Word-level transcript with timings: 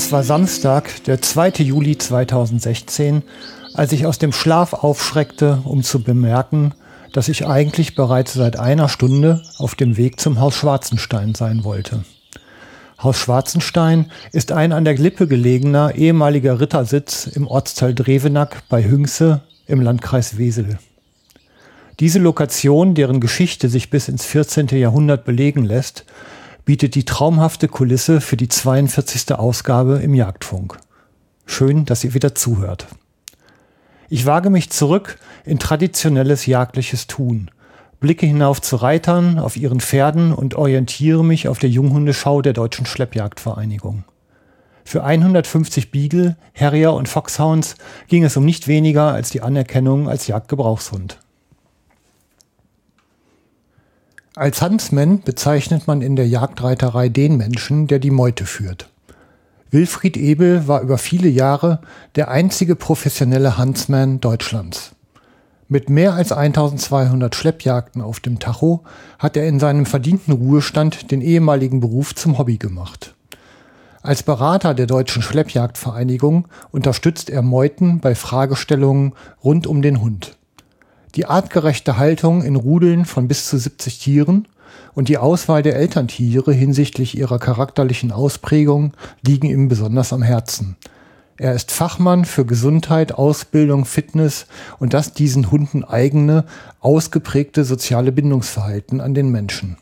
Es 0.00 0.12
war 0.12 0.22
Samstag, 0.22 1.02
der 1.06 1.20
2. 1.20 1.54
Juli 1.64 1.98
2016, 1.98 3.24
als 3.74 3.90
ich 3.90 4.06
aus 4.06 4.16
dem 4.16 4.32
Schlaf 4.32 4.72
aufschreckte, 4.72 5.58
um 5.64 5.82
zu 5.82 6.04
bemerken, 6.04 6.72
dass 7.12 7.28
ich 7.28 7.48
eigentlich 7.48 7.96
bereits 7.96 8.34
seit 8.34 8.60
einer 8.60 8.88
Stunde 8.88 9.42
auf 9.58 9.74
dem 9.74 9.96
Weg 9.96 10.20
zum 10.20 10.38
Haus 10.38 10.54
Schwarzenstein 10.54 11.34
sein 11.34 11.64
wollte. 11.64 12.04
Haus 13.02 13.18
Schwarzenstein 13.18 14.12
ist 14.30 14.52
ein 14.52 14.70
an 14.70 14.84
der 14.84 14.94
Glippe 14.94 15.26
gelegener 15.26 15.96
ehemaliger 15.96 16.60
Rittersitz 16.60 17.26
im 17.26 17.48
Ortsteil 17.48 17.92
Drevenack 17.92 18.68
bei 18.68 18.84
Hüngse 18.84 19.40
im 19.66 19.80
Landkreis 19.80 20.38
Wesel. 20.38 20.78
Diese 21.98 22.20
Lokation, 22.20 22.94
deren 22.94 23.18
Geschichte 23.18 23.68
sich 23.68 23.90
bis 23.90 24.06
ins 24.06 24.24
14. 24.24 24.68
Jahrhundert 24.68 25.24
belegen 25.24 25.64
lässt, 25.64 26.04
bietet 26.68 26.96
die 26.96 27.06
traumhafte 27.06 27.66
Kulisse 27.66 28.20
für 28.20 28.36
die 28.36 28.48
42. 28.48 29.34
Ausgabe 29.34 30.00
im 30.00 30.12
Jagdfunk. 30.12 30.78
Schön, 31.46 31.86
dass 31.86 32.04
ihr 32.04 32.12
wieder 32.12 32.34
zuhört. 32.34 32.88
Ich 34.10 34.26
wage 34.26 34.50
mich 34.50 34.68
zurück 34.68 35.18
in 35.46 35.58
traditionelles 35.58 36.44
jagdliches 36.44 37.06
Tun, 37.06 37.50
blicke 38.00 38.26
hinauf 38.26 38.60
zu 38.60 38.76
Reitern 38.76 39.38
auf 39.38 39.56
ihren 39.56 39.80
Pferden 39.80 40.34
und 40.34 40.56
orientiere 40.56 41.24
mich 41.24 41.48
auf 41.48 41.58
der 41.58 41.70
Junghundeschau 41.70 42.42
der 42.42 42.52
Deutschen 42.52 42.84
Schleppjagdvereinigung. 42.84 44.04
Für 44.84 45.04
150 45.04 45.90
Beagle, 45.90 46.36
Harrier 46.54 46.92
und 46.92 47.08
Foxhounds 47.08 47.76
ging 48.08 48.24
es 48.24 48.36
um 48.36 48.44
nicht 48.44 48.68
weniger 48.68 49.14
als 49.14 49.30
die 49.30 49.40
Anerkennung 49.40 50.06
als 50.06 50.26
Jagdgebrauchshund. 50.26 51.18
Als 54.38 54.62
Huntsman 54.62 55.20
bezeichnet 55.22 55.88
man 55.88 56.00
in 56.00 56.14
der 56.14 56.28
Jagdreiterei 56.28 57.08
den 57.08 57.36
Menschen, 57.38 57.88
der 57.88 57.98
die 57.98 58.12
Meute 58.12 58.46
führt. 58.46 58.88
Wilfried 59.72 60.16
Ebel 60.16 60.68
war 60.68 60.80
über 60.80 60.96
viele 60.96 61.28
Jahre 61.28 61.80
der 62.14 62.30
einzige 62.30 62.76
professionelle 62.76 63.58
Huntsman 63.58 64.20
Deutschlands. 64.20 64.92
Mit 65.66 65.90
mehr 65.90 66.14
als 66.14 66.30
1200 66.30 67.34
Schleppjagden 67.34 68.00
auf 68.00 68.20
dem 68.20 68.38
Tacho 68.38 68.84
hat 69.18 69.36
er 69.36 69.48
in 69.48 69.58
seinem 69.58 69.86
verdienten 69.86 70.32
Ruhestand 70.32 71.10
den 71.10 71.20
ehemaligen 71.20 71.80
Beruf 71.80 72.14
zum 72.14 72.38
Hobby 72.38 72.58
gemacht. 72.58 73.16
Als 74.02 74.22
Berater 74.22 74.72
der 74.72 74.86
Deutschen 74.86 75.20
Schleppjagdvereinigung 75.20 76.46
unterstützt 76.70 77.28
er 77.28 77.42
Meuten 77.42 77.98
bei 77.98 78.14
Fragestellungen 78.14 79.14
rund 79.42 79.66
um 79.66 79.82
den 79.82 80.00
Hund 80.00 80.37
die 81.14 81.26
artgerechte 81.26 81.96
Haltung 81.96 82.42
in 82.42 82.56
Rudeln 82.56 83.04
von 83.04 83.28
bis 83.28 83.48
zu 83.48 83.58
70 83.58 83.98
Tieren 83.98 84.48
und 84.94 85.08
die 85.08 85.18
Auswahl 85.18 85.62
der 85.62 85.76
Elterntiere 85.76 86.52
hinsichtlich 86.52 87.16
ihrer 87.16 87.38
charakterlichen 87.38 88.12
Ausprägung 88.12 88.92
liegen 89.26 89.46
ihm 89.46 89.68
besonders 89.68 90.12
am 90.12 90.22
Herzen. 90.22 90.76
Er 91.40 91.54
ist 91.54 91.70
Fachmann 91.70 92.24
für 92.24 92.44
Gesundheit, 92.44 93.12
Ausbildung, 93.12 93.84
Fitness 93.84 94.46
und 94.80 94.92
das 94.92 95.12
diesen 95.12 95.52
Hunden 95.52 95.84
eigene, 95.84 96.44
ausgeprägte 96.80 97.64
soziale 97.64 98.10
Bindungsverhalten 98.10 99.00
an 99.00 99.14
den 99.14 99.30
Menschen. 99.30 99.76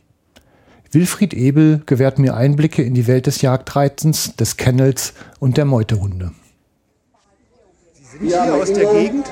Wilfried 0.92 1.32
Ebel 1.34 1.82
gewährt 1.86 2.18
mir 2.18 2.36
Einblicke 2.36 2.82
in 2.82 2.94
die 2.94 3.06
Welt 3.06 3.26
des 3.26 3.40
Jagdreizens, 3.40 4.36
des 4.36 4.58
Kennels 4.58 5.14
und 5.40 5.56
der 5.56 5.64
Meutehunde. 5.64 6.32
Sie 7.94 8.18
sind 8.18 8.44
hier 8.44 8.54
aus 8.54 8.72
der 8.72 8.92
Gegend? 8.92 9.26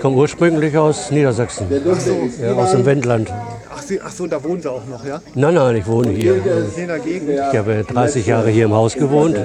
Komme 0.00 0.16
ursprünglich 0.16 0.76
aus 0.76 1.10
Niedersachsen, 1.10 1.66
Ach 1.70 2.00
so, 2.00 2.16
ja, 2.42 2.52
aus 2.54 2.72
dem 2.72 2.84
Wendland. 2.86 3.32
ach, 3.72 3.82
Sie, 3.82 4.00
ach 4.00 4.10
so, 4.10 4.26
da 4.26 4.42
wohnen 4.42 4.60
Sie 4.62 4.70
auch 4.70 4.84
noch, 4.86 5.04
ja? 5.04 5.20
Nein, 5.34 5.54
nein, 5.54 5.76
ich 5.76 5.86
wohne 5.86 6.10
hier. 6.10 6.42
Hier 6.42 6.82
in 6.82 6.88
der 6.88 6.98
Gegend? 6.98 7.30
Ich 7.30 7.58
habe 7.58 7.84
30 7.84 8.26
Jahre 8.26 8.50
hier 8.50 8.64
im 8.64 8.74
Haus 8.74 8.94
gewohnt, 8.94 9.36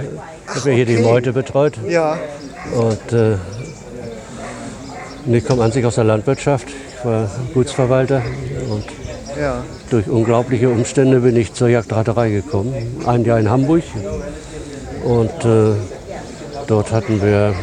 habe 0.47 0.71
hier 0.71 0.85
die. 0.85 0.97
Meute 0.97 1.33
betreut 1.33 1.73
Ja, 1.87 2.17
und 2.73 3.13
äh, 3.13 3.35
ich 5.27 5.45
komme 5.45 5.63
an 5.63 5.71
sich 5.71 5.85
aus 5.85 5.95
der 5.95 6.03
Landwirtschaft. 6.05 6.67
Ich 6.69 7.05
war 7.05 7.29
Gutsverwalter 7.53 8.21
und 8.69 8.85
ja. 9.39 9.63
durch 9.89 10.07
unglaubliche 10.07 10.69
Umstände 10.69 11.19
bin 11.19 11.35
ich 11.35 11.53
zur 11.53 11.67
Jagdreiterei 11.67 12.29
gekommen. 12.29 12.73
Ein 13.05 13.25
Jahr 13.25 13.39
in 13.39 13.49
Hamburg 13.49 13.83
und 15.03 15.45
äh, 15.45 15.73
dort 16.67 16.91
hatten 16.91 17.21
wir 17.21 17.53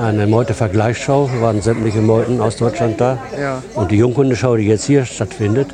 eine 0.00 0.26
Meutevergleichsschau, 0.26 1.30
waren 1.40 1.62
sämtliche 1.62 2.00
Meuten 2.00 2.40
aus 2.40 2.56
Deutschland 2.56 3.00
da. 3.00 3.18
Ja. 3.40 3.62
Und 3.74 3.90
die 3.90 3.96
Junghundeschau, 3.96 4.56
die 4.56 4.64
jetzt 4.64 4.84
hier 4.84 5.04
stattfindet, 5.04 5.68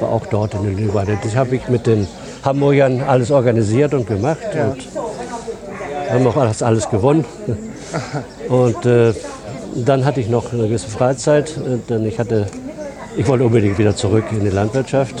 war 0.00 0.10
auch 0.10 0.26
dort 0.26 0.54
in 0.54 0.62
der 0.64 0.72
Lübeck. 0.72 1.18
Das 1.22 1.36
habe 1.36 1.56
ich 1.56 1.68
mit 1.68 1.86
den 1.86 2.06
Hamburgern 2.44 3.02
alles 3.02 3.30
organisiert 3.30 3.94
und 3.94 4.06
gemacht 4.06 4.38
und 4.54 4.88
haben 6.10 6.26
auch 6.26 6.36
alles, 6.36 6.62
alles 6.62 6.88
gewonnen. 6.88 7.24
Und 8.48 8.86
äh, 8.86 9.12
dann 9.74 10.04
hatte 10.04 10.20
ich 10.20 10.28
noch 10.28 10.52
eine 10.52 10.64
gewisse 10.64 10.88
Freizeit, 10.88 11.50
äh, 11.56 11.78
denn 11.88 12.06
ich 12.06 12.18
hatte, 12.18 12.46
ich 13.16 13.26
wollte 13.28 13.44
unbedingt 13.44 13.78
wieder 13.78 13.94
zurück 13.94 14.24
in 14.30 14.40
die 14.40 14.50
Landwirtschaft 14.50 15.14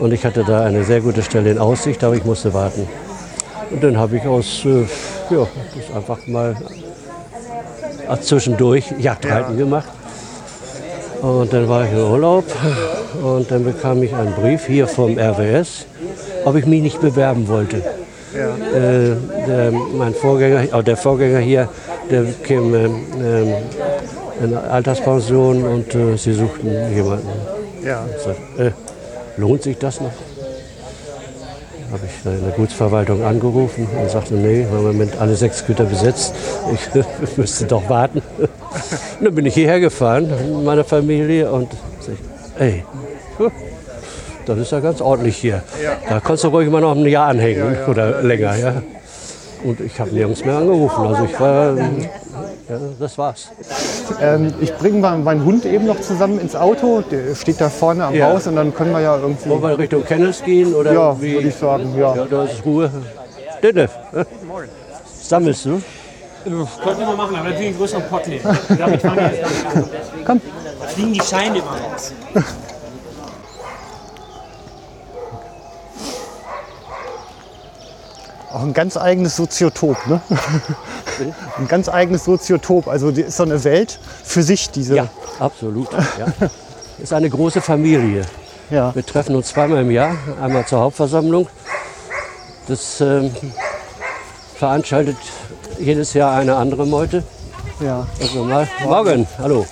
und 0.00 0.12
ich 0.12 0.24
hatte 0.24 0.44
da 0.44 0.64
eine 0.64 0.84
sehr 0.84 1.00
gute 1.00 1.22
Stelle 1.22 1.50
in 1.50 1.58
Aussicht, 1.58 2.02
aber 2.04 2.14
ich 2.14 2.24
musste 2.24 2.52
warten. 2.52 2.88
Und 3.70 3.82
dann 3.82 3.96
habe 3.96 4.16
ich 4.16 4.26
aus, 4.26 4.64
äh, 4.64 4.82
ja, 5.34 5.46
das 5.74 5.96
einfach 5.96 6.26
mal 6.26 6.56
auch 8.12 8.20
zwischendurch 8.20 8.92
Jagdreiten 8.98 9.56
gemacht. 9.56 9.88
Und 11.20 11.52
dann 11.52 11.68
war 11.68 11.84
ich 11.84 11.92
in 11.92 11.98
Urlaub 11.98 12.44
und 13.22 13.50
dann 13.50 13.64
bekam 13.64 14.02
ich 14.02 14.14
einen 14.14 14.34
Brief 14.34 14.66
hier 14.66 14.86
vom 14.88 15.16
RWS, 15.18 15.86
ob 16.44 16.56
ich 16.56 16.66
mich 16.66 16.82
nicht 16.82 17.00
bewerben 17.00 17.46
wollte. 17.48 17.76
Äh, 17.76 19.16
der, 19.46 19.72
mein 19.96 20.14
Vorgänger, 20.14 20.72
äh, 20.72 20.82
der 20.82 20.96
Vorgänger 20.96 21.38
hier, 21.38 21.68
der 22.10 22.24
käme 22.42 22.78
ähm, 22.86 23.54
in 24.42 24.56
Alterspension 24.56 25.62
und 25.64 25.94
äh, 25.94 26.16
sie 26.16 26.32
suchten 26.32 26.70
jemanden. 26.94 27.28
Ja. 27.84 28.04
Sag, 28.24 28.36
äh, 28.58 28.72
lohnt 29.36 29.62
sich 29.62 29.78
das 29.78 30.00
noch? 30.00 30.12
Habe 31.92 32.06
ich 32.06 32.24
in 32.24 32.42
der 32.42 32.52
Gutsverwaltung 32.52 33.22
angerufen 33.22 33.86
und 34.00 34.10
sagte, 34.10 34.32
nee, 34.32 34.60
wir 34.60 34.70
haben 34.70 34.78
im 34.78 34.84
Moment 34.84 35.20
alle 35.20 35.36
sechs 35.36 35.66
Güter 35.66 35.84
besetzt. 35.84 36.34
Ich 36.72 37.36
müsste 37.36 37.66
doch 37.66 37.86
warten. 37.90 38.22
Und 39.18 39.24
dann 39.26 39.34
bin 39.34 39.44
ich 39.44 39.52
hierher 39.52 39.78
gefahren 39.78 40.26
mit 40.28 40.64
meiner 40.64 40.84
Familie 40.84 41.52
und 41.52 41.68
sag 42.00 42.14
ey, 42.58 42.82
das 44.46 44.58
ist 44.58 44.72
ja 44.72 44.80
ganz 44.80 45.00
ordentlich 45.00 45.36
hier. 45.36 45.62
Da 46.08 46.20
kannst 46.20 46.44
du 46.44 46.48
ruhig 46.48 46.70
mal 46.70 46.80
noch 46.80 46.96
ein 46.96 47.04
Jahr 47.06 47.28
anhängen 47.28 47.76
oder 47.86 48.22
länger. 48.22 48.56
Ja. 48.56 48.82
Und 49.62 49.80
ich 49.80 50.00
habe 50.00 50.10
nirgends 50.10 50.44
mehr 50.44 50.56
angerufen. 50.56 51.06
Also 51.06 51.24
ich 51.24 51.38
war, 51.38 51.76
ja, 52.72 52.78
das 52.98 53.18
war's. 53.18 53.50
Ähm, 54.20 54.52
ich 54.60 54.74
bringe 54.74 54.98
mal 54.98 55.18
meinen 55.18 55.44
Hund 55.44 55.64
eben 55.64 55.86
noch 55.86 56.00
zusammen 56.00 56.38
ins 56.40 56.54
Auto. 56.56 57.02
Der 57.02 57.34
steht 57.34 57.60
da 57.60 57.68
vorne 57.68 58.04
am 58.04 58.14
Ja. 58.14 58.28
Haus 58.28 58.46
und 58.46 58.56
dann 58.56 58.74
können 58.74 58.92
wir 58.92 59.00
ja 59.00 59.16
irgendwie. 59.16 59.48
Wollen 59.50 59.62
wir 59.62 59.78
Richtung 59.78 60.04
Kennels 60.04 60.42
gehen? 60.42 60.74
Oder 60.74 60.92
Ja, 60.92 61.20
wie? 61.20 61.34
würde 61.34 61.48
ich 61.48 61.54
sagen, 61.54 61.94
ja. 61.98 62.14
Ja, 62.16 62.24
da 62.24 62.44
ist 62.44 62.64
Ruhe. 62.64 62.90
Dennis, 63.62 63.90
äh, 64.12 64.24
sammelst 65.06 65.64
du? 65.66 65.80
Könnten 66.44 66.98
wir 66.98 67.06
mal 67.06 67.16
machen, 67.16 67.36
aber 67.36 67.44
natürlich 67.50 67.68
einen 67.68 67.78
größeren 67.78 68.02
Pott 68.08 68.26
nehmen. 68.26 68.42
Damit 68.78 69.02
wir 69.02 69.12
an. 69.12 69.18
Komm. 70.26 70.40
Da 70.80 70.86
fliegen 70.88 71.12
die 71.12 71.20
Scheine 71.20 71.58
immer 71.58 71.70
raus. 71.92 72.12
Auch 78.52 78.62
ein 78.62 78.74
ganz 78.74 78.96
eigenes 78.96 79.36
Soziotop, 79.36 79.96
ne? 80.06 80.20
ein 81.58 81.68
ganz 81.68 81.88
eigenes 81.88 82.24
Soziotop. 82.24 82.88
Also 82.88 83.08
ist 83.10 83.36
so 83.36 83.42
eine 83.42 83.62
Welt 83.64 83.98
für 84.24 84.42
sich, 84.42 84.70
diese. 84.70 84.96
Ja, 84.96 85.08
absolut. 85.38 85.88
Ja. 85.92 86.26
Ist 86.98 87.12
eine 87.12 87.28
große 87.28 87.60
Familie. 87.60 88.22
Ja. 88.70 88.94
Wir 88.94 89.04
treffen 89.04 89.34
uns 89.34 89.48
zweimal 89.48 89.80
im 89.80 89.90
Jahr, 89.90 90.14
einmal 90.40 90.66
zur 90.66 90.80
Hauptversammlung. 90.80 91.48
Das 92.68 93.00
ähm, 93.00 93.30
veranstaltet 94.54 95.16
jedes 95.80 96.14
Jahr 96.14 96.36
eine 96.36 96.54
andere 96.54 96.86
Meute. 96.86 97.24
ja. 97.80 98.06
Also 98.20 98.44
mal, 98.44 98.68
morgen, 98.84 99.26
hallo. 99.38 99.66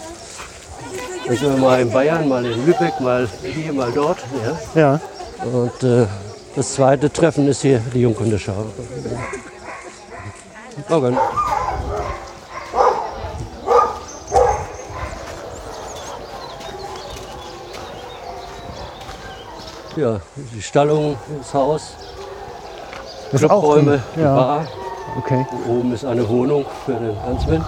Dann 1.27 1.37
sind 1.37 1.55
wir 1.55 1.59
mal 1.59 1.81
in 1.81 1.91
Bayern, 1.93 2.29
mal 2.29 2.45
in 2.45 2.67
Lübeck, 2.67 3.01
mal 3.01 3.29
hier, 3.43 3.73
mal 3.73 3.93
dort. 3.93 4.19
Ja. 4.75 4.81
ja. 4.81 5.01
Und 5.45 5.83
äh, 5.85 6.07
das 6.57 6.75
zweite 6.75 7.13
Treffen 7.13 7.47
ist 7.47 7.63
hier 7.63 7.81
die 7.95 8.01
Jungkundeschau. 8.01 8.67
Morgen. 10.89 11.17
Ja, 19.97 20.21
die 20.55 20.63
Stallung, 20.63 21.17
das 21.39 21.53
Haus, 21.53 21.95
Das 23.33 23.43
ein- 23.45 24.03
die 24.17 24.21
ja. 24.21 24.35
Bar. 24.35 24.65
Okay. 25.19 25.45
Und 25.67 25.67
oben 25.79 25.93
ist 25.93 26.05
eine 26.05 26.29
Wohnung 26.29 26.65
für 26.87 26.93
den 26.93 27.21
Huntsman. 27.25 27.65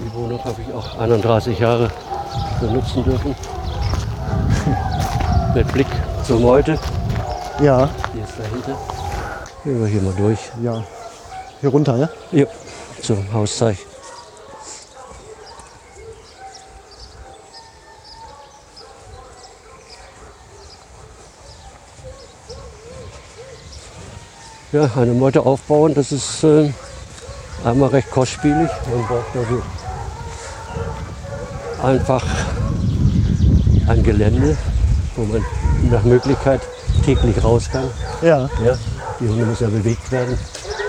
Die 0.00 0.14
Wohnung 0.14 0.42
habe 0.44 0.60
ich 0.60 0.74
auch 0.74 0.98
31 0.98 1.58
Jahre 1.58 1.88
benutzen 2.60 3.04
dürfen. 3.04 3.34
Mit 5.54 5.72
Blick 5.72 5.86
zur 6.24 6.40
Meute, 6.40 6.78
Ja. 7.60 7.88
die 8.12 8.20
ist 8.20 8.32
dahinter. 8.38 8.76
Gehen 9.68 9.80
wir 9.82 9.86
hier 9.86 10.00
mal 10.00 10.14
durch. 10.14 10.38
Ja. 10.62 10.82
Hier 11.60 11.68
runter, 11.68 11.98
ne? 11.98 12.08
Ja, 12.32 12.46
zum 13.02 13.30
Hausteich. 13.34 13.76
Ja, 24.72 24.90
eine 24.96 25.12
Meute 25.12 25.42
aufbauen, 25.42 25.92
das 25.92 26.12
ist 26.12 26.44
äh, 26.44 26.72
einmal 27.62 27.90
recht 27.90 28.10
kostspielig. 28.10 28.70
Man 28.90 29.06
braucht 29.06 29.36
also 29.36 29.62
einfach 31.82 32.24
ein 33.86 34.02
Gelände, 34.02 34.56
wo 35.14 35.24
man 35.24 35.44
nach 35.90 36.04
Möglichkeit 36.04 36.62
täglich 37.04 37.44
raus 37.44 37.68
kann. 37.70 37.90
Ja. 38.22 38.48
Ja, 38.64 38.78
die 39.20 39.28
Hunde 39.28 39.44
müssen 39.44 39.64
ja 39.64 39.70
bewegt 39.70 40.10
werden. 40.12 40.38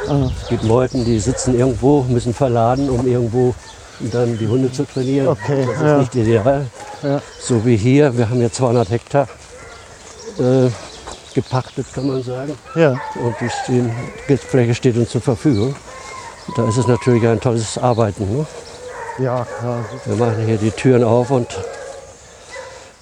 Ah. 0.07 0.29
Es 0.41 0.49
gibt 0.49 0.63
Leute, 0.63 1.03
die 1.03 1.19
sitzen 1.19 1.57
irgendwo, 1.57 2.03
müssen 2.03 2.33
verladen, 2.33 2.89
um 2.89 3.05
irgendwo 3.07 3.53
dann 3.99 4.37
die 4.37 4.47
Hunde 4.47 4.71
zu 4.71 4.85
trainieren. 4.85 5.27
Okay, 5.27 5.65
das 5.65 5.75
ist 5.75 5.81
ja. 5.81 5.97
nicht 5.97 6.15
ideal. 6.15 6.65
Ja. 7.03 7.21
So 7.39 7.65
wie 7.65 7.75
hier, 7.75 8.17
wir 8.17 8.29
haben 8.29 8.41
ja 8.41 8.51
200 8.51 8.89
Hektar 8.89 9.27
äh, 10.37 10.69
gepachtet, 11.33 11.85
kann 11.93 12.07
man 12.07 12.23
sagen. 12.23 12.57
Ja. 12.75 12.91
Und 13.15 13.35
die, 13.41 13.49
stehen, 13.49 13.91
die 14.27 14.37
Fläche 14.37 14.75
steht 14.75 14.97
uns 14.97 15.09
zur 15.09 15.21
Verfügung. 15.21 15.75
Da 16.55 16.67
ist 16.67 16.77
es 16.77 16.87
natürlich 16.87 17.25
ein 17.27 17.39
tolles 17.39 17.77
Arbeiten. 17.77 18.37
Ne? 18.37 18.45
Ja, 19.19 19.45
klar. 19.59 19.85
Wir 20.05 20.15
machen 20.15 20.45
hier 20.45 20.57
die 20.57 20.71
Türen 20.71 21.03
auf 21.03 21.29
und 21.29 21.47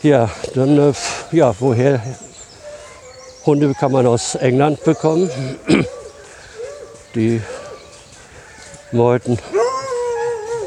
ja, 0.01 0.29
dann, 0.53 0.77
äh, 0.77 0.93
ja, 1.31 1.53
woher? 1.59 2.01
Hunde 3.47 3.73
kann 3.73 3.91
man 3.91 4.05
aus 4.05 4.35
England 4.35 4.83
bekommen. 4.83 5.29
Die 7.15 7.41
Meuten. 8.91 9.39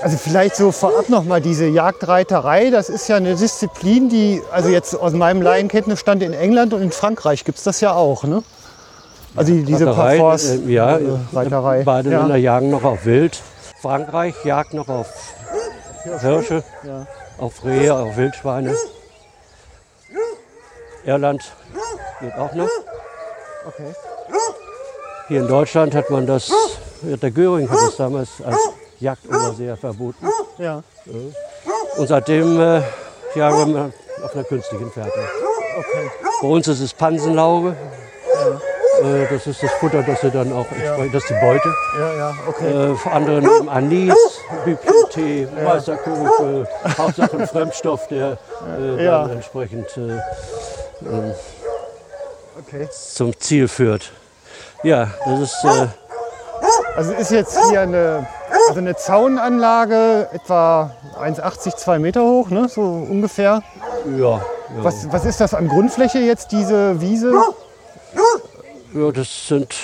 Also 0.02 0.16
vielleicht 0.16 0.56
so 0.56 0.72
vorab 0.72 1.10
noch 1.10 1.24
mal 1.24 1.42
diese 1.42 1.66
Jagdreiterei, 1.66 2.70
das 2.70 2.88
ist 2.88 3.06
ja 3.08 3.16
eine 3.16 3.34
Disziplin, 3.36 4.08
die, 4.08 4.40
also 4.50 4.70
jetzt 4.70 4.94
aus 4.94 5.12
meinem 5.12 5.42
Laienkenntnisstand 5.42 6.22
in 6.22 6.32
England 6.32 6.72
und 6.72 6.80
in 6.80 6.90
Frankreich 6.90 7.44
gibt 7.44 7.58
es 7.58 7.64
das 7.64 7.82
ja 7.82 7.92
auch, 7.92 8.24
ne? 8.24 8.42
Also 9.36 9.52
die- 9.52 9.62
diese 9.62 9.84
Parforce, 9.84 10.52
äh, 10.66 10.72
ja, 10.72 10.96
äh, 10.96 11.02
Reiterei. 11.34 11.82
Beide 11.84 12.10
ja. 12.10 12.20
Länder 12.20 12.36
jagen 12.36 12.70
noch 12.70 12.82
auf 12.82 13.04
Wild. 13.04 13.38
Frankreich 13.82 14.34
jagt 14.44 14.72
noch 14.72 14.88
auf 14.88 15.06
Hirsche, 16.20 16.64
Ja. 16.82 17.06
auf 17.38 17.62
Rehe, 17.64 17.94
auf 17.94 18.16
Wildschweine. 18.16 18.74
Irland 21.04 21.42
geht 22.20 22.34
auch 22.34 22.52
noch. 22.54 22.68
Okay. 23.66 23.92
Hier 25.28 25.40
in 25.40 25.48
Deutschland 25.48 25.94
hat 25.94 26.10
man 26.10 26.26
das, 26.26 26.50
der 27.02 27.30
Göring 27.30 27.70
hat 27.70 27.78
es 27.88 27.96
damals 27.96 28.28
als 28.44 28.58
Jagdoberseher 28.98 29.76
verboten. 29.76 30.26
Ja. 30.58 30.82
Und 31.96 32.06
seitdem 32.08 32.60
äh, 32.60 32.82
jagen 33.34 33.74
wir 33.74 33.92
auf 34.24 34.34
einer 34.34 34.44
künstlichen 34.44 34.90
Fährte. 34.90 35.18
Okay. 35.78 36.10
Bei 36.42 36.48
uns 36.48 36.68
ist 36.68 36.80
es 36.80 36.92
Pansenlauge. 36.92 37.76
Äh, 39.02 39.26
das 39.30 39.46
ist 39.46 39.62
das 39.62 39.70
Futter, 39.72 40.02
das 40.02 40.20
sie 40.20 40.30
dann 40.30 40.52
auch 40.52 40.66
entsprechend, 40.72 41.14
das 41.14 41.22
ist 41.22 41.30
die 41.30 41.46
Beute. 41.46 41.74
Ja, 41.98 42.14
ja, 42.14 42.34
okay. 42.46 42.70
Äh, 42.92 42.94
für 42.96 43.10
andere 43.10 43.40
nehmen 43.40 43.68
Anis, 43.68 44.40
Bipiltee, 44.64 45.48
weißer 45.64 45.96
Kugel, 45.96 46.68
Hauptsache 46.98 47.38
ein 47.38 47.46
Fremdstoff, 47.46 48.08
der 48.08 48.36
äh, 48.78 49.04
Ja. 49.04 49.22
dann 49.22 49.36
entsprechend 49.36 49.86
äh, 49.96 50.18
okay. 52.60 52.88
zum 52.90 53.38
Ziel 53.38 53.68
führt. 53.68 54.12
Ja, 54.82 55.08
das 55.26 55.40
ist 55.40 55.64
äh, 55.64 55.86
Also 56.96 57.12
ist 57.12 57.30
jetzt 57.30 57.58
hier 57.70 57.80
eine, 57.82 58.26
also 58.68 58.78
eine 58.80 58.96
Zaunanlage, 58.96 60.28
etwa 60.32 60.94
1,80, 61.20 61.76
2 61.76 61.98
Meter 61.98 62.22
hoch, 62.22 62.48
ne? 62.50 62.68
so 62.68 62.82
ungefähr. 62.82 63.62
ja, 64.18 64.36
ja, 64.36 64.40
Was, 64.82 65.10
was 65.12 65.24
ist 65.24 65.40
das 65.40 65.54
an 65.54 65.68
Grundfläche 65.68 66.18
jetzt, 66.18 66.52
diese 66.52 67.00
Wiese? 67.00 67.32
ja, 68.94 69.10
das 69.12 69.48
sind 69.48 69.74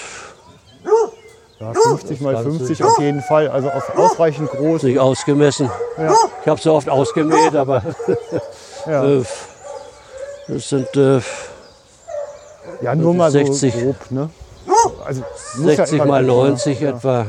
Ja, 1.60 1.72
50 1.72 2.20
mal 2.20 2.36
50 2.42 2.84
auf 2.84 2.98
jeden 2.98 3.22
Fall, 3.22 3.48
also 3.48 3.70
auf 3.70 3.96
ausreichend 3.96 4.50
groß. 4.50 4.82
nicht 4.82 4.98
ausgemessen. 4.98 5.70
Ja. 5.96 6.14
Ich 6.42 6.48
habe 6.48 6.60
so 6.60 6.74
oft 6.74 6.88
ausgemäht, 6.88 7.54
aber 7.54 7.82
Ja, 8.86 9.04
äh, 9.18 9.22
das 10.48 10.68
sind 10.68 10.94
äh, 10.96 11.20
ja 12.82 12.94
nur 12.94 13.14
mal 13.14 13.30
so 13.30 13.38
60. 13.38 13.74
grob. 13.74 14.10
Ne? 14.10 14.30
Also 15.04 15.22
muss 15.58 15.70
ja 15.70 15.76
60 15.86 15.94
immer- 15.96 16.06
mal 16.06 16.22
90 16.22 16.80
ja, 16.80 16.90
etwa, 16.90 17.26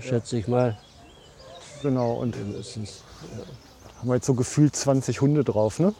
schätze 0.00 0.38
ich 0.38 0.48
mal. 0.48 0.76
Genau, 1.82 2.14
und 2.14 2.34
haben 2.36 4.08
wir 4.08 4.14
jetzt 4.14 4.26
so 4.26 4.34
gefühlt 4.34 4.76
20 4.76 5.20
Hunde 5.20 5.44
drauf, 5.44 5.78
ne? 5.78 5.94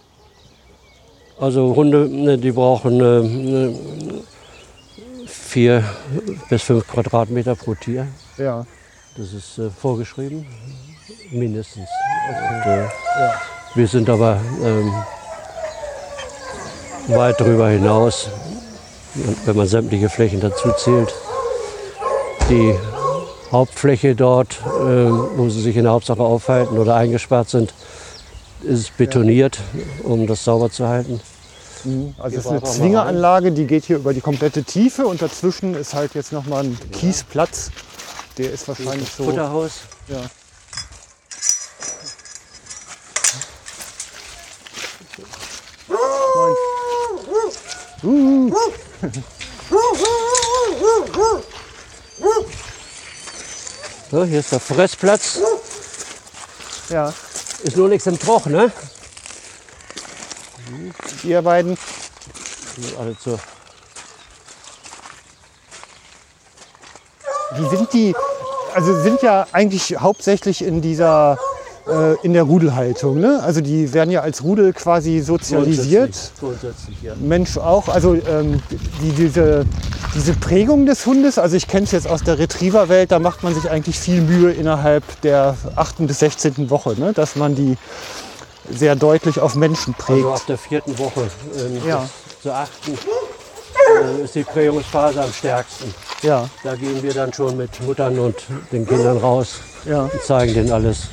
Also 1.38 1.74
Hunde, 1.74 2.06
ne, 2.08 2.36
die 2.36 2.52
brauchen 2.52 3.00
äh, 3.00 3.20
ne, 3.22 3.74
vier 5.26 5.82
bis 6.50 6.62
fünf 6.62 6.86
Quadratmeter 6.86 7.54
pro 7.54 7.74
Tier. 7.74 8.08
Ja. 8.36 8.66
Das 9.16 9.32
ist 9.32 9.58
äh, 9.58 9.70
vorgeschrieben, 9.70 10.46
mindestens. 11.30 11.88
Und, 12.28 12.72
äh, 12.72 12.88
Wir 13.74 13.86
sind 13.86 14.08
aber 14.10 14.38
ähm, 14.62 14.92
weit 17.08 17.40
darüber 17.40 17.68
hinaus, 17.68 18.28
wenn 19.44 19.56
man 19.56 19.66
sämtliche 19.66 20.08
Flächen 20.08 20.40
dazu 20.40 20.70
zählt. 20.76 21.14
Die 22.48 22.74
Hauptfläche 23.50 24.14
dort, 24.14 24.60
äh, 24.60 25.10
wo 25.10 25.48
sie 25.48 25.60
sich 25.60 25.76
in 25.76 25.84
der 25.84 25.92
Hauptsache 25.92 26.22
aufhalten 26.22 26.78
oder 26.78 26.94
eingesperrt 26.94 27.48
sind, 27.50 27.74
ist 28.62 28.96
betoniert, 28.96 29.58
um 30.04 30.26
das 30.26 30.44
sauber 30.44 30.70
zu 30.70 30.86
halten. 30.86 31.20
Also 32.18 32.36
es 32.36 32.44
ist 32.44 32.50
eine 32.50 32.62
Zwingeranlage, 32.62 33.52
die 33.52 33.66
geht 33.66 33.84
hier 33.84 33.96
über 33.96 34.12
die 34.12 34.20
komplette 34.20 34.64
Tiefe 34.64 35.06
und 35.06 35.22
dazwischen 35.22 35.74
ist 35.74 35.94
halt 35.94 36.14
jetzt 36.14 36.32
nochmal 36.32 36.64
ein 36.64 36.78
Kiesplatz. 36.92 37.70
Der 38.36 38.52
ist 38.52 38.68
wahrscheinlich 38.68 39.10
so. 39.10 39.24
Futterhaus. 39.24 39.80
Ja. 40.08 40.20
So, 54.10 54.24
hier 54.24 54.40
ist 54.40 54.52
der 54.52 54.60
Fressplatz. 54.60 55.38
Ja, 56.90 57.14
Ist 57.62 57.76
nur 57.76 57.88
nichts 57.88 58.06
im 58.06 58.18
Troch, 58.18 58.46
ne? 58.46 58.70
ihr 61.22 61.42
beiden. 61.42 61.76
Alle 62.98 63.16
zur 63.18 63.38
Wie 67.52 67.68
sind 67.68 67.92
die? 67.92 68.14
Also 68.74 69.00
sind 69.02 69.22
ja 69.22 69.46
eigentlich 69.52 69.96
hauptsächlich 69.98 70.62
in 70.62 70.80
dieser 70.80 71.38
äh, 71.90 72.14
in 72.22 72.32
der 72.32 72.44
Rudelhaltung. 72.44 73.20
Ne? 73.20 73.40
Also 73.42 73.60
die 73.60 73.92
werden 73.92 74.10
ja 74.10 74.20
als 74.20 74.42
Rudel 74.42 74.72
quasi 74.72 75.20
sozialisiert. 75.20 76.14
Grundsätzlich, 76.38 77.02
ja. 77.02 77.14
Mensch 77.20 77.58
auch. 77.58 77.88
Also 77.88 78.14
ähm, 78.14 78.60
die, 79.02 79.10
diese, 79.12 79.64
diese 80.14 80.34
Prägung 80.34 80.86
des 80.86 81.04
Hundes, 81.06 81.38
also 81.38 81.56
ich 81.56 81.68
kenne 81.68 81.84
es 81.84 81.92
jetzt 81.92 82.08
aus 82.08 82.22
der 82.22 82.38
Retriever-Welt, 82.38 83.10
da 83.12 83.18
macht 83.18 83.42
man 83.42 83.54
sich 83.54 83.70
eigentlich 83.70 83.98
viel 83.98 84.20
Mühe 84.22 84.52
innerhalb 84.52 85.02
der 85.22 85.56
8. 85.76 86.06
bis 86.06 86.20
16. 86.20 86.70
Woche, 86.70 86.98
ne? 86.98 87.12
dass 87.12 87.36
man 87.36 87.54
die 87.54 87.76
sehr 88.70 88.96
deutlich 88.96 89.40
auf 89.40 89.54
Menschen 89.54 89.94
prägt. 89.94 90.18
Also 90.24 90.32
ab 90.34 90.42
der 90.46 90.58
vierten 90.58 90.98
Woche 90.98 91.22
ähm, 91.58 91.80
Ja. 91.86 91.98
bis 92.24 92.40
zur 92.42 92.54
achten 92.54 92.92
äh, 92.92 94.24
ist 94.24 94.34
die 94.34 94.44
Prägungsphase 94.44 95.22
am 95.22 95.32
stärksten. 95.32 95.92
ja, 96.22 96.48
Da 96.62 96.74
gehen 96.76 97.02
wir 97.02 97.12
dann 97.12 97.32
schon 97.32 97.56
mit 97.56 97.80
Muttern 97.82 98.18
und 98.18 98.36
den 98.72 98.86
Kindern 98.86 99.18
raus 99.18 99.56
ja. 99.84 100.02
und 100.02 100.22
zeigen 100.22 100.54
denen 100.54 100.72
alles. 100.72 101.08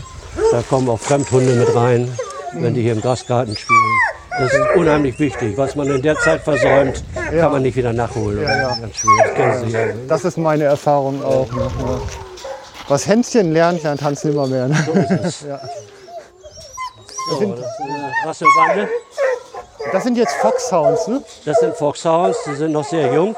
Da 0.52 0.62
kommen 0.70 0.90
auch 0.90 1.00
Fremdhunde 1.00 1.54
mit 1.54 1.76
rein, 1.76 2.12
wenn 2.54 2.74
die 2.74 2.82
hier 2.82 2.94
im 2.94 3.02
Grasgarten 3.02 3.56
spielen. 3.56 3.80
Das 4.40 4.54
ist 4.54 4.76
unheimlich 4.76 5.20
wichtig. 5.20 5.58
Was 5.58 5.76
man 5.76 5.88
in 5.88 6.02
der 6.02 6.16
Zeit 6.18 6.42
versäumt, 6.42 7.04
kann 7.32 7.52
man 7.52 7.64
nicht 7.64 7.76
wieder 7.76 7.92
nachholen. 7.92 8.44
Ja, 8.44 8.56
ja. 8.56 8.78
Ganz 8.80 8.96
schwer. 8.98 9.62
Das 9.64 9.72
ja. 9.72 9.80
Das 10.08 10.26
ist 10.26 10.38
meine 10.38 10.66
Erfahrung 10.66 11.24
auch. 11.24 11.52
Ne? 11.52 11.62
Ja. 11.62 12.00
Was 12.88 13.08
Hänschen 13.08 13.52
lernt, 13.52 13.84
lernt 13.84 14.02
Hans 14.02 14.24
nimmermehr. 14.24 14.68
Ne? 14.68 14.78
So 14.86 14.92
ist 14.94 15.12
es. 15.12 15.42
Ja. 15.48 15.60
So, 17.30 17.46
das 17.46 17.66
eine 17.82 18.12
Rasselbande. 18.26 18.90
Das 19.92 20.04
sind 20.04 20.18
jetzt 20.18 20.34
Foxhounds, 20.36 21.08
ne? 21.10 21.22
Das 21.44 21.60
sind 21.60 21.76
Foxhounds, 21.76 22.38
die 22.46 22.56
sind 22.56 22.72
noch 22.72 22.86
sehr 22.86 23.14
jung. 23.14 23.36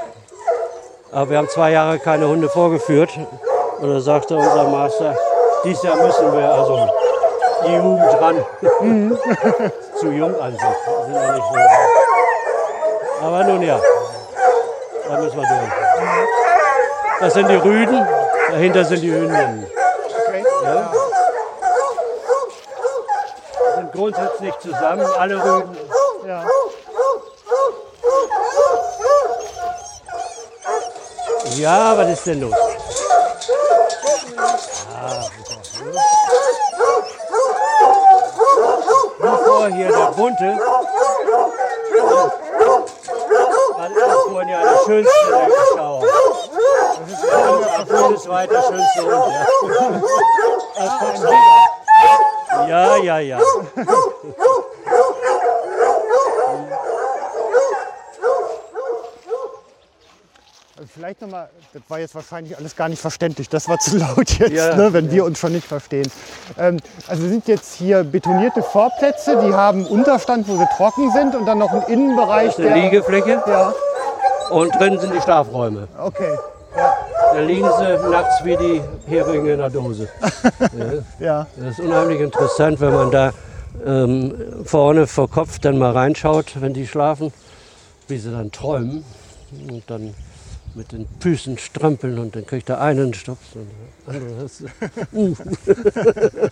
Aber 1.12 1.32
wir 1.32 1.38
haben 1.40 1.50
zwei 1.50 1.72
Jahre 1.72 1.98
keine 1.98 2.28
Hunde 2.28 2.50
vorgeführt. 2.50 3.10
Und 3.80 3.90
da 3.90 4.00
sagte 4.00 4.36
unser 4.36 4.70
Master, 4.70 5.16
dieses 5.64 5.84
Jahr 5.84 5.96
müssen 5.98 6.38
wir 6.38 6.52
also 6.52 6.90
die 7.66 7.74
Jugend 7.76 8.22
ran. 8.22 8.46
Zu 10.00 10.08
jung 10.12 10.40
an 10.40 10.52
sich. 10.52 10.62
Die 10.62 11.14
Sind 11.14 11.14
noch 11.14 11.34
nicht 11.34 11.46
so. 11.54 13.26
Aber 13.26 13.44
nun 13.44 13.62
ja, 13.62 13.80
da 15.08 15.18
müssen 15.18 15.38
wir 15.38 15.48
durch. 15.48 15.72
Das 17.20 17.34
sind 17.34 17.50
die 17.50 17.56
Rüden, 17.56 18.08
dahinter 18.50 18.86
sind 18.86 19.02
die 19.02 19.12
Hündinnen. 19.12 19.68
Okay. 20.28 20.44
Ja. 20.64 20.92
Die 23.68 23.76
sind 23.76 23.92
grundsätzlich 23.92 24.58
zusammen, 24.60 25.06
alle 25.18 25.44
Rüden. 25.44 25.78
Ja. 26.26 26.44
Ja, 31.58 31.98
was 31.98 32.08
ist 32.08 32.26
denn 32.26 32.40
los? 32.42 32.54
Ah, 34.96 35.26
Bevor 39.20 39.68
hier 39.68 39.88
der 39.88 40.12
bunte, 40.16 40.58
das 43.78 43.92
ist 43.92 44.30
vorhin 44.30 44.50
ja 44.50 44.62
der 44.62 44.78
schönste 44.86 45.14
der 45.30 45.48
Schau. 45.76 46.04
Das 47.00 47.84
ist 47.84 48.02
bundesweit 48.02 48.52
der 48.52 48.62
schönste 48.62 49.02
Hund. 49.02 49.34
Ja, 52.68 52.98
ja, 52.98 53.20
ja. 53.20 53.20
ja. 53.20 53.40
Also 60.80 60.92
Vielleicht 60.94 61.22
nochmal, 61.22 61.50
das 61.74 61.82
war 61.90 62.00
jetzt 62.00 62.16
wahrscheinlich 62.16 62.58
alles 62.58 62.74
gar 62.74 62.88
nicht 62.88 63.02
verständlich. 63.02 63.50
Das 63.50 63.68
war 63.68 63.78
zu 63.80 63.98
laut 63.98 64.30
jetzt, 64.40 64.54
Ja, 64.54 64.76
ne, 64.78 64.94
wenn 64.94 65.12
wir 65.12 65.26
uns 65.26 65.38
schon 65.38 65.52
nicht 65.52 65.68
verstehen. 65.68 66.10
Ähm, 66.58 66.78
also 67.06 67.28
sind 67.28 67.50
jetzt 67.50 67.74
hier 67.76 68.06
betonierte 68.06 68.64
Vorplätze, 68.64 69.42
die 69.46 69.54
haben 69.54 69.86
Unterstand, 69.86 70.48
wo 70.48 70.56
sie 70.58 70.66
trocken 70.78 71.12
sind 71.12 71.36
und 71.36 71.46
dann 71.46 71.58
noch 71.58 71.72
einen 71.72 71.84
Innenbereich, 71.84 72.56
Das 72.56 72.60
ist 72.60 72.66
eine 72.66 72.76
der... 72.76 72.84
Liegefläche 72.84 73.44
Ja, 73.46 73.74
und 74.52 74.74
drin 74.76 74.98
sind 75.00 75.14
die 75.14 75.20
Schlafräume. 75.20 75.90
okay. 76.02 76.38
Da 77.34 77.40
liegen 77.42 77.68
sie 77.78 78.10
nachts 78.10 78.44
wie 78.46 78.56
die 78.56 78.82
Heringe 79.08 79.52
in 79.54 79.60
der 79.60 79.70
Dose. 79.70 80.08
Ja, 81.20 81.46
Das 81.58 81.72
ist 81.78 81.80
unheimlich 81.82 82.22
interessant, 82.22 82.80
wenn 82.80 82.94
man 82.94 83.12
da 83.12 83.34
ähm, 83.86 84.64
vorne 84.64 85.08
vor 85.08 85.30
Kopf 85.30 85.60
dann 85.60 85.78
mal 85.78 85.92
reinschaut, 85.92 86.62
wenn 86.62 86.74
die 86.74 86.88
schlafen, 86.88 87.34
wie 88.08 88.18
sie 88.18 88.32
dann 88.32 88.52
träumen 88.52 89.04
und 89.70 89.84
dann 89.88 90.14
mit 90.80 90.92
den 90.94 91.08
Füßen 91.20 91.58
strampeln 91.58 92.18
und 92.20 92.36
dann 92.36 92.46
kriegt 92.46 92.72
eine 92.72 92.80
einen 92.80 93.14
Stops 93.14 93.48
und 93.56 93.68
der 94.08 94.16
andere. 94.16 94.44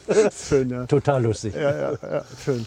Das 0.08 0.18
ist 0.34 0.48
schön, 0.50 0.70
ja. 0.70 0.86
total 0.86 1.24
lustig. 1.24 1.56
Ja, 1.56 1.72
ja, 1.72 1.92
ja, 1.92 2.22
schön. 2.44 2.66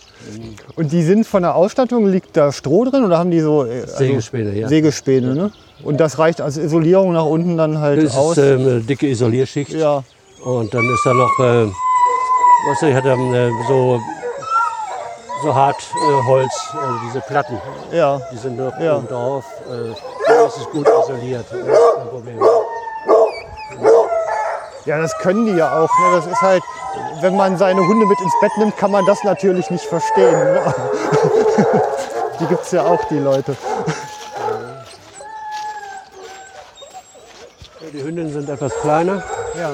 Und 0.76 0.90
die 0.90 1.02
sind 1.02 1.26
von 1.26 1.43
der 1.43 1.55
Ausstattung, 1.55 2.07
liegt 2.07 2.35
da 2.37 2.50
Stroh 2.50 2.87
drin 2.87 3.05
oder 3.05 3.19
haben 3.19 3.31
die 3.31 3.40
so 3.40 3.64
äh, 3.67 3.83
also 3.83 3.97
Sägespäne, 3.99 4.55
ja. 4.59 4.69
Sägespäne, 4.69 5.35
ne? 5.35 5.52
Und 5.85 6.00
das 6.00 6.19
reicht 6.19 6.40
als 6.40 6.57
Isolierung 6.57 7.12
nach 7.12 7.26
unten 7.26 7.59
dann 7.59 7.79
halt 7.79 8.02
Das 8.05 8.17
aus? 8.17 8.38
ist 8.38 8.45
ähm, 8.45 8.61
eine 8.61 8.81
dicke 8.81 9.07
Isolierschicht 9.07 9.73
ja, 9.73 10.02
und 10.43 10.73
dann 10.73 10.83
ist 10.95 11.05
da 11.05 11.12
noch, 11.12 11.38
äh, 11.40 11.67
was 12.71 12.83
ich 12.83 12.95
hatte, 12.95 13.11
äh, 13.11 13.50
so, 13.69 14.00
so 15.43 15.55
Hartholz, 15.55 16.52
äh, 16.73 16.76
diese 17.07 17.21
Platten. 17.21 17.59
ja. 17.93 18.19
Die 18.33 18.37
sind 18.38 18.57
noch 18.57 18.79
Ja. 18.81 18.97
oben 18.97 19.09
drauf. 19.09 19.45
Äh, 19.71 19.95
das 20.50 20.59
ist 20.62 20.71
gut 20.71 20.88
isoliert. 20.88 21.47
Das 21.49 21.59
ist 21.61 21.97
kein 21.97 22.09
Problem. 22.09 22.40
Ja, 24.85 24.99
das 24.99 25.16
können 25.19 25.47
die 25.47 25.52
ja 25.52 25.71
auch. 25.78 25.99
Ne? 25.99 26.16
Das 26.16 26.26
ist 26.26 26.40
halt, 26.40 26.62
wenn 27.21 27.37
man 27.37 27.57
seine 27.57 27.80
Hunde 27.87 28.07
mit 28.07 28.21
ins 28.21 28.33
Bett 28.40 28.50
nimmt, 28.57 28.76
kann 28.76 28.90
man 28.90 29.07
das 29.07 29.23
natürlich 29.23 29.71
nicht 29.71 29.85
verstehen. 29.85 30.33
Ne? 30.33 30.75
die 32.40 32.47
gibt 32.47 32.64
es 32.64 32.73
ja 32.73 32.85
auch, 32.85 33.04
die 33.04 33.19
Leute. 33.19 33.57
Die 37.92 38.02
Hündinnen 38.02 38.33
sind 38.33 38.49
etwas 38.49 38.73
kleiner. 38.80 39.23
Ja. 39.57 39.71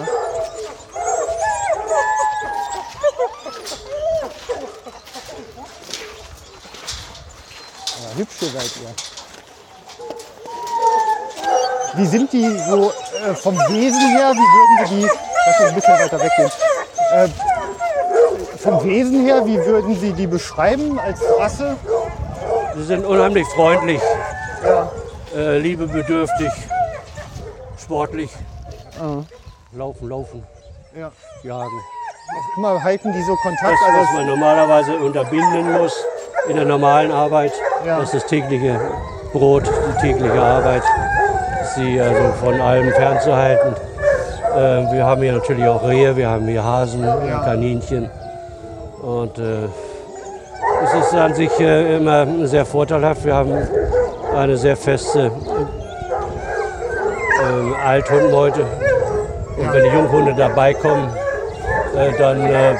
Ja, 8.02 8.16
hübsche 8.16 8.46
seid 8.46 8.70
ihr. 8.82 9.15
Wie 11.96 12.06
sind 12.06 12.32
die 12.32 12.46
so 12.68 12.90
äh, 12.90 13.34
vom 13.34 13.56
Wesen 13.68 14.00
her? 14.16 14.32
Wie 14.32 14.38
würden 14.38 14.86
Sie 14.86 14.96
die, 14.96 15.02
lass 15.46 15.60
uns 15.60 15.68
ein 15.70 15.74
bisschen 15.74 15.94
weiter 15.98 16.18
weggehen, 16.20 16.50
äh, 17.14 17.28
vom 18.58 18.84
Wesen 18.84 19.24
her, 19.24 19.46
wie 19.46 19.56
würden 19.64 19.98
Sie 19.98 20.12
die 20.12 20.26
beschreiben 20.26 20.98
als 20.98 21.20
Rasse? 21.38 21.76
Sie 22.76 22.84
sind 22.84 23.04
unheimlich 23.06 23.46
freundlich, 23.48 24.00
Ja. 24.64 24.90
äh, 25.34 25.58
liebebedürftig, 25.58 26.50
sportlich. 27.78 28.30
Laufen, 29.72 30.08
laufen, 30.08 30.42
ja. 30.98 31.10
jagen. 31.42 31.80
Immer 32.56 32.82
halten 32.82 33.12
die 33.12 33.22
so 33.22 33.34
Kontakt. 33.36 33.72
Das, 33.72 33.80
was 33.80 34.08
Also, 34.08 34.12
man 34.18 34.26
normalerweise 34.26 34.96
unterbinden 34.96 35.72
muss 35.72 35.94
in 36.48 36.56
der 36.56 36.64
normalen 36.64 37.12
Arbeit. 37.12 37.52
Ja. 37.84 37.98
Das 38.00 38.12
ist 38.12 38.22
das 38.22 38.26
tägliche 38.30 38.80
Brot, 39.32 39.64
die 39.66 40.00
tägliche 40.00 40.40
Arbeit. 40.42 40.82
Sie 41.76 42.00
also 42.00 42.32
von 42.42 42.58
allem 42.58 42.90
fernzuhalten. 42.90 43.74
Äh, 44.54 44.92
wir 44.92 45.04
haben 45.04 45.20
hier 45.20 45.34
natürlich 45.34 45.66
auch 45.66 45.86
Rehe, 45.86 46.16
wir 46.16 46.30
haben 46.30 46.46
hier 46.48 46.64
Hasen, 46.64 47.02
Kaninchen. 47.44 48.08
Und 49.02 49.38
äh, 49.38 49.66
es 50.84 50.94
ist 50.94 51.14
an 51.14 51.34
sich 51.34 51.50
äh, 51.60 51.96
immer 51.96 52.26
sehr 52.46 52.64
vorteilhaft. 52.64 53.26
Wir 53.26 53.34
haben 53.34 53.52
eine 54.34 54.56
sehr 54.56 54.76
feste 54.76 55.30
äh, 57.40 57.86
Althundmeute. 57.86 58.62
Und 59.58 59.72
wenn 59.72 59.84
die 59.84 59.90
Junghunde 59.90 60.34
dabei 60.34 60.72
kommen, 60.72 61.10
äh, 61.94 62.12
dann 62.18 62.46
äh, 62.46 62.74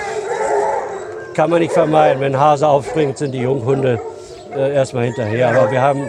kann 1.35 1.51
man 1.51 1.61
nicht 1.61 1.73
vermeiden. 1.73 2.21
Wenn 2.21 2.39
Hase 2.39 2.67
aufspringt, 2.67 3.19
sind 3.19 3.33
die 3.33 3.43
Junghunde 3.43 4.01
äh, 4.57 4.73
erstmal 4.73 5.05
hinterher. 5.05 5.51
Aber 5.51 5.71
wir 5.71 5.83
haben 5.83 6.03
äh, 6.05 6.09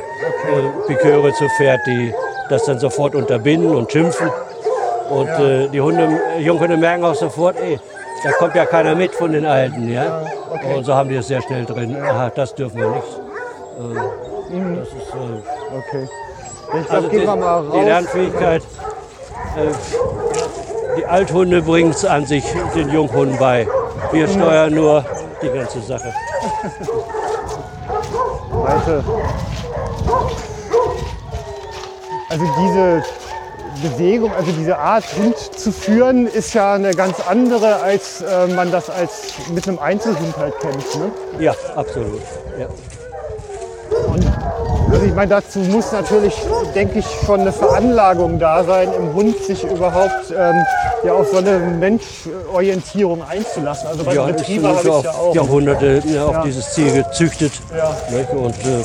Piköre 0.87 1.33
zu 1.33 1.49
Pferd, 1.57 1.81
die 1.85 2.13
das 2.49 2.65
dann 2.65 2.79
sofort 2.79 3.15
unterbinden 3.15 3.73
und 3.75 3.91
schimpfen. 3.91 4.29
Und 5.09 5.29
äh, 5.29 5.67
die 5.69 5.81
Hunde, 5.81 6.07
Junghunde 6.39 6.77
merken 6.77 7.03
auch 7.03 7.15
sofort, 7.15 7.57
ey, 7.59 7.79
da 8.23 8.31
kommt 8.33 8.53
ja 8.55 8.65
keiner 8.65 8.95
mit 8.95 9.15
von 9.15 9.31
den 9.31 9.45
Alten. 9.45 9.89
Ja? 9.89 10.23
Und 10.75 10.83
so 10.83 10.93
haben 10.93 11.09
die 11.09 11.15
es 11.15 11.27
sehr 11.27 11.41
schnell 11.41 11.65
drin. 11.65 11.95
Aha, 11.95 12.29
das 12.29 12.53
dürfen 12.55 12.79
wir 12.79 12.89
nicht. 12.89 13.07
Äh, 13.79 14.75
das 14.75 14.87
ist, 14.87 15.13
äh, 15.13 15.77
okay. 15.77 16.07
Ich 16.79 16.87
glaube, 16.87 16.89
also 16.89 17.07
die, 17.07 17.25
mal 17.25 17.63
die 17.63 17.77
raus. 17.77 17.85
Lernfähigkeit, 17.85 18.61
äh, 18.61 18.65
die 20.97 21.05
Althunde 21.05 21.61
bringen 21.61 21.91
es 21.91 22.03
an 22.03 22.25
sich 22.25 22.43
den 22.75 22.89
Junghunden 22.89 23.37
bei. 23.37 23.65
Wir 24.11 24.27
steuern 24.27 24.73
nur 24.73 25.05
die 25.41 25.49
ganze 25.49 25.79
Sache. 25.81 26.13
Seite. 28.87 29.03
Also 32.29 32.45
diese 32.59 33.03
Bewegung, 33.81 34.31
also 34.33 34.51
diese 34.51 34.77
Art 34.77 35.05
Hund 35.17 35.37
zu 35.37 35.71
führen, 35.71 36.27
ist 36.27 36.53
ja 36.53 36.73
eine 36.73 36.91
ganz 36.91 37.17
andere, 37.27 37.77
als 37.77 38.21
äh, 38.21 38.47
man 38.47 38.71
das 38.71 38.89
als 38.89 39.33
mit 39.53 39.67
einem 39.67 39.79
Einzelhund 39.79 40.35
halt 40.37 40.59
kennt. 40.59 40.95
Ne? 40.95 41.11
Ja, 41.39 41.53
absolut. 41.75 42.21
Ja. 42.59 42.67
Also 44.91 45.05
ich 45.05 45.13
meine, 45.13 45.29
dazu 45.29 45.59
muss 45.59 45.91
natürlich, 45.91 46.33
denke 46.73 46.99
ich, 46.99 47.05
schon 47.25 47.41
eine 47.41 47.51
Veranlagung 47.51 48.39
da 48.39 48.63
sein, 48.63 48.89
im 48.97 49.13
Hund 49.13 49.37
sich 49.43 49.63
überhaupt 49.63 50.33
ähm, 50.35 50.55
ja 51.03 51.13
auf 51.13 51.29
so 51.29 51.37
eine 51.37 51.59
Menschorientierung 51.59 53.21
einzulassen. 53.21 53.87
Also 53.87 54.03
bei 54.03 54.15
Ja, 54.15 54.25
Retriever 54.25 54.69
habe 54.69 54.79
ich 54.79 55.03
ja 55.03 55.11
auch. 55.11 55.35
Jahrhunderte 55.35 56.01
ja, 56.05 56.25
auf 56.25 56.43
dieses 56.43 56.71
Ziel 56.73 56.91
gezüchtet. 56.91 57.51
Ja. 57.75 57.95
Und 58.35 58.55
äh, 58.55 58.83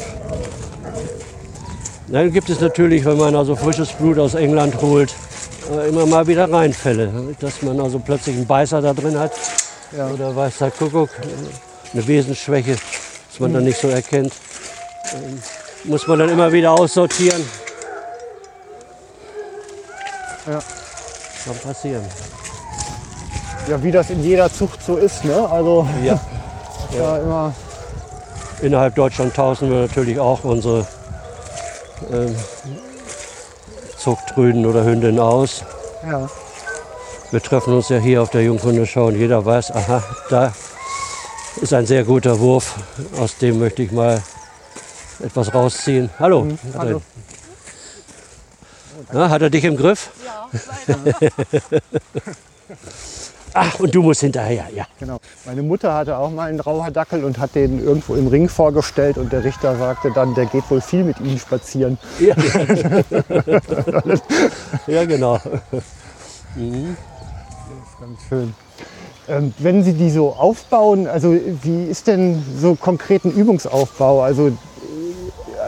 dann 2.12 2.30
gibt 2.30 2.50
es 2.50 2.60
natürlich, 2.60 3.06
wenn 3.06 3.16
man 3.16 3.34
also 3.34 3.56
frisches 3.56 3.90
Blut 3.90 4.18
aus 4.18 4.34
England 4.34 4.80
holt, 4.82 5.14
äh, 5.72 5.88
immer 5.88 6.04
mal 6.04 6.26
wieder 6.26 6.50
Reinfälle. 6.50 7.10
Dass 7.40 7.62
man 7.62 7.80
also 7.80 7.98
plötzlich 7.98 8.36
einen 8.36 8.46
Beißer 8.46 8.82
da 8.82 8.92
drin 8.92 9.18
hat. 9.18 9.32
Oder 9.92 10.36
weiß 10.36 10.58
der 10.58 10.70
Kuckuck, 10.70 11.08
äh, 11.08 11.92
eine 11.94 12.06
Wesensschwäche, 12.06 12.72
dass 12.72 13.40
man 13.40 13.54
dann 13.54 13.64
nicht 13.64 13.80
so 13.80 13.88
erkennt. 13.88 14.34
Ähm, 15.14 15.38
muss 15.84 16.06
man 16.06 16.18
dann 16.18 16.28
immer 16.28 16.52
wieder 16.52 16.72
aussortieren. 16.72 17.42
Ja. 20.46 20.58
Kann 21.44 21.56
passieren. 21.62 22.04
Ja, 23.68 23.82
wie 23.82 23.90
das 23.90 24.10
in 24.10 24.22
jeder 24.22 24.52
Zucht 24.52 24.82
so 24.84 24.96
ist. 24.96 25.24
Ne? 25.24 25.48
Also 25.48 25.88
Ja. 26.04 26.20
ja. 26.96 27.16
immer. 27.16 27.54
Innerhalb 28.60 28.94
Deutschland 28.94 29.34
tauschen 29.34 29.70
wir 29.70 29.80
natürlich 29.80 30.20
auch 30.20 30.44
unsere 30.44 30.86
ähm, 32.10 32.34
Zuchtrüden 33.98 34.66
oder 34.66 34.84
Hündinnen 34.84 35.20
aus. 35.20 35.64
Ja. 36.04 36.28
Wir 37.30 37.42
treffen 37.42 37.74
uns 37.74 37.88
ja 37.88 37.98
hier 37.98 38.22
auf 38.22 38.30
der 38.30 38.42
Junghundeschau 38.42 39.06
und 39.06 39.16
jeder 39.16 39.44
weiß, 39.44 39.70
aha, 39.70 40.02
da 40.28 40.52
ist 41.60 41.72
ein 41.72 41.86
sehr 41.86 42.04
guter 42.04 42.38
Wurf. 42.40 42.74
Aus 43.18 43.38
dem 43.38 43.58
möchte 43.58 43.82
ich 43.82 43.92
mal 43.92 44.22
etwas 45.20 45.54
rausziehen. 45.54 46.10
Hallo. 46.18 46.44
Mhm. 46.44 46.58
hallo. 46.76 47.02
Na, 49.12 49.30
hat 49.30 49.42
er 49.42 49.50
dich 49.50 49.64
im 49.64 49.76
Griff? 49.76 50.10
Ja, 50.24 50.48
Ach, 53.54 53.80
und 53.80 53.94
du 53.94 54.02
musst 54.02 54.20
hinterher, 54.20 54.66
ja. 54.74 54.86
Genau. 54.98 55.18
Meine 55.44 55.62
Mutter 55.62 55.94
hatte 55.94 56.16
auch 56.16 56.30
mal 56.30 56.48
einen 56.48 56.60
Rauherdackel 56.60 57.24
und 57.24 57.38
hat 57.38 57.54
den 57.54 57.84
irgendwo 57.84 58.14
im 58.14 58.28
Ring 58.28 58.48
vorgestellt 58.48 59.18
und 59.18 59.32
der 59.32 59.44
Richter 59.44 59.76
sagte 59.76 60.10
dann, 60.14 60.34
der 60.34 60.46
geht 60.46 60.70
wohl 60.70 60.80
viel 60.80 61.04
mit 61.04 61.20
ihnen 61.20 61.38
spazieren. 61.38 61.98
Ja, 62.18 62.34
ja 64.86 65.04
genau. 65.04 65.38
Ganz 68.00 68.20
schön. 68.28 68.54
Ähm, 69.28 69.54
wenn 69.58 69.84
Sie 69.84 69.92
die 69.92 70.10
so 70.10 70.30
aufbauen, 70.30 71.06
also 71.06 71.36
wie 71.62 71.84
ist 71.84 72.08
denn 72.08 72.42
so 72.58 72.74
konkreten 72.74 73.30
Übungsaufbau? 73.30 74.22
Also, 74.22 74.48
äh, 74.48 74.52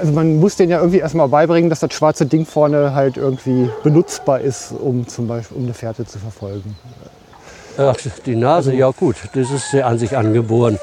also 0.01 0.13
man 0.13 0.41
muss 0.41 0.57
denen 0.57 0.73
ja 0.73 0.79
irgendwie 0.79 0.99
erstmal 0.99 1.29
beibringen, 1.29 1.71
dass 1.71 1.79
das 1.79 1.95
schwarze 1.95 2.27
Ding 2.27 2.47
vorne 2.47 2.95
halt 2.95 3.17
irgendwie 3.17 3.71
benutzbar 3.85 4.41
ist, 4.41 4.73
um 4.73 5.07
zum 5.07 5.29
Beispiel 5.29 5.57
um 5.57 5.65
eine 5.65 5.75
Fährte 5.75 6.05
zu 6.05 6.19
verfolgen. 6.19 6.77
Ach, 7.77 7.97
die 8.25 8.37
Nase, 8.37 8.73
ja 8.75 8.91
gut, 8.91 9.17
das 9.35 9.51
ist 9.51 9.73
ja 9.73 9.87
an 9.87 9.99
sich 9.99 10.17
angeboren. 10.17 10.79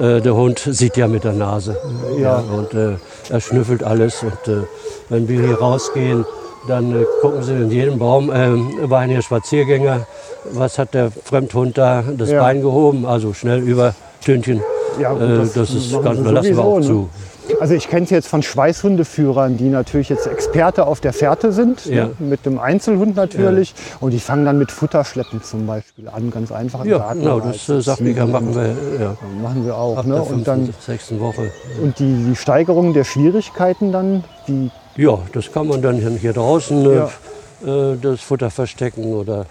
Äh, 0.00 0.20
der 0.20 0.34
Hund 0.34 0.58
sieht 0.58 0.96
ja 0.96 1.08
mit 1.08 1.24
der 1.24 1.32
Nase. 1.32 1.76
Ja. 2.18 2.38
und 2.38 2.74
äh, 2.74 2.96
er 3.28 3.40
schnüffelt 3.40 3.82
alles. 3.82 4.22
Und 4.22 4.52
äh, 4.52 4.62
wenn 5.08 5.28
wir 5.28 5.40
hier 5.40 5.58
rausgehen, 5.58 6.24
dann 6.68 6.92
äh, 6.92 7.04
gucken 7.20 7.42
sie 7.42 7.52
in 7.52 7.70
jedem 7.70 7.98
Baum, 7.98 8.30
ähm, 8.32 8.70
waren 8.82 9.10
hier 9.10 9.22
Spaziergänger, 9.22 10.06
was 10.52 10.78
hat 10.78 10.94
der 10.94 11.10
Fremdhund 11.10 11.76
da 11.76 12.04
das 12.16 12.30
Ja. 12.30 12.42
Bein 12.42 12.62
gehoben? 12.62 13.06
Also 13.06 13.32
schnell 13.34 13.60
über 13.60 13.94
Tönchen. 14.24 14.62
Ja, 15.00 15.12
gut, 15.12 15.22
äh, 15.22 15.36
das 15.38 15.52
das, 15.54 15.70
ist 15.70 16.02
ganz, 16.02 16.22
da 16.22 16.30
lassen 16.30 16.56
wir 16.56 16.64
auch 16.64 16.78
ne? 16.78 16.86
zu. 16.86 17.08
Also 17.58 17.74
ich 17.74 17.88
kenne 17.88 18.04
es 18.04 18.10
jetzt 18.10 18.28
von 18.28 18.42
Schweißhundeführern, 18.42 19.56
die 19.56 19.68
natürlich 19.68 20.08
jetzt 20.08 20.26
Experte 20.26 20.86
auf 20.86 21.00
der 21.00 21.12
Fährte 21.12 21.52
sind, 21.52 21.86
Ja. 21.86 22.06
ne? 22.06 22.12
mit 22.18 22.46
dem 22.46 22.58
Einzelhund 22.58 23.16
natürlich. 23.16 23.74
Und 24.00 24.12
die 24.12 24.20
fangen 24.20 24.44
dann 24.44 24.58
mit 24.58 24.70
Futterschleppen 24.70 25.42
zum 25.42 25.66
Beispiel 25.66 26.08
an, 26.08 26.30
ganz 26.30 26.52
einfach 26.52 26.84
im 26.84 26.90
Ja, 26.90 26.98
Garten. 26.98 27.20
genau, 27.20 27.40
das 27.40 27.68
äh, 27.68 27.80
ziehen. 27.80 28.30
machen 28.30 28.54
wir 28.54 28.66
ja, 29.00 29.16
Machen 29.42 29.64
wir 29.66 29.76
auch. 29.76 29.96
ab 29.98 30.06
Ne? 30.06 30.20
Und, 30.22 30.46
dann, 30.46 30.72
sechsten 30.80 31.18
Woche. 31.20 31.50
und 31.82 31.98
die, 31.98 32.24
die 32.28 32.36
Steigerung 32.36 32.92
der 32.94 33.04
Schwierigkeiten 33.04 33.92
dann, 33.92 34.24
die 34.46 34.70
Ja, 34.96 35.18
das 35.32 35.50
kann 35.52 35.66
man 35.68 35.80
dann 35.82 35.96
hier- 35.96 36.32
draußen 36.32 36.84
äh, 36.84 36.94
Ja. 36.94 37.92
äh, 37.92 37.96
das 38.00 38.20
Futter 38.20 38.50
verstecken 38.50 39.04
oder 39.14 39.46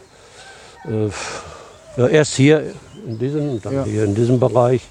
äh, 0.86 1.10
ja, 1.98 2.08
erst 2.08 2.36
hier 2.36 2.64
in 3.08 3.18
diesem, 3.20 3.62
dann 3.62 3.74
Ja. 3.74 3.84
hier 3.84 4.04
in 4.06 4.16
diesem 4.16 4.40
Bereich. 4.40 4.88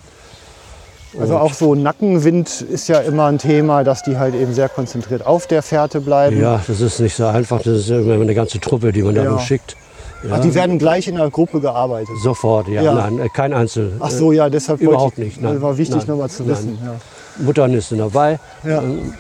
Also 1.19 1.39
auch 1.39 1.55
so 1.55 1.75
Nackenwind 1.75 2.61
ist 2.61 2.89
ja 2.89 2.99
immer 2.99 3.27
ein 3.27 3.39
Thema, 3.39 3.83
dass 3.85 4.03
die 4.03 4.19
halt 4.19 4.35
eben 4.35 4.53
sehr 4.53 4.69
konzentriert 4.69 5.25
auf 5.27 5.47
der 5.47 5.63
Fährte 5.63 6.01
bleiben. 6.01 6.41
Ja, 6.41 6.61
das 6.67 6.81
ist 6.81 7.01
nicht 7.01 7.15
so 7.17 7.27
einfach. 7.27 7.59
Das 7.59 7.79
ist 7.79 7.89
ja 7.89 7.99
immer 8.01 8.15
eine 8.15 8.35
ganze 8.35 8.61
Truppe, 8.61 8.93
die 8.93 9.03
man 9.03 9.15
da 9.15 9.25
Ja. 9.25 9.31
rumschickt. 9.31 9.77
Ja, 10.25 10.31
Ach, 10.35 10.41
die 10.41 10.53
werden 10.55 10.79
gleich 10.79 11.07
in 11.09 11.15
der 11.17 11.31
Gruppe 11.31 11.61
gearbeitet. 11.61 12.09
sofort, 12.23 12.67
ja, 12.69 12.83
Ja. 12.83 12.93
nein, 12.95 13.21
äh, 13.21 13.29
kein 13.29 13.53
Einzel. 13.55 13.93
Ach 14.01 14.11
so, 14.11 14.33
ja, 14.33 14.51
deshalb 14.51 14.81
überhaupt 14.81 15.17
ich, 15.19 15.25
nicht, 15.27 15.41
nein. 15.43 15.63
war 15.63 15.79
wichtig 15.79 15.97
Nein. 15.99 16.07
nochmal 16.09 16.29
zu 16.29 16.43
Nein. 16.43 16.51
wissen. 16.53 16.79
Ja. 16.85 16.93
Äh, 16.93 17.43
Muttern 17.45 17.73
ist 17.75 17.93
dabei, 17.93 18.39
Ja. 18.65 18.79
ähm, 18.83 19.15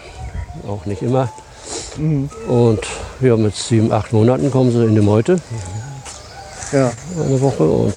auch 0.68 0.84
nicht 0.86 1.02
immer. 1.02 1.28
Mhm. 1.96 2.28
Und 2.48 2.80
ja, 3.20 3.36
mit 3.36 3.54
sieben, 3.54 3.92
acht 3.92 4.12
Monaten 4.12 4.50
kommen 4.50 4.72
sie 4.72 4.84
in 4.84 4.94
die 4.96 5.00
Meute, 5.00 5.36
Ja. 6.72 6.90
eine 7.24 7.40
Woche. 7.40 7.62
Und 7.64 7.94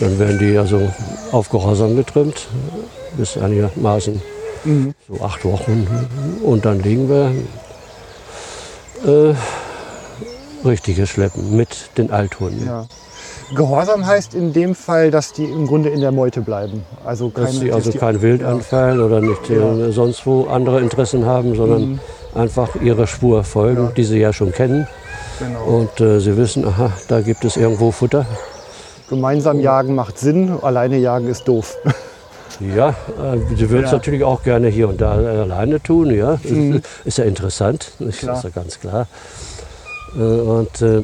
dann 0.00 0.18
werden 0.18 0.38
die 0.38 0.56
also 0.58 0.90
auf 1.32 1.48
Gehorsam 1.50 1.96
getrimmt, 1.96 2.46
bis 3.16 3.36
einigermaßen 3.36 4.20
Mhm. 4.64 4.94
so 5.08 5.22
acht 5.22 5.44
Wochen. 5.44 5.86
Und 6.42 6.64
dann 6.64 6.80
legen 6.80 7.08
wir 7.08 7.32
äh, 9.06 9.34
richtiges 10.66 11.10
Schleppen 11.10 11.54
mit 11.56 11.90
den 11.98 12.10
Althunden. 12.10 12.66
Ja. 12.66 12.86
Gehorsam 13.54 14.06
heißt 14.06 14.34
in 14.34 14.54
dem 14.54 14.74
Fall, 14.74 15.10
dass 15.10 15.34
die 15.34 15.44
im 15.44 15.66
Grunde 15.66 15.90
in 15.90 16.00
der 16.00 16.12
Meute 16.12 16.40
bleiben. 16.40 16.82
Also 17.04 17.28
keine, 17.28 17.46
Dass 17.48 17.56
sie 17.58 17.72
also 17.72 17.90
die- 17.90 17.98
kein 17.98 18.22
Wildanfall 18.22 19.00
oder 19.00 19.20
nicht 19.20 19.50
äh, 19.50 19.56
Ja. 19.58 19.66
Mhm. 19.66 19.92
sonst 19.92 20.24
wo 20.26 20.44
andere 20.46 20.80
Interessen 20.80 21.26
haben, 21.26 21.54
sondern 21.54 22.00
einfach 22.34 22.74
ihrer 22.80 23.06
Spur 23.06 23.44
folgen, 23.44 23.84
Ja. 23.84 23.92
die 23.94 24.04
sie 24.04 24.18
ja 24.18 24.32
schon 24.32 24.50
kennen. 24.52 24.88
Genau. 25.38 25.62
Und 25.64 26.00
äh, 26.00 26.20
sie 26.20 26.36
wissen, 26.38 26.64
aha, 26.66 26.90
da 27.08 27.20
gibt 27.20 27.44
es 27.44 27.56
irgendwo 27.58 27.90
Futter. 27.90 28.24
Gemeinsam 29.08 29.60
jagen 29.60 29.94
macht 29.94 30.18
Sinn, 30.18 30.56
alleine 30.62 30.96
jagen 30.98 31.28
ist 31.28 31.46
doof. 31.46 31.76
Ja, 32.60 32.90
äh, 32.90 33.38
sie 33.56 33.68
würden 33.68 33.84
es 33.84 33.90
Ja. 33.90 33.96
natürlich 33.98 34.24
auch 34.24 34.42
gerne 34.42 34.68
hier 34.68 34.88
und 34.88 35.00
da 35.00 35.20
äh, 35.20 35.26
alleine 35.40 35.82
tun, 35.82 36.14
ja. 36.14 36.38
Ist 37.04 37.18
ja 37.18 37.24
interessant, 37.24 37.92
ist 37.98 38.22
ja 38.22 38.40
ganz 38.54 38.78
klar. 38.80 39.06
Äh, 40.16 40.20
und 40.20 40.80
äh, 40.80 41.02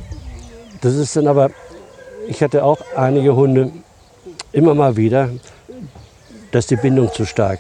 das 0.81 0.95
ist 0.95 1.15
dann 1.17 1.27
aber, 1.27 1.51
ich 2.29 2.43
hatte 2.43 2.65
auch 2.65 2.79
einige 2.97 3.35
Hunde 3.37 3.71
immer 4.53 4.75
mal 4.75 4.97
wieder, 4.97 5.29
dass 6.53 6.67
die 6.67 6.77
Bindung 6.77 7.13
zu 7.13 7.27
stark. 7.27 7.59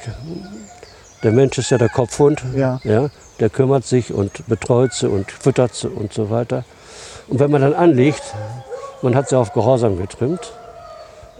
Der 1.22 1.32
Mensch 1.32 1.58
ist 1.58 1.70
ja 1.70 1.76
der 1.76 1.90
Kopfhund, 1.90 2.42
Ja. 2.54 2.80
ja, 2.84 3.08
der 3.40 3.50
kümmert 3.50 3.84
sich 3.84 4.12
und 4.12 4.46
betreut 4.48 4.94
sie 4.94 5.08
und 5.08 5.30
füttert 5.30 5.74
sie 5.74 5.88
und 5.88 6.12
so 6.14 6.30
weiter. 6.30 6.64
Und 7.28 7.40
wenn 7.40 7.50
man 7.50 7.60
dann 7.60 7.74
anlegt, 7.74 8.22
man 9.02 9.14
hat 9.14 9.28
sie 9.28 9.36
auf 9.36 9.52
Gehorsam 9.52 9.98
getrimmt. 9.98 10.52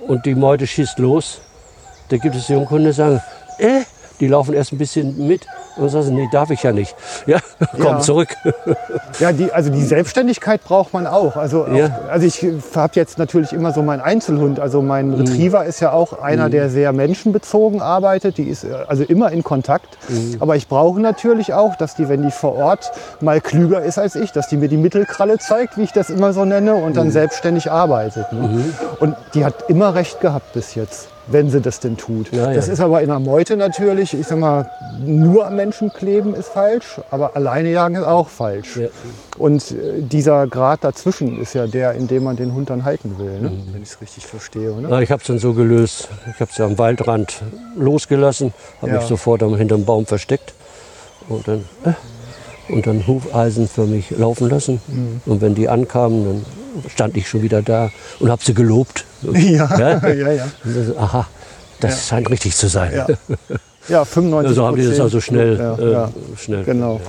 Und 0.06 0.26
die 0.26 0.34
Meute 0.34 0.66
schießt 0.66 0.98
los, 0.98 1.40
da 2.08 2.16
gibt 2.16 2.34
es 2.34 2.48
Junghunde, 2.48 2.90
die 2.90 2.94
sagen, 2.94 3.22
äh, 3.58 3.82
die 4.20 4.28
laufen 4.28 4.54
erst 4.54 4.72
ein 4.72 4.78
bisschen 4.78 5.26
mit 5.26 5.46
und 5.76 5.88
sagen, 5.88 6.14
nee, 6.14 6.28
darf 6.30 6.50
ich 6.50 6.62
ja 6.62 6.72
nicht. 6.72 6.94
Ja, 7.26 7.38
komm 7.72 7.82
Ja. 7.84 7.98
zurück. 8.00 8.28
Ja, 9.18 9.32
die, 9.32 9.50
also 9.52 9.70
die 9.70 9.82
Selbstständigkeit 9.82 10.62
braucht 10.62 10.92
man 10.92 11.06
auch. 11.06 11.36
Also, 11.36 11.64
auch, 11.64 11.72
Ja. 11.72 12.00
also 12.10 12.26
ich 12.26 12.44
habe 12.76 12.92
jetzt 12.94 13.18
natürlich 13.18 13.52
immer 13.52 13.72
so 13.72 13.82
meinen 13.82 14.00
Einzelhund. 14.00 14.60
Also 14.60 14.82
Mhm. 14.82 14.88
mein 14.88 15.14
Retriever 15.14 15.64
ist 15.64 15.80
ja 15.80 15.92
auch 15.92 16.20
einer, 16.20 16.50
der 16.50 16.68
sehr 16.70 16.92
menschenbezogen 16.92 17.80
arbeitet. 17.80 18.36
Die 18.38 18.44
ist 18.48 18.66
also 18.88 19.02
immer 19.04 19.32
in 19.32 19.42
Kontakt. 19.42 19.96
Mhm. 20.08 20.36
Aber 20.40 20.56
ich 20.56 20.68
brauche 20.68 21.00
natürlich 21.00 21.54
auch, 21.54 21.76
dass 21.76 21.94
die, 21.96 22.08
wenn 22.08 22.22
die 22.22 22.30
vor 22.30 22.56
Ort 22.56 22.92
mal 23.20 23.40
klüger 23.40 23.82
ist 23.82 23.98
als 23.98 24.14
ich, 24.16 24.32
dass 24.32 24.48
die 24.48 24.56
mir 24.56 24.68
die 24.68 24.76
Mittelkralle 24.76 25.38
zeigt, 25.38 25.76
wie 25.78 25.82
ich 25.82 25.92
das 25.92 26.10
immer 26.10 26.32
so 26.32 26.44
nenne, 26.44 26.74
und 26.74 26.90
Mhm. 26.90 26.94
dann 26.94 27.10
selbstständig 27.10 27.70
arbeitet. 27.70 28.32
Ne? 28.32 28.64
Und 28.98 29.16
die 29.34 29.44
hat 29.44 29.54
immer 29.68 29.94
recht 29.94 30.20
gehabt 30.20 30.52
bis 30.52 30.74
jetzt. 30.74 31.08
Wenn 31.32 31.48
sie 31.48 31.60
das 31.60 31.78
denn 31.78 31.96
tut. 31.96 32.32
Ja, 32.32 32.48
ja. 32.48 32.54
Das 32.54 32.66
ist 32.68 32.80
aber 32.80 33.02
in 33.02 33.08
der 33.08 33.20
Meute 33.20 33.56
natürlich, 33.56 34.14
ich 34.14 34.26
sag 34.26 34.38
mal, 34.38 34.68
nur 34.98 35.46
am 35.46 35.54
Menschen 35.56 35.92
kleben 35.92 36.34
ist 36.34 36.48
falsch, 36.48 37.00
aber 37.10 37.36
alleine 37.36 37.70
jagen 37.70 37.94
ist 37.94 38.04
auch 38.04 38.28
falsch. 38.28 38.76
Ja. 38.76 38.88
Und 39.38 39.70
äh, 39.70 40.02
dieser 40.02 40.46
Grad 40.48 40.82
dazwischen 40.82 41.40
ist 41.40 41.54
ja 41.54 41.66
der, 41.66 41.92
in 41.92 42.08
dem 42.08 42.24
man 42.24 42.36
den 42.36 42.52
Hund 42.52 42.68
dann 42.70 42.84
halten 42.84 43.16
will, 43.18 43.40
ne? 43.40 43.50
Mhm. 43.50 43.62
wenn 43.72 43.82
ich 43.82 43.90
es 43.90 44.00
richtig 44.00 44.26
verstehe. 44.26 44.70
Ne? 44.72 44.88
Na, 44.90 45.00
ich 45.00 45.10
habe 45.10 45.20
es 45.20 45.26
dann 45.28 45.38
so 45.38 45.54
gelöst. 45.54 46.08
Ich 46.34 46.40
habe 46.40 46.50
sie 46.52 46.62
am 46.64 46.76
Waldrand 46.78 47.42
losgelassen, 47.76 48.52
habe 48.82 48.92
Ja. 48.92 48.98
mich 48.98 49.06
sofort 49.06 49.42
am 49.42 49.54
hinterm 49.56 49.84
Baum 49.84 50.06
versteckt 50.06 50.52
und 51.28 51.46
dann, 51.46 51.64
äh, 51.84 52.72
und 52.72 52.86
dann 52.86 53.06
Hufeisen 53.06 53.68
für 53.68 53.84
mich 53.86 54.10
laufen 54.10 54.48
lassen. 54.50 54.80
Mhm. 54.88 55.20
Und 55.26 55.40
wenn 55.40 55.54
die 55.54 55.68
ankamen, 55.68 56.24
dann 56.24 56.46
stand 56.88 57.16
ich 57.16 57.28
schon 57.28 57.42
wieder 57.42 57.62
da 57.62 57.90
und 58.18 58.30
habe 58.30 58.42
sie 58.44 58.54
gelobt. 58.54 59.04
Ja, 59.22 59.68
Ja? 59.78 60.08
ja, 60.12 60.32
ja. 60.32 60.46
Aha, 60.98 61.26
das 61.80 62.08
scheint 62.08 62.30
richtig 62.30 62.56
zu 62.56 62.68
sein. 62.68 62.92
Ja. 62.94 63.06
Ja, 63.88 64.04
95 64.04 64.48
Also 64.50 64.66
haben 64.66 64.76
die 64.76 64.86
das 64.86 65.00
also 65.00 65.20
schnell, 65.20 65.56
Ja, 65.58 65.74
äh, 65.74 65.92
ja. 65.92 66.10
schnell. 66.36 66.64
Genau. 66.64 67.00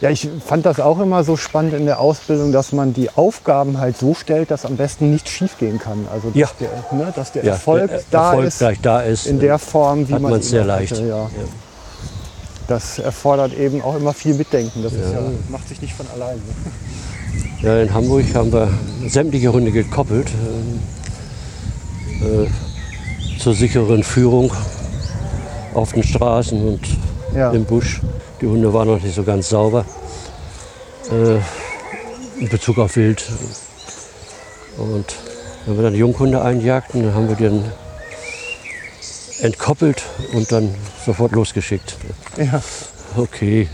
Ja, 0.00 0.10
ich 0.10 0.28
fand 0.44 0.66
das 0.66 0.80
auch 0.80 0.98
immer 0.98 1.22
so 1.24 1.36
spannend 1.36 1.72
in 1.74 1.84
der 1.86 2.00
Ausbildung, 2.00 2.52
dass 2.52 2.72
man 2.72 2.94
die 2.94 3.10
Aufgaben 3.14 3.78
halt 3.78 3.96
so 3.96 4.14
stellt, 4.14 4.50
dass 4.50 4.64
am 4.64 4.76
besten 4.76 5.10
nichts 5.10 5.30
schiefgehen 5.30 5.78
kann. 5.78 6.08
Also 6.12 6.28
dass 6.30 6.36
Ja. 6.36 6.48
der, 6.58 6.98
ne, 6.98 7.12
dass 7.14 7.32
der 7.32 7.44
Ja, 7.44 7.52
Erfolg 7.52 7.90
der 7.90 8.00
da 8.10 8.28
Erfolg 8.30 8.46
ist 8.48 8.62
da 8.82 9.00
ist. 9.02 9.26
in 9.26 9.40
der 9.40 9.58
Form, 9.58 10.08
wie 10.08 10.14
man 10.18 10.32
ihn 10.34 10.42
sehr 10.42 10.64
leicht. 10.64 10.92
Hatte, 10.92 11.06
ja. 11.06 11.16
Ja. 11.18 11.28
Das 12.66 12.98
erfordert 12.98 13.52
eben 13.56 13.82
auch 13.82 13.94
immer 13.96 14.14
viel 14.14 14.34
Mitdenken. 14.34 14.82
Das 14.82 14.92
ja, 14.94 14.98
macht 15.50 15.68
sich 15.68 15.80
nicht 15.82 15.92
von 15.94 16.06
allein. 16.14 16.36
Ne? 16.36 16.42
Ja, 17.62 17.80
in 17.80 17.92
Hamburg 17.94 18.24
haben 18.34 18.52
wir 18.52 18.68
sämtliche 19.06 19.52
Hunde 19.52 19.70
gekoppelt 19.72 20.28
ähm, 22.22 22.46
äh, 22.46 23.38
zur 23.40 23.54
sicheren 23.54 24.02
Führung 24.02 24.52
auf 25.74 25.92
den 25.92 26.02
Straßen 26.02 26.60
und 26.66 26.80
Ja. 27.34 27.50
im 27.52 27.64
Busch. 27.64 28.00
Die 28.40 28.46
Hunde 28.46 28.72
waren 28.72 28.88
noch 28.88 29.00
nicht 29.02 29.14
so 29.14 29.22
ganz 29.24 29.48
sauber 29.48 29.84
äh, 31.10 31.36
in 32.40 32.48
Bezug 32.48 32.78
auf 32.78 32.96
Wild. 32.96 33.24
Und 34.76 35.04
wenn 35.66 35.76
wir 35.76 35.82
dann 35.84 35.94
Junghunde 35.94 36.42
einjagten, 36.42 37.02
dann 37.04 37.14
haben 37.14 37.28
wir 37.28 37.36
die 37.36 37.44
dann 37.44 37.64
entkoppelt 39.40 40.02
und 40.32 40.50
dann 40.52 40.74
sofort 41.04 41.32
losgeschickt. 41.32 41.96
Ja, 42.36 42.62
Okay, 43.16 43.68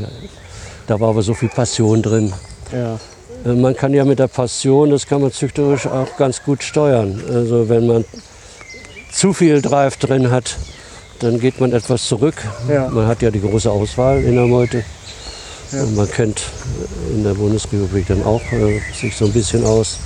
da 0.87 1.01
war 1.01 1.09
aber 1.11 1.23
so 1.23 1.33
viel 1.35 1.49
Passion 1.49 2.03
drin. 2.03 2.33
ja. 2.73 2.99
Äh, 3.45 3.49
Man 3.55 3.77
kann 3.77 3.93
ja 3.95 4.05
mit 4.05 4.19
der 4.19 4.29
Passion, 4.29 4.91
das 4.91 5.07
kann 5.07 5.21
man 5.23 5.33
züchterisch 5.33 5.87
auch 5.87 6.17
ganz 6.17 6.43
gut 6.43 6.63
steuern. 6.63 7.21
Also 7.29 7.69
wenn 7.69 7.87
man 7.87 8.05
zu 9.13 9.33
viel 9.33 9.61
Drive 9.63 9.97
drin 9.97 10.31
hat, 10.31 10.57
dann 11.21 11.39
geht 11.39 11.61
man 11.61 11.73
etwas 11.73 12.07
zurück. 12.07 12.35
Ja. 12.69 12.89
Man 12.89 13.07
hat 13.07 13.23
ja 13.23 13.31
die 13.31 13.41
große 13.41 13.71
Auswahl 13.71 14.23
in 14.23 14.35
der 14.37 14.47
Meute. 14.47 14.85
Und 15.73 15.95
man 15.97 16.11
kennt 16.11 16.43
in 17.15 17.23
der 17.23 17.35
Bundesrepublik 17.35 18.09
dann 18.09 18.25
auch 18.25 18.41
äh, 18.53 18.81
sich 18.99 19.17
so 19.17 19.27
ein 19.27 19.33
bisschen 19.33 19.65
aus. 19.65 19.99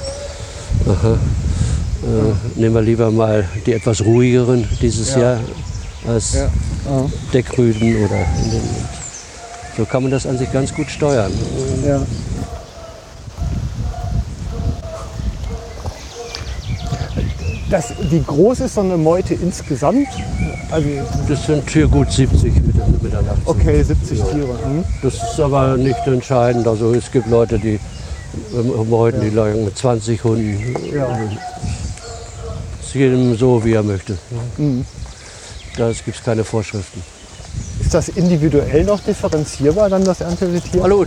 Aha. 0.86 1.12
Äh, 2.02 2.60
nehmen 2.60 2.74
wir 2.74 2.82
lieber 2.82 3.10
mal 3.10 3.48
die 3.64 3.72
etwas 3.72 4.04
ruhigeren 4.04 4.68
dieses 4.82 5.14
Ja. 5.14 5.20
Jahr 5.20 5.40
als 6.06 6.34
Ja. 6.34 6.50
Deckrüden 7.32 8.04
oder 8.04 8.16
in 8.44 8.50
den, 8.50 8.60
so 9.78 9.84
kann 9.86 10.02
man 10.02 10.12
das 10.12 10.26
an 10.26 10.36
sich 10.36 10.52
ganz 10.52 10.74
gut 10.74 10.90
steuern. 10.90 11.32
Ja. 11.86 12.02
Das, 17.70 17.92
wie 18.10 18.20
groß 18.20 18.60
ist 18.60 18.74
so 18.74 18.82
eine 18.82 18.96
Meute 18.96 19.34
insgesamt? 19.34 20.08
Also, 20.70 20.88
Das 21.28 21.46
sind 21.46 21.68
hier 21.70 21.88
gut 21.88 22.12
70 22.12 22.54
mit 22.66 22.76
der, 22.76 22.86
mit 23.00 23.12
der 23.12 23.22
Nacht. 23.22 23.38
okay, 23.46 23.82
70 23.82 24.20
Tiere. 24.20 24.58
Hm? 24.64 24.84
Das 25.02 25.14
ist 25.14 25.40
aber 25.40 25.76
nicht 25.76 26.06
entscheidend. 26.06 26.66
Also 26.66 26.92
es 26.94 27.10
gibt 27.10 27.26
Leute, 27.28 27.58
die 27.58 27.80
ähm, 28.54 28.88
Meuten, 28.90 29.20
die 29.20 29.30
lagen 29.30 29.64
mit 29.64 29.78
20 29.78 30.22
Hunden. 30.24 30.76
Ja. 30.94 31.18
Es 32.82 32.92
jedem 32.94 33.36
so, 33.36 33.64
wie 33.64 33.72
er 33.72 33.82
möchte. 33.82 34.16
Da 35.76 35.90
gibt 35.90 36.16
es 36.16 36.22
keine 36.22 36.44
Vorschriften. 36.44 37.02
Ist 37.80 37.94
das 37.94 38.08
individuell 38.10 38.84
noch 38.84 39.00
differenzierbar, 39.00 39.88
dann 39.88 40.04
das 40.04 40.20
Erntewildtier? 40.20 40.82
Hallo. 40.82 41.04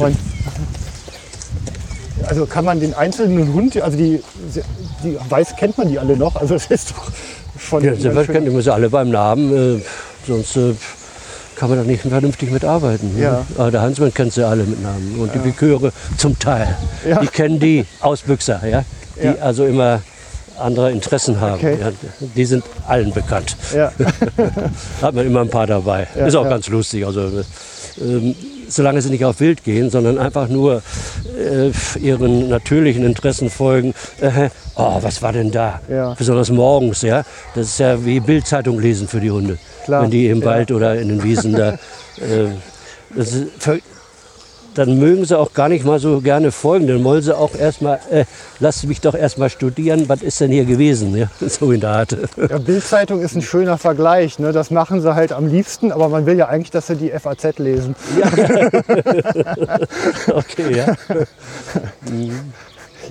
Man- 2.21 2.29
Also 2.29 2.45
kann 2.45 2.65
man 2.65 2.79
den 2.79 2.93
einzelnen 2.93 3.53
Hund, 3.53 3.79
also 3.81 3.97
die, 3.97 4.21
die 5.03 5.17
weiß, 5.29 5.55
kennt 5.57 5.77
man 5.77 5.87
die 5.89 5.99
alle 5.99 6.17
noch? 6.17 6.35
Also 6.35 6.55
es 6.55 6.65
ist 6.67 6.91
doch 6.91 7.11
schon. 7.59 7.83
Ja, 7.83 7.95
schön- 7.95 8.25
kennen 8.27 8.53
wir 8.53 8.61
sie 8.61 8.73
alle 8.73 8.89
beim 8.89 9.09
Namen, 9.09 9.77
äh, 9.79 9.81
sonst 10.27 10.55
äh, 10.57 10.73
kann 11.55 11.69
man 11.69 11.79
da 11.79 11.83
nicht 11.83 12.01
vernünftig 12.03 12.51
mitarbeiten. 12.51 13.15
Ne? 13.15 13.21
Ja. 13.23 13.45
Aber 13.57 13.71
der 13.71 13.81
Hansmann 13.81 14.13
kennt 14.13 14.33
sie 14.33 14.45
alle 14.45 14.63
mit 14.63 14.81
Namen 14.81 15.15
und 15.19 15.33
die 15.33 15.39
Piköre 15.39 15.91
zum 16.17 16.37
Teil. 16.37 16.75
Ja. 17.07 17.19
Die 17.19 17.27
kennen 17.27 17.59
die 17.59 17.85
Ausbüchser, 18.01 18.61
ja? 18.67 18.83
die 19.19 19.25
Ja. 19.25 19.35
also 19.41 19.65
immer 19.65 20.01
andere 20.59 20.91
Interessen 20.91 21.39
haben. 21.39 21.55
Okay. 21.55 21.77
Ja, 21.79 21.91
die 22.35 22.45
sind 22.45 22.63
allen 22.87 23.11
bekannt. 23.13 23.55
Ja, 23.75 23.91
hat 25.01 25.13
man 25.13 25.25
immer 25.25 25.41
ein 25.41 25.49
paar 25.49 25.67
dabei. 25.67 26.07
Ja, 26.15 26.25
ist 26.25 26.35
auch 26.35 26.43
ja. 26.45 26.49
ganz 26.49 26.67
lustig. 26.67 27.05
Also, 27.05 27.43
ähm, 28.01 28.35
solange 28.67 29.01
sie 29.01 29.09
nicht 29.09 29.25
auf 29.25 29.39
Wild 29.39 29.63
gehen, 29.63 29.89
sondern 29.89 30.17
einfach 30.17 30.47
nur 30.47 30.81
äh, 31.37 31.71
ihren 31.99 32.49
natürlichen 32.49 33.03
Interessen 33.03 33.49
folgen. 33.49 33.93
Äh, 34.21 34.49
oh, 34.75 34.97
was 35.01 35.21
war 35.21 35.33
denn 35.33 35.51
da? 35.51 35.81
Ja. 35.89 36.13
Besonders 36.13 36.49
morgens, 36.49 37.01
ja. 37.01 37.23
Das 37.55 37.67
ist 37.67 37.79
ja 37.79 38.03
wie 38.05 38.19
Bildzeitung 38.19 38.79
lesen 38.79 39.07
für 39.07 39.19
die 39.19 39.31
Hunde. 39.31 39.57
Klar, 39.85 40.03
Wenn 40.03 40.11
die 40.11 40.27
im 40.27 40.41
ja. 40.41 40.45
Wald 40.45 40.71
oder 40.71 40.99
in 40.99 41.09
den 41.09 41.23
Wiesen 41.23 41.53
da. 41.53 41.77
Äh, 42.17 42.47
das 43.15 43.31
ist, 43.31 43.69
dann 44.77 44.99
mögen 44.99 45.25
sie 45.25 45.37
auch 45.37 45.53
gar 45.53 45.69
nicht 45.69 45.85
mal 45.85 45.99
so 45.99 46.21
gerne 46.21 46.51
folgen. 46.51 46.87
Dann 46.87 47.03
wollen 47.03 47.21
sie 47.21 47.35
auch 47.35 47.55
erstmal, 47.55 47.99
äh, 48.11 48.25
lass 48.59 48.83
mich 48.83 49.01
doch 49.01 49.15
erstmal 49.15 49.49
studieren, 49.49 50.07
was 50.07 50.21
ist 50.21 50.39
denn 50.39 50.51
hier 50.51 50.65
gewesen? 50.65 51.15
Ja? 51.15 51.27
So 51.47 51.71
in 51.71 51.79
der 51.79 51.89
Art. 51.89 52.17
ja 52.37 52.57
Bildzeitung 52.59 53.21
ist 53.21 53.35
ein 53.35 53.41
schöner 53.41 53.77
Vergleich. 53.77 54.37
Ne? 54.37 54.51
Das 54.51 54.69
machen 54.69 55.01
sie 55.01 55.15
halt 55.15 55.31
am 55.31 55.47
liebsten, 55.47 55.91
aber 55.91 56.09
man 56.09 56.25
will 56.25 56.37
ja 56.37 56.47
eigentlich, 56.47 56.69
dass 56.69 56.87
sie 56.87 56.95
die 56.95 57.09
FAZ 57.09 57.57
lesen. 57.57 57.95
Okay, 60.27 60.75
ja. 60.75 60.95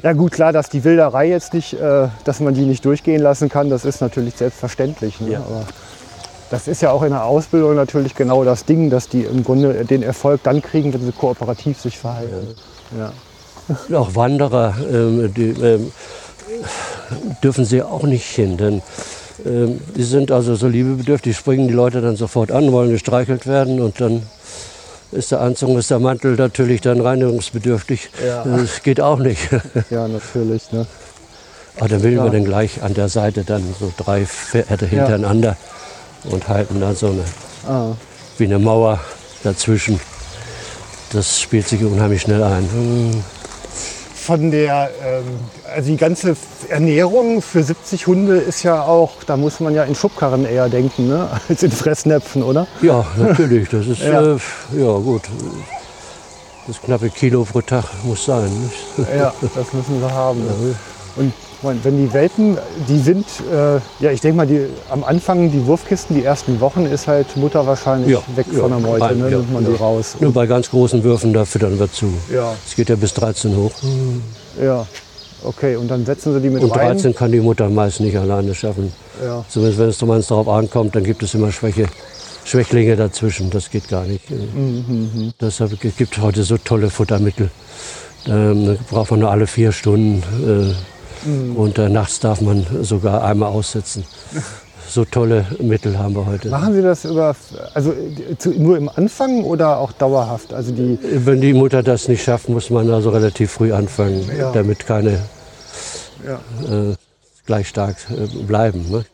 Ja 0.02 0.12
gut, 0.12 0.32
klar, 0.32 0.52
dass 0.52 0.68
die 0.68 0.84
Wilderei 0.84 1.28
jetzt 1.28 1.54
nicht, 1.54 1.74
äh, 1.74 2.08
dass 2.24 2.40
man 2.40 2.54
die 2.54 2.64
nicht 2.64 2.84
durchgehen 2.84 3.22
lassen 3.22 3.48
kann, 3.48 3.70
das 3.70 3.84
ist 3.84 4.00
natürlich 4.00 4.34
selbstverständlich. 4.34 5.20
Ne? 5.20 5.32
Ja. 5.32 5.38
Aber 5.40 5.64
das 6.50 6.68
ist 6.68 6.82
ja 6.82 6.90
auch 6.90 7.02
in 7.02 7.10
der 7.10 7.24
Ausbildung 7.24 7.74
natürlich 7.74 8.14
genau 8.14 8.44
das 8.44 8.64
Ding, 8.64 8.90
dass 8.90 9.08
die 9.08 9.22
im 9.22 9.44
Grunde 9.44 9.84
den 9.84 10.02
Erfolg 10.02 10.42
dann 10.42 10.62
kriegen, 10.62 10.92
wenn 10.92 11.04
sie 11.04 11.12
kooperativ 11.12 11.80
sich 11.80 11.98
verhalten. 11.98 12.54
Ja. 12.98 13.12
Auch 13.98 14.14
Wanderer 14.14 14.74
ähm, 14.90 15.34
die, 15.34 15.48
ähm, 15.60 15.92
dürfen 17.42 17.64
sie 17.64 17.82
auch 17.82 18.04
nicht 18.04 18.26
hin, 18.26 18.56
denn 18.56 18.82
ähm, 19.44 19.80
die 19.96 20.04
sind 20.04 20.30
also 20.30 20.54
so 20.54 20.68
liebebedürftig, 20.68 21.36
springen 21.36 21.66
die 21.66 21.74
Leute 21.74 22.00
dann 22.00 22.16
sofort 22.16 22.52
an, 22.52 22.70
wollen 22.70 22.90
gestreichelt 22.90 23.46
werden 23.46 23.80
und 23.80 24.00
dann 24.00 24.22
ist 25.12 25.32
der 25.32 25.40
Anzug, 25.40 25.76
ist 25.78 25.90
der 25.90 25.98
Mantel 25.98 26.36
natürlich 26.36 26.80
dann 26.80 27.00
reinigungsbedürftig. 27.00 28.10
Ja. 28.24 28.44
Das 28.44 28.82
geht 28.82 29.00
auch 29.00 29.18
nicht. 29.18 29.48
ja, 29.90 30.06
natürlich. 30.08 30.70
Ne? 30.72 30.86
Aber 31.78 31.88
dann 31.88 32.02
wählen 32.02 32.16
Ja. 32.16 32.24
wir 32.24 32.30
dann 32.30 32.44
gleich 32.44 32.82
an 32.82 32.94
der 32.94 33.08
Seite 33.08 33.44
dann 33.44 33.62
so 33.78 33.92
drei 33.96 34.26
Pferde 34.26 34.86
hintereinander 34.86 35.56
und 36.30 36.48
halten 36.48 36.80
dann 36.80 36.94
so 36.96 37.06
eine, 37.08 37.24
Ah. 37.68 37.92
wie 38.38 38.44
eine 38.44 38.58
Mauer 38.58 39.00
dazwischen. 39.42 40.00
Das 41.12 41.40
spielt 41.40 41.68
sich 41.68 41.82
unheimlich 41.84 42.22
schnell 42.22 42.42
ein. 42.42 42.68
Hm. 42.70 43.24
Von 44.14 44.50
der, 44.50 44.90
ähm, 45.04 45.24
also 45.72 45.88
die 45.88 45.96
ganze 45.96 46.36
Ernährung 46.68 47.40
für 47.42 47.62
70 47.62 48.08
Hunde 48.08 48.38
ist 48.38 48.64
ja 48.64 48.82
auch, 48.82 49.22
da 49.24 49.36
muss 49.36 49.60
man 49.60 49.72
ja 49.72 49.84
in 49.84 49.94
Schubkarren 49.94 50.44
eher 50.44 50.68
denken, 50.68 51.06
ne? 51.06 51.28
als 51.48 51.62
in 51.62 51.70
Fressnäpfen, 51.70 52.42
oder? 52.42 52.66
Ja, 52.82 53.06
natürlich. 53.16 53.68
Das 53.68 53.86
ist 53.86 54.00
Ja. 54.02 54.20
ja, 54.22 54.34
äh, 54.34 54.38
ja 54.72 54.92
gut. 54.98 55.22
Das 56.66 56.82
knappe 56.82 57.08
Kilo 57.10 57.44
pro 57.44 57.60
Tag 57.60 57.84
muss 58.02 58.24
sein. 58.24 58.50
Nicht? 58.96 59.08
Ja, 59.16 59.32
das 59.40 59.72
müssen 59.72 60.00
sie 60.00 60.10
haben. 60.12 60.40
Ne? 60.44 60.74
Und 61.14 61.32
wenn 61.62 61.96
die 61.96 62.12
Welpen, 62.12 62.58
die 62.88 62.98
sind, 62.98 63.26
äh, 63.52 63.76
ja, 64.04 64.10
ich 64.12 64.20
denke 64.20 64.36
mal, 64.36 64.46
die, 64.46 64.66
am 64.90 65.02
Anfang 65.04 65.50
die 65.50 65.66
Wurfkisten, 65.66 66.14
die 66.16 66.24
ersten 66.24 66.60
Wochen, 66.60 66.86
ist 66.86 67.06
halt 67.08 67.36
Mutter 67.36 67.66
wahrscheinlich 67.66 68.10
Ja, 68.10 68.18
weg 68.36 68.46
ja, 68.52 68.60
von 68.60 68.70
der 68.70 68.78
Meute, 68.80 69.04
rein, 69.04 69.18
ne? 69.18 69.30
ja, 69.30 69.38
nimmt 69.38 69.52
man 69.52 69.64
die 69.64 69.74
raus. 69.74 70.16
Nur 70.20 70.32
bei 70.32 70.46
ganz 70.46 70.70
großen 70.70 71.02
Würfen, 71.02 71.32
da 71.32 71.44
füttern 71.44 71.78
wir 71.78 71.90
zu. 71.90 72.12
Ja, 72.32 72.54
Es 72.66 72.76
geht 72.76 72.88
ja 72.88 72.96
bis 72.96 73.14
13 73.14 73.56
hoch. 73.56 73.72
ja, 74.62 74.86
okay, 75.44 75.76
und 75.76 75.88
dann 75.88 76.04
setzen 76.04 76.34
sie 76.34 76.40
die 76.40 76.50
mit 76.50 76.62
Und 76.62 76.70
rein. 76.70 76.88
13 76.88 77.14
kann 77.14 77.32
die 77.32 77.40
Mutter 77.40 77.68
meist 77.68 78.00
nicht 78.00 78.16
alleine 78.16 78.54
schaffen. 78.54 78.92
Ja. 79.24 79.44
Zumindest 79.48 79.78
wenn 79.80 79.88
es 79.88 80.02
meins 80.02 80.26
darauf 80.28 80.48
ankommt, 80.48 80.94
dann 80.94 81.04
gibt 81.04 81.22
es 81.22 81.34
immer 81.34 81.50
Schwäche, 81.50 81.86
Schwächlinge 82.44 82.96
dazwischen. 82.96 83.50
Das 83.50 83.70
geht 83.70 83.88
gar 83.88 84.04
nicht. 84.04 84.30
Mhm, 84.30 85.32
Deshalb 85.40 85.80
gibt 85.80 86.16
es 86.16 86.22
heute 86.22 86.42
so 86.44 86.58
tolle 86.58 86.90
Futtermittel. 86.90 87.50
Ähm, 88.28 88.66
da 88.66 88.74
braucht 88.90 89.10
man 89.12 89.20
nur 89.20 89.30
alle 89.30 89.46
vier 89.46 89.72
Stunden. 89.72 90.22
Äh, 90.46 90.74
Mhm. 91.26 91.56
Und 91.56 91.78
äh, 91.78 91.88
nachts 91.88 92.20
darf 92.20 92.40
man 92.40 92.66
sogar 92.82 93.24
einmal 93.24 93.50
aussetzen. 93.50 94.04
So 94.88 95.04
tolle 95.04 95.44
Mittel 95.60 95.98
haben 95.98 96.14
wir 96.14 96.24
heute. 96.26 96.48
Machen 96.48 96.72
Sie 96.72 96.80
das 96.80 97.04
über, 97.04 97.34
also 97.74 97.92
zu, 98.38 98.50
nur 98.50 98.76
im 98.78 98.88
Anfang 98.88 99.42
oder 99.42 99.78
auch 99.80 99.90
dauerhaft? 99.90 100.54
Also 100.54 100.70
die, 100.72 100.96
Wenn 101.02 101.40
die 101.40 101.54
Mutter 101.54 101.82
das 101.82 102.06
nicht 102.06 102.22
schafft, 102.22 102.48
muss 102.48 102.70
man 102.70 102.88
also 102.92 103.10
relativ 103.10 103.50
früh 103.50 103.72
anfangen, 103.72 104.30
Ja. 104.38 104.52
damit 104.52 104.86
keine 104.86 105.18
ja. 106.24 106.34
äh, 106.72 106.94
gleich 107.46 107.66
stark 107.68 107.96
äh, 108.10 108.44
bleiben. 108.44 108.86
Ne? 108.88 109.04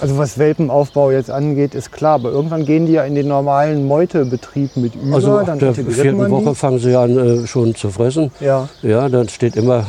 Also 0.00 0.18
was 0.18 0.38
Welpenaufbau 0.38 1.12
jetzt 1.12 1.30
angeht, 1.30 1.76
ist 1.76 1.92
klar, 1.92 2.16
aber 2.16 2.30
irgendwann 2.32 2.64
gehen 2.66 2.86
die 2.86 2.92
ja 2.94 3.04
in 3.04 3.14
den 3.14 3.28
normalen 3.28 3.86
Meutebetrieb 3.86 4.76
mit 4.76 4.96
über. 4.96 5.14
Also 5.14 5.38
ab 5.38 5.58
der 5.60 5.72
vierten 5.72 6.18
die. 6.24 6.30
Woche 6.32 6.54
fangen 6.56 6.80
sie 6.80 6.96
an 6.96 7.16
äh, 7.16 7.46
schon 7.46 7.76
zu 7.76 7.90
fressen. 7.90 8.32
Ja, 8.40 8.68
Ja, 8.82 9.08
dann 9.08 9.28
steht 9.28 9.54
immer 9.54 9.86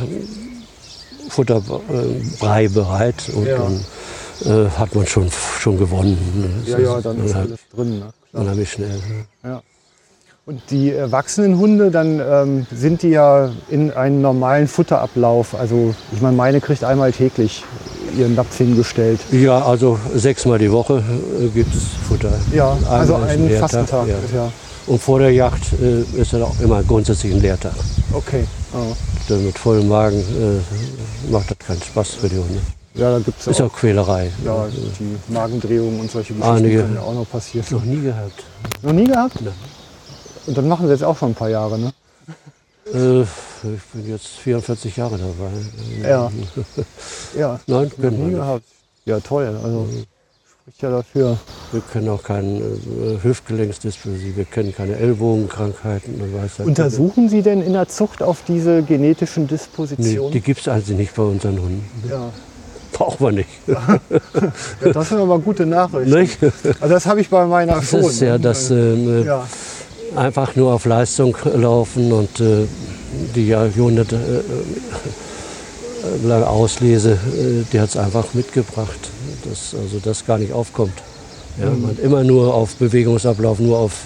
Futterbrei 1.30 2.68
bereit 2.70 3.30
und 3.34 3.46
Ja. 3.46 3.58
dann 3.58 3.86
äh, 4.46 4.70
hat 4.72 4.94
man 4.96 5.06
schon, 5.08 5.30
schon 5.60 5.78
gewonnen. 5.78 6.64
Das 6.66 6.74
ja, 6.74 6.80
ja, 6.80 7.02
dann 7.02 7.24
ist 7.26 7.36
alles 7.36 7.60
drin. 7.76 8.00
Ne? 8.00 8.10
Unheimlich 8.34 8.72
schnell. 8.72 9.00
Ja. 9.44 9.62
Und 10.46 10.62
die 10.70 10.92
erwachsenen 10.94 11.58
Hunde, 11.58 11.92
dann 11.92 12.22
ähm, 12.22 12.68
sind 12.74 13.02
die 13.04 13.10
ja 13.10 13.50
in 13.70 13.92
einen 13.92 14.22
normalen 14.22 14.68
Futterablauf. 14.70 15.56
Also 15.56 15.94
ich 16.14 16.22
meine, 16.22 16.38
meine 16.38 16.62
kriegt 16.62 16.84
einmal 16.86 17.12
täglich 17.12 17.64
ihren 18.18 18.36
Napf 18.36 18.58
hingestellt. 18.58 19.20
Ja, 19.32 19.62
also 19.66 20.00
sechsmal 20.16 20.58
die 20.60 20.72
Woche 20.72 21.04
äh, 21.42 21.48
gibt 21.50 21.76
es 21.76 21.82
Futter. 22.08 22.32
Ja, 22.54 22.72
Einmal 22.74 23.00
also 23.00 23.16
ist 23.18 23.24
ein 23.24 23.30
einen 23.30 23.48
Leertag, 23.50 23.60
Fastentag. 23.72 24.08
ja. 24.08 24.16
Ja 24.38 24.52
Und 24.88 25.02
vor 25.02 25.20
der 25.20 25.34
Jagd 25.34 25.64
äh, 25.82 26.22
ist 26.22 26.32
dann 26.32 26.44
auch 26.44 26.58
immer 26.62 26.82
grundsätzlich 26.84 27.34
ein 27.34 27.42
Leertag. 27.42 27.74
okay. 28.14 28.46
Oh. 28.78 28.96
Denn 29.30 29.46
mit 29.46 29.58
vollem 29.58 29.88
Magen 29.88 30.20
äh, 30.20 31.32
macht 31.32 31.50
das 31.52 31.58
keinen 31.60 31.82
Spaß 31.82 32.10
für 32.16 32.30
die 32.30 32.38
Hunde. 32.38 32.62
Ja, 32.94 33.12
da 33.12 33.20
gibt 33.20 33.40
es 33.40 33.48
Ist 33.48 33.62
auch 33.62 33.66
auch 33.68 33.74
Quälerei. 33.74 34.32
ja, 34.46 34.68
die 35.00 35.18
Magendrehungen 35.34 36.00
und 36.00 36.12
solche 36.12 36.34
Geschichten 36.34 36.56
Einige. 36.58 36.82
können 36.82 36.96
ja 36.96 37.02
auch 37.02 37.14
noch 37.14 37.30
passieren. 37.30 37.66
Noch 37.72 37.84
nie 37.84 38.02
gehabt. 38.02 38.44
Noch 38.82 38.94
nie 38.94 39.04
gehabt? 39.06 39.42
Nein. 39.42 39.54
Und 40.48 40.58
dann 40.58 40.68
machen 40.68 40.88
sie 40.88 40.94
jetzt 40.94 41.04
auch 41.04 41.18
schon 41.18 41.32
ein 41.32 41.36
paar 41.36 41.50
Jahre, 41.50 41.78
ne? 41.78 41.92
Äh, 42.94 43.22
ich 43.22 43.84
bin 43.94 44.08
jetzt 44.10 44.28
44 44.28 44.96
Jahre 44.96 45.18
dabei. 45.18 46.08
Ja. 46.10 46.32
Ja, 47.38 47.60
Nein, 47.68 47.88
noch 47.88 47.96
können 47.98 48.28
nie 48.30 48.34
gehabt. 48.36 48.64
Ja, 49.06 49.20
toll. 49.20 49.60
Also 49.64 49.88
spricht 50.68 50.82
ja 50.82 50.90
dafür. 50.90 51.38
Wir 51.72 51.82
kennen 51.94 52.10
auch 52.10 52.22
keine 52.22 52.58
äh, 52.60 53.24
Hüftgelenksdysplasie, 53.24 54.36
wir 54.36 54.44
kennen 54.44 54.76
keine 54.76 54.98
Ellbogenkrankheiten. 54.98 56.18
Man 56.18 56.34
weiß 56.34 56.60
halt- 56.60 56.68
Untersuchen 56.68 57.30
Sie 57.30 57.42
denn 57.42 57.62
in 57.62 57.72
der 57.72 57.88
Zucht 57.88 58.22
auf 58.22 58.44
diese 58.46 58.84
genetischen 58.84 59.44
Nee, 59.44 59.50
Dispositionen? 59.50 60.32
die 60.34 60.42
gibt 60.42 60.60
es 60.60 60.68
also 60.68 60.94
nicht 60.94 61.16
bei 61.16 61.24
unseren 61.24 61.58
Hunden. 61.62 62.04
ja. 62.10 62.32
Brauchen 62.92 63.28
wir 63.28 63.32
nicht. 63.32 63.50
ja, 63.68 64.92
das 64.92 65.10
sind 65.10 65.20
aber 65.20 65.40
gute 65.40 65.66
Nachrichten. 65.66 66.20
nicht? 66.20 66.38
Also 66.82 66.94
das 66.96 67.06
habe 67.06 67.22
ich 67.22 67.30
bei 67.30 67.46
meiner 67.46 67.76
Das 67.76 67.90
schon. 67.90 68.02
ist 68.02 68.20
ja 68.22 68.34
ne? 68.34 68.40
das, 68.40 68.70
ähm, 68.72 69.24
äh, 69.24 69.26
ja. 69.26 69.48
einfach 70.16 70.56
nur 70.56 70.74
auf 70.74 70.86
Leistung 70.86 71.38
laufen 71.54 72.12
und 72.12 72.42
äh, 72.42 72.66
die 73.36 73.48
Jahrhunderte 73.48 74.44
äh, 76.28 76.32
Auslese, 76.44 77.12
äh, 77.12 77.64
die 77.72 77.80
hat 77.80 77.90
es 77.90 77.98
einfach 77.98 78.34
mitgebracht, 78.34 79.12
dass 79.46 79.74
also 79.80 80.00
das 80.04 80.26
gar 80.26 80.38
nicht 80.38 80.54
aufkommt. 80.54 80.94
Ja, 81.60 81.70
Man 81.70 81.92
hat 81.92 82.00
immer 82.00 82.24
nur 82.24 82.54
auf 82.54 82.76
Bewegungsablauf, 82.76 83.60
nur 83.60 83.78
auf 83.80 84.06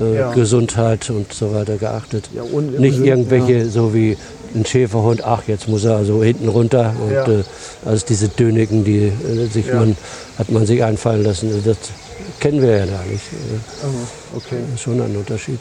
äh, 0.00 0.16
Ja. 0.18 0.32
Gesundheit 0.32 1.10
und 1.10 1.32
so 1.32 1.52
weiter 1.54 1.76
geachtet. 1.76 2.28
Ja, 2.34 2.42
nicht 2.78 2.98
irgendwelche, 3.00 3.68
so 3.68 3.92
wie 3.94 4.16
ein 4.54 4.64
Schäferhund, 4.64 5.24
ach, 5.24 5.42
jetzt 5.48 5.66
muss 5.68 5.84
er 5.84 5.96
also 5.96 6.22
hinten 6.22 6.48
runter. 6.48 6.94
Und 7.04 7.12
äh, 7.34 7.42
also 7.84 8.04
diese 8.08 8.28
Dönigen, 8.28 8.84
die 8.84 9.06
äh, 9.06 9.46
sich 9.52 9.72
man, 9.72 9.96
hat 10.38 10.50
man 10.50 10.64
sich 10.66 10.82
einfallen 10.84 11.24
lassen. 11.24 11.48
Also 11.52 11.60
Das 11.70 11.78
kennen 12.40 12.62
wir 12.62 12.70
ja 12.78 12.86
gar 12.86 13.04
nicht. 13.04 13.24
Äh, 13.32 14.36
Okay. 14.36 14.56
Das 14.66 14.74
ist 14.74 14.80
schon 14.82 15.00
ein 15.00 15.16
Unterschied. 15.16 15.60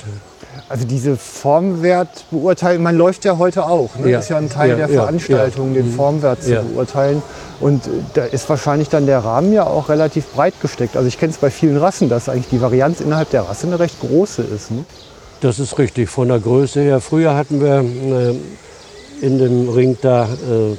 Also 0.70 0.86
diese 0.86 1.18
Formwertbeurteilung, 1.18 2.84
man 2.84 2.98
läuft 2.98 3.26
ja 3.26 3.38
heute 3.38 3.66
auch. 3.66 3.96
Ne? 3.98 4.12
Ja. 4.12 4.20
ist 4.20 4.30
ja 4.30 4.38
ein 4.38 4.50
Teil 4.50 4.72
Ja, 4.72 4.76
der 4.76 4.90
ja, 4.90 5.02
Veranstaltung, 5.02 5.74
den 5.74 5.92
Formwert 5.92 6.42
zu 6.44 6.56
beurteilen. 6.56 7.22
Und 7.60 7.86
äh, 7.88 7.90
da 8.14 8.26
ist 8.26 8.50
wahrscheinlich 8.50 8.90
dann 8.90 9.06
der 9.06 9.20
Rahmen 9.20 9.54
ja 9.54 9.68
auch 9.68 9.90
relativ 9.90 10.28
breit 10.28 10.54
gesteckt. 10.62 10.96
Also 10.96 11.08
ich 11.08 11.20
kenne 11.20 11.32
es 11.32 11.38
bei 11.38 11.50
vielen 11.50 11.78
Rassen, 11.78 12.10
dass 12.10 12.30
eigentlich 12.30 12.50
die 12.50 12.62
Varianz 12.62 13.02
innerhalb 13.02 13.30
der 13.30 13.44
Rasse 13.44 13.68
eine 13.68 13.80
recht 13.80 14.00
große 14.00 14.42
ist. 14.42 14.72
Ne? 14.72 14.86
Das 15.42 15.60
ist 15.60 15.78
richtig, 15.78 16.10
von 16.10 16.30
der 16.30 16.40
Größe 16.40 16.82
her. 16.82 17.02
Früher 17.02 17.36
hatten 17.36 17.62
wir 17.62 17.80
äh, 17.80 18.36
in 19.26 19.38
dem 19.38 19.70
Ring 19.70 19.98
da 20.02 20.24
äh, 20.26 20.72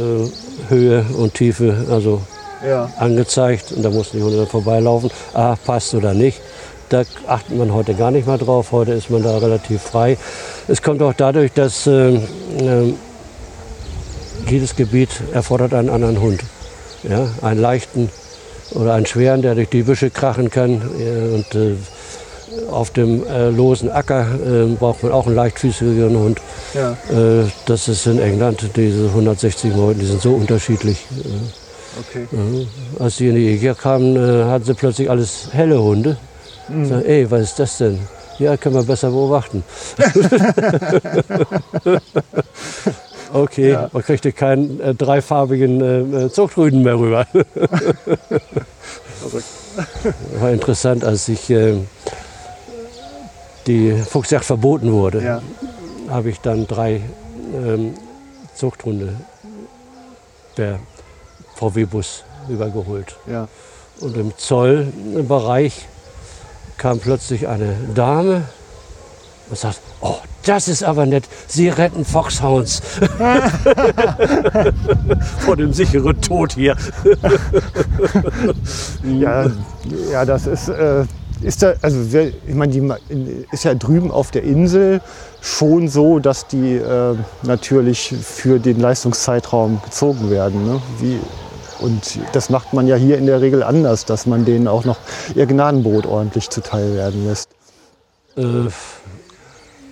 äh, 0.00 0.30
Höhe 0.68 1.04
und 1.16 1.34
Tiefe 1.34 1.86
also 1.90 2.22
angezeigt 2.98 3.72
und 3.72 3.82
da 3.82 3.88
mussten 3.88 4.18
die 4.18 4.22
Hunde 4.22 4.36
dann 4.36 4.46
vorbeilaufen. 4.46 5.10
Ah, 5.32 5.56
passt 5.64 5.94
oder 5.94 6.12
nicht. 6.12 6.42
Da 6.90 7.04
achtet 7.28 7.56
man 7.56 7.72
heute 7.72 7.94
gar 7.94 8.10
nicht 8.10 8.26
mehr 8.26 8.36
drauf. 8.36 8.72
Heute 8.72 8.92
ist 8.92 9.10
man 9.10 9.22
da 9.22 9.38
relativ 9.38 9.80
frei. 9.80 10.18
Es 10.66 10.82
kommt 10.82 11.00
auch 11.02 11.14
dadurch, 11.16 11.52
dass 11.52 11.86
äh, 11.86 12.16
äh, 12.16 12.20
jedes 14.48 14.74
Gebiet 14.74 15.08
erfordert 15.32 15.72
einen 15.72 15.88
anderen 15.88 16.20
Hund. 16.20 16.40
Ja, 17.04 17.28
einen 17.42 17.60
leichten 17.60 18.10
oder 18.72 18.94
einen 18.94 19.06
schweren, 19.06 19.40
der 19.40 19.54
durch 19.54 19.68
die 19.68 19.84
Büsche 19.84 20.10
krachen 20.10 20.50
kann. 20.50 20.82
Und 20.82 21.54
äh, 21.54 21.76
auf 22.72 22.90
dem 22.90 23.24
äh, 23.24 23.50
losen 23.50 23.88
Acker 23.88 24.26
äh, 24.44 24.74
braucht 24.74 25.04
man 25.04 25.12
auch 25.12 25.26
einen 25.26 25.36
leichtfüßigeren 25.36 26.16
Hund. 26.16 26.40
Ja. 26.74 26.92
Äh, 27.08 27.46
das 27.66 27.86
ist 27.86 28.06
in 28.06 28.18
England, 28.18 28.68
diese 28.74 29.06
160 29.06 29.76
Leute, 29.76 30.00
die 30.00 30.06
sind 30.06 30.20
so 30.20 30.32
unterschiedlich. 30.32 31.06
Okay. 32.00 32.26
Als 32.98 33.16
sie 33.16 33.28
in 33.28 33.36
die 33.36 33.46
EG 33.46 33.74
kamen, 33.74 34.16
hatten 34.48 34.64
sie 34.64 34.74
plötzlich 34.74 35.08
alles 35.08 35.50
helle 35.52 35.80
Hunde. 35.80 36.16
Mhm. 36.70 36.86
Sag, 36.86 37.04
ey, 37.04 37.30
was 37.30 37.42
ist 37.42 37.58
das 37.58 37.78
denn? 37.78 37.98
Ja, 38.38 38.56
können 38.56 38.74
wir 38.74 38.82
besser 38.84 39.10
beobachten. 39.10 39.62
okay, 43.32 43.78
man 43.92 44.02
kriegte 44.02 44.32
keinen 44.32 44.80
äh, 44.80 44.94
dreifarbigen 44.94 45.80
äh, 45.80 46.24
äh, 46.26 46.30
Zuchtrüden 46.30 46.82
mehr 46.82 46.98
rüber. 46.98 47.26
War 50.40 50.50
interessant, 50.50 51.04
als 51.04 51.28
ich 51.28 51.50
äh, 51.50 51.74
die 53.66 53.92
Fuchsjagd 53.92 54.44
verboten 54.44 54.92
wurde 54.92 55.22
Ja. 55.22 55.42
habe 56.08 56.30
ich 56.30 56.40
dann 56.40 56.66
drei 56.66 57.02
ähm, 57.54 57.94
Zuchthunde 58.54 59.14
per 60.56 60.78
VW-Bus 61.56 62.24
übergeholt. 62.48 63.16
Ja. 63.30 63.48
Und 64.00 64.16
im 64.16 64.32
Zollbereich 64.38 65.86
kam 66.80 66.98
plötzlich 66.98 67.46
eine 67.46 67.76
Dame 67.94 68.42
und 69.50 69.58
sagt, 69.58 69.80
oh, 70.00 70.16
das 70.46 70.66
ist 70.66 70.82
aber 70.82 71.04
nett, 71.04 71.24
Sie 71.46 71.68
retten 71.68 72.06
Foxhounds. 72.06 72.80
Vor 75.40 75.56
dem 75.56 75.74
sicheren 75.74 76.18
Tod 76.20 76.54
hier. 76.54 76.76
Ja, 79.04 79.46
ja, 80.10 80.24
das 80.24 80.46
ist, 80.46 80.68
äh, 80.68 81.04
ist 81.42 81.62
da, 81.62 81.74
also 81.82 82.18
ich 82.18 82.54
meine, 82.54 82.72
die 82.72 83.44
ist 83.50 83.64
ja 83.64 83.74
drüben 83.74 84.10
auf 84.10 84.30
der 84.30 84.44
Insel 84.44 85.00
schon 85.40 85.88
so, 85.88 86.18
dass 86.18 86.46
die 86.46 86.76
äh, 86.76 87.14
natürlich 87.42 88.14
für 88.22 88.58
den 88.58 88.80
Leistungszeitraum 88.80 89.80
gezogen 89.84 90.30
werden. 90.30 90.66
Ne? 90.66 90.80
Wie, 91.00 91.18
und 91.80 92.18
das 92.32 92.50
macht 92.50 92.72
man 92.72 92.86
ja 92.86 92.96
hier 92.96 93.18
in 93.18 93.26
der 93.26 93.40
Regel 93.40 93.62
anders, 93.62 94.04
dass 94.04 94.26
man 94.26 94.44
denen 94.44 94.68
auch 94.68 94.84
noch 94.84 94.98
ihr 95.34 95.46
Gnadenbrot 95.46 96.06
ordentlich 96.06 96.50
zuteil 96.50 96.94
werden 96.94 97.26
lässt. 97.26 97.48
Äh, 98.36 98.68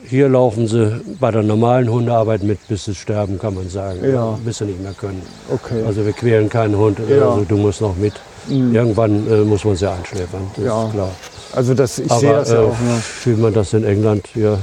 hier 0.07 0.29
laufen 0.29 0.67
sie 0.69 1.01
bei 1.21 1.31
der 1.31 1.43
normalen 1.43 1.91
Hundearbeit 1.91 2.43
mit, 2.43 2.67
bis 2.69 2.85
sie 2.87 2.95
sterben, 2.95 3.39
kann 3.39 3.55
man 3.55 3.69
sagen. 3.69 3.99
Ja. 4.11 4.39
Bis 4.45 4.59
sie 4.59 4.65
nicht 4.65 4.83
mehr 4.83 4.95
können. 4.95 5.23
Okay. 5.53 5.83
Also 5.87 6.07
wir 6.07 6.13
quälen 6.15 6.49
keinen 6.49 6.77
Hund, 6.77 6.99
Ja. 6.99 7.17
Mhm. 7.17 7.23
also 7.23 7.45
du 7.45 7.57
musst 7.59 7.81
noch 7.81 7.97
mit. 7.97 8.15
Irgendwann 8.49 9.27
äh, 9.31 9.45
muss 9.45 9.65
man 9.65 9.77
sie 9.77 9.91
einschläfern, 9.91 10.51
das 10.57 10.65
Ja. 10.65 10.87
ist 10.87 10.93
klar. 10.93 11.11
Also 11.53 11.75
das, 11.75 11.99
ich 11.99 12.11
Aber 12.11 12.21
sehe 12.21 12.33
das 12.33 12.51
ja 12.51 12.63
äh, 12.63 12.67
auch. 12.67 12.79
Ne? 12.81 13.03
wie 13.25 13.31
man 13.35 13.53
das 13.53 13.73
in 13.75 13.85
England 13.85 14.27
hier, 14.33 14.59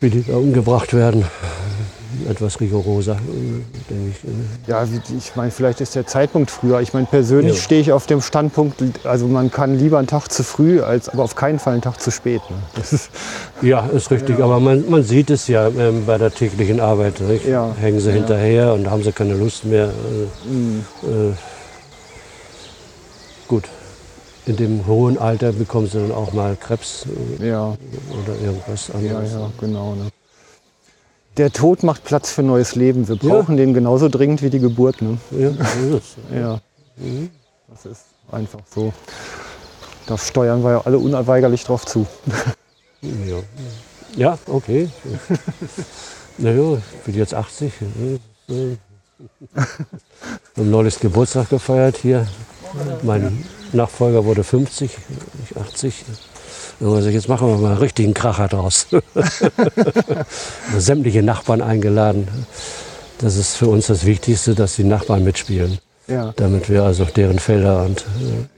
wie 0.00 0.08
die 0.10 0.22
da 0.22 0.36
umgebracht 0.36 0.94
werden, 0.94 1.24
etwas 2.30 2.60
rigoroser, 2.60 3.12
äh, 3.14 3.62
denke 3.90 4.10
ich. 4.10 4.24
äh. 4.24 4.70
Ja, 4.70 4.84
ich 5.18 5.36
meine, 5.36 5.50
vielleicht 5.50 5.80
ist 5.80 5.94
der 5.94 6.06
Zeitpunkt 6.06 6.50
früher. 6.50 6.80
Ich 6.80 6.92
meine, 6.94 7.06
persönlich 7.06 7.56
Ja. 7.56 7.60
stehe 7.62 7.80
ich 7.80 7.92
auf 7.92 8.06
dem 8.06 8.20
Standpunkt, 8.20 8.82
also 9.04 9.26
man 9.26 9.50
kann 9.50 9.78
lieber 9.78 9.98
einen 9.98 10.06
Tag 10.06 10.28
zu 10.32 10.42
früh, 10.44 10.80
als 10.80 11.08
aber 11.08 11.22
auf 11.24 11.34
keinen 11.34 11.58
Fall 11.58 11.74
einen 11.74 11.82
Tag 11.82 12.00
zu 12.00 12.10
spät. 12.10 12.42
Ne? 12.50 12.56
Das 12.74 12.92
ist, 12.92 13.10
Ja, 13.62 13.86
ist 13.86 14.10
richtig, 14.10 14.40
aber 14.40 14.60
man, 14.60 14.88
man 14.90 15.02
sieht 15.02 15.30
es 15.30 15.48
ja 15.48 15.68
ähm, 15.68 16.04
bei 16.06 16.18
der 16.18 16.30
täglichen 16.32 16.80
Arbeit. 16.80 17.20
Nicht? 17.20 17.46
Ja. 17.46 17.74
Hängen 17.80 18.00
sie 18.00 18.12
hinterher 18.12 18.72
und 18.74 18.90
haben 18.90 19.02
sie 19.02 19.12
keine 19.12 19.34
Lust 19.34 19.64
mehr. 19.64 19.86
Äh, 19.86 20.48
Mhm. 20.48 20.84
äh, 21.02 21.32
gut, 23.48 23.64
in 24.46 24.56
dem 24.56 24.86
hohen 24.86 25.18
Alter 25.18 25.52
bekommen 25.52 25.86
sie 25.88 25.98
dann 26.00 26.12
auch 26.12 26.32
mal 26.32 26.56
Krebs 26.56 27.06
äh, 27.40 27.48
ja, 27.48 27.76
oder 28.22 28.40
irgendwas 28.44 28.88
ja, 28.88 28.94
anderes. 28.94 29.32
ja, 29.32 29.50
genau. 29.60 29.94
Ne? 29.94 30.08
Der 31.36 31.52
Tod 31.52 31.82
macht 31.82 32.04
Platz 32.04 32.30
für 32.30 32.42
neues 32.42 32.76
Leben. 32.76 33.08
Wir 33.08 33.16
brauchen 33.16 33.58
den 33.58 33.74
genauso 33.74 34.08
dringend 34.08 34.42
wie 34.42 34.48
die 34.48 34.58
Geburt. 34.58 35.02
Ne? 35.02 35.18
Ja. 35.30 35.50
Ja, 36.34 36.60
das 37.68 37.84
ist 37.84 38.04
einfach 38.32 38.60
so. 38.74 38.90
Da 40.06 40.16
steuern 40.16 40.64
wir 40.64 40.70
ja 40.70 40.80
alle 40.86 40.98
unweigerlich 40.98 41.64
drauf 41.64 41.84
zu. 41.84 42.06
Ja, 43.02 43.36
ja 44.16 44.38
okay. 44.46 44.88
naja, 46.38 46.78
ich 46.78 47.00
bin 47.04 47.14
jetzt 47.14 47.34
80. 47.34 47.72
äh, 47.82 48.14
äh. 48.52 48.76
Wir 49.52 50.64
haben 50.64 50.70
neulich 50.70 50.98
Geburtstag 50.98 51.50
gefeiert 51.50 51.98
hier. 51.98 52.26
Mein 53.02 53.44
Nachfolger 53.72 54.24
wurde 54.24 54.42
50, 54.42 54.96
ich 55.44 55.56
80. 55.56 56.04
Also 56.80 57.08
jetzt 57.08 57.28
machen 57.28 57.48
wir 57.48 57.56
mal 57.56 57.72
einen 57.72 57.78
richtigen 57.78 58.14
Kracher 58.14 58.48
draus. 58.48 58.86
Sämtliche 60.76 61.22
Nachbarn 61.22 61.62
eingeladen. 61.62 62.28
Das 63.18 63.36
ist 63.36 63.56
für 63.56 63.68
uns 63.68 63.86
das 63.86 64.04
Wichtigste, 64.04 64.54
dass 64.54 64.76
die 64.76 64.84
Nachbarn 64.84 65.24
mitspielen. 65.24 65.78
Ja, 66.06 66.32
Damit 66.36 66.68
wir 66.68 66.84
also 66.84 67.04
deren 67.04 67.38
Felder 67.38 67.84
und 67.84 68.04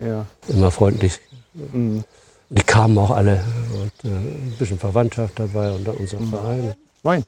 äh, 0.03 0.09
ja. 0.09 0.27
immer 0.49 0.71
freundlich. 0.71 1.19
Mhm. 1.55 2.05
Die 2.51 2.63
kamen 2.63 2.99
auch 2.99 3.11
alle. 3.11 3.43
Und, 3.73 4.11
äh, 4.11 4.15
ein 4.15 4.57
bisschen 4.59 4.79
Verwandtschaft 4.79 5.39
dabei 5.39 5.71
und 5.71 5.87
dann 5.87 5.97
unser 5.97 6.19
Verein. 6.19 6.75
Moin. 7.03 7.25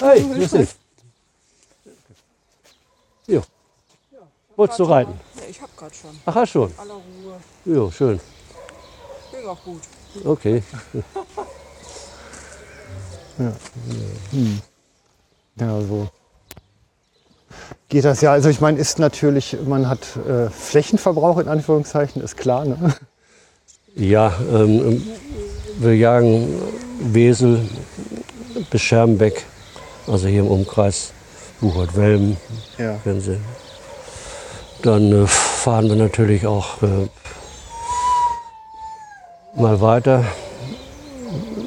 Hey, 0.00 0.22
grüß 0.22 0.50
dich. 0.50 0.68
Jo. 3.26 3.42
Wolltest 4.56 4.78
du 4.78 4.84
reiten? 4.84 5.12
Ja, 5.36 5.42
ich 5.50 5.60
hab 5.60 5.76
grad 5.76 5.94
schon. 5.94 6.10
Ach, 6.24 6.34
hast 6.34 6.50
schon. 6.50 6.72
Aller 6.76 6.94
Ruhe. 6.94 7.40
Jo, 7.64 7.90
schön. 7.90 8.20
Ging 9.44 9.50
auch 9.50 9.62
gut. 9.62 9.82
Okay. 10.24 10.62
Ja, 15.56 15.80
so 15.80 16.08
geht 17.88 18.04
das 18.04 18.20
ja. 18.20 18.30
Also 18.30 18.48
ich 18.48 18.60
meine, 18.60 18.78
ist 18.78 19.00
natürlich, 19.00 19.56
man 19.66 19.88
hat 19.88 20.16
äh, 20.28 20.48
Flächenverbrauch 20.50 21.38
in 21.38 21.48
Anführungszeichen, 21.48 22.22
ist 22.22 22.36
klar. 22.36 22.64
Ne? 22.64 22.94
Ja, 23.96 24.32
ähm, 24.52 25.02
wir 25.78 25.96
jagen 25.96 26.48
Wesel 27.00 27.68
bis 28.70 28.82
Schermbeck, 28.82 29.44
also 30.06 30.28
hier 30.28 30.40
im 30.40 30.48
Umkreis 30.48 31.12
Buchert-Welm, 31.60 32.36
Ja. 32.78 33.00
Dann 34.82 35.24
äh, 35.24 35.26
fahren 35.26 35.88
wir 35.88 35.96
natürlich 35.96 36.46
auch 36.46 36.82
äh, 36.82 37.08
mal 39.56 39.80
weiter. 39.80 40.24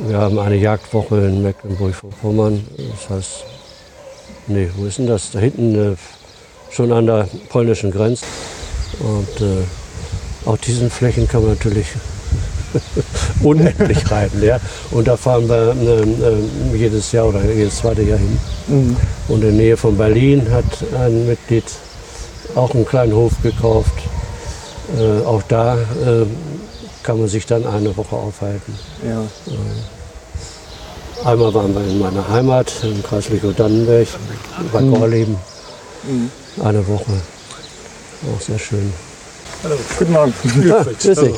Wir 0.08 0.18
haben 0.18 0.38
eine 0.40 0.56
Jagdwoche 0.56 1.18
in 1.28 1.42
Mecklenburg-Vorpommern. 1.42 2.66
Das 2.78 3.10
heißt, 3.10 3.46
nee, 4.48 4.70
wo 4.76 4.86
ist 4.86 4.98
denn 4.98 5.08
das? 5.08 5.32
Da 5.32 5.40
hinten 5.40 5.94
äh, 5.94 5.96
schon 6.72 6.92
an 6.92 7.06
der 7.06 7.28
polnischen 7.50 7.92
Grenze. 7.92 8.26
Und 9.00 9.42
äh, 9.42 9.64
auf 10.46 10.60
diesen 10.60 10.90
Flächen 10.90 11.28
kann 11.28 11.42
man 11.42 11.52
natürlich 11.52 11.88
unendlich 13.44 14.10
reiten. 14.12 14.44
Ja. 14.44 14.60
Und 14.92 15.08
da 15.08 15.16
fahren 15.16 15.48
wir 15.48 15.76
äh, 15.76 16.02
äh, 16.02 16.78
jedes 16.78 17.12
Jahr 17.12 17.28
oder 17.28 17.44
jedes 17.46 17.78
zweite 17.78 18.04
Jahr 18.04 18.20
hin. 18.20 18.98
Und 19.28 19.36
in 19.36 19.42
der 19.42 19.52
Nähe 19.52 19.78
von 19.78 19.98
Berlin 19.98 20.46
hat 20.52 20.66
ein 21.00 21.28
Mitglied 21.28 21.66
auch 22.56 22.74
einen 22.74 22.86
kleinen 22.86 23.14
Hof 23.14 23.32
gekauft. 23.42 23.94
Äh, 24.98 25.26
auch 25.26 25.44
da 25.44 25.76
äh, 25.76 26.26
kann 27.08 27.20
man 27.20 27.30
sich 27.30 27.46
dann 27.46 27.66
eine 27.66 27.96
Woche 27.96 28.18
aufhalten. 28.18 28.78
Ja. 29.08 29.24
Einmal 31.24 31.54
waren 31.54 31.74
wir 31.74 31.82
in 31.82 32.00
meiner 32.00 32.28
Heimat, 32.28 32.74
im 32.84 33.02
Kreis 33.02 33.30
Lüchow-Dannenberg, 33.30 34.10
bei 34.74 34.82
Gorleben. 34.82 35.38
Eine 36.62 36.86
Woche. 36.86 37.14
Auch 38.36 38.42
sehr 38.42 38.60
schön. 38.60 38.92
Guten 39.98 40.12
Morgen. 40.12 40.34
Grüß 40.44 41.20
dich. 41.20 41.36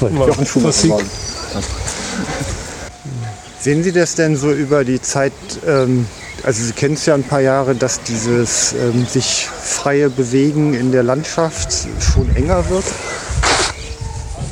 Jochen 0.00 0.46
Schumacher. 0.46 0.98
Sehen 3.60 3.82
Sie 3.82 3.92
das 3.92 4.14
denn 4.14 4.34
so 4.34 4.50
über 4.50 4.82
die 4.82 5.02
Zeit, 5.02 5.34
ähm, 5.66 6.06
also 6.42 6.64
Sie 6.64 6.72
kennen 6.72 6.94
es 6.94 7.04
ja 7.04 7.14
ein 7.14 7.24
paar 7.24 7.40
Jahre, 7.40 7.74
dass 7.74 8.00
dieses 8.02 8.72
ähm, 8.72 9.04
sich 9.04 9.46
freie 9.46 10.08
Bewegen 10.08 10.72
in 10.72 10.90
der 10.90 11.02
Landschaft 11.02 11.86
schon 12.00 12.34
enger 12.34 12.70
wird? 12.70 12.84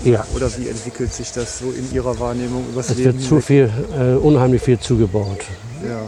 Ja, 0.04 0.24
Oder 0.34 0.50
wie 0.58 0.68
entwickelt 0.68 1.12
sich 1.12 1.32
das 1.32 1.58
so 1.60 1.70
in 1.70 1.92
Ihrer 1.92 2.18
Wahrnehmung 2.20 2.64
übers 2.70 2.90
es 2.90 2.98
Leben? 2.98 3.14
wird 3.14 3.22
zu 3.22 3.40
viel, 3.40 3.70
äh, 3.98 4.14
unheimlich 4.16 4.62
viel 4.62 4.78
zugebaut. 4.78 5.40
Ja. 5.82 6.00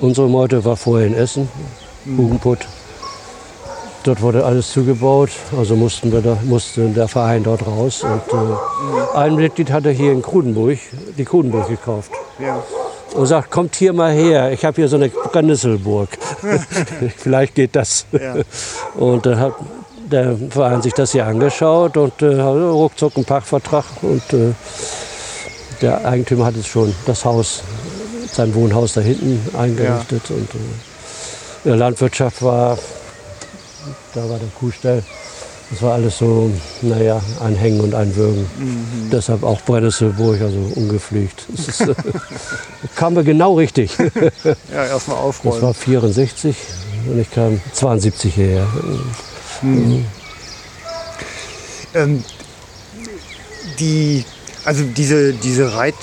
Unsere 0.00 0.28
Meute 0.28 0.64
war 0.64 0.76
vorher 0.76 1.06
in 1.06 1.14
Essen, 1.14 1.48
Hugenput. 2.06 2.60
Dort 4.04 4.22
wurde 4.22 4.44
alles 4.44 4.72
zugebaut, 4.72 5.30
also 5.58 5.76
mussten 5.76 6.12
wir 6.12 6.22
da, 6.22 6.38
musste 6.44 6.88
der 6.88 7.08
Verein 7.08 7.42
dort 7.42 7.66
raus. 7.66 8.02
Und 8.04 8.22
äh, 8.32 9.16
ein 9.16 9.34
Mitglied 9.34 9.70
hatte 9.70 9.90
hier 9.90 10.12
in 10.12 10.22
Krudenburg 10.22 10.78
die 11.18 11.24
Krudenburg 11.24 11.68
gekauft. 11.68 12.10
Ja. 12.38 12.62
und 13.14 13.26
sagt, 13.26 13.50
kommt 13.50 13.74
hier 13.74 13.92
mal 13.92 14.12
her, 14.12 14.52
ich 14.52 14.64
habe 14.64 14.76
hier 14.76 14.88
so 14.88 14.96
eine 14.96 15.08
Brennnesselburg. 15.08 16.08
Vielleicht 17.16 17.56
geht 17.56 17.74
das. 17.74 18.06
Ja. 18.12 18.36
Und 18.94 19.26
dann 19.26 19.40
hat 19.40 19.54
der 20.10 20.36
Verein 20.50 20.82
sich 20.82 20.92
das 20.94 21.12
hier 21.12 21.26
angeschaut 21.26 21.96
und 21.96 22.22
äh, 22.22 22.36
hat 22.40 22.54
ruckzuck 22.56 23.16
einen 23.16 23.24
Pachtvertrag 23.24 23.84
und 24.02 24.22
äh, 24.32 24.52
der 25.80 26.04
Eigentümer 26.04 26.46
hat 26.46 26.56
jetzt 26.56 26.68
schon 26.68 26.94
das 27.06 27.24
Haus, 27.24 27.62
sein 28.32 28.54
Wohnhaus 28.54 28.94
da 28.94 29.00
hinten 29.00 29.40
eingerichtet 29.56 30.30
und 30.30 30.50
äh, 30.54 30.58
die 31.64 31.70
Landwirtschaft 31.70 32.42
war, 32.42 32.78
da 34.14 34.20
war 34.28 34.38
der 34.38 34.48
Kuhstall, 34.58 35.02
das 35.70 35.82
war 35.82 35.94
alles 35.94 36.18
so, 36.18 36.50
naja, 36.80 37.20
ein 37.44 37.54
Hängen 37.54 37.80
und 37.80 37.94
ein 37.94 38.16
Würgen. 38.16 38.46
Deshalb 39.12 39.42
auch 39.42 39.60
Brennnesselburg, 39.62 40.40
also 40.40 40.56
ungepflegt. 40.76 41.46
Es 41.52 41.68
ist, 41.68 41.80
äh, 41.82 41.94
kam 42.96 43.14
mir 43.14 43.24
genau 43.24 43.54
richtig. 43.54 43.98
ja, 43.98 44.84
erstmal 44.86 45.16
Das 45.18 45.26
aufräumen. 45.26 45.62
war 45.62 45.74
64 45.74 46.56
und 47.10 47.20
ich 47.20 47.30
kam 47.30 47.60
72 47.74 48.34
hierher. 48.34 48.66
Ähm, 51.94 52.24
die, 53.78 54.24
also 54.64 54.84
diese, 54.84 55.32
diese 55.32 55.74
Reit, 55.74 55.94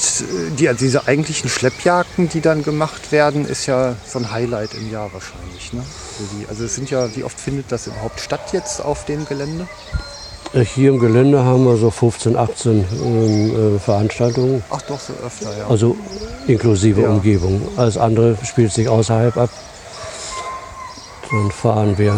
die, 0.58 0.68
also 0.68 0.80
diese 0.80 1.08
eigentlichen 1.08 1.50
Schleppjagden, 1.50 2.30
die 2.30 2.42
dann 2.42 2.64
gemacht 2.64 3.12
werden, 3.12 3.46
ist 3.46 3.66
ja 3.66 3.96
so 4.08 4.20
ein 4.20 4.32
Highlight 4.32 4.74
im 4.74 4.92
Jahr 4.92 5.12
wahrscheinlich. 5.14 5.74
Ne? 5.74 5.84
Also 6.50 6.64
es 6.66 6.76
sind 6.76 6.90
ja, 6.90 7.14
wie 7.16 7.24
oft 7.24 7.40
findet 7.40 7.72
das 7.72 7.88
überhaupt 7.88 8.20
statt 8.20 8.50
jetzt 8.54 8.84
auf 8.84 9.06
dem 9.06 9.26
Gelände? 9.28 9.68
Äh, 10.54 10.64
Hier 10.64 10.90
im 10.90 11.00
Gelände 11.00 11.44
haben 11.44 11.66
wir 11.66 11.78
so 11.78 11.92
15, 11.92 12.36
18 12.36 12.86
ähm, 13.04 13.76
äh, 13.76 13.80
Veranstaltungen, 13.80 14.64
Ach 14.70 14.82
doch, 14.84 15.00
so 15.00 15.14
öfter, 15.26 15.56
ja. 15.58 15.68
also 15.68 15.96
inklusive 16.48 17.02
Ja. 17.02 17.10
Umgebung. 17.10 17.62
Alles 17.78 17.98
andere 17.98 18.38
spielt 18.44 18.72
sich 18.72 18.88
außerhalb 18.88 19.36
ab. 19.38 19.50
Dann 21.30 21.52
fahren 21.52 21.98
wir 21.98 22.16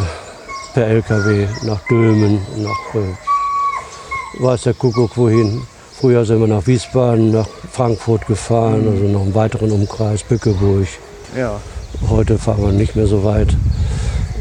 per 0.78 0.86
LKW 0.86 1.48
nach 1.64 1.80
Dülmen, 1.90 2.40
nach 2.58 2.94
äh, 2.94 4.44
weiß 4.44 4.62
der 4.62 4.76
Kuckuck 4.76 5.18
wohin. 5.18 5.64
Früher 6.00 6.24
sind 6.24 6.40
wir 6.40 6.46
nach 6.46 6.68
Wiesbaden, 6.68 7.32
nach 7.32 7.48
Frankfurt 7.72 8.28
gefahren, 8.28 8.84
Mhm. 8.86 8.92
also 8.92 9.04
noch 9.06 9.22
einen 9.22 9.34
weiteren 9.34 9.72
Umkreis, 9.72 10.22
Bückeburg. 10.22 10.88
ja. 11.36 11.60
Heute 12.08 12.38
fahren 12.38 12.62
wir 12.62 12.72
nicht 12.74 12.96
mehr 12.96 13.08
so 13.08 13.24
weit. 13.24 13.50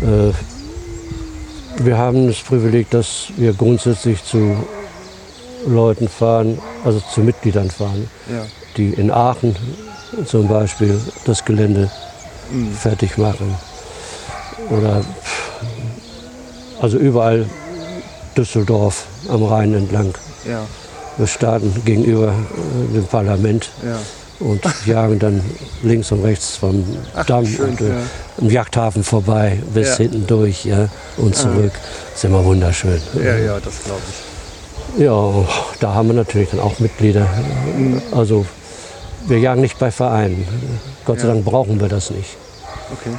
Äh, 0.03 0.33
wir 1.83 1.97
haben 1.97 2.27
das 2.27 2.43
Privileg, 2.43 2.91
dass 2.91 3.29
wir 3.39 3.55
grundsätzlich 3.55 4.23
zu 4.23 4.57
Leuten 5.67 6.07
fahren, 6.07 6.59
also 6.85 7.01
zu 7.15 7.23
Mitgliedern 7.23 7.71
fahren, 7.71 8.11
ja. 8.31 8.45
die 8.77 8.91
in 8.91 9.11
Aachen 9.11 9.57
zum 10.27 10.49
Beispiel 10.49 11.01
das 11.25 11.47
Gelände 11.47 11.91
fertig 12.79 13.17
machen. 13.17 13.55
Oder 14.69 15.03
also 16.81 16.99
überall 16.99 17.47
Düsseldorf 18.37 19.07
am 19.29 19.43
Rhein 19.45 19.75
entlang. 19.75 20.15
Ja, 20.45 20.67
Wir 21.17 21.27
starten 21.27 21.73
gegenüber 21.85 22.29
äh, 22.29 22.95
dem 22.95 23.07
Parlament 23.07 23.71
ja. 23.85 23.99
und 24.39 24.63
jagen 24.85 25.19
dann 25.19 25.43
links 25.83 26.13
und 26.13 26.23
rechts 26.23 26.57
vom 26.57 26.85
Damm 27.27 27.47
schön, 27.47 27.71
und 27.71 27.81
äh, 27.81 27.89
ja. 27.89 27.95
am 28.41 28.51
Yachthafen 28.51 29.03
vorbei 29.03 29.59
bis 29.73 29.89
Ja. 29.89 29.95
Ah. 29.95 29.97
hinten 29.97 30.27
durch 30.27 30.65
ja, 30.65 30.89
und 31.17 31.35
zurück. 31.35 31.73
Das 32.11 32.19
ist 32.19 32.25
immer 32.25 32.45
wunderschön. 32.45 33.01
Ja, 33.15 33.37
ja, 33.37 33.59
das 33.59 33.85
glaube 33.85 34.03
ich. 34.09 35.03
Ja, 35.03 35.45
da 35.81 35.95
haben 35.95 36.09
wir 36.09 36.15
natürlich 36.15 36.51
dann 36.51 36.61
auch 36.61 36.79
Mitglieder. 36.79 37.27
Mhm. 37.77 38.01
Also 38.13 38.47
wir 39.27 39.39
jagen 39.39 39.61
nicht 39.61 39.79
bei 39.79 39.91
Vereinen. 39.91 40.47
Gott 41.05 41.21
sei. 41.21 41.29
Dank 41.29 41.45
brauchen 41.45 41.81
wir 41.81 41.89
das 41.89 42.11
nicht. 42.11 42.37
Okay. 42.93 43.17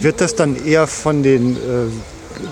Wird 0.00 0.20
das 0.20 0.34
dann 0.34 0.56
eher 0.66 0.86
von 0.86 1.22
den 1.22 1.56
äh, 1.56 1.58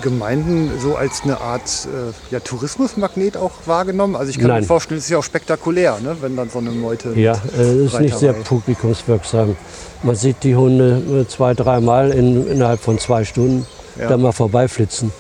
Gemeinden 0.01 0.71
so 0.81 0.97
als 0.97 1.23
eine 1.23 1.41
Art 1.41 1.87
äh, 1.87 2.33
ja, 2.33 2.41
Tourismusmagnet 2.41 3.37
auch 3.37 3.53
wahrgenommen? 3.67 4.17
Also 4.17 4.31
ich 4.31 4.39
kann 4.39 4.49
Nein. 4.49 4.61
mir 4.61 4.67
vorstellen, 4.67 4.99
es 4.99 5.05
ist 5.05 5.11
ja 5.11 5.19
auch 5.19 5.25
spektakulär, 5.25 5.99
ne? 6.01 6.17
wenn 6.21 6.37
dann 6.37 6.51
so 6.51 6.59
eine 6.59 6.71
Meute... 6.71 7.13
Ja, 7.15 7.33
äh, 7.57 7.63
es 7.63 7.93
ist 7.93 8.01
nicht 8.01 8.19
sehr 8.19 8.33
publikumswirksam. 8.33 9.57
Man 10.03 10.15
sieht 10.17 10.43
die 10.43 10.57
Hunde 10.57 11.27
zwei, 11.29 11.55
dreimal 11.55 12.11
in, 12.11 12.47
innerhalb 12.47 12.81
von 12.81 12.99
zwei 12.99 13.25
Stunden 13.25 13.67
Ja. 13.99 14.09
dann 14.09 14.23
mal 14.23 14.33
vorbeiflitzen. 14.33 15.13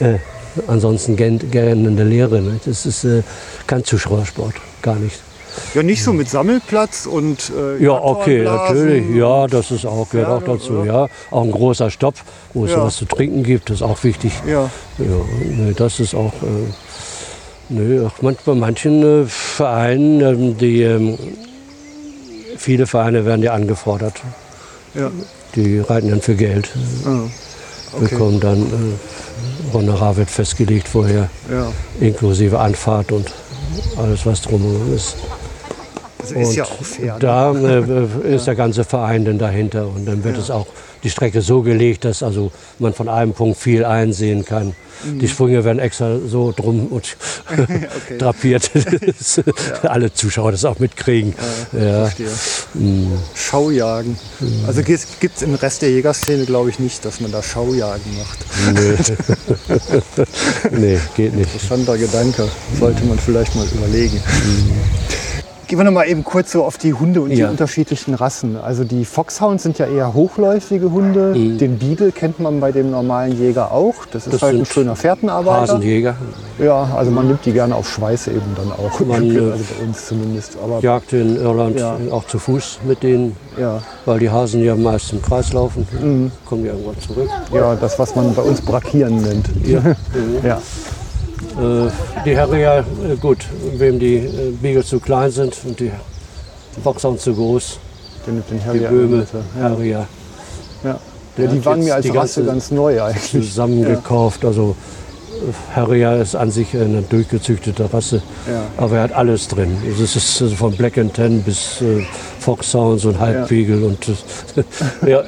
Äh, 0.00 0.18
ansonsten 0.66 1.16
gähnende 1.16 2.04
Leere. 2.04 2.40
Ne? 2.40 2.60
Das 2.64 2.86
ist 2.86 3.04
äh, 3.04 3.22
kein 3.66 3.84
Zuschauersport, 3.84 4.54
gar 4.82 4.96
nicht. 4.96 5.20
Ja, 5.74 5.82
nicht 5.82 6.02
so 6.02 6.12
mit 6.12 6.28
Sammelplatz 6.28 7.06
und 7.06 7.50
äh, 7.56 7.82
Ja, 7.82 7.92
okay, 7.92 8.44
natürlich. 8.44 9.14
Ja, 9.16 9.46
das 9.46 9.70
ist 9.70 9.84
auch, 9.86 10.08
gehört 10.10 10.28
auch 10.28 10.42
dazu. 10.42 10.84
Ja, 10.84 11.08
auch 11.30 11.42
ein 11.44 11.50
großer 11.52 11.90
Stopp, 11.90 12.14
wo 12.54 12.64
es 12.64 12.72
Ja. 12.72 12.82
was 12.84 12.96
zu 12.96 13.04
trinken 13.04 13.42
gibt, 13.42 13.70
ist 13.70 13.82
auch 13.82 14.02
wichtig. 14.04 14.32
Ja, 14.46 14.70
Ja, 14.98 15.04
nee, 15.44 15.72
das 15.76 16.00
ist 16.00 16.14
auch. 16.14 16.32
Äh, 16.42 16.72
nee, 17.68 18.00
auch 18.06 18.12
manch, 18.22 18.38
bei 18.44 18.54
manchen 18.54 19.02
äh, 19.22 19.26
Vereinen, 19.26 20.20
ähm, 20.20 20.58
die 20.58 20.82
ähm, 20.82 21.18
viele 22.56 22.86
Vereine 22.86 23.24
werden 23.24 23.42
ja 23.42 23.52
angefordert. 23.52 24.14
ja. 24.94 25.10
Die 25.56 25.80
reiten 25.80 26.10
dann 26.10 26.20
für 26.20 26.36
Geld, 26.36 26.68
Ah, 27.04 27.22
okay. 27.92 28.04
bekommen 28.10 28.38
dann 28.38 28.62
äh, 28.62 29.72
Honorar 29.74 30.16
wird 30.16 30.30
festgelegt 30.30 30.86
vorher, 30.86 31.28
ja. 31.50 31.72
inklusive 32.00 32.60
Anfahrt 32.60 33.10
und 33.10 33.32
alles 33.96 34.26
was 34.26 34.42
drumherum 34.42 34.94
ist. 34.94 35.16
Also 36.20 36.34
ist 36.34 36.48
Und 36.48 36.54
ja 36.56 36.64
auch 36.64 36.84
fair. 36.84 37.14
ne? 37.14 37.18
Da 37.20 37.52
äh, 37.54 38.34
ist 38.34 38.46
der 38.46 38.54
ganze 38.54 38.84
Verein 38.84 39.24
dann 39.24 39.38
dahinter 39.38 39.86
und 39.86 40.06
dann 40.06 40.22
wird 40.24 40.36
es 40.36 40.50
auch 40.50 40.66
die 41.02 41.10
Strecke 41.10 41.42
so 41.42 41.62
gelegt, 41.62 42.04
dass 42.04 42.22
also 42.22 42.52
man 42.78 42.92
von 42.92 43.08
einem 43.08 43.32
Punkt 43.32 43.58
viel 43.58 43.84
einsehen 43.84 44.44
kann. 44.44 44.74
Die 45.02 45.28
Sprünge 45.28 45.64
werden 45.64 45.78
extra 45.78 46.18
so 46.18 46.52
drum 46.54 46.86
und 46.90 47.16
Okay. 47.50 48.18
drapiert, 48.18 48.70
dass 49.06 49.40
alle 49.82 50.12
Zuschauer 50.12 50.52
das 50.52 50.64
auch 50.64 50.78
mitkriegen. 50.78 51.34
Ja. 51.72 52.06
Verstehe. 52.06 52.28
Schaujagen. 53.34 54.16
Also 54.66 54.82
gibt 54.82 55.36
es 55.36 55.42
im 55.42 55.54
Rest 55.54 55.82
der 55.82 55.90
Jägerszene, 55.90 56.44
glaube 56.44 56.70
ich, 56.70 56.78
nicht, 56.78 57.04
dass 57.04 57.20
man 57.20 57.32
da 57.32 57.42
Schaujagen 57.42 58.18
macht. 58.18 58.38
Nö. 58.74 58.96
nee, 60.78 60.98
geht 61.16 61.34
nicht. 61.34 61.52
Interessanter 61.52 61.96
Gedanke. 61.96 62.48
Sollte 62.78 63.04
man 63.04 63.18
vielleicht 63.18 63.54
mal 63.56 63.66
überlegen. 63.74 64.20
Gehen 65.70 65.78
wir 65.78 65.84
noch 65.84 65.92
mal 65.92 66.08
eben 66.08 66.24
kurz 66.24 66.50
so 66.50 66.64
auf 66.64 66.78
die 66.78 66.94
Hunde 66.94 67.20
und 67.22 67.30
die 67.30 67.36
Ja. 67.36 67.48
unterschiedlichen 67.48 68.14
Rassen. 68.14 68.56
Also 68.56 68.82
die 68.82 69.04
Foxhounds 69.04 69.62
sind 69.62 69.78
ja 69.78 69.86
eher 69.86 70.14
hochläufige 70.14 70.90
Hunde. 70.90 71.32
Den 71.32 71.78
Beagle 71.78 72.10
kennt 72.10 72.40
man 72.40 72.58
bei 72.58 72.72
dem 72.72 72.90
normalen 72.90 73.38
Jäger 73.38 73.70
auch. 73.70 73.94
Das 74.10 74.26
ist 74.26 74.32
Das 74.34 74.42
halt 74.42 74.56
ein 74.58 74.66
schöner 74.66 74.96
Fährtenarbeiter. 74.96 75.60
Hasenjäger 75.74 76.16
Ja, 76.58 76.88
also 76.96 77.12
man 77.12 77.28
nimmt 77.28 77.46
die 77.46 77.52
gerne 77.52 77.76
auf 77.76 77.88
Schweiß 77.88 78.26
eben 78.26 78.42
dann 78.56 78.72
auch. 78.72 78.98
Man, 78.98 79.30
äh, 79.30 79.38
also 79.52 79.62
bei 79.78 79.84
uns 79.86 80.06
zumindest. 80.06 80.58
Aber 80.60 80.80
jagt 80.80 81.12
in 81.12 81.36
Irland 81.36 81.78
Ja. 81.78 81.96
auch 82.10 82.26
zu 82.26 82.40
Fuß 82.40 82.80
mit 82.88 83.04
denen, 83.04 83.36
ja, 83.56 83.80
weil 84.06 84.18
die 84.18 84.28
Hasen 84.28 84.64
ja 84.64 84.74
meist 84.74 85.12
im 85.12 85.22
Kreis 85.22 85.52
laufen. 85.52 85.86
Kommen 86.46 86.64
die 86.64 86.68
irgendwann 86.68 86.98
zurück. 86.98 87.28
ja, 87.54 87.76
das, 87.76 87.96
was 87.96 88.16
man 88.16 88.34
bei 88.34 88.42
uns 88.42 88.60
Brakieren 88.60 89.22
nennt. 89.22 89.46
Ja. 89.64 89.80
Ja. 90.42 90.60
Äh, 91.60 91.90
die 92.24 92.36
Harrier, 92.36 92.84
äh, 93.10 93.16
gut, 93.16 93.38
wem 93.76 93.98
die 93.98 94.16
äh, 94.16 94.52
Beagle 94.60 94.84
zu 94.84 94.98
klein 95.00 95.30
sind 95.30 95.56
und 95.66 95.78
die 95.80 95.90
Foxhound 96.82 97.20
zu 97.20 97.34
groß, 97.34 97.78
Den, 98.26 98.42
den 98.50 98.72
die. 98.72 98.78
Böhme, 98.86 99.26
Ja. 99.56 99.62
Harrier. 99.62 100.06
Ja. 100.84 100.98
Der 101.36 101.44
Ja, 101.46 101.50
die 101.52 101.64
waren 101.64 101.80
mir 101.84 101.94
als 101.94 102.04
die 102.04 102.10
Rasse 102.10 102.40
ganze 102.40 102.44
ganz 102.44 102.70
neu 102.70 103.02
eigentlich. 103.02 103.30
zusammengekauft. 103.44 104.44
Also 104.44 104.74
äh, 105.30 105.74
Harrier 105.76 106.16
ist 106.20 106.34
an 106.34 106.50
sich 106.50 106.74
eine 106.74 107.02
durchgezüchtete 107.02 107.92
Rasse, 107.92 108.22
Ja. 108.48 108.62
aber 108.76 108.96
er 108.96 109.02
hat 109.04 109.12
alles 109.12 109.48
drin. 109.48 109.76
Also 109.86 110.02
Es 110.04 110.16
ist 110.16 110.40
also 110.42 110.54
von 110.56 110.72
Black 110.76 110.96
and 110.98 111.14
Tan 111.14 111.42
bis 111.42 111.80
äh, 111.82 112.04
Foxhounds 112.38 113.04
und 113.04 113.18
Halbbeagle 113.18 113.86
und 113.86 114.08
äh, 114.08 115.10
ja, 115.10 115.22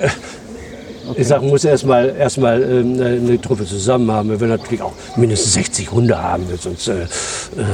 äh, 1.16 1.20
ich 1.20 1.26
sag, 1.28 1.42
muss 1.42 1.64
erstmal 1.64 2.14
erstmal 2.16 2.62
ähm, 2.62 3.00
eine 3.00 3.40
Truppe 3.40 3.64
zusammen 3.66 4.10
haben. 4.10 4.28
Wir 4.30 4.40
will 4.40 4.48
natürlich 4.48 4.82
auch 4.82 4.92
mindestens 5.16 5.54
60 5.54 5.90
Hunde 5.92 6.20
haben, 6.22 6.44
sonst 6.60 6.88
äh, 6.88 7.02
äh, 7.02 7.06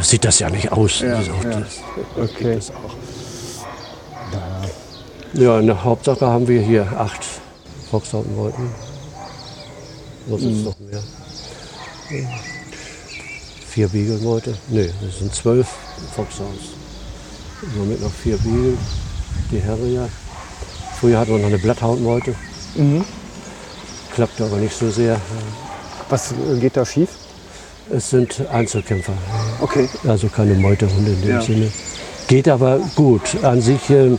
sieht 0.03 0.25
das 0.25 0.39
ja 0.39 0.51
nicht 0.51 0.71
aus. 0.73 1.01
Ja, 1.01 1.19
auch 1.19 1.45
ja. 1.45 1.61
das- 1.61 1.79
Okay. 2.31 2.55
das. 2.57 2.73
Ja, 5.35 5.61
in 5.61 5.67
der 5.67 5.85
Hauptsache 5.85 6.27
haben 6.27 6.49
wir 6.49 6.61
hier 6.61 6.87
acht 6.99 7.21
Foxhound-Leuten. 7.91 8.71
Was 10.27 10.43
ist 10.43 10.65
noch 10.65 10.79
mehr? 10.81 11.01
Vier 13.69 13.89
Beagle-Leute? 13.89 14.55
Nee, 14.69 14.91
das 15.03 15.19
sind 15.19 15.35
zwölf 15.35 15.67
Foxhounds. 16.17 16.65
Moment 17.77 18.03
noch 18.03 18.11
vier 18.13 18.37
Beagle, 18.39 18.77
die 19.51 19.63
Harrier. 19.63 20.09
Früher 20.99 21.19
hatten 21.19 21.33
wir 21.33 21.39
noch 21.39 21.47
eine 21.49 21.59
Blatthound-Meute. 21.59 22.35
Klappte 24.19 24.47
aber 24.47 24.57
nicht 24.57 24.77
so 24.77 24.91
sehr. 24.91 25.17
Was 26.09 26.35
geht 26.61 26.77
da 26.77 26.85
schief? 26.85 27.09
Es 27.89 28.11
sind 28.11 28.45
Einzelkämpfer, 28.53 29.13
Okay. 29.61 29.89
also 30.09 30.27
keine 30.27 30.55
Meutehunde 30.55 31.13
in 31.13 31.21
dem 31.23 31.31
Ja. 31.31 31.41
Sinne. 31.41 31.71
Geht 32.27 32.49
aber 32.49 32.81
gut. 32.97 33.37
An 33.45 33.63
sich, 33.63 33.79
ähm, 33.91 34.19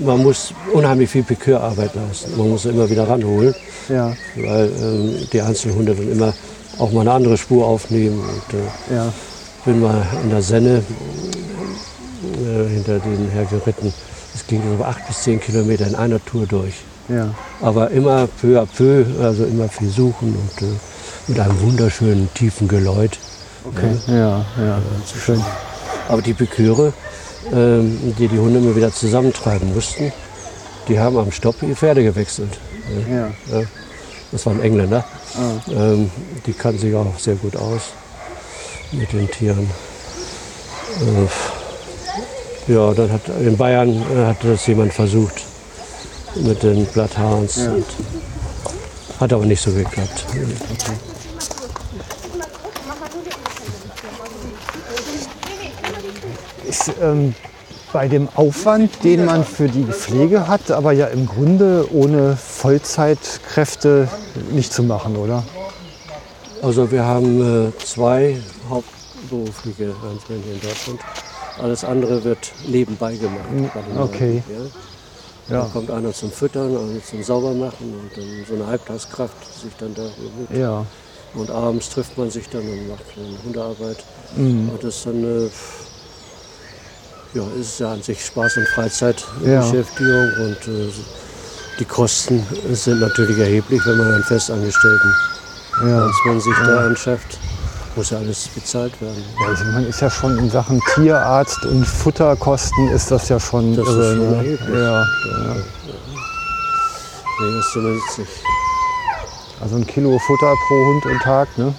man 0.00 0.22
muss 0.22 0.54
unheimlich 0.72 1.10
viel 1.10 1.24
Pikürarbeit 1.24 1.94
leisten. 1.94 2.38
Man 2.38 2.48
muss 2.48 2.64
immer 2.64 2.88
wieder 2.88 3.06
ranholen, 3.06 3.54
Ja. 3.90 4.16
weil 4.34 4.72
ähm, 4.80 5.28
die 5.30 5.42
Einzelhunde 5.42 5.94
dann 5.94 6.10
immer 6.10 6.32
auch 6.78 6.90
mal 6.92 7.02
eine 7.02 7.12
andere 7.12 7.36
Spur 7.36 7.66
aufnehmen. 7.66 8.20
Und, 8.20 8.58
äh, 8.58 8.94
Ja. 8.96 9.12
bin 9.66 9.78
mal 9.82 10.06
in 10.22 10.30
der 10.30 10.40
Senne 10.40 10.82
äh, 12.32 12.68
hinter 12.70 12.98
denen 12.98 13.28
hergeritten. 13.28 13.92
Es 14.34 14.46
ging 14.46 14.62
über 14.72 14.88
acht 14.88 15.06
bis 15.06 15.22
zehn 15.24 15.38
Kilometer 15.38 15.86
in 15.86 15.96
einer 15.96 16.24
Tour 16.24 16.46
durch. 16.46 16.76
Ja. 17.08 17.34
Aber 17.60 17.90
immer 17.90 18.26
peu 18.40 18.58
à 18.58 18.66
peu, 18.66 19.04
also 19.22 19.44
immer 19.44 19.68
viel 19.68 19.90
suchen 19.90 20.34
und 20.34 20.62
äh, 20.62 20.72
mit 21.28 21.40
einem 21.40 21.60
wunderschönen 21.60 22.28
tiefen 22.34 22.68
Geläut. 22.68 23.18
Okay. 23.64 23.96
Ja. 24.06 24.44
Ja. 24.58 24.82
Schön. 25.24 25.42
Aber 26.08 26.22
die 26.22 26.32
Beköre, 26.32 26.92
ähm, 27.52 28.14
die 28.18 28.28
die 28.28 28.38
Hunde 28.38 28.58
immer 28.58 28.76
wieder 28.76 28.92
zusammentreiben 28.92 29.74
mussten, 29.74 30.12
die 30.88 30.98
haben 30.98 31.16
am 31.16 31.30
Stopp 31.32 31.56
die 31.60 31.74
Pferde 31.74 32.02
gewechselt. 32.02 32.58
Ja. 33.10 33.28
Ja. 33.52 33.62
Das 34.32 34.44
waren 34.46 34.60
Engländer. 34.60 35.04
Ähm, 35.70 36.10
die 36.46 36.52
kannten 36.52 36.80
sich 36.80 36.94
auch 36.94 37.18
sehr 37.18 37.36
gut 37.36 37.56
aus 37.56 37.92
mit 38.92 39.12
den 39.12 39.30
Tieren. 39.30 39.70
Äh, 41.00 42.72
ja, 42.72 42.92
dann 42.92 43.12
hat 43.12 43.22
in 43.40 43.56
Bayern 43.56 43.90
äh, 43.90 44.26
hat 44.26 44.36
das 44.42 44.66
jemand 44.66 44.92
versucht 44.92 45.42
mit 46.36 46.62
den 46.62 46.86
Bloodhounds. 46.86 47.58
Und 47.58 47.84
Hat 49.20 49.32
aber 49.32 49.46
nicht 49.46 49.60
so 49.62 49.72
geklappt. 49.72 50.24
Ist 56.68 56.92
ähm, 57.00 57.34
bei 57.92 58.08
dem 58.08 58.28
Aufwand, 58.34 59.04
den 59.04 59.24
man 59.24 59.44
für 59.44 59.68
die 59.68 59.84
Pflege 59.84 60.48
hat, 60.48 60.70
aber 60.70 60.92
ja 60.92 61.06
im 61.06 61.26
Grunde 61.26 61.86
ohne 61.92 62.36
Vollzeitkräfte 62.36 64.08
nicht 64.50 64.72
zu 64.72 64.82
machen, 64.82 65.16
oder? 65.16 65.44
Also 66.60 66.90
wir 66.90 67.04
haben 67.04 67.68
äh, 67.68 67.78
zwei 67.84 68.40
hauptberufliche 68.68 69.94
hier 70.02 70.54
in 70.54 70.60
Deutschland. 70.60 71.00
Alles 71.62 71.84
andere 71.84 72.24
wird 72.24 72.52
nebenbei 72.66 73.14
gemacht. 73.14 73.44
den 73.50 73.98
okay. 73.98 74.42
Ja. 74.48 74.64
Ja. 75.48 75.62
Da 75.62 75.68
kommt 75.72 75.90
einer 75.90 76.12
zum 76.12 76.30
Füttern, 76.32 76.76
einer 76.76 77.04
zum 77.04 77.22
Saubermachen 77.22 77.94
und 77.94 78.10
dann 78.16 78.44
so 78.48 78.54
eine 78.54 78.66
Halbtagskraft 78.66 79.60
sich 79.62 79.72
dann 79.78 79.94
da 79.94 80.02
bemüht. 80.02 80.50
Ja. 80.62 80.86
Und 81.34 81.50
abends 81.50 81.90
trifft 81.90 82.16
man 82.16 82.30
sich 82.30 82.48
dann 82.48 82.62
und 82.62 82.88
macht 82.88 83.04
dann 83.16 83.36
Hundearbeit. 83.44 83.98
Mhm. 84.36 84.70
Und 84.70 84.82
das 84.82 84.96
ist 84.96 85.06
dann 85.06 85.22
äh, 85.24 85.50
ja, 87.34 87.42
ist 87.60 87.80
ja 87.80 87.92
an 87.92 88.02
sich 88.02 88.24
Spaß 88.24 88.56
und 88.58 88.62
Ja. 88.64 88.74
Freizeitbeschäftigung 88.74 90.32
und 90.38 90.68
äh, 90.68 90.92
die 91.80 91.84
Kosten 91.84 92.46
sind 92.72 93.00
natürlich 93.00 93.36
erheblich, 93.38 93.80
wenn 93.84 93.98
man 93.98 94.14
einen 94.14 94.22
Festangestellten 94.24 95.12
Ja. 95.86 96.04
als 96.04 96.14
man 96.26 96.40
sich 96.40 96.54
da 96.64 96.86
anschafft, 96.86 97.38
muss 97.96 98.10
ja 98.10 98.18
alles 98.18 98.48
bezahlt 98.48 99.00
werden. 99.00 99.24
Also 99.46 99.64
man 99.66 99.86
ist 99.86 100.00
ja 100.00 100.10
schon 100.10 100.38
in 100.38 100.50
Sachen 100.50 100.80
Tierarzt 100.94 101.64
und 101.66 101.84
Futterkosten 101.84 102.88
ist 102.88 103.10
das 103.10 103.28
ja 103.28 103.38
schon 103.40 103.74
Das 103.76 103.88
ist 103.88 103.94
irre. 103.94 104.14
ne? 104.16 104.36
erheblich. 104.36 104.68
ja. 104.78 105.04
Nee, 107.40 107.56
das 107.56 107.66
ist 107.66 107.72
zumindest 107.72 108.18
nicht. 108.18 108.30
Also 109.60 109.76
ein 109.76 109.86
Kilo 109.86 110.18
Futter 110.18 110.52
pro 110.68 110.74
Hund 110.86 111.06
und 111.06 111.22
Tag, 111.22 111.48
ne? 111.58 111.74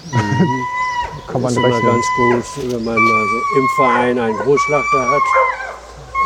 Kann 1.30 1.42
man 1.42 1.50
ist 1.50 1.56
immer 1.58 1.68
rechnen. 1.68 1.92
ganz 1.92 2.06
gut, 2.16 2.44
wenn 2.72 2.84
man 2.84 2.94
also 2.94 3.58
im 3.58 3.68
Verein 3.76 4.18
einen 4.18 4.36
Großschlachter 4.38 5.00
hat. 5.10 5.22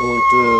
Und 0.03 0.38
äh, 0.38 0.59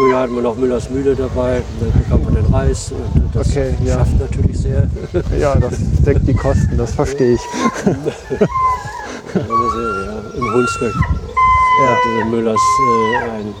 früher 0.00 0.18
hatten 0.18 0.34
wir 0.34 0.42
noch 0.42 0.56
Müllers 0.56 0.88
Mühle 0.88 1.14
dabei, 1.14 1.62
dann 1.78 1.92
bekam 1.92 2.24
man 2.24 2.34
den 2.34 2.54
Reis. 2.54 2.90
Und 2.92 3.34
das 3.34 3.48
Okay, 3.50 3.74
ja. 3.84 3.98
schafft 3.98 4.18
natürlich 4.18 4.58
sehr. 4.58 4.88
Ja, 5.38 5.54
das 5.56 5.74
deckt 6.06 6.26
die 6.26 6.32
Kosten, 6.34 6.78
das 6.78 6.94
verstehe 6.94 7.34
ich. 7.34 7.40
Also, 9.34 9.44
ja, 9.44 10.22
Im 10.36 10.54
Hunsrück 10.54 10.94
hatte 11.86 12.16
der 12.16 12.24
Müllers 12.26 12.56
äh, 12.56 13.16
ein, 13.30 13.54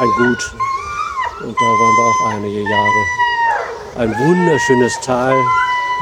ein 0.00 0.10
Gut. 0.18 0.54
Und 1.44 1.56
da 1.56 1.64
waren 1.64 1.96
wir 1.96 2.04
auch 2.04 2.34
einige 2.34 2.60
Jahre. 2.62 3.00
Ein 3.98 4.10
wunderschönes 4.18 4.92
Tal. 5.00 5.34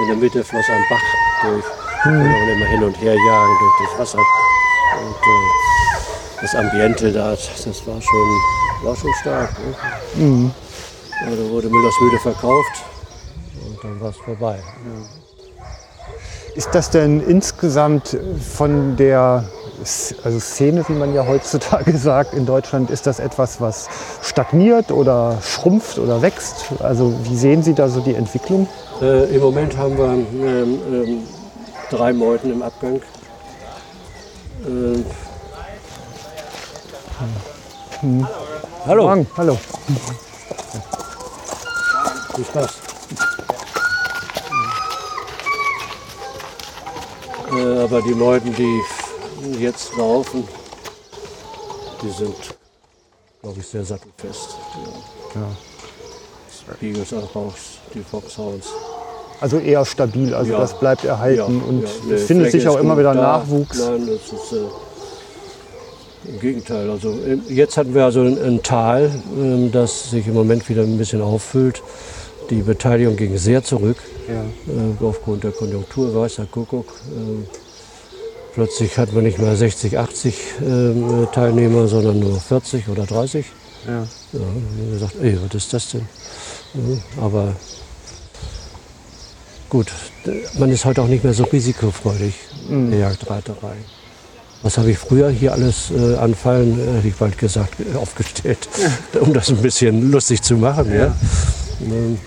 In 0.01 0.09
der 0.09 0.17
Mitte 0.17 0.43
floss 0.43 0.65
ein 0.69 0.85
Bach 0.91 1.03
durch. 1.43 1.65
Konnte 2.03 2.19
man 2.19 2.49
immer 2.49 2.67
hin 2.67 2.85
und 2.85 3.01
her 3.01 3.15
jagen 3.15 3.57
durch 3.61 3.91
das 3.91 3.99
Wasser. 4.01 4.19
Und 4.19 5.15
äh, 5.15 6.43
das 6.43 6.55
Ambiente 6.57 7.13
da, 7.13 7.31
das 7.31 7.87
war 7.87 8.01
schon, 8.03 8.41
war 8.83 8.97
schon 8.97 9.13
stark. 9.21 9.51
Ne? 10.17 10.51
Ja, 11.25 11.31
da 11.31 11.51
wurde 11.51 11.69
Müllers 11.69 11.95
Mühle 12.01 12.19
verkauft. 12.19 12.83
Und 13.67 13.83
dann 13.83 14.01
war 14.01 14.11
es 14.11 14.17
vorbei. 14.17 14.59
Ist 16.55 16.75
das 16.75 16.91
denn 16.91 17.21
insgesamt 17.21 18.17
von 18.55 18.97
der 18.97 19.45
also 20.23 20.39
Szene, 20.39 20.85
wie 20.89 20.93
man 20.93 21.15
ja 21.15 21.27
heutzutage 21.27 21.97
sagt, 21.99 22.35
in 22.35 22.47
Deutschland, 22.47 22.91
ist 22.91 23.07
das 23.07 23.19
etwas, 23.19 23.61
was 23.61 23.89
stagniert 24.23 24.93
oder 24.93 25.39
schrumpft 25.43 25.99
oder 25.99 26.23
wächst? 26.23 26.67
Also 26.81 27.15
wie 27.25 27.37
sehen 27.37 27.63
Sie 27.63 27.75
da 27.75 27.89
so 27.89 28.01
die 28.01 28.15
Entwicklung? 28.15 28.69
Äh, 29.01 29.35
Im 29.35 29.43
Moment 29.43 29.77
haben 29.77 29.99
wir 29.99 30.05
ähm, 30.05 30.79
ähm, 30.91 31.23
drei 31.91 32.13
Meuten 32.13 32.53
im 32.53 32.63
Abgang. 32.63 33.01
Ähm, 34.67 35.05
Hallo, 38.87 39.05
Morgen, 39.05 39.27
hallo. 39.35 39.57
viel 42.37 42.45
Spaß. 42.45 42.71
Äh, 47.57 47.79
aber 47.85 48.03
die 48.03 48.15
Meuten, 48.15 48.55
die 48.55 48.83
jetzt 49.59 49.97
laufen, 49.97 50.47
die 52.03 52.11
sind, 52.11 52.35
glaube 53.41 53.61
ich, 53.61 53.67
sehr 53.67 53.85
sattelfest. 53.87 54.51
Ja. 55.35 56.75
Beagles 56.81 57.15
auch, 57.15 57.35
auch 57.35 57.55
die 57.95 58.01
Foxhounds. 58.03 58.69
Also 59.41 59.59
eher 59.59 59.83
stabil, 59.87 60.35
also 60.35 60.53
Ja. 60.53 60.59
das 60.59 60.79
bleibt 60.79 61.05
erhalten 61.05 61.63
und 61.63 61.83
ja, 61.83 61.89
es 61.89 62.05
nee, 62.05 62.17
findet 62.19 62.51
sich 62.53 62.63
Fläche 62.63 62.71
auch 62.71 62.77
ist 62.77 62.83
immer 62.83 62.99
wieder 62.99 63.15
da. 63.15 63.39
Nachwuchs. 63.39 63.79
Nein, 63.79 64.07
das 64.07 64.17
ist 64.43 64.53
äh, 64.53 64.67
im 66.27 66.41
Gegenteil. 66.41 66.91
Also 66.91 67.11
äh, 67.27 67.39
jetzt 67.53 67.77
hatten 67.77 67.95
wir 67.95 68.05
also 68.05 68.23
ein, 68.23 68.39
ein 68.43 68.63
Tal, 68.63 69.11
ähm, 69.37 69.71
das 69.73 70.11
sich 70.11 70.27
im 70.27 70.35
Moment 70.35 70.69
wieder 70.69 70.83
ein 70.83 70.99
bisschen 70.99 71.21
auffüllt. 71.23 71.83
Die 72.51 72.63
Beteiligung 72.63 73.17
ging 73.17 73.37
sehr 73.39 73.63
zurück 73.65 73.97
Ja. 74.29 74.43
äh, 74.43 75.05
aufgrund 75.05 75.45
der 75.45 75.53
Konjunktur, 75.53 76.15
weiß 76.15 76.37
der 76.37 76.47
Kuckuck. 76.47 76.87
Ähm, 77.17 77.47
plötzlich 78.55 78.97
hat 78.99 79.13
man 79.13 79.25
nicht 79.25 79.39
mehr 79.39 79.57
60, 79.57 79.99
80 79.99 80.35
ähm, 80.61 81.27
Teilnehmer, 81.33 81.89
sondern 81.89 82.21
nur 82.21 82.39
40 82.41 82.89
oder 82.89 83.05
30. 83.07 83.47
Ja. 83.87 83.93
Ja, 83.93 84.41
haben 84.41 84.91
gesagt, 84.93 85.15
ey, 85.23 85.39
was 85.45 85.55
ist 85.55 85.73
das 85.73 85.91
denn? 85.91 86.07
Ja, 86.75 87.23
aber 87.23 87.55
gut, 89.69 89.89
man 90.59 90.71
ist 90.71 90.85
heute 90.85 91.03
auch 91.03 91.07
nicht 91.09 91.23
mehr 91.25 91.35
so 91.35 91.45
risikofreudig. 91.45 92.35
der 92.71 92.99
Jagdreiterei. 92.99 93.77
Was 94.65 94.79
habe 94.79 94.91
ich 94.91 94.99
früher 94.99 95.29
hier 95.29 95.53
alles 95.53 95.91
äh, 95.91 96.17
anfallen, 96.17 96.81
äh, 96.81 96.97
hätte 96.97 97.09
ich 97.09 97.15
bald 97.17 97.37
gesagt, 97.39 97.75
äh, 97.81 97.97
aufgestellt, 97.99 98.67
um 99.21 99.33
das 99.35 99.51
ein 99.51 99.59
bisschen 99.59 100.11
lustig 100.11 100.43
zu 100.43 100.55
machen. 100.55 100.93
Ja. 100.93 101.15
Ähm, 101.83 102.19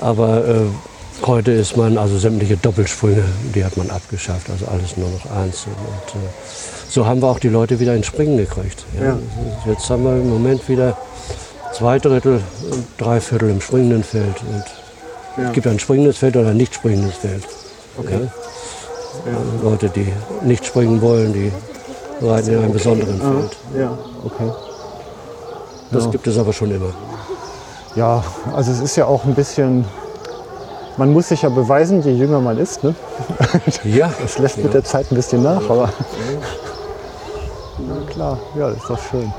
Aber 0.00 0.46
äh, 0.46 1.26
heute 1.26 1.52
ist 1.52 1.76
man, 1.76 1.96
also 1.96 2.18
sämtliche 2.18 2.56
Doppelsprünge, 2.56 3.24
die 3.54 3.64
hat 3.64 3.76
man 3.76 3.88
abgeschafft, 3.90 4.50
also 4.50 4.66
alles 4.66 4.96
nur 4.96 5.08
noch 5.08 5.30
einzeln. 5.30 5.76
Und 5.76 6.20
äh, 6.20 6.26
so 6.90 7.06
haben 7.06 7.22
wir 7.22 7.28
auch 7.28 7.38
die 7.38 7.48
Leute 7.50 7.78
wieder 7.78 7.94
ins 7.94 8.06
Springen 8.06 8.36
gekriegt. 8.36 8.84
Ja. 8.98 9.06
Ja. 9.10 9.18
Jetzt 9.66 9.88
haben 9.88 10.02
wir 10.02 10.16
im 10.16 10.28
Moment 10.28 10.68
wieder 10.68 10.98
zwei 11.72 12.00
Drittel 12.00 12.40
und 12.70 12.84
drei 12.98 13.20
Viertel 13.20 13.50
im 13.50 13.60
springenden 13.60 14.02
Feld. 14.02 14.42
Und 14.50 14.64
Ja. 15.36 15.48
Es 15.48 15.52
gibt 15.52 15.68
ein 15.68 15.78
springendes 15.78 16.18
Feld 16.18 16.36
oder 16.36 16.48
ein 16.50 16.56
nicht 16.56 16.74
springendes 16.74 17.14
Feld. 17.14 17.44
Okay. 17.96 18.28
Leute, 19.62 19.88
die 19.88 20.12
nicht 20.42 20.66
springen 20.66 21.00
wollen, 21.00 21.32
die 21.32 21.52
reiten 22.22 22.50
in 22.50 22.58
einem 22.58 22.72
besonderen 22.72 23.18
Feld. 23.20 23.56
Ja, 23.78 23.96
okay. 24.24 24.50
Das 25.90 26.04
Ja. 26.04 26.10
gibt 26.10 26.26
es 26.26 26.38
aber 26.38 26.52
schon 26.52 26.70
immer. 26.70 26.90
Ja, 27.96 28.22
also 28.54 28.72
es 28.72 28.80
ist 28.80 28.96
ja 28.96 29.06
auch 29.06 29.24
ein 29.24 29.34
bisschen, 29.34 29.84
man 30.96 31.12
muss 31.12 31.28
sich 31.28 31.42
ja 31.42 31.48
beweisen, 31.48 32.02
je 32.02 32.12
jünger 32.12 32.40
man 32.40 32.58
ist. 32.58 32.82
Ne? 32.84 32.94
Ja, 33.84 34.10
Das 34.22 34.38
lässt 34.38 34.58
mit 34.58 34.74
der 34.74 34.84
Zeit 34.84 35.10
ein 35.10 35.14
bisschen 35.14 35.42
nach, 35.42 35.62
aber 35.70 35.90
na 37.78 37.94
klar, 38.10 38.38
ja, 38.58 38.68
das 38.68 38.78
ist 38.78 38.90
doch 38.90 38.98
schön. 39.10 39.32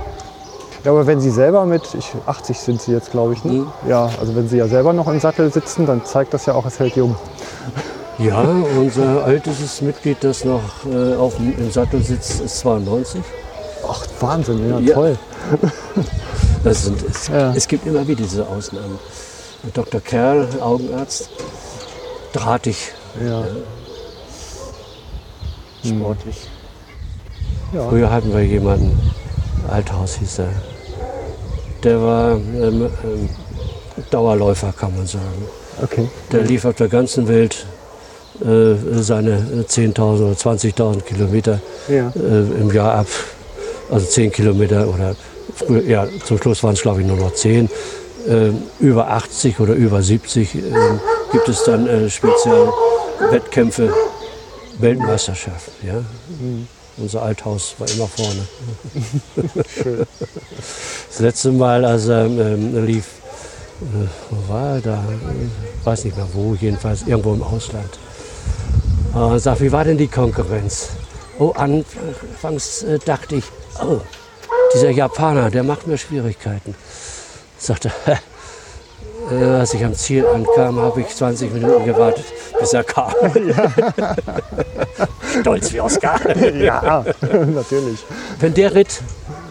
Ja, 0.83 0.91
aber 0.91 1.07
wenn 1.07 1.19
Sie 1.19 1.31
selber 1.31 1.65
mit, 1.65 1.81
ich, 1.95 2.11
80 2.27 2.59
sind 2.59 2.81
Sie 2.81 2.91
jetzt, 2.91 3.09
glaube 3.11 3.33
ich, 3.33 3.43
ne? 3.43 3.53
Mhm. 3.53 3.67
Ja, 3.89 4.07
also 4.19 4.35
wenn 4.35 4.47
Sie 4.47 4.57
ja 4.57 4.67
selber 4.67 4.93
noch 4.93 5.07
im 5.07 5.19
Sattel 5.19 5.51
sitzen, 5.51 5.85
dann 5.87 6.05
zeigt 6.05 6.33
das 6.33 6.45
ja 6.45 6.53
auch, 6.53 6.65
es 6.65 6.79
hält 6.79 6.95
jung. 6.95 7.15
Ja, 8.19 8.41
unser 8.41 9.27
ältestes 9.27 9.81
Mitglied, 9.81 10.17
das 10.21 10.45
noch 10.45 10.61
äh, 10.91 11.15
auf 11.15 11.35
dem, 11.37 11.57
im 11.57 11.71
Sattel 11.71 12.01
sitzt, 12.03 12.41
ist 12.41 12.59
92. 12.59 13.21
Ach, 13.87 14.05
Wahnsinn, 14.19 14.69
ja, 14.69 14.79
Ja. 14.79 14.93
toll. 14.93 15.17
Das 16.63 16.85
sind, 16.85 17.03
es, 17.07 17.27
Ja. 17.27 17.53
es 17.53 17.67
gibt 17.67 17.85
immer 17.85 18.07
wieder 18.07 18.23
diese 18.23 18.47
Ausnahmen. 18.47 18.97
Dr. 19.75 20.01
Kerl, 20.01 20.47
Augenarzt, 20.59 21.29
drahtig, 22.33 22.91
Ja, 23.23 23.43
sportlich. 25.83 26.47
ja. 27.73 27.87
Früher 27.89 28.09
hatten 28.11 28.33
wir 28.33 28.43
jemanden, 28.43 28.99
Althaus 29.69 30.15
hieß 30.15 30.39
er. 30.39 30.49
Der 31.83 32.01
war 32.01 32.31
ähm, 32.35 32.89
ähm, 33.03 33.29
Dauerläufer, 34.09 34.73
kann 34.77 34.95
man 34.97 35.05
sagen. 35.05 35.45
okay. 35.83 36.09
Der 36.31 36.41
lief 36.41 36.65
auf 36.65 36.75
der 36.75 36.87
ganzen 36.87 37.27
Welt 37.27 37.65
äh, 37.67 37.74
seine 38.41 39.65
10.000 39.67 39.99
oder 39.99 40.33
20.000 40.33 41.01
Kilometer 41.01 41.59
Ja. 41.87 42.11
äh, 42.15 42.61
im 42.61 42.71
Jahr 42.73 42.95
ab. 42.95 43.07
Also 43.89 44.05
10 44.07 44.31
Kilometer 44.31 44.87
oder 44.87 45.15
früher, 45.55 45.83
ja, 45.83 46.07
zum 46.25 46.37
Schluss 46.39 46.63
waren 46.63 46.73
es 46.73 46.81
glaube 46.81 47.01
ich 47.01 47.07
nur 47.07 47.17
noch 47.17 47.33
10. 47.33 47.69
Ähm, 48.27 48.63
über 48.79 49.09
80 49.11 49.59
oder 49.59 49.73
über 49.73 50.01
70 50.01 50.55
ähm, 50.55 50.99
gibt 51.31 51.47
es 51.47 51.63
dann 51.63 51.87
äh, 51.87 52.09
speziell 52.09 52.67
Wettkämpfe, 53.31 53.93
Weltmeisterschaften. 54.79 55.71
Ja? 55.87 56.01
Unser 56.97 57.21
Althaus 57.21 57.75
war 57.77 57.87
immer 57.89 58.07
vorne. 58.07 58.45
Das 61.09 61.19
letzte 61.19 61.51
Mal, 61.51 61.85
als 61.85 62.07
er 62.07 62.25
ähm, 62.25 62.85
lief, 62.85 63.05
äh, 63.81 64.07
wo 64.31 64.53
war 64.53 64.75
er 64.75 64.81
da? 64.81 65.03
Ich 65.79 65.85
weiß 65.85 66.03
nicht 66.05 66.17
mehr 66.17 66.27
wo, 66.33 66.55
jedenfalls 66.59 67.03
irgendwo 67.07 67.33
im 67.33 67.43
Ausland. 67.43 67.99
Und 69.15 69.39
sagt, 69.39 69.61
wie 69.61 69.71
war 69.71 69.85
denn 69.85 69.97
die 69.97 70.09
Konkurrenz? 70.09 70.89
Oh, 71.39 71.51
anfangs 71.51 72.83
äh, 72.83 72.99
dachte 72.99 73.37
ich, 73.37 73.45
oh, 73.81 74.01
dieser 74.73 74.89
Japaner, 74.89 75.49
der 75.49 75.63
macht 75.63 75.87
mir 75.87 75.97
Schwierigkeiten. 75.97 76.75
Sagte, 77.57 77.93
äh, 79.31 79.43
als 79.43 79.73
ich 79.73 79.85
am 79.85 79.93
Ziel 79.93 80.25
ankam, 80.27 80.79
habe 80.79 80.99
ich 80.99 81.07
20 81.07 81.53
Minuten 81.53 81.85
gewartet, 81.85 82.25
bis 82.59 82.73
er 82.73 82.83
kam. 82.83 83.13
Stolz 85.39 85.71
wie 85.71 85.79
Oscar. 85.79 86.19
Ja, 86.55 87.05
natürlich. 87.21 87.99
Wenn 88.41 88.53
der 88.53 88.75
Ritt 88.75 89.01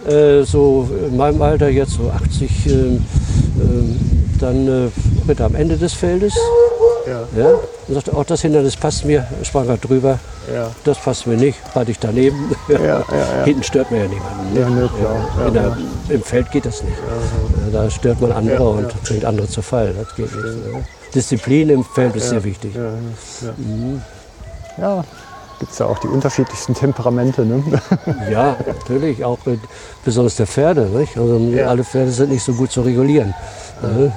äh, 0.06 0.42
so 0.42 0.86
in 1.06 1.16
meinem 1.16 1.40
Alter 1.40 1.70
jetzt 1.70 1.92
so 1.92 2.10
80, 2.10 2.66
ähm, 2.66 3.06
ähm, 3.58 4.00
dann 4.40 4.68
äh, 4.68 4.90
ritt 5.26 5.40
er 5.40 5.46
am 5.46 5.54
Ende 5.54 5.78
des 5.78 5.94
Feldes. 5.94 6.34
Ja. 7.06 7.22
Ja, 7.36 7.50
und 7.88 7.94
sagte, 7.94 8.16
auch 8.16 8.24
das 8.24 8.40
Hindernis 8.42 8.76
passt 8.76 9.04
mir, 9.04 9.26
sprang 9.42 9.68
er 9.68 9.76
drüber. 9.76 10.18
Ja. 10.52 10.70
Das 10.84 10.98
passt 10.98 11.26
mir 11.26 11.36
nicht, 11.36 11.58
hatte 11.74 11.90
ich 11.90 11.98
daneben. 11.98 12.54
Ja, 12.68 12.78
ja, 12.78 12.98
ja. 12.98 13.04
Hinten 13.44 13.62
stört 13.62 13.90
man 13.90 14.00
ja 14.00 14.06
niemanden. 14.08 14.54
Ne? 14.54 14.60
Ja, 14.60 14.68
ne, 14.68 14.90
klar. 14.98 15.16
Ja, 15.44 15.50
der, 15.50 15.76
Im 16.08 16.22
Feld 16.22 16.50
geht 16.50 16.66
das 16.66 16.82
nicht. 16.82 16.96
Ja, 17.72 17.82
Da 17.82 17.90
stört 17.90 18.20
man 18.20 18.32
andere 18.32 18.56
Ja, 18.56 18.60
und 18.68 19.02
bringt 19.04 19.24
andere 19.24 19.48
zu 19.48 19.62
Fall. 19.62 19.94
Das 19.94 20.14
geht 20.16 20.34
nicht. 20.34 20.44
Ne? 20.72 20.84
Disziplin 21.14 21.68
im 21.70 21.84
Feld 21.84 22.16
ist 22.16 22.28
sehr 22.30 22.42
wichtig. 22.44 22.74
Ja, 24.78 25.04
gibt 25.60 25.72
es 25.72 25.78
ja 25.78 25.86
auch 25.86 25.98
die 25.98 26.08
unterschiedlichsten 26.08 26.74
Temperamente. 26.74 27.44
Ne? 27.44 27.62
Ja, 28.30 28.56
natürlich, 28.66 29.24
auch 29.24 29.38
äh, 29.46 29.56
besonders 30.04 30.36
der 30.36 30.46
Pferde. 30.46 30.82
Nicht? 30.86 31.16
Also 31.16 31.38
Ja. 31.38 31.68
alle 31.68 31.84
Pferde 31.84 32.10
sind 32.10 32.30
nicht 32.32 32.42
so 32.42 32.52
gut 32.54 32.72
zu 32.72 32.82
regulieren. 32.82 33.34
Ne? 33.82 34.12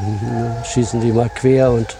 Schießen 0.65 0.99
die 1.01 1.11
mal 1.11 1.29
quer 1.33 1.71
und 1.71 1.95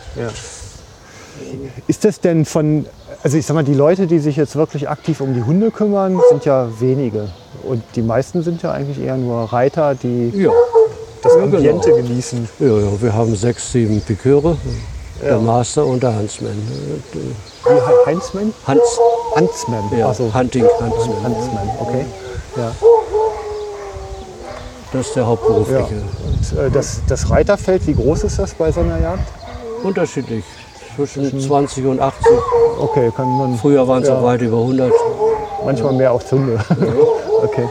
Ist 1.88 2.04
das 2.06 2.20
denn 2.20 2.46
von, 2.46 2.86
also 3.24 3.38
ich 3.38 3.46
sag 3.46 3.54
mal, 3.56 3.64
die 3.64 3.74
Leute, 3.74 4.08
die 4.08 4.20
sich 4.20 4.36
jetzt 4.36 4.56
wirklich 4.56 4.90
aktiv 4.90 5.22
um 5.22 5.34
die 5.34 5.44
Hunde 5.44 5.72
kümmern, 5.72 6.20
sind 6.30 6.46
ja 6.46 6.68
wenige. 6.80 7.30
Und 7.64 7.84
die 7.96 8.02
meisten 8.02 8.44
sind 8.44 8.62
ja 8.62 8.72
eigentlich 8.72 9.00
eher 9.00 9.18
nur 9.18 9.44
Reiter, 9.52 9.96
die 9.96 10.30
ja, 10.36 10.52
das 11.22 11.34
Ja, 11.34 11.40
genau. 11.46 11.56
Ambiente 11.58 11.92
genießen. 11.94 12.48
ja, 12.60 12.68
ja, 12.68 13.02
wir 13.02 13.14
haben 13.14 13.36
sechs, 13.36 13.72
sieben 13.72 14.02
Piköre, 14.02 14.58
Ja. 15.22 15.30
der 15.30 15.40
Master 15.40 15.86
und 15.86 16.02
der 16.04 16.16
Huntsman. 16.18 16.52
Wie 17.14 18.06
Heinzmann? 18.06 18.54
Hans, 18.66 18.82
Huntsman. 19.36 19.84
ja, 19.98 20.08
Also 20.08 20.32
Hunting 20.34 20.64
Huntsman. 20.80 21.24
Huntsman, 21.24 21.70
okay. 21.80 22.06
Ja. 22.56 22.72
Das 24.94 25.08
ist 25.08 25.16
der 25.16 25.24
ja. 25.24 25.30
hauptberufliche. 25.30 26.02
Und, 26.26 26.58
äh, 26.60 26.72
das, 26.72 27.02
das 27.08 27.30
Reiterfeld, 27.30 27.86
wie 27.88 27.94
groß 27.94 28.24
ist 28.24 28.40
das 28.40 28.54
bei 28.54 28.72
so 28.72 28.80
einer 28.82 29.00
Jagd? 29.02 29.28
Unterschiedlich, 29.84 30.44
zwischen 30.98 31.40
20 31.40 31.86
und 31.86 32.00
80. 32.00 32.26
Okay, 32.80 33.12
kann 33.16 33.30
man 33.38 33.58
Früher 33.58 33.88
waren 33.88 34.02
es 34.02 34.10
Ja. 34.10 34.18
auch 34.18 34.24
weit 34.24 34.42
über 34.42 34.58
100. 34.58 34.92
manchmal 35.66 35.94
mehr 35.94 36.12
auf 36.12 36.30
Hunde. 36.32 36.60
okay. 37.44 37.68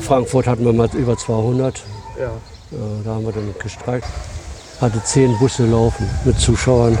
Frankfurt 0.00 0.46
hatten 0.46 0.64
wir 0.64 0.72
mal 0.72 0.88
über 0.94 1.16
200. 1.16 1.82
Ja. 2.18 2.24
Ja, 2.70 2.78
da 3.04 3.10
haben 3.14 3.24
wir 3.24 3.32
dann 3.32 3.54
gestreikt. 3.62 4.06
Hatte 4.80 5.02
zehn 5.02 5.36
Busse 5.38 5.66
laufen 5.66 6.08
mit 6.24 6.38
Zuschauern. 6.38 6.96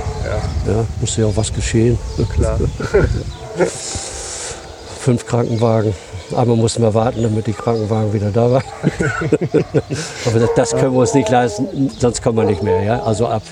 Ja. 0.66 0.84
musste 1.00 1.20
ja 1.22 1.28
auch 1.28 1.36
was 1.36 1.52
geschehen. 1.52 1.98
Klar. 2.34 2.58
Fünf 5.00 5.26
Krankenwagen. 5.26 5.94
Einmal 6.36 6.56
mussten 6.56 6.82
wir 6.82 6.92
warten, 6.92 7.22
damit 7.22 7.46
die 7.46 7.52
Krankenwagen 7.52 8.12
wieder 8.12 8.30
da 8.30 8.50
waren. 8.50 8.64
Aber 10.26 10.38
das, 10.40 10.50
das 10.56 10.70
können 10.72 10.92
wir 10.92 11.00
uns 11.00 11.14
nicht 11.14 11.28
leisten, 11.30 11.90
sonst 11.98 12.22
kommen 12.22 12.38
wir 12.38 12.44
nicht 12.44 12.62
mehr. 12.62 12.82
Ja? 12.82 13.02
Also 13.02 13.28
ab 13.28 13.42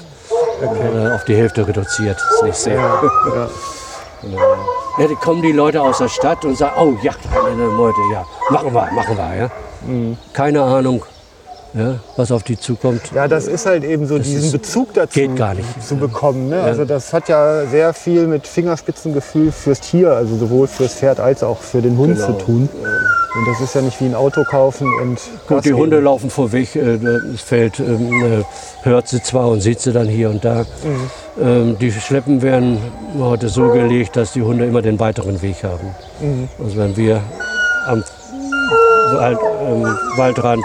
äh, 0.63 1.15
auf 1.15 1.25
die 1.25 1.37
Hälfte 1.37 1.67
reduziert. 1.67 2.19
Ist 2.35 2.43
nicht 2.43 2.57
sehr. 2.57 2.75
ja. 2.77 3.49
Ja, 4.99 5.07
die 5.07 5.15
kommen 5.17 5.43
die 5.43 5.53
Leute 5.53 5.83
aus 5.83 5.99
der 5.99 6.09
Stadt 6.09 6.45
und 6.45 6.57
sagen, 6.57 6.75
oh 6.79 6.95
ja, 7.03 7.13
Meute, 7.77 8.01
ja, 8.13 8.25
machen 8.51 8.73
wir, 8.73 8.91
machen 8.93 9.17
wir. 9.17 9.35
Ja? 9.37 9.51
Mhm. 9.87 10.17
Keine 10.33 10.63
Ahnung, 10.63 11.05
ja, 11.77 11.97
was 12.17 12.33
auf 12.33 12.43
die 12.43 12.59
zukommt. 12.59 13.03
Ja, 13.15 13.29
das 13.29 13.47
ist 13.47 13.67
halt 13.67 13.85
eben 13.85 14.07
so, 14.07 14.19
diesen 14.19 14.45
ist- 14.45 14.53
Bezug 14.53 14.95
dazu 14.95 15.21
zu 15.87 15.97
bekommen. 15.97 16.49
Ne? 16.49 16.61
Also 16.63 16.85
das 16.85 17.13
hat 17.13 17.29
ja 17.29 17.67
sehr 17.67 17.93
viel 17.93 18.27
mit 18.27 18.47
Fingerspitzengefühl 18.47 19.53
fürs 19.53 19.81
Tier, 19.81 20.13
also 20.13 20.37
sowohl 20.37 20.67
fürs 20.69 20.95
Pferd 20.95 21.21
als 21.21 21.43
auch 21.43 21.59
für 21.59 21.83
den 21.83 21.97
Hund 21.99 22.15
Genau. 22.17 22.27
zu 22.29 22.33
tun. 22.45 22.69
Und 23.39 23.47
das 23.53 23.61
ist 23.61 23.75
ja 23.75 23.83
nicht 23.83 24.01
wie 24.01 24.07
ein 24.07 24.15
Auto 24.15 24.45
kaufen 24.45 24.89
und 25.03 25.21
Gut, 25.47 25.65
die 25.65 25.69
geben. 25.69 25.79
Hunde 25.81 26.01
laufen 26.01 26.31
vorweg, 26.31 26.75
äh, 26.75 26.97
das 26.99 27.43
Feld 27.43 27.79
ähm, 27.81 28.11
äh, 28.41 28.45
hört 28.87 29.09
sie 29.09 29.23
zwar 29.23 29.49
und 29.49 29.61
sieht 29.61 29.81
sie 29.81 29.93
dann 29.93 30.09
hier 30.09 30.31
und 30.31 30.43
da. 30.43 30.65
Ähm, 31.39 31.77
die 31.79 31.93
Schleppen 31.93 32.41
werden 32.41 32.79
heute 33.19 33.51
so 33.51 33.69
gelegt, 33.69 34.17
dass 34.17 34.33
die 34.33 34.41
Hunde 34.41 34.65
immer 34.65 34.81
den 34.81 34.99
weiteren 34.99 35.43
Weg 35.43 35.63
haben. 35.65 35.95
Also 36.59 36.79
wenn 36.79 36.97
wir 36.97 37.21
am 37.87 38.03
Wald, 39.13 39.39
ähm, 39.69 39.83
Waldrand 40.17 40.65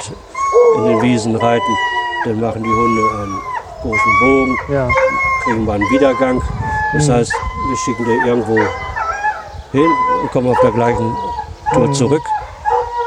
in 0.77 0.85
den 0.85 1.01
Wiesen 1.01 1.35
reiten, 1.35 1.77
dann 2.25 2.39
machen 2.39 2.63
die 2.63 2.69
Hunde 2.69 3.01
einen 3.21 3.41
großen 3.81 4.19
Bogen, 4.19 4.57
Ja, 4.69 4.87
kriegen 5.43 5.65
wir 5.65 5.73
einen 5.73 5.89
Wiedergang. 5.91 6.41
Das 6.93 7.09
heißt, 7.09 7.31
wir 7.31 7.77
schicken 7.77 8.05
die 8.05 8.27
irgendwo 8.27 8.57
hin 9.71 9.87
und 10.21 10.31
kommen 10.31 10.49
auf 10.49 10.59
der 10.61 10.71
gleichen 10.71 11.15
Tour 11.73 11.91
zurück, 11.93 12.21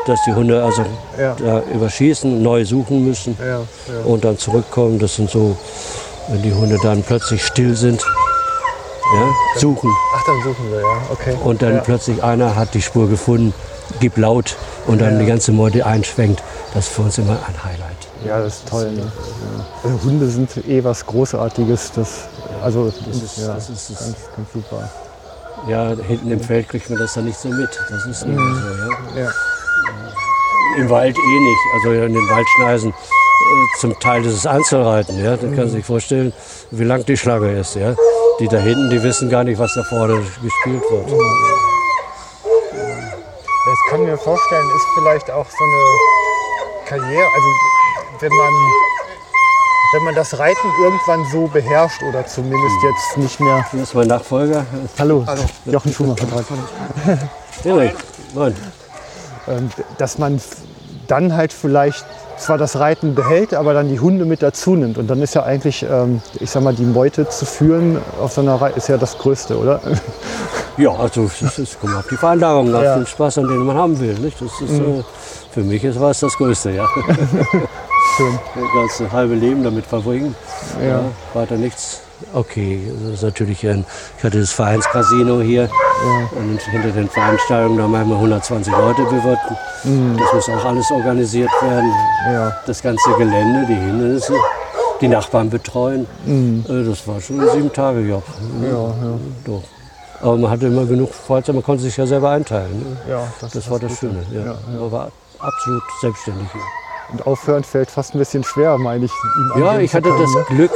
dass 0.06 0.18
die 0.26 0.32
Hunde 0.32 0.62
also 0.62 0.84
ja, 1.18 1.34
da 1.38 1.62
überschießen, 1.72 2.42
neu 2.42 2.64
suchen 2.64 3.04
müssen 3.04 3.36
ja, 3.38 3.60
und 4.04 4.24
dann 4.24 4.38
zurückkommen. 4.38 4.98
Das 4.98 5.16
sind 5.16 5.30
so, 5.30 5.56
wenn 6.28 6.42
die 6.42 6.52
Hunde 6.52 6.78
dann 6.82 7.02
plötzlich 7.02 7.44
still 7.44 7.76
sind, 7.76 8.02
ja, 8.02 9.60
suchen. 9.60 9.90
Ach, 10.16 10.22
dann 10.26 10.42
suchen 10.42 10.70
wir, 10.70 10.80
ja. 10.80 11.02
Okay. 11.12 11.36
Und 11.44 11.62
dann 11.62 11.82
plötzlich 11.82 12.22
einer 12.22 12.56
hat 12.56 12.74
die 12.74 12.82
Spur 12.82 13.08
gefunden, 13.08 13.52
gibt 14.00 14.16
laut 14.16 14.56
und 14.86 15.00
dann 15.00 15.14
Ja. 15.14 15.20
die 15.20 15.26
ganze 15.26 15.52
Meute 15.52 15.84
einschwenkt. 15.86 16.42
Das 16.74 16.86
ist 16.86 16.94
für 16.94 17.02
uns 17.02 17.18
immer 17.18 17.32
ein 17.46 17.64
Highlight. 17.64 17.96
Ja, 18.24 18.40
das 18.40 18.54
ist 18.56 18.68
toll. 18.68 18.90
Ne? 18.90 19.10
Also 19.82 20.00
Hunde 20.04 20.26
sind 20.28 20.50
eh 20.68 20.82
was 20.82 21.04
Großartiges. 21.06 21.92
Das, 21.94 22.08
also, 22.62 22.92
Das 23.06 23.16
ist, 23.22 23.38
ja, 23.38 23.54
das 23.54 23.68
ist, 23.70 23.88
ganz, 23.88 24.16
ganz 24.36 24.52
super. 24.52 24.90
ja, 25.68 25.94
hinten 26.06 26.30
im 26.30 26.40
Feld 26.40 26.68
kriegt 26.68 26.88
man 26.90 26.98
das 26.98 27.14
dann 27.14 27.26
nicht 27.26 27.38
so 27.38 27.48
mit. 27.48 27.68
Das 27.90 28.06
ist 28.06 28.26
Mhm. 28.26 28.36
so. 29.14 29.18
Ja. 29.18 29.24
Ja. 29.24 29.30
Im 30.78 30.90
Wald 30.90 31.16
eh 31.16 31.40
nicht. 31.40 31.60
Also 31.74 31.92
in 32.04 32.12
den 32.14 32.28
Waldschneisen 32.30 32.90
äh, 32.90 33.80
zum 33.80 33.98
Teil 34.00 34.24
ist 34.24 34.34
es 34.34 34.46
Einzelreiten. 34.46 35.22
Ja? 35.22 35.36
Da 35.36 35.46
Mhm. 35.46 35.50
kann 35.50 35.64
man 35.66 35.70
sich 35.70 35.84
vorstellen, 35.84 36.32
wie 36.70 36.84
lang 36.84 37.04
die 37.04 37.16
Schlange 37.16 37.52
ist. 37.58 37.76
Ja? 37.76 37.94
Die 38.40 38.48
da 38.48 38.56
hinten, 38.58 38.90
die 38.90 39.02
wissen 39.02 39.28
gar 39.30 39.44
nicht, 39.44 39.58
was 39.58 39.74
da 39.74 39.82
vorne 39.84 40.14
gespielt 40.42 40.82
wird. 40.90 41.10
Mhm. 41.10 41.18
Kann 43.94 44.06
mir 44.06 44.18
vorstellen, 44.18 44.68
ist 44.74 44.86
vielleicht 44.98 45.30
auch 45.30 45.46
so 45.48 45.64
eine 45.64 46.84
Karriere, 46.84 47.28
also 47.32 47.46
wenn 48.18 48.32
man, 48.32 48.52
wenn 49.92 50.02
man 50.02 50.14
das 50.16 50.36
Reiten 50.36 50.68
irgendwann 50.82 51.24
so 51.30 51.46
beherrscht 51.46 52.02
oder 52.02 52.26
zumindest 52.26 52.74
jetzt 52.82 53.18
nicht 53.18 53.38
mehr. 53.38 53.64
Das 53.70 53.80
ist 53.80 53.94
mein 53.94 54.08
Nachfolger. 54.08 54.66
Hallo, 54.98 55.24
Jochen 55.66 55.92
Schumacher. 55.92 56.26
Erik, 57.64 57.94
moin. 58.34 58.56
Ähm, 59.46 59.70
dass 59.96 60.18
man 60.18 60.40
dann 61.06 61.36
halt 61.36 61.52
vielleicht 61.52 62.04
zwar 62.36 62.58
das 62.58 62.78
Reiten 62.78 63.14
behält, 63.14 63.54
aber 63.54 63.74
dann 63.74 63.88
die 63.88 64.00
Hunde 64.00 64.24
mit 64.24 64.42
dazu 64.42 64.74
nimmt. 64.76 64.98
Und 64.98 65.08
dann 65.08 65.20
ist 65.22 65.34
ja 65.34 65.42
eigentlich, 65.44 65.84
ähm, 65.88 66.20
ich 66.40 66.50
sag 66.50 66.62
mal, 66.62 66.74
die 66.74 66.84
Meute 66.84 67.28
zu 67.28 67.44
führen 67.46 67.98
auf 68.20 68.32
so 68.32 68.40
einer 68.40 68.54
Reite 68.60 68.76
ist 68.78 68.88
ja 68.88 68.96
das 68.96 69.16
Größte, 69.18 69.56
oder? 69.58 69.80
Ja, 70.76 70.90
also 70.90 71.30
das 71.40 71.56
ist, 71.60 71.80
kommt 71.80 71.94
auf 71.96 72.08
die 72.10 72.16
Veranlagung, 72.16 72.74
auf 72.74 72.82
Ja. 72.82 72.96
den 72.96 73.06
Spaß, 73.06 73.38
an 73.38 73.46
den 73.46 73.58
man 73.58 73.76
haben 73.76 74.00
will. 74.00 74.14
Nicht? 74.14 74.40
Das 74.40 74.60
ist, 74.60 74.80
äh, 74.80 75.04
für 75.52 75.60
mich 75.60 75.84
ist 75.84 76.00
was 76.00 76.18
das 76.18 76.34
Größte, 76.36 76.72
ja. 76.72 76.84
Schön. 78.16 78.38
Das 78.56 78.64
ganze 78.98 79.12
halbe 79.12 79.34
Leben 79.34 79.62
damit 79.62 79.86
verbringen. 79.86 80.34
Ja. 80.80 80.88
Ja, 80.88 81.00
weiter 81.32 81.54
nichts. 81.54 82.00
Okay, 82.32 82.80
das 83.02 83.14
ist 83.14 83.22
natürlich 83.22 83.66
ein, 83.66 83.84
ich 84.18 84.24
hatte 84.24 84.40
das 84.40 84.52
Vereinscasino 84.52 85.40
hier 85.40 85.68
und 86.36 86.60
hinter 86.60 86.90
den 86.90 87.08
Veranstaltungen, 87.08 87.78
da 87.78 87.86
manchmal 87.86 88.16
120 88.16 88.72
Leute 88.72 89.02
bewirten. 89.04 89.56
Das 90.18 90.32
muss 90.32 90.48
auch 90.48 90.64
alles 90.64 90.90
organisiert 90.90 91.50
werden. 91.62 91.92
Ja. 92.32 92.52
Das 92.66 92.82
ganze 92.82 93.10
Gelände, 93.18 93.66
die 93.68 93.74
Hindernisse, 93.74 94.34
die 95.00 95.08
Nachbarn 95.08 95.50
betreuen. 95.50 96.06
Äh, 96.26 96.84
Das 96.84 97.06
war 97.06 97.20
schon 97.20 97.40
ein 97.40 97.48
sieben 97.50 97.72
Tage 97.72 98.00
Job. 98.00 98.24
Ja, 98.62 98.68
ja. 98.68 99.18
Doch. 99.44 99.62
Aber 100.20 100.36
man 100.36 100.50
hatte 100.50 100.66
immer 100.68 100.86
genug 100.86 101.12
Freizeit, 101.12 101.54
man 101.54 101.64
konnte 101.64 101.82
sich 101.82 101.96
ja 101.96 102.06
selber 102.06 102.30
einteilen. 102.30 102.78
Ne? 102.78 102.96
ja 103.10 103.26
Das 103.40 103.70
war 103.70 103.78
das 103.78 103.98
Schöne. 103.98 104.24
Ja. 104.32 104.54
Man 104.78 104.90
war 104.92 105.10
absolut 105.38 105.82
selbstständig 106.00 106.48
hier. 106.52 106.62
Und 107.12 107.26
aufhören 107.26 107.64
fällt 107.64 107.90
fast 107.90 108.14
ein 108.14 108.18
bisschen 108.18 108.44
schwer, 108.44 108.76
meine 108.78 109.04
ich. 109.04 109.12
Ihm 109.56 109.62
Ja, 109.62 109.78
ich 109.78 109.94
hatte 109.94 110.08
können, 110.08 110.20
das 110.22 110.34
ne? 110.34 110.44
Glück, 110.48 110.72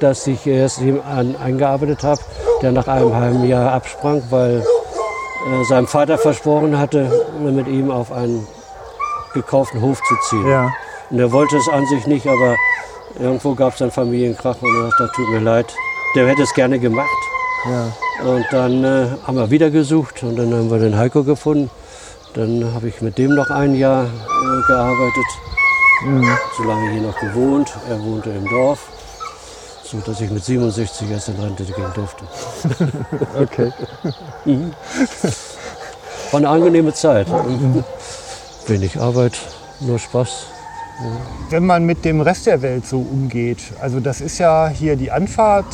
dass 0.00 0.26
ich 0.26 0.46
erst 0.46 0.80
jemanden 0.80 1.36
eingearbeitet 1.36 2.02
habe, 2.02 2.20
der 2.62 2.72
nach 2.72 2.86
einem 2.88 3.14
halben 3.14 3.44
Jahr 3.46 3.72
absprang, 3.72 4.22
weil 4.30 4.60
äh, 4.60 5.64
seinem 5.68 5.86
Vater 5.86 6.18
versprochen 6.18 6.78
hatte, 6.78 7.10
mit 7.40 7.66
ihm 7.66 7.90
auf 7.90 8.12
einen 8.12 8.46
gekauften 9.34 9.80
Hof 9.82 10.00
zu 10.02 10.14
ziehen. 10.28 10.48
Ja, 10.48 10.70
Und 11.10 11.18
er 11.18 11.32
wollte 11.32 11.56
es 11.56 11.68
an 11.68 11.84
sich 11.86 12.06
nicht, 12.06 12.26
aber 12.26 12.56
irgendwo 13.18 13.54
gab 13.54 13.74
es 13.74 13.82
einen 13.82 13.90
Familienkrach 13.90 14.56
und 14.60 14.74
er 14.74 14.88
sagte, 14.90 15.10
tut 15.16 15.28
mir 15.30 15.40
leid, 15.40 15.66
der 16.14 16.28
hätte 16.28 16.42
es 16.42 16.54
gerne 16.54 16.78
gemacht. 16.78 17.08
ja. 17.66 17.86
Und 18.24 18.46
dann 18.52 18.84
äh, 18.84 19.06
haben 19.26 19.36
wir 19.36 19.50
wieder 19.50 19.70
gesucht 19.70 20.22
und 20.22 20.36
dann 20.36 20.52
haben 20.52 20.70
wir 20.70 20.78
den 20.78 20.96
Heiko 20.96 21.24
gefunden. 21.24 21.70
Dann 22.34 22.72
habe 22.72 22.86
ich 22.88 23.00
mit 23.02 23.18
dem 23.18 23.34
noch 23.34 23.50
ein 23.50 23.74
Jahr 23.74 24.04
äh, 24.04 24.66
gearbeitet, 24.68 25.24
so 26.56 26.62
lange 26.64 26.90
hier 26.90 27.02
noch 27.02 27.18
gewohnt. 27.18 27.72
Er 27.88 28.02
wohnte 28.02 28.30
im 28.30 28.48
Dorf, 28.48 28.88
so 29.84 29.98
dass 29.98 30.20
ich 30.20 30.30
mit 30.30 30.44
67 30.44 31.10
erst 31.10 31.28
in 31.28 31.36
Rente 31.36 31.64
gehen 31.64 31.92
durfte. 31.94 32.24
Okay. 33.40 33.72
War 36.30 36.38
eine 36.38 36.48
angenehme 36.48 36.92
Zeit. 36.94 37.26
Wenig 38.66 39.00
Arbeit, 39.00 39.38
nur 39.80 39.98
Spaß. 39.98 40.46
Wenn 41.50 41.66
man 41.66 41.84
mit 41.84 42.04
dem 42.04 42.20
Rest 42.20 42.46
der 42.46 42.62
Welt 42.62 42.86
so 42.86 42.98
umgeht, 42.98 43.58
also 43.80 44.00
das 44.00 44.20
ist 44.20 44.38
ja 44.38 44.68
hier 44.68 44.96
die 44.96 45.10
Anfahrt 45.10 45.66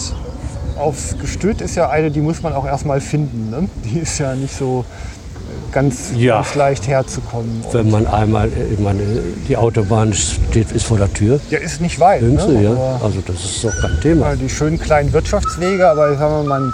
aufs 0.78 1.18
Gestüt 1.18 1.60
ist 1.60 1.74
ja 1.74 1.90
eine, 1.90 2.10
die 2.10 2.20
muss 2.20 2.42
man 2.42 2.52
auch 2.52 2.64
erstmal 2.64 3.00
finden. 3.00 3.50
Ne? 3.50 3.68
Die 3.84 3.98
ist 3.98 4.18
ja 4.18 4.34
nicht 4.34 4.56
so 4.56 4.84
ganz, 5.72 6.10
Ja. 6.16 6.36
ganz 6.36 6.54
leicht 6.54 6.86
herzukommen. 6.88 7.64
Wenn 7.72 7.90
man 7.90 8.06
einmal, 8.06 8.48
äh, 8.48 8.72
ich 8.74 8.78
meine, 8.78 9.02
die 9.48 9.56
Autobahn 9.56 10.12
steht, 10.12 10.72
ist 10.72 10.86
vor 10.86 10.98
der 10.98 11.12
Tür. 11.12 11.40
der 11.50 11.60
ist 11.60 11.80
nicht 11.80 11.98
weit. 12.00 12.22
Ne? 12.22 12.28
Jüngste, 12.28 12.52
ja. 12.54 12.70
Aber- 12.72 13.00
Also 13.04 13.20
das 13.26 13.36
ist 13.44 13.64
doch 13.64 13.72
kein 13.80 14.00
Thema. 14.00 14.30
Ja, 14.30 14.36
die 14.36 14.48
schönen 14.48 14.78
kleinen 14.78 15.12
Wirtschaftswege, 15.12 15.88
aber 15.88 16.16
sagen 16.16 16.42
wir 16.42 16.48
mal, 16.48 16.72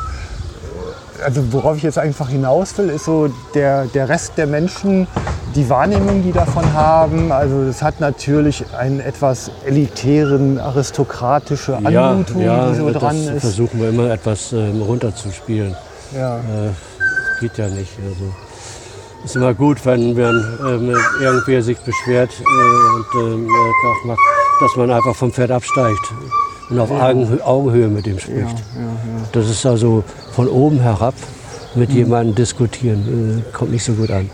also 1.25 1.43
worauf 1.53 1.77
ich 1.77 1.83
jetzt 1.83 1.99
einfach 1.99 2.29
hinaus 2.29 2.77
will, 2.77 2.91
ist 2.91 3.05
so 3.07 3.29
der, 3.55 3.87
der 3.87 4.09
Rest 4.09 4.33
der 4.37 4.47
Menschen, 4.47 5.07
die 5.55 5.71
Wahrnehmung, 5.71 6.23
die 6.23 6.33
davon 6.33 6.71
haben. 6.73 7.31
Also 7.33 7.63
es 7.63 7.81
hat 7.83 8.01
natürlich 8.01 8.65
einen 8.77 9.01
etwas 9.01 9.51
elitären, 9.65 10.59
aristokratische 10.59 11.77
Anmutung, 11.77 12.41
die 12.41 12.77
so 12.77 12.91
dran 12.91 13.17
ist. 13.17 13.41
versuchen 13.41 13.81
wir 13.81 13.89
immer 13.91 14.11
etwas 14.11 14.53
ähm, 14.53 14.83
runterzuspielen. 14.83 15.75
Ja. 16.15 16.37
Äh, 16.39 16.41
geht 17.41 17.57
ja 17.59 17.69
nicht. 17.69 17.93
Also, 18.05 18.35
ist 19.25 19.37
immer 19.37 19.55
gut, 19.55 19.85
wenn, 19.87 20.17
wenn 20.17 20.45
ähm, 20.67 20.95
irgendwer 21.21 21.63
sich 21.63 21.79
beschwert 21.79 22.31
äh, 22.41 23.19
und 23.21 23.33
ähm, 23.33 23.47
äh, 23.47 24.07
macht, 24.07 24.19
dass 24.61 24.77
man 24.77 24.91
einfach 24.91 25.15
vom 25.15 25.33
Pferd 25.33 25.51
absteigt 25.51 26.13
und 26.71 26.79
auf 26.79 26.91
Augenhö 26.91 27.39
Augenhöhe 27.43 27.89
mit 27.89 28.07
ihm 28.07 28.19
spricht. 28.19 28.63
Das 29.33 29.49
ist 29.49 29.65
also 29.67 30.05
von 30.33 30.49
oben 30.49 30.79
herab 30.81 31.15
mit 31.75 31.91
Mhm. 31.91 31.97
jemandem 31.97 32.35
diskutieren, 32.37 33.43
äh, 33.49 33.53
kommt 33.57 33.73
nicht 33.73 33.85
so 33.85 33.93
gut 33.95 34.11
an. 34.11 34.31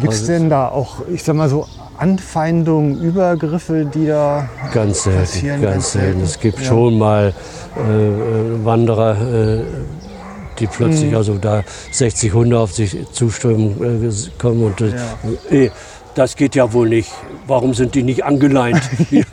Gibt 0.00 0.12
es 0.12 0.26
denn 0.26 0.48
da 0.50 0.68
auch, 0.68 0.96
ich 1.12 1.22
sag 1.22 1.36
mal 1.36 1.48
so, 1.48 1.66
Anfeindungen, 1.98 3.00
Übergriffe, 3.00 3.84
die 3.84 4.06
da. 4.06 4.48
Ganz 4.72 5.04
selten, 5.04 5.20
Passieren 5.20 5.62
ganz 5.62 5.74
ganz 5.74 5.92
selten. 5.92 6.06
selten. 6.08 6.24
Es 6.24 6.40
gibt 6.40 6.58
Ja. 6.60 6.64
schon 6.66 6.98
mal 6.98 7.32
äh, 7.76 7.80
äh, 8.08 8.64
Wanderer, 8.64 9.16
äh, 9.20 9.62
die 10.58 10.66
plötzlich 10.66 11.10
Mhm. 11.10 11.16
also 11.16 11.38
da 11.38 11.64
60 11.90 12.32
Hunde 12.32 12.58
auf 12.58 12.72
sich 12.72 12.96
zuströmen 13.12 14.08
äh, 14.08 14.12
kommen 14.38 14.64
und 14.64 14.80
äh, 14.80 15.66
eh, 15.66 15.70
das 16.14 16.36
geht 16.36 16.54
ja 16.54 16.72
wohl 16.72 16.88
nicht. 16.88 17.10
Warum 17.46 17.74
sind 17.74 17.94
die 17.94 18.02
nicht 18.02 18.24
angeleint? 18.24 18.82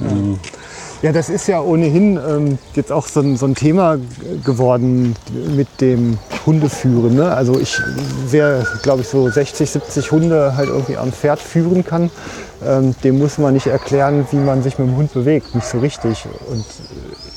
Ja, 1.02 1.12
das 1.12 1.30
ist 1.30 1.46
ja 1.46 1.62
ohnehin 1.62 2.18
ähm, 2.28 2.58
jetzt 2.74 2.92
auch 2.92 3.06
so 3.06 3.20
ein, 3.20 3.38
so 3.38 3.46
ein 3.46 3.54
Thema 3.54 3.96
geworden 4.44 5.16
mit 5.56 5.80
dem 5.80 6.18
Hundeführen. 6.44 7.14
Ne? 7.14 7.32
Also 7.34 7.58
ich, 7.58 7.80
wer, 8.28 8.66
glaube 8.82 9.00
ich, 9.00 9.08
so 9.08 9.30
60, 9.30 9.70
70 9.70 10.12
Hunde 10.12 10.56
halt 10.58 10.68
irgendwie 10.68 10.98
am 10.98 11.10
Pferd 11.10 11.40
führen 11.40 11.86
kann, 11.86 12.10
ähm, 12.62 12.94
dem 13.02 13.18
muss 13.18 13.38
man 13.38 13.54
nicht 13.54 13.66
erklären, 13.66 14.26
wie 14.30 14.36
man 14.36 14.62
sich 14.62 14.78
mit 14.78 14.88
dem 14.88 14.96
Hund 14.96 15.14
bewegt. 15.14 15.54
Nicht 15.54 15.66
so 15.68 15.78
richtig. 15.78 16.26
Und 16.50 16.60
äh, 16.60 16.64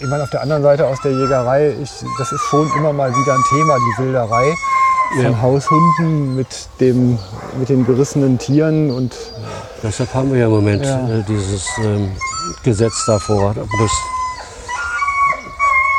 ich 0.03 0.09
meine, 0.09 0.23
auf 0.23 0.29
der 0.29 0.41
anderen 0.41 0.63
Seite 0.63 0.85
aus 0.85 0.97
der 1.01 1.11
Jägerei, 1.11 1.69
ich, 1.81 1.91
das 2.17 2.31
ist 2.31 2.41
schon 2.49 2.69
immer 2.77 2.91
mal 2.93 3.09
wieder 3.15 3.33
ein 3.33 3.43
Thema, 3.49 3.77
die 3.77 4.03
Wilderei 4.03 4.53
von 5.15 5.23
Ja. 5.23 5.41
Haushunden 5.41 6.35
mit, 6.35 6.47
dem, 6.79 7.17
mit 7.57 7.69
den 7.69 7.85
gerissenen 7.85 8.37
Tieren 8.37 8.91
und 8.91 9.15
Deshalb 9.81 10.13
haben 10.13 10.31
wir 10.31 10.39
ja 10.39 10.45
im 10.45 10.51
Moment 10.53 10.85
Ja. 10.85 10.97
äh, 11.09 11.23
dieses 11.27 11.67
ähm, 11.83 12.11
Gesetz 12.63 13.03
da 13.05 13.19
vor 13.19 13.53
der 13.53 13.63
Brust. 13.63 13.95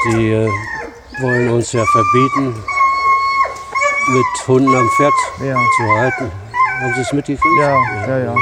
Die 0.06 0.30
äh, 0.32 0.48
wollen 1.20 1.50
uns 1.50 1.72
ja 1.72 1.84
verbieten, 1.92 2.54
mit 4.08 4.48
Hunden 4.48 4.74
am 4.74 4.88
Pferd 4.96 5.12
Ja. 5.46 5.54
zu 5.54 5.82
reiten. 5.96 6.30
Haben 6.82 6.94
Sie 6.94 7.00
es 7.02 7.12
mitgekriegt? 7.12 7.44
ja, 7.60 7.78
ja, 8.08 8.18
ja. 8.18 8.34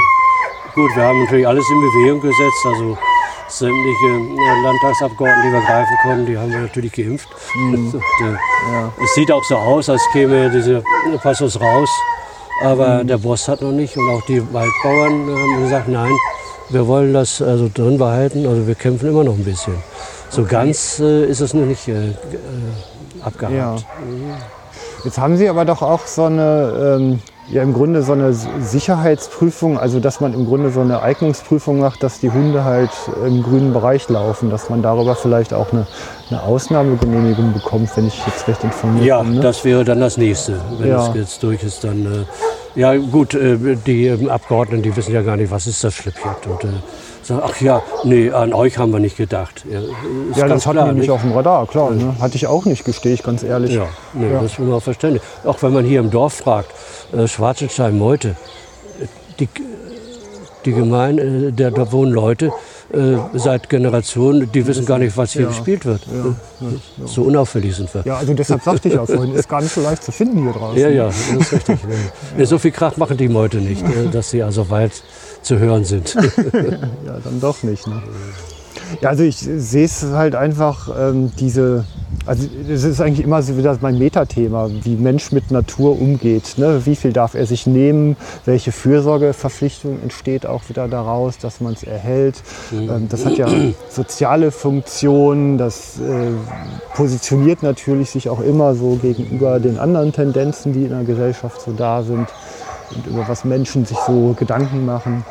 Gut, 0.75 0.95
wir 0.95 1.03
haben 1.03 1.23
natürlich 1.23 1.47
alles 1.47 1.63
in 1.69 1.81
Bewegung 1.81 2.21
gesetzt. 2.21 2.65
Also 2.65 2.97
sämtliche 3.57 4.07
äh, 4.07 4.63
Landtagsabgeordneten, 4.63 5.43
die 5.43 5.53
wir 5.53 5.61
greifen 5.61 5.97
konnten, 6.03 6.25
die 6.25 6.37
haben 6.37 6.51
wir 6.51 6.59
natürlich 6.59 6.91
geimpft. 6.91 7.29
Und, 7.55 7.93
äh, 7.95 9.03
Es 9.03 9.13
sieht 9.15 9.31
auch 9.31 9.43
so 9.43 9.55
aus, 9.55 9.89
als 9.89 10.01
käme 10.11 10.49
dieser 10.49 10.81
Passus 11.21 11.59
raus. 11.59 11.89
Aber 12.61 13.03
der 13.03 13.17
Boss 13.17 13.47
hat 13.47 13.61
noch 13.61 13.71
nicht 13.71 13.97
und 13.97 14.09
auch 14.09 14.21
die 14.25 14.41
Waldbauern 14.53 15.27
haben 15.27 15.63
gesagt, 15.63 15.87
nein, 15.87 16.11
wir 16.69 16.87
wollen 16.87 17.13
das 17.13 17.41
also 17.41 17.69
drin 17.73 17.97
behalten. 17.97 18.45
Also 18.47 18.65
wir 18.67 18.75
kämpfen 18.75 19.09
immer 19.09 19.23
noch 19.23 19.33
ein 19.33 19.43
bisschen. 19.43 19.73
So 20.29 20.45
ganz 20.45 20.99
äh, 20.99 21.25
ist 21.25 21.41
es 21.41 21.53
noch 21.53 21.65
nicht 21.65 21.87
äh, 21.87 22.09
äh, 22.09 22.13
abgehakt. 23.21 23.55
Ja. 23.55 23.75
Jetzt 25.03 25.17
haben 25.17 25.35
Sie 25.35 25.49
aber 25.49 25.65
doch 25.65 25.81
auch 25.81 26.05
so 26.07 26.25
eine, 26.25 26.97
ähm, 26.99 27.19
ja 27.53 27.61
im 27.63 27.73
Grunde 27.73 28.01
so 28.03 28.13
eine 28.13 28.33
Sicherheitsprüfung, 28.33 29.77
also 29.77 29.99
dass 29.99 30.19
man 30.19 30.33
im 30.33 30.45
Grunde 30.45 30.71
so 30.71 30.81
eine 30.81 31.01
Eignungsprüfung 31.01 31.79
macht, 31.79 32.03
dass 32.03 32.19
die 32.19 32.31
Hunde 32.31 32.63
halt 32.63 32.89
im 33.25 33.43
grünen 33.43 33.73
Bereich 33.73 34.09
laufen, 34.09 34.49
dass 34.49 34.69
man 34.69 34.81
darüber 34.81 35.15
vielleicht 35.15 35.53
auch 35.53 35.71
eine, 35.71 35.85
eine 36.29 36.41
Ausnahmegenehmigung 36.43 37.53
bekommt, 37.53 37.95
wenn 37.95 38.07
ich 38.07 38.25
jetzt 38.25 38.47
recht 38.47 38.63
informiert 38.63 39.05
Ja, 39.05 39.21
bin. 39.21 39.35
Ne? 39.35 39.41
das 39.41 39.63
wäre 39.63 39.83
dann 39.85 39.99
das 39.99 40.17
nächste. 40.17 40.59
Wenn 40.79 40.89
Ja. 40.89 41.07
es 41.09 41.15
jetzt 41.15 41.43
durch 41.43 41.63
ist, 41.63 41.83
dann. 41.83 42.05
Äh, 42.05 42.79
ja, 42.79 42.95
gut, 42.95 43.35
äh, 43.35 43.75
die 43.85 44.07
ähm, 44.07 44.29
Abgeordneten, 44.29 44.81
die 44.81 44.95
wissen 44.95 45.13
ja 45.13 45.21
gar 45.21 45.37
nicht, 45.37 45.51
was 45.51 45.67
ist 45.67 45.83
das 45.83 45.93
Schlippjagd. 45.93 46.47
Und 46.47 46.63
äh, 46.63 46.67
sagen, 47.27 47.41
ach 47.43 47.59
ja, 47.61 47.81
nee, 48.03 48.31
an 48.31 48.53
euch 48.53 48.77
haben 48.77 48.91
wir 48.91 48.99
nicht 48.99 49.17
gedacht. 49.17 49.63
Ja, 49.69 49.79
ist 49.79 50.37
ja, 50.37 50.47
das 50.47 50.65
hat 50.65 50.73
klar, 50.73 50.87
mich 50.87 51.01
nicht 51.01 51.09
auf 51.09 51.21
dem 51.21 51.31
Radar, 51.33 51.65
klar. 51.67 51.91
Ne? 51.91 52.15
Hatte 52.19 52.35
ich 52.35 52.47
auch 52.47 52.65
nicht, 52.65 52.85
gestehe 52.85 53.13
ich 53.13 53.23
ganz 53.23 53.43
ehrlich. 53.43 53.71
Ja, 53.73 53.87
nee, 54.13 54.31
Ja. 54.31 54.41
das 54.41 54.53
ist 54.53 54.59
immer 54.59 54.81
verständlich. 54.81 55.21
Auch 55.43 55.61
wenn 55.63 55.73
man 55.73 55.85
hier 55.85 55.99
im 55.99 56.11
Dorf 56.11 56.33
fragt, 56.33 56.71
äh, 57.13 57.27
Schwarzenstein, 57.27 57.97
Meute, 57.97 58.29
äh, 59.01 59.05
die, 59.39 59.49
die 60.65 60.73
Gemeinde, 60.73 61.23
äh, 61.47 61.51
der, 61.51 61.71
da 61.71 61.91
wohnen 61.91 62.11
Leute 62.11 62.51
äh, 62.93 63.17
seit 63.33 63.69
Generationen, 63.69 64.51
die 64.51 64.67
wissen 64.67 64.85
gar 64.85 64.99
nicht, 64.99 65.17
was 65.17 65.31
hier 65.33 65.43
Ja. 65.43 65.47
gespielt 65.47 65.85
wird. 65.85 66.01
So 67.05 67.23
unauffällig 67.23 67.75
sind 67.75 67.91
wir. 67.93 68.03
Ja, 68.05 68.17
also 68.17 68.33
deshalb 68.35 68.61
sagte 68.61 68.87
ich 68.89 68.93
ja 68.95 69.05
vorhin, 69.05 69.33
ist 69.33 69.49
gar 69.49 69.61
nicht 69.61 69.73
so 69.73 69.81
leicht 69.81 70.03
zu 70.03 70.11
finden 70.11 70.43
hier 70.43 70.51
draußen. 70.53 70.79
Ja, 70.79 70.89
ja, 70.89 71.05
das 71.07 71.29
ist 71.29 71.53
richtig. 71.53 71.79
So 72.43 72.57
viel 72.59 72.71
Krach 72.71 72.97
machen 72.97 73.17
die 73.17 73.29
Meute 73.29 73.57
nicht, 73.57 73.81
äh, 73.83 74.09
dass 74.11 74.29
sie 74.29 74.43
also 74.43 74.69
weit 74.69 74.91
zu 75.43 75.59
hören 75.59 75.85
sind. 75.85 76.15
Ja, 77.05 77.19
dann 77.23 77.39
doch 77.39 77.63
nicht. 77.63 77.87
Ne? 77.87 78.01
Ja, 79.01 79.09
also 79.09 79.23
ich 79.23 79.37
sehe 79.37 79.85
es 79.85 80.03
halt 80.03 80.35
einfach, 80.35 80.89
ähm, 80.97 81.31
diese, 81.39 81.85
also 82.25 82.47
es 82.69 82.83
ist 82.83 83.01
eigentlich 83.01 83.25
immer 83.25 83.41
so 83.41 83.57
wieder 83.57 83.77
mein 83.81 83.97
Metathema, 83.97 84.69
wie 84.83 84.95
Mensch 84.95 85.31
mit 85.31 85.51
Natur 85.51 85.99
umgeht. 85.99 86.57
Ne? 86.57 86.85
Wie 86.85 86.95
viel 86.95 87.11
darf 87.11 87.33
er 87.33 87.45
sich 87.45 87.65
nehmen? 87.67 88.15
Welche 88.45 88.71
Fürsorgeverpflichtung 88.71 89.99
entsteht 90.01 90.45
auch 90.45 90.69
wieder 90.69 90.87
daraus, 90.87 91.37
dass 91.37 91.59
man 91.59 91.73
es 91.73 91.83
erhält? 91.83 92.41
Ähm, 92.71 93.07
das 93.09 93.25
hat 93.25 93.37
ja 93.37 93.47
soziale 93.89 94.51
Funktionen, 94.51 95.57
das 95.57 95.99
äh, 95.99 96.95
positioniert 96.95 97.63
natürlich 97.63 98.11
sich 98.11 98.29
auch 98.29 98.41
immer 98.41 98.75
so 98.75 98.97
gegenüber 99.01 99.59
den 99.59 99.79
anderen 99.79 100.13
Tendenzen, 100.13 100.73
die 100.73 100.83
in 100.83 100.89
der 100.89 101.03
Gesellschaft 101.03 101.61
so 101.61 101.71
da 101.71 102.03
sind 102.03 102.27
und 102.91 103.07
über 103.07 103.27
was 103.27 103.43
Menschen 103.43 103.85
sich 103.85 103.97
so 104.05 104.35
Gedanken 104.37 104.85
machen. 104.85 105.25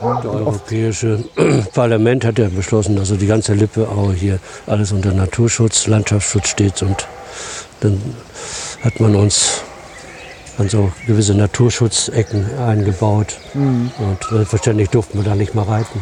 Das 0.00 0.24
Europäische 0.24 1.24
Parlament 1.74 2.24
hat 2.24 2.38
ja 2.38 2.48
beschlossen, 2.48 2.98
also 2.98 3.16
die 3.16 3.26
ganze 3.26 3.52
Lippe 3.52 3.86
auch 3.86 4.12
hier 4.12 4.38
alles 4.66 4.92
unter 4.92 5.12
Naturschutz, 5.12 5.86
Landschaftsschutz 5.86 6.48
steht 6.48 6.82
und 6.82 7.06
dann 7.80 8.00
hat 8.82 8.98
man 8.98 9.14
uns 9.14 9.62
an 10.56 10.68
so 10.68 10.90
gewisse 11.06 11.34
Naturschutzecken 11.34 12.46
eingebaut 12.58 13.36
und 13.54 14.18
selbstverständlich 14.30 14.88
durften 14.88 15.18
wir 15.18 15.24
da 15.24 15.34
nicht 15.34 15.54
mal 15.54 15.64
reiten. 15.64 16.00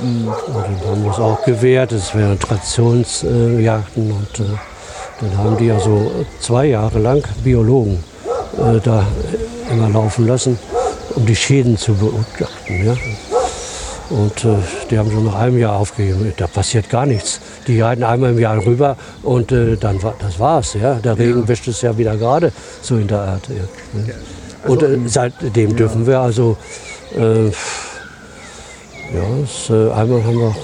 Und 0.00 0.26
dann 0.54 0.90
haben 0.90 1.04
wir 1.04 1.10
es 1.10 1.18
auch 1.18 1.44
gewährt, 1.44 1.92
es 1.92 2.14
wären 2.14 2.38
Traditionsjagden 2.38 4.12
und 4.12 4.40
äh, 4.40 4.44
dann 5.20 5.38
haben 5.38 5.56
die 5.56 5.66
ja 5.66 5.78
so 5.78 6.10
zwei 6.40 6.66
Jahre 6.66 6.98
lang 6.98 7.22
Biologen 7.44 8.02
äh, 8.58 8.80
da 8.82 9.06
immer 9.72 9.88
laufen 9.88 10.26
lassen, 10.26 10.58
um 11.14 11.26
die 11.26 11.36
Schäden 11.36 11.76
zu 11.76 11.94
beobachten. 11.94 12.86
Ja? 12.86 12.96
Und 14.10 14.44
äh, 14.44 14.56
die 14.90 14.98
haben 14.98 15.10
schon 15.10 15.24
nach 15.24 15.36
einem 15.36 15.58
Jahr 15.58 15.76
aufgegeben. 15.76 16.32
Da 16.36 16.46
passiert 16.46 16.90
gar 16.90 17.06
nichts. 17.06 17.40
Die 17.66 17.80
reiten 17.80 18.04
einmal 18.04 18.30
im 18.32 18.38
Jahr 18.38 18.64
rüber 18.64 18.96
und 19.22 19.52
äh, 19.52 19.76
dann 19.76 20.02
war, 20.02 20.14
das 20.18 20.38
war's. 20.38 20.74
Ja? 20.74 20.94
Der 20.94 21.18
Regen 21.18 21.48
wäscht 21.48 21.66
es 21.68 21.80
ja 21.80 21.96
wieder 21.96 22.16
gerade, 22.16 22.52
so 22.82 22.96
in 22.96 23.08
der 23.08 23.20
Art. 23.20 23.48
Ja. 23.48 23.54
Ne? 23.98 24.14
und 24.66 24.82
äh, 24.82 24.98
seitdem 25.06 25.76
dürfen 25.76 26.06
wir 26.06 26.20
also, 26.20 26.56
äh, 27.16 27.46
ja, 27.46 29.24
es, 29.42 29.70
äh, 29.70 29.90
einmal 29.92 30.24
haben 30.24 30.38
wir, 30.38 30.54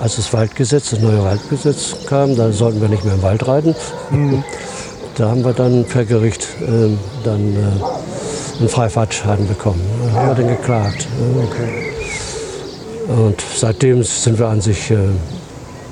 als 0.00 0.16
das 0.16 0.32
Waldgesetz, 0.32 0.90
das 0.90 1.00
neue 1.00 1.22
Waldgesetz 1.22 1.96
kam, 2.06 2.36
da 2.36 2.52
sollten 2.52 2.80
wir 2.80 2.88
nicht 2.88 3.04
mehr 3.04 3.14
im 3.14 3.22
Wald 3.22 3.46
reiten. 3.46 3.74
Da 5.16 5.28
haben 5.28 5.44
wir 5.44 5.52
dann 5.52 5.84
per 5.84 6.04
Gericht 6.04 6.46
äh, 6.62 6.96
dann 7.24 7.56
einen 8.58 8.68
Freifahrtschein 8.68 9.46
bekommen. 9.48 9.80
Da 10.06 10.12
haben 10.12 10.28
wir 10.28 10.34
dann 10.34 10.48
geklagt. 10.48 11.06
Und 13.08 13.42
seitdem 13.56 14.02
sind 14.02 14.38
wir 14.38 14.48
an 14.48 14.60
sich 14.60 14.90
äh, 14.90 14.96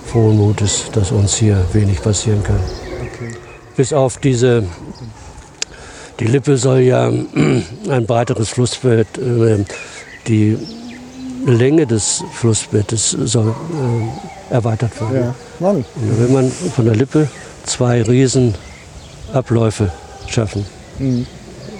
frohen 0.06 0.36
Mutes, 0.36 0.84
dass 0.92 1.11
uns 1.11 1.34
hier 1.34 1.64
wenig 1.72 2.00
passieren 2.02 2.42
kann. 2.42 2.61
Bis 3.76 3.92
auf 3.92 4.18
diese, 4.18 4.64
die 6.18 6.26
Lippe 6.26 6.56
soll 6.56 6.80
ja 6.80 7.08
ein 7.08 8.06
breiteres 8.06 8.48
Flussbett, 8.50 9.18
äh, 9.18 9.64
die 10.26 10.58
Länge 11.46 11.86
des 11.86 12.22
Flussbettes 12.32 13.11
soll 13.11 13.48
äh, 13.48 14.54
erweitert 14.54 15.00
werden. 15.00 15.16
Ja, 15.16 15.34
Mann. 15.58 15.76
Und 15.76 16.11
da 16.11 16.18
will 16.18 16.28
man 16.28 16.50
von 16.50 16.84
der 16.84 16.94
Lippe 16.94 17.28
zwei 17.64 18.02
riesen 18.02 18.54
Abläufe 19.32 19.90
schaffen. 20.26 20.66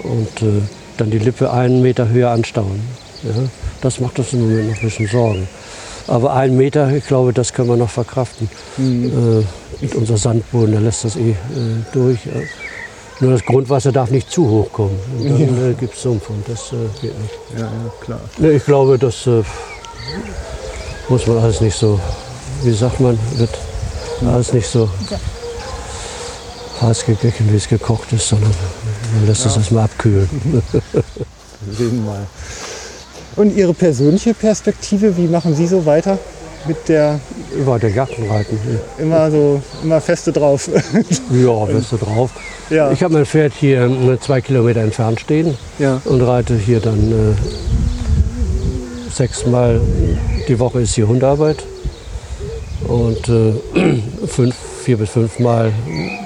Und 0.03 0.41
äh, 0.41 0.61
dann 0.97 1.11
die 1.11 1.19
Lippe 1.19 1.51
einen 1.51 1.81
Meter 1.81 2.09
höher 2.09 2.31
anstauen. 2.31 2.81
Ja? 3.23 3.31
Das 3.81 3.99
macht 3.99 4.19
uns 4.19 4.33
im 4.33 4.41
Moment 4.41 4.69
noch 4.69 4.77
ein 4.77 4.83
bisschen 4.83 5.07
Sorgen. 5.07 5.47
Aber 6.07 6.33
einen 6.33 6.57
Meter, 6.57 6.91
ich 6.91 7.05
glaube, 7.05 7.33
das 7.33 7.53
können 7.53 7.69
wir 7.69 7.77
noch 7.77 7.89
verkraften. 7.89 8.49
Äh, 8.77 9.43
mit 9.81 9.95
unser 9.95 10.17
Sandboden, 10.17 10.71
der 10.71 10.81
lässt 10.81 11.05
das 11.05 11.15
eh 11.15 11.31
äh, 11.31 11.35
durch. 11.93 12.25
Äh, 12.25 12.47
nur 13.19 13.31
das 13.31 13.45
Grundwasser 13.45 13.91
darf 13.91 14.09
nicht 14.09 14.31
zu 14.31 14.49
hoch 14.49 14.71
kommen. 14.71 14.99
Und 15.19 15.29
dann 15.29 15.71
äh, 15.71 15.73
gibt 15.75 15.93
es 15.93 16.01
Sumpf 16.01 16.29
und 16.29 16.47
das 16.47 16.71
äh, 16.71 16.75
geht 17.01 17.19
nicht. 17.19 17.33
Ja, 17.55 17.65
ja, 17.65 17.69
klar. 18.03 18.19
Nee, 18.39 18.51
ich 18.51 18.65
glaube, 18.65 18.97
das 18.97 19.27
äh, 19.27 19.43
muss 21.07 21.27
man 21.27 21.37
alles 21.37 21.61
nicht 21.61 21.77
so, 21.77 21.99
wie 22.63 22.71
sagt 22.71 22.99
man, 22.99 23.17
wird 23.35 23.51
alles 24.25 24.53
nicht 24.53 24.67
so 24.67 24.89
heiß 26.81 27.05
gegessen, 27.05 27.47
wie 27.51 27.57
es 27.57 27.67
gekocht 27.67 28.11
ist, 28.11 28.27
sondern 28.27 28.51
man 29.15 29.27
lässt 29.27 29.45
es 29.45 29.55
erstmal 29.57 29.85
abkühlen. 29.85 30.29
Wir 31.63 31.73
sehen 31.73 32.05
mal. 32.05 32.25
Und 33.35 33.55
Ihre 33.55 33.73
persönliche 33.73 34.33
Perspektive, 34.33 35.15
wie 35.17 35.27
machen 35.27 35.55
Sie 35.55 35.67
so 35.67 35.85
weiter? 35.85 36.17
Mit 36.67 36.89
der 36.89 37.19
Weiter 37.65 37.87
Jagdenreiten. 37.87 38.57
immer 38.99 39.31
so 39.31 39.61
immer 39.83 39.99
feste 39.99 40.31
drauf. 40.31 40.69
Ja, 41.31 41.65
du 41.65 41.97
drauf. 41.97 42.31
Ja. 42.69 42.91
Ich 42.91 43.01
habe 43.03 43.13
mein 43.15 43.25
Pferd 43.25 43.53
hier 43.59 43.85
äh, 43.85 44.19
zwei 44.19 44.41
Kilometer 44.41 44.81
entfernt 44.81 45.19
stehen 45.19 45.57
Ja. 45.79 46.01
und 46.05 46.21
reite 46.21 46.55
hier 46.55 46.79
dann 46.79 47.11
äh, 47.11 47.35
sechsmal 49.11 49.81
die 50.47 50.59
Woche 50.59 50.81
ist 50.81 50.93
hier 50.93 51.07
Hundearbeit. 51.07 51.63
Und 52.87 53.27
äh, 53.29 53.53
fünf, 54.27 54.55
vier 54.83 54.97
bis 54.97 55.09
fünfmal 55.09 55.71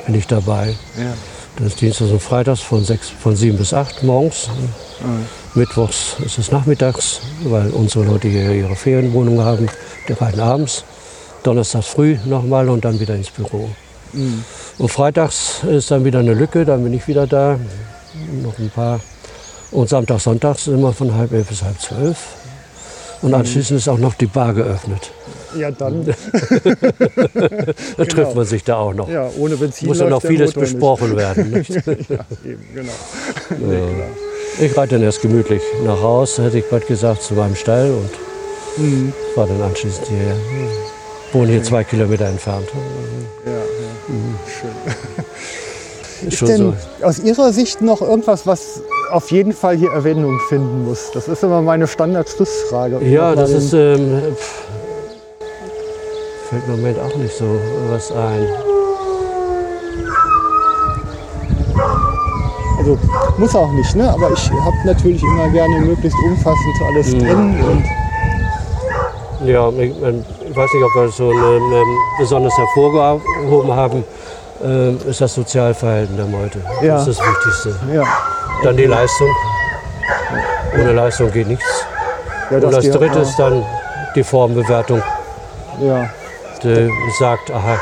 bin 0.05 0.15
ich 0.15 0.27
dabei. 0.27 0.75
Ja. 0.97 1.13
Das 1.57 1.67
ist 1.67 1.81
Dienstags 1.81 2.11
und 2.11 2.21
Freitags 2.21 2.59
von, 2.59 2.83
sechs, 2.83 3.09
von 3.09 3.35
sieben 3.35 3.57
bis 3.57 3.73
acht 3.73 4.03
morgens. 4.03 4.49
Mittwochs 5.53 6.17
ist 6.25 6.37
es 6.37 6.51
nachmittags, 6.51 7.21
weil 7.43 7.69
unsere 7.69 8.03
Leute 8.03 8.27
hier 8.27 8.51
ihre 8.51 8.75
Ferienwohnung 8.75 9.41
haben. 9.41 9.67
Die 10.07 10.13
reiten 10.13 10.41
abends. 10.41 10.83
Donnerstags 11.43 11.87
früh 11.87 12.17
nochmal 12.25 12.67
und 12.69 12.83
dann 12.83 12.99
wieder 12.99 13.15
ins 13.15 13.29
Büro. 13.29 13.69
Und 14.77 14.89
freitags 14.89 15.63
ist 15.63 15.91
dann 15.91 16.03
wieder 16.03 16.19
eine 16.19 16.33
Lücke, 16.33 16.65
dann 16.65 16.83
bin 16.83 16.93
ich 16.93 17.07
wieder 17.07 17.25
da. 17.27 17.57
Noch 18.43 18.57
ein 18.59 18.69
paar. 18.69 18.99
Und 19.71 19.89
Samstag, 19.89 20.19
Sonntags 20.19 20.67
immer 20.67 20.91
von 20.91 21.13
halb 21.13 21.31
elf 21.31 21.47
bis 21.47 21.63
halb 21.63 21.79
zwölf. 21.79 22.17
Und 23.21 23.33
anschließend 23.33 23.79
ist 23.79 23.87
auch 23.87 23.97
noch 23.97 24.13
die 24.15 24.27
Bar 24.27 24.53
geöffnet. 24.53 25.11
Ja, 25.57 25.71
dann. 25.71 26.05
Da 27.97 28.05
trifft 28.05 28.35
man 28.35 28.45
sich 28.45 28.63
da 28.63 28.77
auch 28.77 28.93
noch. 28.93 29.09
Ja, 29.09 29.29
ohne 29.37 29.55
Benzin. 29.57 29.87
Muss 29.87 29.99
ja 29.99 30.09
noch 30.09 30.21
vieles 30.21 30.49
Motor 30.55 30.63
nicht. 30.63 30.73
besprochen 30.73 31.15
werden. 31.17 31.51
Nicht? 31.51 31.69
Ja, 31.69 32.25
eben, 32.43 32.65
genau. 32.73 32.91
Ich 34.59 34.75
reite 34.77 34.95
dann 34.95 35.03
erst 35.03 35.21
gemütlich 35.21 35.61
nach 35.85 36.01
Haus, 36.01 36.37
hätte 36.37 36.59
ich 36.59 36.69
bald 36.69 36.87
gesagt, 36.87 37.21
zu 37.23 37.33
meinem 37.33 37.55
Stall 37.55 37.91
und 37.91 38.09
Mhm. 38.77 39.13
war 39.35 39.47
dann 39.47 39.61
anschließend 39.61 40.05
hierher. 40.07 40.35
Wohne 41.31 41.51
hier 41.53 41.63
zwei 41.63 41.85
Kilometer 41.85 42.25
entfernt. 42.25 42.67
Ja, 43.45 43.51
ja. 43.53 43.59
Schön. 44.45 46.27
Ist 46.27 46.37
schon 46.37 46.47
denn 46.49 46.57
so. 46.99 47.05
aus 47.05 47.19
Ihrer 47.19 47.53
Sicht 47.53 47.81
noch 47.81 48.01
irgendwas, 48.01 48.45
was 48.45 48.81
auf 49.11 49.31
jeden 49.31 49.53
Fall 49.53 49.77
hier 49.77 49.91
Erwähnung 49.91 50.39
finden 50.49 50.83
muss? 50.85 51.09
Das 51.13 51.29
ist 51.29 51.41
immer 51.43 51.61
meine 51.61 51.87
Standardschlussfrage. 51.87 52.99
Ja, 53.05 53.33
das 53.33 53.51
ist. 53.51 53.73
Ähm, 53.73 54.21
fällt 56.55 56.65
im 56.67 56.75
Moment 56.81 56.97
auch 56.99 57.15
nicht 57.17 57.35
so 57.37 57.45
was 57.89 58.11
ein. 58.11 58.47
Also 62.77 62.97
muss 63.37 63.55
auch 63.55 63.71
nicht, 63.71 63.95
ne? 63.95 64.09
Aber 64.09 64.31
ich 64.31 64.51
habe 64.51 64.75
natürlich 64.85 65.21
immer 65.23 65.49
gerne 65.49 65.79
möglichst 65.79 66.17
umfassend 66.25 66.75
alles 66.87 67.11
Mhm. 67.13 67.19
drin. 67.19 67.63
Und 67.63 67.85
Ja, 69.47 69.69
ich, 69.69 69.91
ähm, 70.01 70.23
ich 70.49 70.55
weiß 70.55 70.73
nicht, 70.73 70.83
ob 70.83 70.95
wir 70.95 71.09
so 71.09 71.29
eine, 71.29 71.75
ähm, 71.75 71.97
besonders 72.17 72.57
hervorgehoben 72.57 73.75
haben, 73.75 74.03
ähm, 74.63 74.97
ist 75.07 75.19
das 75.21 75.35
Sozialverhalten 75.35 76.15
der 76.15 76.25
Meute. 76.25 76.59
Ja. 76.81 76.95
Das 76.95 77.07
ist 77.09 77.19
das 77.19 77.27
Wichtigste. 77.27 77.75
ja, 77.93 78.03
Dann 78.63 78.77
die 78.77 78.85
Leistung. 78.85 79.27
Ohne 80.73 80.93
Leistung 80.93 81.31
geht 81.31 81.47
nichts. 81.47 81.65
Ja, 82.49 82.57
Und 82.57 82.73
das 82.73 82.89
dritte 82.89 83.19
ist 83.19 83.35
dann 83.37 83.63
die 84.15 84.23
Formbewertung. 84.23 85.03
Ja, 85.81 86.09
Die 86.63 86.89
sagt, 87.19 87.51
aha, 87.51 87.77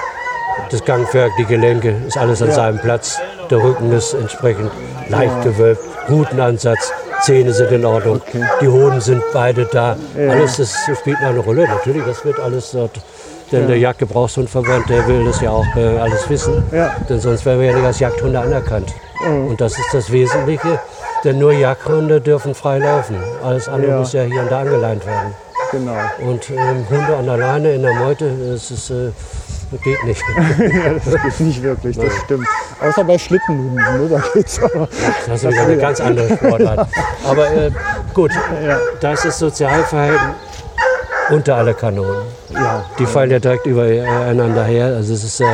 das 0.69 0.83
Gangwerk, 0.83 1.31
die 1.37 1.45
Gelenke, 1.45 1.95
ist 2.07 2.17
alles 2.17 2.41
an 2.41 2.49
Ja. 2.49 2.53
seinem 2.55 2.79
Platz. 2.79 3.17
Der 3.49 3.57
Rücken 3.63 3.91
ist 3.91 4.13
entsprechend 4.13 4.71
leicht 5.09 5.41
gewölbt, 5.43 5.81
guten 6.07 6.39
Ansatz, 6.39 6.91
Zähne 7.21 7.53
sind 7.53 7.71
in 7.71 7.85
Ordnung, 7.85 8.15
Okay. 8.27 8.43
die 8.61 8.67
Hoden 8.67 8.99
sind 8.99 9.23
beide 9.33 9.65
da. 9.65 9.95
Ja. 10.17 10.31
Alles 10.31 10.57
das 10.57 10.73
spielt 10.99 11.17
eine 11.19 11.39
Rolle. 11.39 11.67
Natürlich, 11.67 12.03
das 12.05 12.25
wird 12.25 12.39
alles 12.39 12.71
dort. 12.71 12.99
Denn 13.51 13.67
der 13.67 13.77
Jagdgebrauchshundverband, 13.77 14.89
der 14.89 15.07
will 15.07 15.25
das 15.25 15.39
ja 15.41 15.51
auch 15.51 15.65
äh, 15.75 15.97
alles 15.99 16.27
wissen. 16.29 16.63
Ja. 16.71 16.95
Denn 17.07 17.19
sonst 17.19 17.45
wären 17.45 17.59
wir 17.59 17.67
ja 17.67 17.75
nicht 17.75 17.85
als 17.85 17.99
Jagdhunde 17.99 18.39
anerkannt. 18.39 18.91
Und 19.25 19.61
das 19.61 19.73
ist 19.77 19.93
das 19.93 20.11
Wesentliche. 20.11 20.79
Denn 21.23 21.37
nur 21.39 21.53
Jagdhunde 21.53 22.19
dürfen 22.19 22.55
frei 22.55 22.79
laufen. 22.79 23.15
Alles 23.43 23.69
andere 23.69 23.91
Ja. 23.91 23.99
muss 23.99 24.11
ja 24.11 24.23
hier 24.23 24.41
und 24.41 24.51
da 24.51 24.61
angeleint 24.61 25.05
werden. 25.05 25.33
Genau. 25.73 25.97
Und 26.31 26.49
ähm, 26.49 26.85
Hunde 26.89 27.17
an 27.17 27.25
der 27.25 27.37
Leine 27.37 27.73
in 27.73 27.81
der 27.81 27.93
Meute, 27.95 28.31
das, 28.51 28.71
ist, 28.71 28.89
äh, 28.91 29.11
geht 29.83 30.03
nicht. 30.05 30.21
ja, 30.59 30.93
das 31.03 31.21
geht 31.23 31.39
nicht 31.47 31.61
wirklich, 31.63 31.97
das 31.97 32.13
stimmt. 32.23 32.47
Außer 32.81 33.03
bei 33.03 33.17
Schlittenhunden, 33.17 33.75
ne? 33.75 34.07
da 34.09 34.23
geht's 34.33 34.61
aber. 34.63 34.87
Das 35.27 35.43
ist 35.43 35.57
eine 35.57 35.77
ganz 35.77 35.99
andere 35.99 36.37
Sportart. 36.37 36.87
Aber 37.27 37.51
äh, 37.51 37.71
gut, 38.13 38.31
Ja. 38.65 38.77
das 39.01 39.19
ist 39.19 39.25
das 39.25 39.39
Sozialverhalten 39.39 40.35
unter 41.29 41.55
alle 41.55 41.73
Kanonen. 41.73 42.21
Ja, 42.53 42.85
Die 42.99 43.05
fallen 43.05 43.31
ja 43.31 43.39
direkt 43.39 43.65
übereinander 43.65 44.63
her. 44.65 44.87
Also 44.87 45.13
es 45.13 45.23
ist 45.23 45.39
äh, 45.39 45.45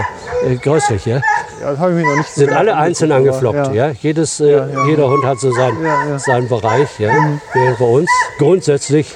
äh, 0.52 0.56
gräuslich, 0.56 1.06
ja. 1.06 1.18
ja 1.62 1.72
das 1.72 1.80
habe 1.80 1.92
ich 1.92 1.98
mir 1.98 2.10
noch 2.10 2.18
nicht 2.18 2.30
Sind 2.34 2.48
genau 2.48 2.60
alle 2.60 2.76
einzeln 2.76 3.12
aber 3.12 3.20
angeflockt, 3.22 3.74
ja. 3.74 3.90
Jedes, 4.02 4.40
äh, 4.40 4.64
Jeder 4.88 5.10
Hund 5.10 5.24
hat 5.26 5.40
so 5.40 5.52
sein, 5.52 5.74
Ja, 5.82 5.96
Mhm. 6.06 6.12
ja. 6.12 6.20
seinen 6.20 6.50
Bereich, 6.50 6.90
ja. 7.00 7.12
Während 7.54 7.78
bei 7.80 7.86
uns 7.86 8.10
grundsätzlich 8.40 9.16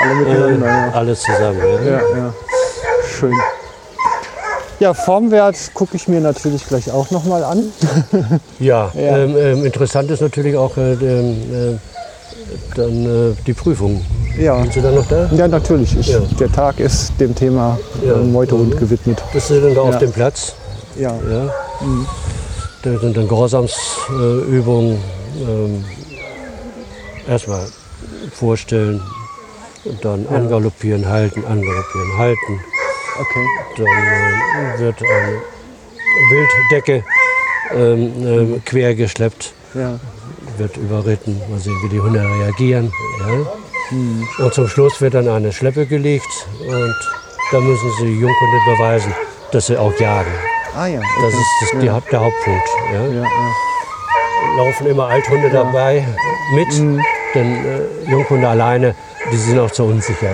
Alle 0.00 0.12
äh, 0.12 0.14
miteinander, 0.14 0.66
ja. 0.66 0.90
alles 0.92 1.20
zusammen. 1.20 1.58
Ja. 1.84 1.90
Ja, 1.90 2.00
ja. 2.16 2.34
Schön. 3.18 3.34
Ja, 4.78 4.94
Formwert 4.94 5.56
gucke 5.74 5.96
ich 5.96 6.08
mir 6.08 6.20
natürlich 6.20 6.66
gleich 6.66 6.90
auch 6.90 7.10
nochmal 7.10 7.44
an. 7.44 7.64
Ja, 8.58 8.90
Ja. 8.94 9.18
Ähm, 9.18 9.36
ähm, 9.36 9.64
interessant 9.64 10.10
ist 10.10 10.20
natürlich 10.22 10.56
auch 10.56 10.76
äh, 10.76 10.92
ähm, 10.94 11.36
äh, 11.52 11.78
dann 12.76 13.32
äh, 13.32 13.34
die 13.46 13.52
Prüfung. 13.52 14.04
Ja, 14.38 14.60
Sind 14.62 14.72
Sie 14.72 14.80
da 14.80 14.90
noch 14.90 15.06
da? 15.06 15.28
ja 15.32 15.48
natürlich. 15.48 15.96
Ich, 15.98 16.08
Ja. 16.08 16.20
Der 16.38 16.50
Tag 16.50 16.80
ist 16.80 17.12
dem 17.20 17.34
Thema 17.34 17.78
Ja. 18.04 18.14
äh, 18.14 18.16
Meutehund 18.18 18.78
gewidmet. 18.78 19.22
Bist 19.32 19.50
du 19.50 19.60
denn 19.60 19.74
da 19.74 19.82
auf 19.82 19.98
dem 19.98 20.12
Platz? 20.12 20.54
Ja, 20.96 21.12
Ja. 21.30 21.52
Da 22.82 22.98
sind 22.98 23.14
dann 23.16 23.28
Gehorsamsübungen. 23.28 24.98
Ähm, 25.46 25.84
erstmal 27.28 27.66
vorstellen 28.32 29.02
und 29.84 30.04
dann 30.04 30.26
angaloppieren, 30.28 31.06
halten, 31.08 31.44
angaloppieren, 31.44 32.18
halten. 32.18 32.60
okay. 33.18 33.46
Dann 33.76 33.86
äh, 33.86 34.78
wird 34.78 34.96
eine 35.02 35.42
Wilddecke 36.30 37.04
ähm, 37.74 38.12
ähm, 38.26 38.62
quer 38.64 38.94
geschleppt, 38.94 39.52
Ja, 39.74 39.98
wird 40.58 40.76
überritten. 40.76 41.40
Mal 41.50 41.58
sehen, 41.58 41.76
wie 41.84 41.88
die 41.88 42.00
Hunde 42.00 42.20
reagieren. 42.20 42.92
Ja. 43.20 44.44
Und 44.44 44.54
zum 44.54 44.68
Schluss 44.68 45.00
wird 45.00 45.14
dann 45.14 45.26
eine 45.28 45.52
Schleppe 45.52 45.86
gelegt 45.86 46.46
und 46.60 46.94
da 47.50 47.58
müssen 47.60 47.90
sie 47.98 48.06
die 48.06 48.20
Junghunde 48.20 48.58
beweisen, 48.66 49.12
dass 49.50 49.66
sie 49.66 49.76
auch 49.76 49.92
jagen. 49.98 50.30
ah 50.76 50.86
ja. 50.86 51.00
Das 51.22 51.32
ist 51.32 51.40
das, 51.62 51.70
die, 51.80 51.86
der 51.86 51.94
Hauptpunkt. 52.20 52.68
Ja. 52.92 53.04
Ja, 53.06 53.12
ja. 53.22 53.26
Laufen 54.56 54.86
immer 54.86 55.06
Althunde 55.08 55.50
dabei 55.50 56.06
mit, 56.54 56.68
denn 57.34 57.64
äh, 57.64 58.10
Junghunde 58.10 58.48
alleine, 58.48 58.94
die 59.32 59.36
sind 59.36 59.58
auch 59.58 59.70
zu 59.70 59.84
unsicher. 59.84 60.32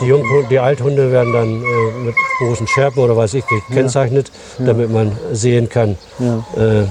Die, 0.00 0.06
Junghunde, 0.06 0.46
die 0.48 0.58
Althunde 0.58 1.10
werden 1.10 1.32
dann 1.32 1.62
äh, 1.62 2.04
mit 2.06 2.14
großen 2.38 2.66
Schärpen 2.68 3.02
oder 3.02 3.16
weiß 3.16 3.34
ich 3.34 3.44
gekennzeichnet, 3.46 4.30
damit 4.58 4.90
man 4.92 5.16
sehen 5.32 5.68
kann, 5.68 5.96
Ja. 6.18 6.36
äh, 6.56 6.84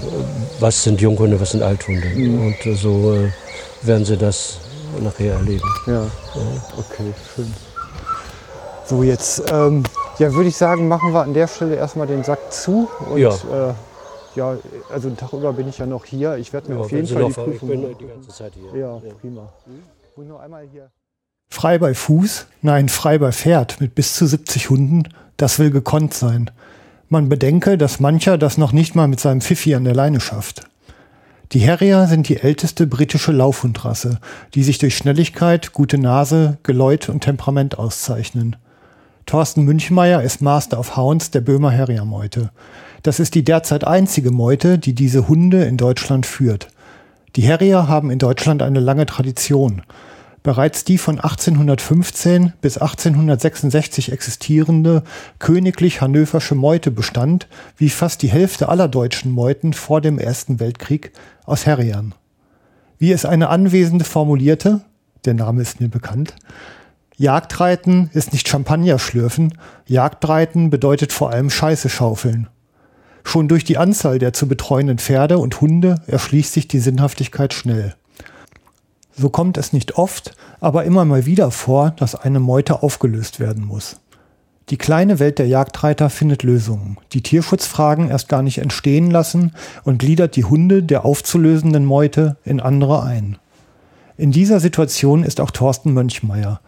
was 0.60 0.84
sind 0.84 0.99
Junghunde, 1.01 1.39
was 1.39 1.51
sind 1.51 1.64
Althunde. 1.64 2.08
Und 2.16 2.66
äh, 2.66 2.74
so 2.76 3.14
äh, 3.14 3.32
werden 3.88 4.03
sie 4.05 4.18
das 4.18 4.58
nachher 5.01 5.34
erleben. 5.34 5.64
Ja, 5.86 6.01
okay, 6.78 7.14
schön. 7.36 7.53
So, 8.86 9.03
jetzt 9.03 9.43
ähm, 9.51 9.84
ja, 10.18 10.34
würde 10.34 10.49
ich 10.49 10.58
sagen, 10.58 10.88
machen 10.88 11.14
wir 11.14 11.22
an 11.22 11.34
der 11.34 11.47
Stelle 11.47 11.76
erstmal 11.76 12.08
den 12.08 12.24
Sack 12.24 12.51
zu. 12.51 12.89
Und, 13.10 13.20
Ja. 13.20 13.32
Ja, 14.38 14.55
also 14.91 15.09
den 15.09 15.17
Tag 15.17 15.33
über 15.33 15.51
bin 15.53 15.67
ich 15.67 15.77
ja 15.79 15.85
noch 15.85 16.05
hier. 16.05 16.38
Ich 16.38 16.53
werde 16.53 16.69
mir 16.69 16.75
Ja, 16.75 16.81
auf 16.81 16.91
jeden 16.91 17.07
Fall 17.07 17.17
die 17.17 17.21
noch- 17.23 17.29
ich 17.29 17.35
Prüfung 17.43 17.69
bin 17.69 17.81
machen. 17.81 17.95
die 17.99 18.05
ganze 18.07 18.29
Zeit 18.29 18.53
hier. 18.53 18.79
Ja, 18.79 19.01
prima. 19.19 19.41
Muss 20.15 20.25
ich 20.25 20.29
noch 20.31 20.39
einmal 20.39 20.65
hier. 20.71 20.89
Frei 21.49 21.77
bei 21.79 21.93
Fuß? 21.93 22.45
Nein, 22.61 22.88
frei 22.89 23.17
bei 23.17 23.31
Pferd 23.31 23.81
mit 23.81 23.95
bis 23.95 24.15
zu 24.15 24.27
70 24.27 24.69
Hunden? 24.69 25.03
Das 25.38 25.59
will 25.59 25.71
gekonnt 25.71 26.13
sein. 26.13 26.51
Man 27.09 27.29
bedenke, 27.29 27.77
dass 27.77 27.99
mancher 27.99 28.38
das 28.38 28.57
noch 28.57 28.73
nicht 28.73 28.95
mal 28.95 29.07
mit 29.07 29.19
seinem 29.19 29.41
Pfiffi 29.41 29.73
an 29.75 29.85
der 29.85 29.95
Leine 29.95 30.19
schafft. 30.19 30.63
Die 31.53 31.65
Harrier 31.65 32.07
sind 32.07 32.27
die 32.27 32.38
älteste 32.41 32.85
britische 32.85 33.31
Laufhundrasse, 33.31 34.19
die 34.53 34.63
sich 34.63 34.77
durch 34.79 34.97
Schnelligkeit, 34.97 35.71
gute 35.71 35.97
Nase, 35.97 36.57
Geläut 36.63 37.07
und 37.07 37.21
Temperament 37.21 37.79
auszeichnen. 37.79 38.57
Thorsten 39.25 39.63
Münchmeier 39.63 40.21
ist 40.21 40.41
Master 40.41 40.77
of 40.79 40.97
Hounds 40.97 41.31
der 41.31 41.41
Böhmer 41.41 41.71
Harrier-Meute. 41.71 42.49
Das 43.08 43.22
ist 43.22 43.36
die 43.36 43.45
derzeit 43.45 43.88
einzige 43.88 44.32
Meute, 44.32 44.78
die 44.78 44.93
diese 44.93 45.30
Hunde 45.30 45.64
in 45.64 45.78
Deutschland 45.78 46.26
führt. 46.26 46.68
Die 47.38 47.47
Harrier 47.47 47.88
haben 47.88 48.12
in 48.12 48.20
Deutschland 48.20 48.62
eine 48.62 48.82
lange 48.82 49.05
Tradition. 49.05 49.82
Bereits 50.43 50.84
die 50.84 50.97
von 50.97 51.16
1815 51.16 52.51
bis 52.60 52.78
1866 52.78 54.12
existierende 54.12 55.03
königlich 55.39 56.01
hannoversche 56.01 56.53
Meute 56.53 56.91
bestand, 56.91 57.47
wie 57.78 57.88
fast 57.88 58.24
die 58.24 58.30
Hälfte 58.30 58.68
aller 58.68 58.89
deutschen 58.89 59.32
Meuten 59.32 59.72
vor 59.72 60.01
dem 60.01 60.20
Ersten 60.20 60.60
Weltkrieg, 60.60 61.14
aus 61.45 61.66
Harriern. 61.66 62.14
Wie 62.97 63.14
es 63.14 63.24
eine 63.24 63.47
Anwesende 63.47 64.03
formulierte, 64.03 64.82
der 65.24 65.34
Name 65.34 65.62
ist 65.62 65.80
mir 65.80 65.88
bekannt, 65.88 66.36
Jagdreiten 67.16 68.10
ist 68.12 68.34
nicht 68.34 68.49
Champagner 68.49 68.99
schlürfen, 68.99 69.58
Jagdreiten 69.86 70.70
bedeutet 70.70 71.14
vor 71.14 71.32
allem 71.32 71.49
Scheiße 71.49 71.88
schaufeln. 71.88 72.49
Schon 73.28 73.49
durch 73.49 73.65
die 73.65 73.78
Anzahl 73.78 74.19
der 74.19 74.32
zu 74.32 74.47
betreuenden 74.47 74.99
Pferde 74.99 75.38
und 75.38 75.59
Hunde 75.59 75.95
erschließt 76.07 76.53
sich 76.53 76.69
die 76.69 76.80
Sinnhaftigkeit 76.80 77.53
schnell. 77.53 77.93
So 79.17 79.30
kommt 79.30 79.57
es 79.57 79.73
nicht 79.73 79.97
oft, 79.97 80.32
aber 80.61 80.86
immer 80.86 81.03
mal 81.03 81.25
wieder 81.25 81.51
vor, 81.51 81.91
dass 81.97 82.15
eine 82.15 82.39
Meute 82.39 82.84
aufgelöst 82.84 83.41
werden 83.41 83.65
muss. 83.65 83.99
Die 84.69 84.78
kleine 84.78 85.19
Welt 85.19 85.39
der 85.39 85.47
Jagdreiter 85.47 86.09
findet 86.09 86.43
Lösungen, 86.43 86.99
die 87.11 87.21
Tierschutzfragen 87.21 88.09
erst 88.09 88.30
gar 88.30 88.43
nicht 88.43 88.59
entstehen 88.59 89.11
lassen 89.11 89.51
und 89.84 89.99
gliedert 89.99 90.38
die 90.38 90.45
Hunde 90.45 90.82
der 90.82 91.03
aufzulösenden 91.03 91.84
Meute 91.84 92.38
in 92.45 92.61
andere 92.61 93.03
ein. 93.03 93.38
In 94.15 94.32
dieser 94.32 94.61
Situation 94.61 95.23
ist 95.23 95.41
auch 95.41 95.51
Thorsten 95.51 95.91
Mönchmeier. 95.91 96.61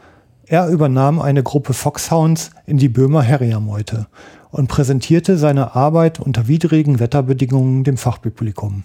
Er 0.52 0.68
übernahm 0.68 1.22
eine 1.22 1.44
Gruppe 1.44 1.74
Foxhounds 1.76 2.50
in 2.66 2.80
die 2.80 2.90
Böhmer 2.90 3.24
Harrier-Meute 3.24 4.08
und 4.50 4.68
präsentierte 4.68 5.38
seine 5.38 5.76
Arbeit 5.76 6.20
unter 6.20 6.48
widrigen 6.48 7.00
Wetterbedingungen 7.00 7.84
dem 7.84 7.98
Fachpublikum. 7.98 8.84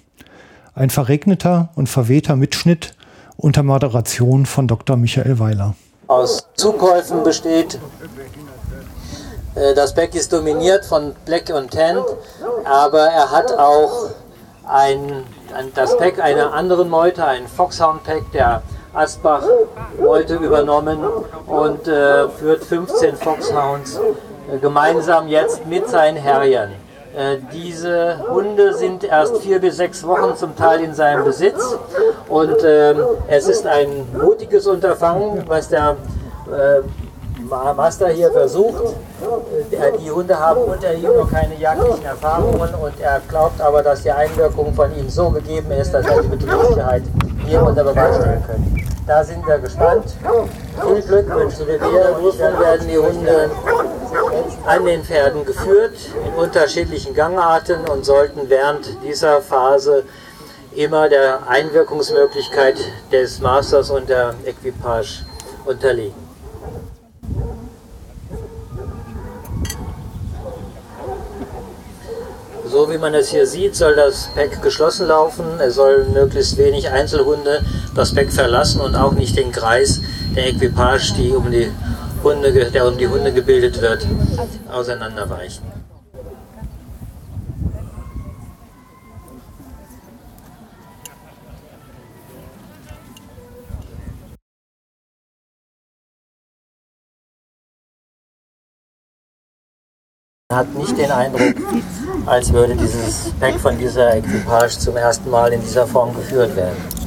Ein 0.74 0.90
verregneter 0.90 1.70
und 1.74 1.88
verwehter 1.88 2.36
Mitschnitt 2.36 2.94
unter 3.38 3.62
Moderation 3.62 4.44
von 4.44 4.68
Dr. 4.68 4.98
Michael 4.98 5.38
Weiler. 5.38 5.74
aus 6.06 6.46
Zukäufen 6.54 7.22
besteht. 7.24 7.78
Äh, 9.54 9.74
Das 9.74 9.94
Pack 9.94 10.14
ist 10.14 10.34
dominiert 10.34 10.84
von 10.84 11.14
Black 11.24 11.48
und 11.48 11.70
Tan, 11.70 11.96
aber 12.66 13.06
er 13.06 13.30
hat 13.30 13.50
auch 13.56 14.10
ein, 14.68 15.24
das 15.74 15.96
Pack 15.96 16.20
einer 16.20 16.52
anderen 16.52 16.90
Meute, 16.90 17.24
ein 17.24 17.48
Foxhound 17.48 18.04
Pack 18.04 18.30
der 18.32 18.62
Asbach 18.94 19.44
Meute 20.00 20.36
übernommen 20.36 20.98
und 21.46 21.88
äh, 21.88 22.28
führt 22.28 22.64
15 22.64 23.16
Foxhounds 23.16 24.00
äh, 24.52 24.58
gemeinsam 24.58 25.28
jetzt 25.28 25.66
mit 25.66 25.88
seinen 25.88 26.22
Harriern. 26.22 26.70
Äh, 27.16 27.38
Diese 27.52 28.18
Hunde 28.28 28.74
sind 28.74 29.04
erst 29.04 29.38
vier 29.38 29.60
bis 29.60 29.76
sechs 29.76 30.06
Wochen 30.06 30.36
zum 30.36 30.56
Teil 30.56 30.80
in 30.80 30.94
seinem 30.94 31.24
Besitz 31.24 31.76
und 32.28 32.56
ähm, 32.64 32.98
es 33.28 33.48
ist 33.48 33.66
ein 33.66 34.06
mutiges 34.12 34.66
Unterfangen, 34.66 35.44
was 35.46 35.68
der 35.68 35.96
Master 37.48 38.08
hier 38.08 38.30
versucht. 38.32 38.82
Äh, 39.70 39.98
Die 39.98 40.10
Hunde 40.10 40.38
haben 40.38 40.62
unter 40.62 40.92
ihm 40.94 41.14
noch 41.16 41.30
keine 41.30 41.56
jagdlichen 41.56 42.04
Erfahrungen 42.04 42.74
und 42.74 43.00
er 43.00 43.20
glaubt 43.28 43.60
aber, 43.60 43.82
dass 43.82 44.02
die 44.02 44.10
Einwirkung 44.10 44.74
von 44.74 44.94
ihm 44.96 45.08
so 45.08 45.30
gegeben 45.30 45.70
ist, 45.72 45.92
dass 45.92 46.06
er 46.06 46.22
die 46.22 46.28
Betriebssicherheit 46.28 47.02
hier 47.46 47.62
unter 47.62 47.84
Beweis 47.84 48.16
stellen 48.16 48.42
kann. 48.46 48.84
Da 49.06 49.22
sind 49.22 49.46
wir 49.46 49.58
gespannt. 49.58 50.14
Viel 50.86 51.02
Glück 51.02 51.34
wünschen 51.34 51.66
wir 51.66 51.78
dir. 51.78 52.16
Dann 52.38 52.58
werden 52.58 52.88
die 52.88 52.96
Hunde 52.98 53.50
an 54.66 54.84
den 54.84 55.04
Pferden 55.04 55.44
geführt 55.44 55.94
in 56.26 56.34
unterschiedlichen 56.42 57.14
Gangarten 57.14 57.86
und 57.86 58.04
sollten 58.04 58.48
während 58.48 59.02
dieser 59.02 59.42
Phase 59.42 60.04
immer 60.74 61.08
der 61.08 61.46
Einwirkungsmöglichkeit 61.46 62.76
des 63.12 63.40
Masters 63.40 63.90
und 63.90 64.08
der 64.08 64.34
Equipage 64.46 65.26
unterliegen. 65.66 66.23
So 72.74 72.90
wie 72.90 72.98
man 72.98 73.14
es 73.14 73.28
hier 73.28 73.46
sieht, 73.46 73.76
soll 73.76 73.94
das 73.94 74.30
Pack 74.34 74.60
geschlossen 74.60 75.06
laufen. 75.06 75.44
Es 75.60 75.76
soll 75.76 76.06
möglichst 76.06 76.58
wenig 76.58 76.90
Einzelhunde 76.90 77.60
das 77.94 78.12
Pack 78.12 78.32
verlassen 78.32 78.80
und 78.80 78.96
auch 78.96 79.12
nicht 79.12 79.36
den 79.36 79.52
Kreis 79.52 80.00
der 80.34 80.48
Equipage, 80.48 81.14
die 81.16 81.30
um 81.30 81.52
die 81.52 81.70
Hunde, 82.24 82.52
der 82.72 82.88
um 82.88 82.98
die 82.98 83.06
Hunde 83.06 83.32
gebildet 83.32 83.80
wird, 83.80 84.04
auseinanderweichen. 84.68 85.83
Hat 100.54 100.74
nicht 100.74 100.96
den 100.96 101.10
Eindruck, 101.10 101.54
als 102.26 102.52
würde 102.52 102.74
dieses 102.74 103.30
Pack 103.40 103.58
von 103.60 103.78
dieser 103.78 104.16
Equipage 104.16 104.78
zum 104.78 104.96
ersten 104.96 105.30
Mal 105.30 105.52
in 105.52 105.60
dieser 105.60 105.86
Form 105.86 106.14
geführt 106.14 106.54
werden. 106.56 107.03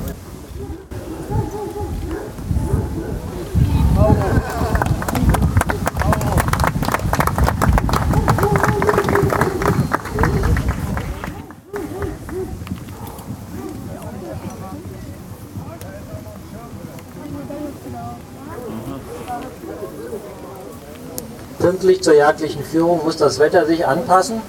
Pünktlich 21.88 22.04
zur 22.04 22.16
jagdlichen 22.16 22.64
Führung 22.66 23.00
muss 23.06 23.16
das 23.16 23.40
Wetter 23.40 23.66
sich 23.66 23.88
anpassen. 23.88 24.42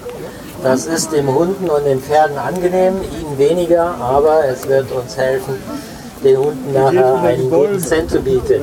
Das 0.61 0.85
ist 0.87 1.13
dem 1.13 1.33
Hunden 1.33 1.69
und 1.69 1.85
den 1.85 2.01
Pferden 2.01 2.37
angenehm, 2.37 2.95
ihnen 3.17 3.37
weniger, 3.37 3.95
aber 3.95 4.43
es 4.43 4.67
wird 4.67 4.91
uns 4.91 5.15
helfen, 5.15 5.53
den 6.21 6.37
Hunden 6.37 6.73
nachher 6.73 7.15
einen 7.21 7.49
guten 7.49 7.79
Cent 7.79 8.11
zu 8.11 8.19
bieten. 8.19 8.61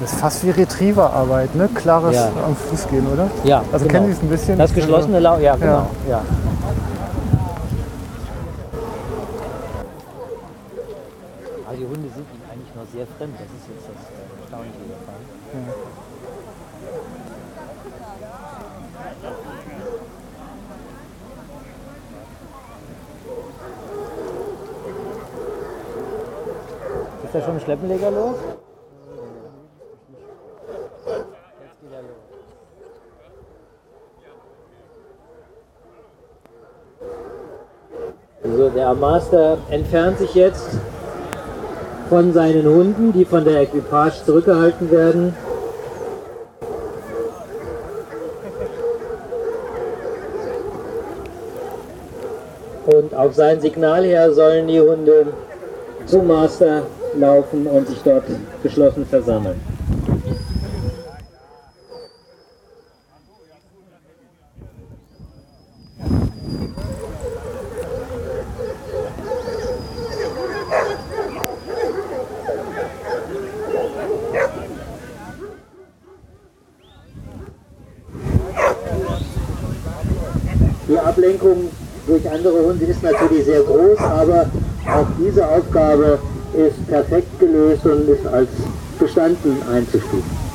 Das 0.00 0.12
ist 0.12 0.20
fast 0.20 0.46
wie 0.46 0.50
Retrieverarbeit, 0.50 1.56
ne? 1.56 1.68
Klares 1.74 2.14
Ja. 2.14 2.30
am 2.46 2.54
Fuß 2.54 2.86
gehen, 2.86 3.04
oder? 3.12 3.28
Ja, 3.42 3.64
Also 3.72 3.86
genau. 3.86 3.98
kennen 3.98 4.06
Sie 4.06 4.12
es 4.12 4.22
ein 4.22 4.28
bisschen? 4.28 4.58
Das 4.58 4.72
geschlossene 4.72 5.18
Lau, 5.18 5.38
ja, 5.38 5.56
genau. 5.56 5.90
Ja. 6.08 6.22
Aber 11.66 11.76
die 11.76 11.84
Hunde 11.84 12.08
sind 12.14 12.24
ihm 12.32 12.42
eigentlich 12.50 12.74
nur 12.74 12.84
sehr 12.98 13.06
fremd. 13.16 13.34
Das 13.34 13.46
ist 13.46 13.68
jetzt 13.68 13.86
das 13.86 13.94
äh, 14.10 14.40
Erstaunliche 14.40 14.78
dabei. 14.90 15.18
Ist 27.24 27.34
da 27.34 27.40
schon 27.42 27.54
ein 27.54 27.60
Schleppenleger 27.60 28.06
er 28.06 28.10
los. 28.10 28.36
Also 38.42 38.70
der 38.70 38.94
Master 38.94 39.58
entfernt 39.70 40.18
sich 40.18 40.34
jetzt 40.34 40.78
von 42.08 42.32
seinen 42.32 42.64
Hunden, 42.64 43.12
die 43.12 43.24
von 43.24 43.44
der 43.44 43.62
Equipage 43.62 44.24
zurückgehalten 44.24 44.90
werden. 44.90 45.34
Und 52.86 53.14
auf 53.14 53.34
sein 53.34 53.60
Signal 53.60 54.04
her 54.04 54.32
sollen 54.32 54.66
die 54.66 54.80
Hunde 54.80 55.26
zum 56.06 56.26
Master 56.26 56.84
laufen 57.14 57.66
und 57.66 57.86
sich 57.86 57.98
dort 58.02 58.24
geschlossen 58.62 59.04
versammeln. 59.04 59.60
Die 80.88 80.98
Ablenkung 80.98 81.68
durch 82.06 82.30
andere 82.30 82.62
Hunde 82.64 82.86
ist 82.86 83.02
natürlich 83.02 83.44
sehr 83.44 83.60
groß, 83.60 83.98
aber 83.98 84.46
auch 84.86 85.06
diese 85.18 85.46
Aufgabe 85.68 86.18
ist 86.54 86.86
perfekt 86.88 87.38
gelöst 87.38 87.84
und 87.84 88.08
ist 88.08 88.26
als 88.26 88.48
bestanden 88.98 89.62
einzustufen. 89.70 90.48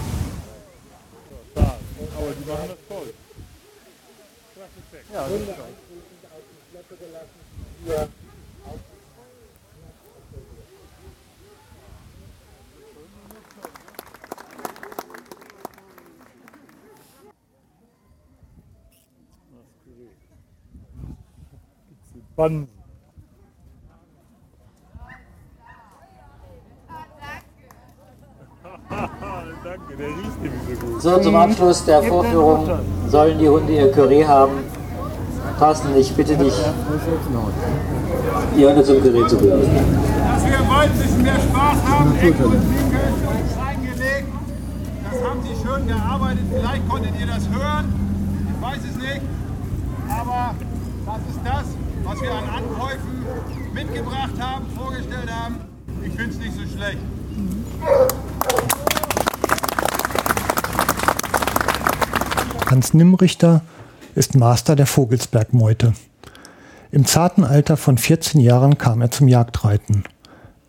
Bansen. 22.36 22.68
Danke, 22.68 22.73
so 31.04 31.18
zum 31.18 31.36
Abschluss 31.36 31.84
der 31.84 32.02
Vorführung 32.02 32.66
sollen 33.10 33.38
die 33.38 33.50
Hunde 33.50 33.74
ihr 33.74 33.92
Curry 33.92 34.22
haben. 34.22 34.54
Thorsten, 35.60 35.94
ich 35.98 36.16
bitte 36.16 36.38
dich, 36.38 36.54
die 38.56 38.66
Hunde 38.66 38.84
zum 38.86 39.04
Curry 39.04 39.28
zu 39.28 39.38
bringen. 39.38 40.00
Dass 40.34 40.46
wir 40.46 40.80
ein 40.80 40.92
bisschen 40.92 41.22
mehr 41.22 41.36
Spaß 41.36 41.78
haben, 41.90 42.16
Eck 42.22 42.36
und 42.40 42.54
Winkel 42.54 43.02
uns 43.28 43.52
reingelegt. 43.62 44.28
Das 45.12 45.30
haben 45.30 45.42
sie 45.44 45.68
schön 45.68 45.88
gearbeitet. 45.88 46.46
Vielleicht 46.56 46.90
konntet 46.90 47.20
ihr 47.20 47.28
das 47.28 47.50
hören. 47.50 47.86
Ich 48.48 48.62
weiß 48.66 48.80
es 48.90 48.98
nicht. 48.98 49.22
Aber 50.08 50.56
das 51.06 51.22
ist 51.30 51.42
das, 51.44 51.66
was 52.06 52.22
wir 52.22 52.32
an 52.32 52.46
Ankäufen 52.48 53.26
mitgebracht 53.74 54.40
haben, 54.40 54.66
vorgestellt 54.78 55.30
haben. 55.30 55.58
Ich 56.02 56.14
finde 56.14 56.32
es 56.32 56.40
nicht 56.40 56.54
so 56.54 56.78
schlecht. 56.78 57.00
Hans 62.74 62.96
Nimmrichter 62.96 63.62
ist 64.16 64.34
Master 64.34 64.76
der 64.76 64.88
Vogelsbergmeute. 64.88 65.94
Im 66.92 67.06
zarten 67.06 67.44
Alter 67.44 67.78
von 67.78 68.00
14 68.00 68.42
Jahren 68.42 68.80
kam 68.80 69.00
er 69.00 69.12
zum 69.12 69.28
Jagdreiten. 69.28 70.06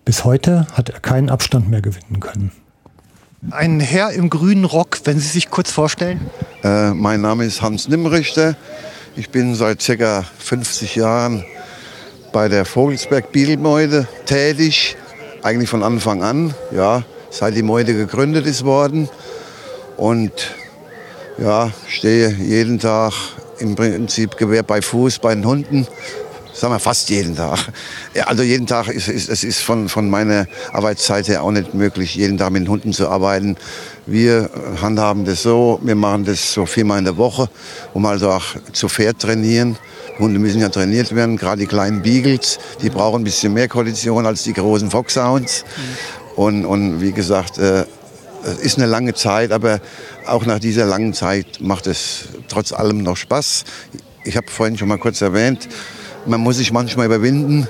Bis 0.04 0.22
heute 0.22 0.66
hat 0.74 0.90
er 0.90 1.00
keinen 1.00 1.30
Abstand 1.30 1.70
mehr 1.70 1.80
gewinnen 1.80 2.20
können. 2.20 2.52
Ein 3.52 3.80
Herr 3.80 4.10
im 4.10 4.28
grünen 4.28 4.66
Rock, 4.66 5.00
wenn 5.04 5.18
Sie 5.18 5.28
sich 5.28 5.48
kurz 5.48 5.70
vorstellen. 5.70 6.20
Äh, 6.62 6.90
mein 6.90 7.22
Name 7.22 7.46
ist 7.46 7.62
Hans 7.62 7.88
Nimmrichter. 7.88 8.54
Ich 9.16 9.30
bin 9.30 9.54
seit 9.54 9.82
ca. 9.82 10.24
50 10.40 10.96
Jahren 10.96 11.42
bei 12.34 12.50
der 12.50 12.66
Vogelsberg 12.66 13.32
Biedelmeute 13.32 14.06
tätig. 14.26 14.98
Eigentlich 15.42 15.70
von 15.70 15.82
Anfang 15.82 16.22
an, 16.22 16.52
ja, 16.70 17.02
seit 17.30 17.56
die 17.56 17.62
Meute 17.62 17.94
gegründet 17.94 18.44
ist 18.44 18.66
worden. 18.66 19.08
Und 19.96 20.32
ja, 21.38 21.70
stehe 21.88 22.30
jeden 22.30 22.78
Tag 22.78 23.12
im 23.58 23.74
Prinzip 23.74 24.36
Gewehr 24.36 24.62
bei 24.62 24.82
Fuß 24.82 25.18
bei 25.18 25.34
den 25.34 25.44
Hunden. 25.46 25.86
Sagen 26.52 26.72
wir 26.72 26.78
fast 26.78 27.10
jeden 27.10 27.34
Tag. 27.34 27.58
Ja, 28.14 28.24
also 28.24 28.44
jeden 28.44 28.68
Tag 28.68 28.86
ist 28.86 29.08
es 29.08 29.28
ist, 29.28 29.42
ist 29.42 29.60
von, 29.60 29.88
von 29.88 30.08
meiner 30.08 30.46
Arbeitszeit 30.72 31.26
her 31.26 31.42
auch 31.42 31.50
nicht 31.50 31.74
möglich, 31.74 32.14
jeden 32.14 32.38
Tag 32.38 32.52
mit 32.52 32.62
den 32.62 32.68
Hunden 32.68 32.92
zu 32.92 33.08
arbeiten. 33.08 33.56
Wir 34.06 34.50
handhaben 34.80 35.24
das 35.24 35.42
so, 35.42 35.80
wir 35.82 35.96
machen 35.96 36.24
das 36.24 36.52
so 36.52 36.64
viermal 36.64 36.98
in 36.98 37.04
der 37.04 37.16
Woche, 37.16 37.48
um 37.92 38.06
also 38.06 38.30
auch 38.30 38.44
zu 38.72 38.88
Pferd 38.88 39.18
trainieren. 39.18 39.76
Hunde 40.20 40.38
müssen 40.38 40.60
ja 40.60 40.68
trainiert 40.68 41.12
werden, 41.12 41.36
gerade 41.36 41.60
die 41.60 41.66
kleinen 41.66 42.02
Beagles, 42.02 42.60
die 42.80 42.88
brauchen 42.88 43.22
ein 43.22 43.24
bisschen 43.24 43.52
mehr 43.52 43.66
Kondition 43.66 44.24
als 44.24 44.44
die 44.44 44.52
großen 44.52 44.90
Foxhounds. 44.92 45.64
Und, 46.36 46.64
und 46.64 47.00
wie 47.00 47.10
gesagt, 47.10 47.58
äh, 47.58 47.84
es 48.44 48.58
ist 48.58 48.78
eine 48.78 48.86
lange 48.86 49.14
Zeit, 49.14 49.52
aber 49.52 49.80
auch 50.26 50.44
nach 50.44 50.58
dieser 50.58 50.86
langen 50.86 51.14
Zeit 51.14 51.60
macht 51.60 51.86
es 51.86 52.28
trotz 52.48 52.72
allem 52.72 53.02
noch 53.02 53.16
Spaß. 53.16 53.64
Ich 54.24 54.36
habe 54.36 54.50
vorhin 54.50 54.76
schon 54.76 54.88
mal 54.88 54.98
kurz 54.98 55.20
erwähnt, 55.20 55.68
man 56.26 56.40
muss 56.40 56.56
sich 56.56 56.72
manchmal 56.72 57.06
überwinden, 57.06 57.68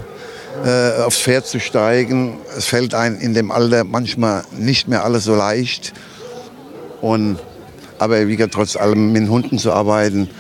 äh, 0.65 1.03
aufs 1.03 1.19
Pferd 1.19 1.47
zu 1.47 1.61
steigen. 1.61 2.39
Es 2.57 2.67
fällt 2.67 2.95
einem 2.95 3.19
in 3.19 3.35
dem 3.35 3.51
Alter 3.51 3.85
manchmal 3.85 4.45
nicht 4.57 4.89
mehr 4.89 5.05
alles 5.05 5.25
so 5.25 5.35
leicht. 5.35 5.93
Und, 7.01 7.39
aber 7.99 8.27
wie 8.29 8.37
gesagt, 8.37 8.55
trotz 8.55 8.77
allem 8.77 9.13
mit 9.13 9.29
Hunden 9.29 9.59
zu 9.59 9.73
arbeiten, 9.73 10.31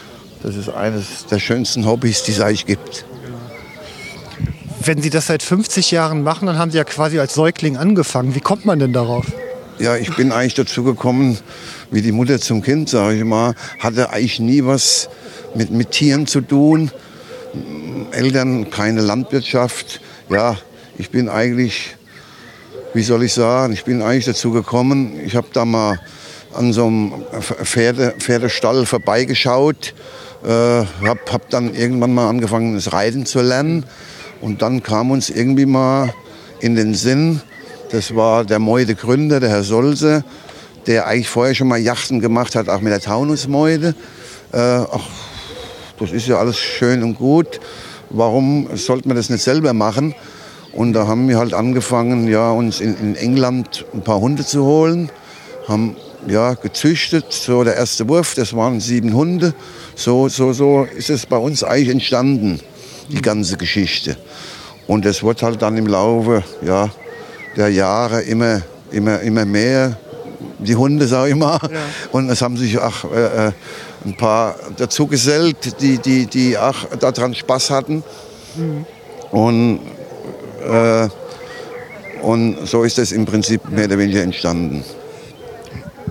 das 0.43 0.57
ist 0.57 0.68
eines 0.68 1.26
der 1.30 1.39
schönsten 1.39 1.87
Hobbys, 1.87 2.22
die 2.22 2.32
es 2.32 2.41
eigentlich 2.41 2.66
gibt. 2.66 3.05
Wenn 4.80 5.01
Sie 5.01 5.11
das 5.11 5.28
seit 5.28 5.43
50 5.43 5.91
Jahren 5.91 6.22
machen, 6.22 6.47
dann 6.47 6.59
haben 6.59 6.70
Sie 6.70 6.76
ja 6.76 6.85
quasi 6.85 7.18
als 7.18 7.35
Säugling 7.35 7.76
angefangen. 7.76 8.35
Wie 8.35 8.41
kommt 8.41 8.66
man 8.66 8.78
denn 8.78 8.93
darauf? 8.93 9.26
Ja, 9.85 9.99
ich 9.99 10.16
bin 10.16 10.32
eigentlich 10.32 10.55
dazu 10.55 10.82
gekommen, 10.82 11.37
wie 11.91 12.01
die 12.01 12.11
Mutter 12.11 12.41
zum 12.41 12.62
Kind, 12.62 12.89
sage 12.89 13.18
ich 13.18 13.24
mal, 13.24 13.55
hatte 13.80 14.09
eigentlich 14.09 14.41
nie 14.41 14.64
was 14.64 15.11
mit, 15.55 15.72
mit 15.72 15.91
Tieren 15.91 16.26
zu 16.26 16.41
tun. 16.41 16.91
Eltern, 18.11 18.70
keine 18.70 19.03
Landwirtschaft. 19.03 20.01
Ja, 20.30 20.57
ich 20.97 21.11
bin 21.11 21.28
eigentlich, 21.28 21.97
wie 22.95 23.03
soll 23.03 23.24
ich 23.24 23.35
sagen, 23.35 23.74
ich 23.74 23.85
bin 23.85 24.01
eigentlich 24.01 24.24
dazu 24.24 24.53
gekommen. 24.53 25.20
Ich 25.22 25.37
habe 25.37 25.49
da 25.53 25.66
mal 25.66 26.01
an 26.55 26.72
so 26.72 26.87
einem 26.87 27.12
Pferde, 27.43 28.14
Pferdestall 28.18 28.87
vorbeigeschaut, 28.87 29.93
äh, 30.45 30.49
habe 30.49 31.20
hab 31.30 31.51
dann 31.51 31.74
irgendwann 31.74 32.14
mal 32.14 32.30
angefangen, 32.30 32.74
das 32.74 32.95
Reiten 32.95 33.26
zu 33.26 33.43
lernen. 33.43 33.85
Und 34.41 34.62
dann 34.62 34.82
kam 34.82 35.11
uns 35.11 35.28
irgendwie 35.28 35.66
mal 35.66 36.14
in 36.61 36.74
den 36.74 36.95
Sinn, 36.95 37.43
das 37.91 38.14
war 38.14 38.45
der 38.45 38.59
Meude 38.59 38.95
Gründer, 38.95 39.41
der 39.41 39.51
Herr 39.51 39.62
Solse, 39.62 40.24
der 40.87 41.07
eigentlich 41.07 41.28
vorher 41.28 41.55
schon 41.55 41.68
mal 41.68 41.78
Yachten 41.78 42.20
gemacht 42.20 42.55
hat, 42.55 42.68
auch 42.68 42.80
mit 42.80 42.93
der 42.93 43.01
Taunusmeude. 43.01 43.95
Äh, 44.53 44.59
ach, 44.59 45.09
das 45.99 46.12
ist 46.12 46.26
ja 46.26 46.39
alles 46.39 46.59
schön 46.59 47.03
und 47.03 47.14
gut. 47.14 47.61
Warum 48.11 48.68
sollte 48.76 49.09
man 49.09 49.16
das 49.16 49.30
nicht 49.30 49.43
selber 49.43 49.72
machen? 49.72 50.14
Und 50.72 50.93
da 50.93 51.07
haben 51.07 51.28
wir 51.28 51.39
halt 51.39 51.55
angefangen, 51.55 52.26
ja, 52.28 52.51
uns 52.51 52.80
in, 52.80 52.97
in 52.99 53.16
England 53.16 53.85
ein 53.95 54.03
paar 54.03 54.20
Hunde 54.20 54.45
zu 54.45 54.64
holen. 54.64 55.11
Haben 55.68 55.97
ja, 56.26 56.55
gezüchtet, 56.55 57.32
so 57.32 57.64
der 57.64 57.76
erste 57.76 58.09
Wurf, 58.09 58.35
das 58.35 58.55
waren 58.55 58.80
sieben 58.80 59.14
Hunde. 59.14 59.55
So, 59.95 60.28
so, 60.28 60.53
so 60.53 60.87
ist 60.97 61.11
es 61.11 61.26
bei 61.26 61.37
uns 61.37 61.62
eigentlich 61.62 61.91
entstanden, 61.91 62.61
die 63.09 63.22
ganze 63.22 63.57
Geschichte. 63.57 64.16
Und 64.87 65.07
es 65.07 65.22
wird 65.22 65.43
halt 65.43 65.62
dann 65.62 65.76
im 65.76 65.87
Laufe 65.87 66.43
ja, 66.62 66.91
der 67.57 67.68
Jahre 67.68 68.22
immer, 68.22 68.62
immer, 68.90 69.20
immer 69.20 69.44
mehr, 69.44 69.96
die 70.59 70.76
Hunde, 70.76 71.07
sage 71.07 71.30
ich 71.30 71.36
mal. 71.36 71.59
Ja. 71.62 71.80
Und 72.12 72.28
es 72.30 72.42
haben 72.42 72.57
sich 72.57 72.78
auch 72.78 73.05
äh, 73.12 73.52
ein 74.05 74.16
paar 74.16 74.57
dazu 74.76 75.07
gesellt, 75.07 75.80
die, 75.80 75.98
die, 75.98 76.26
die 76.26 76.59
auch 76.59 76.84
daran 76.98 77.34
Spaß 77.34 77.70
hatten. 77.70 78.02
Mhm. 78.57 78.86
Und, 79.30 79.80
äh, 80.66 81.09
und 82.22 82.66
so 82.66 82.84
ist 82.84 82.98
es 82.98 83.12
im 83.12 83.26
Prinzip 83.26 83.68
mehr 83.68 83.86
oder 83.86 83.98
weniger 83.98 84.22
entstanden. 84.22 84.84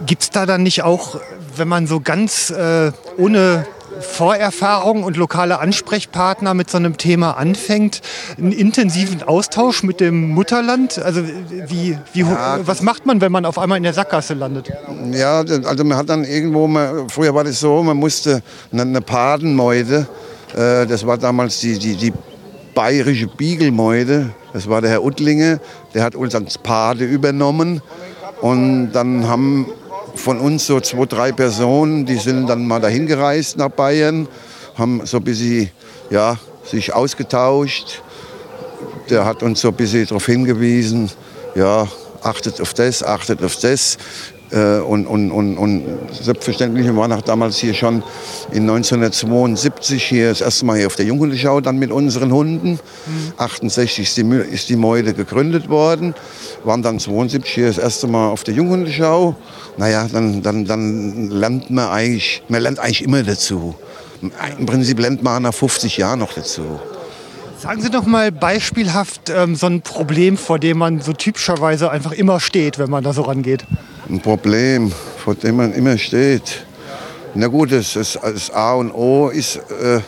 Gibt 0.05 0.23
es 0.23 0.29
da 0.29 0.45
dann 0.45 0.63
nicht 0.63 0.83
auch, 0.83 1.19
wenn 1.55 1.67
man 1.67 1.87
so 1.87 1.99
ganz 1.99 2.49
äh, 2.49 2.91
ohne 3.17 3.65
Vorerfahrung 3.99 5.03
und 5.03 5.17
lokale 5.17 5.59
Ansprechpartner 5.59 6.53
mit 6.53 6.69
so 6.69 6.77
einem 6.77 6.97
Thema 6.97 7.37
anfängt, 7.37 8.01
einen 8.37 8.51
intensiven 8.51 9.23
Austausch 9.23 9.83
mit 9.83 9.99
dem 9.99 10.29
Mutterland? 10.29 10.99
Also 10.99 11.21
wie, 11.23 11.97
wie, 12.13 12.19
ja, 12.21 12.59
was 12.65 12.81
macht 12.81 13.05
man, 13.05 13.21
wenn 13.21 13.31
man 13.31 13.45
auf 13.45 13.57
einmal 13.57 13.77
in 13.77 13.83
der 13.83 13.93
Sackgasse 13.93 14.33
landet? 14.33 14.71
Ja, 15.11 15.39
also 15.39 15.83
man 15.83 15.97
hat 15.97 16.09
dann 16.09 16.23
irgendwo, 16.23 16.67
mal, 16.67 17.05
früher 17.09 17.33
war 17.33 17.43
das 17.43 17.59
so, 17.59 17.83
man 17.83 17.97
musste 17.97 18.41
eine, 18.71 18.81
eine 18.83 19.01
Padenmeute, 19.01 20.07
äh, 20.55 20.85
das 20.85 21.05
war 21.05 21.17
damals 21.17 21.59
die, 21.59 21.77
die, 21.77 21.95
die 21.95 22.13
bayerische 22.73 23.27
Biegelmeute, 23.27 24.31
das 24.53 24.67
war 24.69 24.81
der 24.81 24.91
Herr 24.91 25.03
Uttlinge, 25.03 25.59
der 25.93 26.03
hat 26.03 26.15
uns 26.15 26.35
als 26.35 26.57
Pade 26.57 27.05
übernommen. 27.05 27.81
Und 28.41 28.91
dann 28.91 29.27
haben 29.27 29.67
von 30.15 30.39
uns 30.39 30.67
so 30.67 30.79
zwei, 30.79 31.05
drei 31.05 31.31
Personen, 31.31 32.05
die 32.05 32.17
sind 32.17 32.47
dann 32.47 32.67
mal 32.67 32.79
dahin 32.79 33.07
gereist 33.07 33.57
nach 33.57 33.69
Bayern, 33.69 34.27
haben 34.75 35.05
so 35.05 35.17
ein 35.17 35.23
bisschen 35.23 35.69
ja, 36.09 36.37
sich 36.63 36.93
ausgetauscht. 36.93 38.01
Der 39.09 39.25
hat 39.25 39.43
uns 39.43 39.61
so 39.61 39.69
ein 39.69 39.73
bisschen 39.75 40.05
darauf 40.05 40.25
hingewiesen, 40.25 41.11
ja, 41.55 41.87
achtet 42.21 42.61
auf 42.61 42.73
das, 42.73 43.03
achtet 43.03 43.43
auf 43.43 43.57
das. 43.57 43.97
Äh, 44.53 44.79
und, 44.81 45.07
und, 45.07 45.31
und, 45.31 45.57
und 45.57 45.83
selbstverständlich 46.11 46.95
war 46.95 47.07
nach 47.07 47.21
damals 47.21 47.57
hier 47.57 47.73
schon 47.73 48.03
in 48.51 48.69
1972 48.69 50.03
hier 50.03 50.29
das 50.29 50.41
erste 50.41 50.65
Mal 50.65 50.77
hier 50.77 50.87
auf 50.87 50.95
der 50.95 51.05
Junghundeschau 51.05 51.59
dann 51.59 51.79
mit 51.79 51.91
unseren 51.91 52.31
Hunden. 52.31 52.73
Mhm. 52.73 53.33
68 53.37 54.03
ist 54.03 54.17
die, 54.17 54.21
ist 54.51 54.69
die 54.69 54.75
Meute 54.75 55.13
gegründet 55.13 55.69
worden, 55.69 56.13
waren 56.63 56.83
dann 56.83 56.99
72 56.99 57.51
hier 57.51 57.67
das 57.67 57.79
erste 57.79 58.07
Mal 58.07 58.29
auf 58.29 58.43
der 58.43 58.53
Junghundeschau. 58.53 59.35
Naja, 59.77 60.07
dann, 60.11 60.43
dann, 60.43 60.65
dann 60.65 61.31
lernt 61.31 61.71
man 61.71 61.89
eigentlich, 61.89 62.43
man 62.47 62.61
lernt 62.61 62.77
eigentlich 62.77 63.03
immer 63.03 63.23
dazu. 63.23 63.73
Im 64.57 64.65
Prinzip 64.67 64.99
lernt 64.99 65.23
man 65.23 65.43
nach 65.43 65.53
50 65.53 65.97
Jahren 65.97 66.19
noch 66.19 66.33
dazu. 66.33 66.79
Sagen 67.63 67.81
Sie 67.81 67.89
doch 67.89 68.05
mal 68.05 68.29
beispielhaft 68.29 69.29
ähm, 69.29 69.55
so 69.55 69.67
ein 69.67 69.81
Problem, 69.81 70.35
vor 70.35 70.59
dem 70.59 70.79
man 70.79 70.99
so 70.99 71.13
typischerweise 71.13 71.89
einfach 71.89 72.11
immer 72.11 72.41
steht, 72.41 72.77
wenn 72.77 72.89
man 72.89 73.05
da 73.05 73.13
so 73.13 73.21
rangeht. 73.21 73.63
Ein 74.09 74.19
Problem, 74.19 74.91
vor 75.23 75.35
dem 75.35 75.55
man 75.55 75.71
immer 75.71 75.97
steht. 75.97 76.65
Na 77.35 77.47
gut, 77.47 77.71
das, 77.71 77.93
das, 77.93 78.19
das 78.21 78.51
A 78.51 78.73
und 78.73 78.91
O 78.91 79.29
ist 79.29 79.61
äh, 79.81 80.01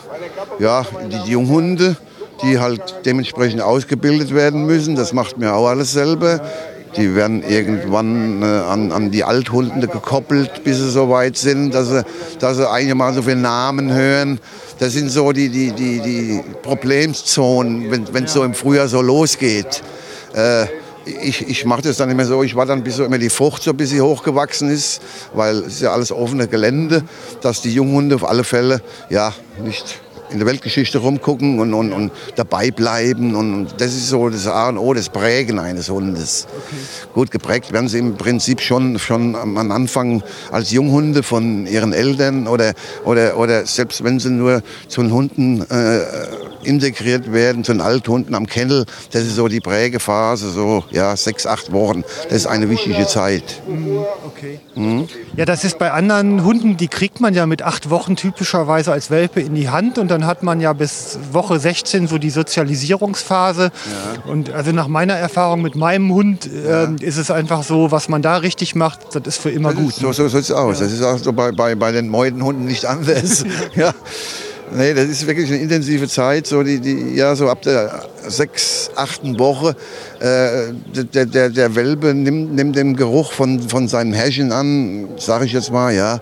ja, 0.58 0.84
die, 1.10 1.18
die 1.24 1.30
Junghunde, 1.30 1.96
die 2.42 2.58
halt 2.58 2.82
dementsprechend 3.06 3.62
ausgebildet 3.62 4.34
werden 4.34 4.66
müssen. 4.66 4.94
Das 4.94 5.14
macht 5.14 5.38
mir 5.38 5.54
auch 5.54 5.68
alles 5.68 5.92
selber. 5.92 6.42
Die 6.96 7.14
werden 7.14 7.42
irgendwann 7.42 8.42
äh, 8.42 8.44
an, 8.44 8.92
an 8.92 9.10
die 9.10 9.24
Althunde 9.24 9.88
gekoppelt, 9.88 10.64
bis 10.64 10.78
sie 10.78 10.90
so 10.90 11.10
weit 11.10 11.36
sind, 11.36 11.74
dass 11.74 11.88
sie, 11.88 12.04
dass 12.38 12.56
sie 12.56 12.68
einigermaßen 12.68 13.16
so 13.16 13.22
viele 13.22 13.36
Namen 13.36 13.92
hören. 13.92 14.40
Das 14.78 14.92
sind 14.92 15.10
so 15.10 15.32
die, 15.32 15.48
die, 15.48 15.72
die, 15.72 16.00
die 16.00 16.42
Problemzonen, 16.62 17.90
wenn 17.90 18.24
es 18.24 18.32
so 18.32 18.44
im 18.44 18.54
Frühjahr 18.54 18.88
so 18.88 19.02
losgeht. 19.02 19.82
Äh, 20.34 20.66
ich, 21.04 21.48
ich 21.48 21.64
mache 21.64 21.82
das 21.82 21.98
dann 21.98 22.10
immer 22.10 22.24
so, 22.24 22.42
ich 22.42 22.56
war 22.56 22.66
dann 22.66 22.82
bis 22.82 22.96
so 22.96 23.04
immer 23.04 23.18
die 23.18 23.30
Frucht 23.30 23.62
so 23.62 23.74
bis 23.74 23.90
sie 23.90 24.00
hochgewachsen 24.00 24.68
ist, 24.70 25.00
weil 25.34 25.58
es 25.58 25.74
ist 25.74 25.82
ja 25.82 25.92
alles 25.92 26.10
offene 26.10 26.48
Gelände, 26.48 27.04
dass 27.42 27.62
die 27.62 27.72
Junghunde 27.72 28.16
auf 28.16 28.28
alle 28.28 28.42
Fälle 28.42 28.80
ja 29.08 29.32
nicht 29.64 30.00
in 30.30 30.38
der 30.38 30.46
Weltgeschichte 30.46 30.98
rumgucken 30.98 31.60
und, 31.60 31.74
und, 31.74 31.92
und 31.92 32.12
dabei 32.34 32.70
bleiben. 32.70 33.34
Und 33.34 33.68
das 33.78 33.94
ist 33.94 34.08
so 34.08 34.28
das 34.28 34.46
A 34.46 34.68
und 34.68 34.78
O, 34.78 34.94
das 34.94 35.08
Prägen 35.08 35.58
eines 35.58 35.88
Hundes. 35.88 36.46
Okay. 36.50 36.76
Gut 37.14 37.30
geprägt 37.30 37.72
werden 37.72 37.88
sie 37.88 37.98
im 37.98 38.16
Prinzip 38.16 38.60
schon, 38.60 38.98
schon 38.98 39.34
am 39.36 39.70
Anfang 39.70 40.22
als 40.50 40.70
Junghunde 40.70 41.22
von 41.22 41.66
ihren 41.66 41.92
Eltern 41.92 42.46
oder, 42.46 42.72
oder, 43.04 43.36
oder 43.38 43.66
selbst 43.66 44.04
wenn 44.04 44.18
sie 44.18 44.30
nur 44.30 44.62
zu 44.88 45.02
den 45.02 45.12
Hunden 45.12 45.62
äh, 45.62 46.00
integriert 46.66 47.32
werden, 47.32 47.64
zu 47.64 47.72
den 47.72 47.80
Althunden 47.80 48.34
am 48.34 48.46
Kennel. 48.46 48.84
Das 49.12 49.22
ist 49.22 49.36
so 49.36 49.48
die 49.48 49.60
Prägephase, 49.60 50.50
so 50.50 50.84
ja, 50.90 51.16
sechs, 51.16 51.46
acht 51.46 51.72
Wochen. 51.72 52.04
Das 52.24 52.38
ist 52.38 52.46
eine 52.46 52.68
wichtige 52.68 53.06
Zeit. 53.06 53.62
Mhm, 53.66 53.98
okay. 54.26 54.60
Mhm. 54.74 55.08
Ja, 55.36 55.44
das 55.44 55.64
ist 55.64 55.78
bei 55.78 55.92
anderen 55.92 56.44
Hunden, 56.44 56.76
die 56.76 56.88
kriegt 56.88 57.20
man 57.20 57.34
ja 57.34 57.46
mit 57.46 57.62
acht 57.62 57.90
Wochen 57.90 58.16
typischerweise 58.16 58.92
als 58.92 59.10
Welpe 59.10 59.40
in 59.40 59.54
die 59.54 59.68
Hand 59.68 59.98
und 59.98 60.08
dann 60.16 60.26
hat 60.26 60.42
man 60.42 60.62
ja 60.62 60.72
bis 60.72 61.18
Woche 61.32 61.60
16 61.60 62.08
so 62.08 62.16
die 62.16 62.30
Sozialisierungsphase. 62.30 63.64
Ja. 63.64 64.30
Und 64.30 64.50
also 64.50 64.72
nach 64.72 64.88
meiner 64.88 65.12
Erfahrung 65.12 65.60
mit 65.60 65.76
meinem 65.76 66.10
Hund 66.10 66.46
äh, 66.46 66.88
ist 67.00 67.18
es 67.18 67.30
einfach 67.30 67.62
so, 67.62 67.90
was 67.90 68.08
man 68.08 68.22
da 68.22 68.38
richtig 68.38 68.74
macht, 68.74 69.00
das 69.12 69.22
ist 69.26 69.42
für 69.42 69.50
immer 69.50 69.74
das 69.74 69.78
gut. 69.78 69.94
so 69.94 70.12
so 70.12 70.28
sieht 70.28 70.40
es 70.40 70.52
aus. 70.52 70.78
Ja. 70.80 70.84
Das 70.84 70.92
ist 70.94 71.02
auch 71.02 71.18
so 71.18 71.34
bei, 71.34 71.52
bei, 71.52 71.74
bei 71.74 71.92
den 71.92 72.08
Meudenhunden 72.08 72.64
nicht 72.64 72.86
anders. 72.86 73.44
ja. 73.74 73.92
Nee, 74.74 74.94
das 74.94 75.06
ist 75.06 75.26
wirklich 75.26 75.48
eine 75.48 75.60
intensive 75.60 76.08
Zeit, 76.08 76.46
so 76.46 76.62
die, 76.62 76.80
die 76.80 77.14
ja 77.14 77.36
so 77.36 77.48
ab 77.48 77.62
der 77.62 78.04
sechs, 78.26 78.90
achten 78.96 79.38
Woche. 79.38 79.76
Äh, 80.18 80.72
der, 81.14 81.26
der, 81.26 81.50
der 81.50 81.74
Welpe 81.74 82.14
nimmt, 82.14 82.54
nimmt 82.54 82.74
den 82.74 82.96
Geruch 82.96 83.32
von, 83.32 83.60
von 83.68 83.86
seinem 83.86 84.12
Herrchen 84.12 84.50
an, 84.50 85.08
sage 85.18 85.44
ich 85.44 85.52
jetzt 85.52 85.70
mal, 85.70 85.94
ja. 85.94 86.20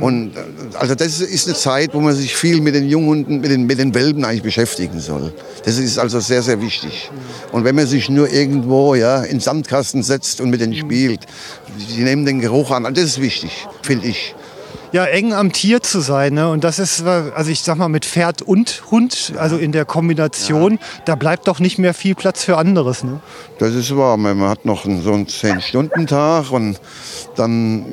Und 0.00 0.34
äh, 0.36 0.40
also 0.78 0.94
das 0.94 1.20
ist 1.20 1.46
eine 1.46 1.56
Zeit, 1.56 1.92
wo 1.92 2.00
man 2.00 2.14
sich 2.14 2.34
viel 2.34 2.60
mit 2.60 2.74
den 2.74 2.88
Junghunden, 2.88 3.40
mit 3.40 3.50
den, 3.50 3.66
mit 3.66 3.78
den 3.78 3.94
Welpen 3.94 4.24
eigentlich 4.24 4.42
beschäftigen 4.42 5.00
soll. 5.00 5.32
Das 5.64 5.78
ist 5.78 5.98
also 5.98 6.18
sehr, 6.20 6.42
sehr 6.42 6.60
wichtig. 6.62 7.10
Und 7.52 7.64
wenn 7.64 7.74
man 7.74 7.86
sich 7.86 8.08
nur 8.08 8.32
irgendwo 8.32 8.94
ja, 8.94 9.22
in 9.22 9.40
Sandkasten 9.40 10.02
setzt 10.02 10.40
und 10.40 10.50
mit 10.50 10.60
denen 10.60 10.74
spielt, 10.74 11.20
die 11.94 12.02
nehmen 12.02 12.24
den 12.24 12.40
Geruch 12.40 12.70
an, 12.70 12.84
das 12.94 13.04
ist 13.04 13.20
wichtig, 13.20 13.66
finde 13.82 14.08
ich. 14.08 14.34
Ja 14.92 15.04
eng 15.06 15.32
am 15.32 15.52
Tier 15.52 15.82
zu 15.82 16.00
sein. 16.00 16.34
Ne? 16.34 16.48
Und 16.48 16.64
das 16.64 16.78
ist, 16.78 17.04
also 17.04 17.50
ich 17.50 17.62
sag 17.62 17.76
mal, 17.76 17.88
mit 17.88 18.04
Pferd 18.04 18.42
und 18.42 18.82
Hund, 18.90 19.32
also 19.36 19.56
in 19.56 19.72
der 19.72 19.84
Kombination, 19.84 20.78
da 21.04 21.14
bleibt 21.14 21.48
doch 21.48 21.58
nicht 21.58 21.78
mehr 21.78 21.94
viel 21.94 22.14
Platz 22.14 22.44
für 22.44 22.58
anderes. 22.58 23.02
Ne? 23.02 23.20
Das 23.58 23.74
ist 23.74 23.96
wahr. 23.96 24.16
Man 24.16 24.40
hat 24.42 24.64
noch 24.64 24.84
so 24.84 25.12
einen 25.12 25.26
10-Stunden-Tag 25.26 26.52
und 26.52 26.78
dann, 27.36 27.84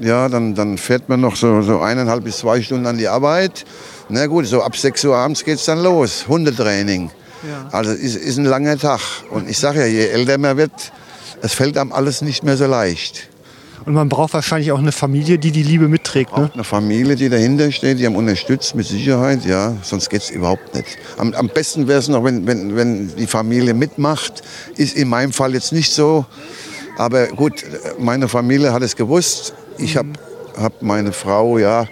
ja, 0.00 0.28
dann, 0.28 0.54
dann 0.54 0.78
fährt 0.78 1.08
man 1.08 1.20
noch 1.20 1.36
so, 1.36 1.62
so 1.62 1.80
eineinhalb 1.80 2.24
bis 2.24 2.38
zwei 2.38 2.60
Stunden 2.60 2.86
an 2.86 2.98
die 2.98 3.08
Arbeit. 3.08 3.64
Na 4.08 4.26
gut, 4.26 4.46
so 4.46 4.62
ab 4.62 4.76
6 4.76 5.04
Uhr 5.04 5.16
abends 5.16 5.44
geht 5.44 5.56
es 5.56 5.64
dann 5.64 5.82
los. 5.82 6.26
Hundetraining. 6.28 7.10
Ja. 7.48 7.68
Also 7.72 7.92
ist, 7.92 8.16
ist 8.16 8.38
ein 8.38 8.44
langer 8.44 8.78
Tag. 8.78 9.00
Und 9.30 9.48
ich 9.48 9.58
sage 9.58 9.80
ja, 9.80 9.86
je 9.86 10.06
älter 10.06 10.38
man 10.38 10.56
wird, 10.56 10.92
es 11.40 11.54
fällt 11.54 11.78
einem 11.78 11.92
alles 11.92 12.22
nicht 12.22 12.44
mehr 12.44 12.56
so 12.56 12.66
leicht. 12.66 13.28
Und 13.84 13.94
man 13.94 14.08
braucht 14.08 14.34
wahrscheinlich 14.34 14.72
auch 14.72 14.78
eine 14.78 14.92
Familie, 14.92 15.38
die 15.38 15.50
die 15.50 15.62
Liebe 15.62 15.88
mitträgt. 15.88 16.36
Ne? 16.36 16.50
Eine 16.52 16.64
Familie, 16.64 17.16
die 17.16 17.28
dahinter 17.28 17.70
steht, 17.72 17.98
die 17.98 18.06
einem 18.06 18.16
unterstützt, 18.16 18.74
mit 18.74 18.86
Sicherheit, 18.86 19.44
ja. 19.44 19.76
Sonst 19.82 20.08
geht 20.10 20.22
es 20.22 20.30
überhaupt 20.30 20.74
nicht. 20.74 20.98
Am, 21.18 21.32
am 21.34 21.48
besten 21.48 21.88
wäre 21.88 21.98
es 21.98 22.08
noch, 22.08 22.24
wenn, 22.24 22.46
wenn, 22.46 22.76
wenn 22.76 23.16
die 23.16 23.26
Familie 23.26 23.74
mitmacht. 23.74 24.42
Ist 24.76 24.96
in 24.96 25.08
meinem 25.08 25.32
Fall 25.32 25.54
jetzt 25.54 25.72
nicht 25.72 25.92
so. 25.92 26.24
Aber 26.96 27.26
gut, 27.28 27.64
meine 27.98 28.28
Familie 28.28 28.72
hat 28.72 28.82
es 28.82 28.96
gewusst. 28.96 29.54
Ich 29.78 29.96
habe 29.96 30.10
hab 30.56 30.82
meine 30.82 31.12
Frau, 31.12 31.58
ja, 31.58 31.86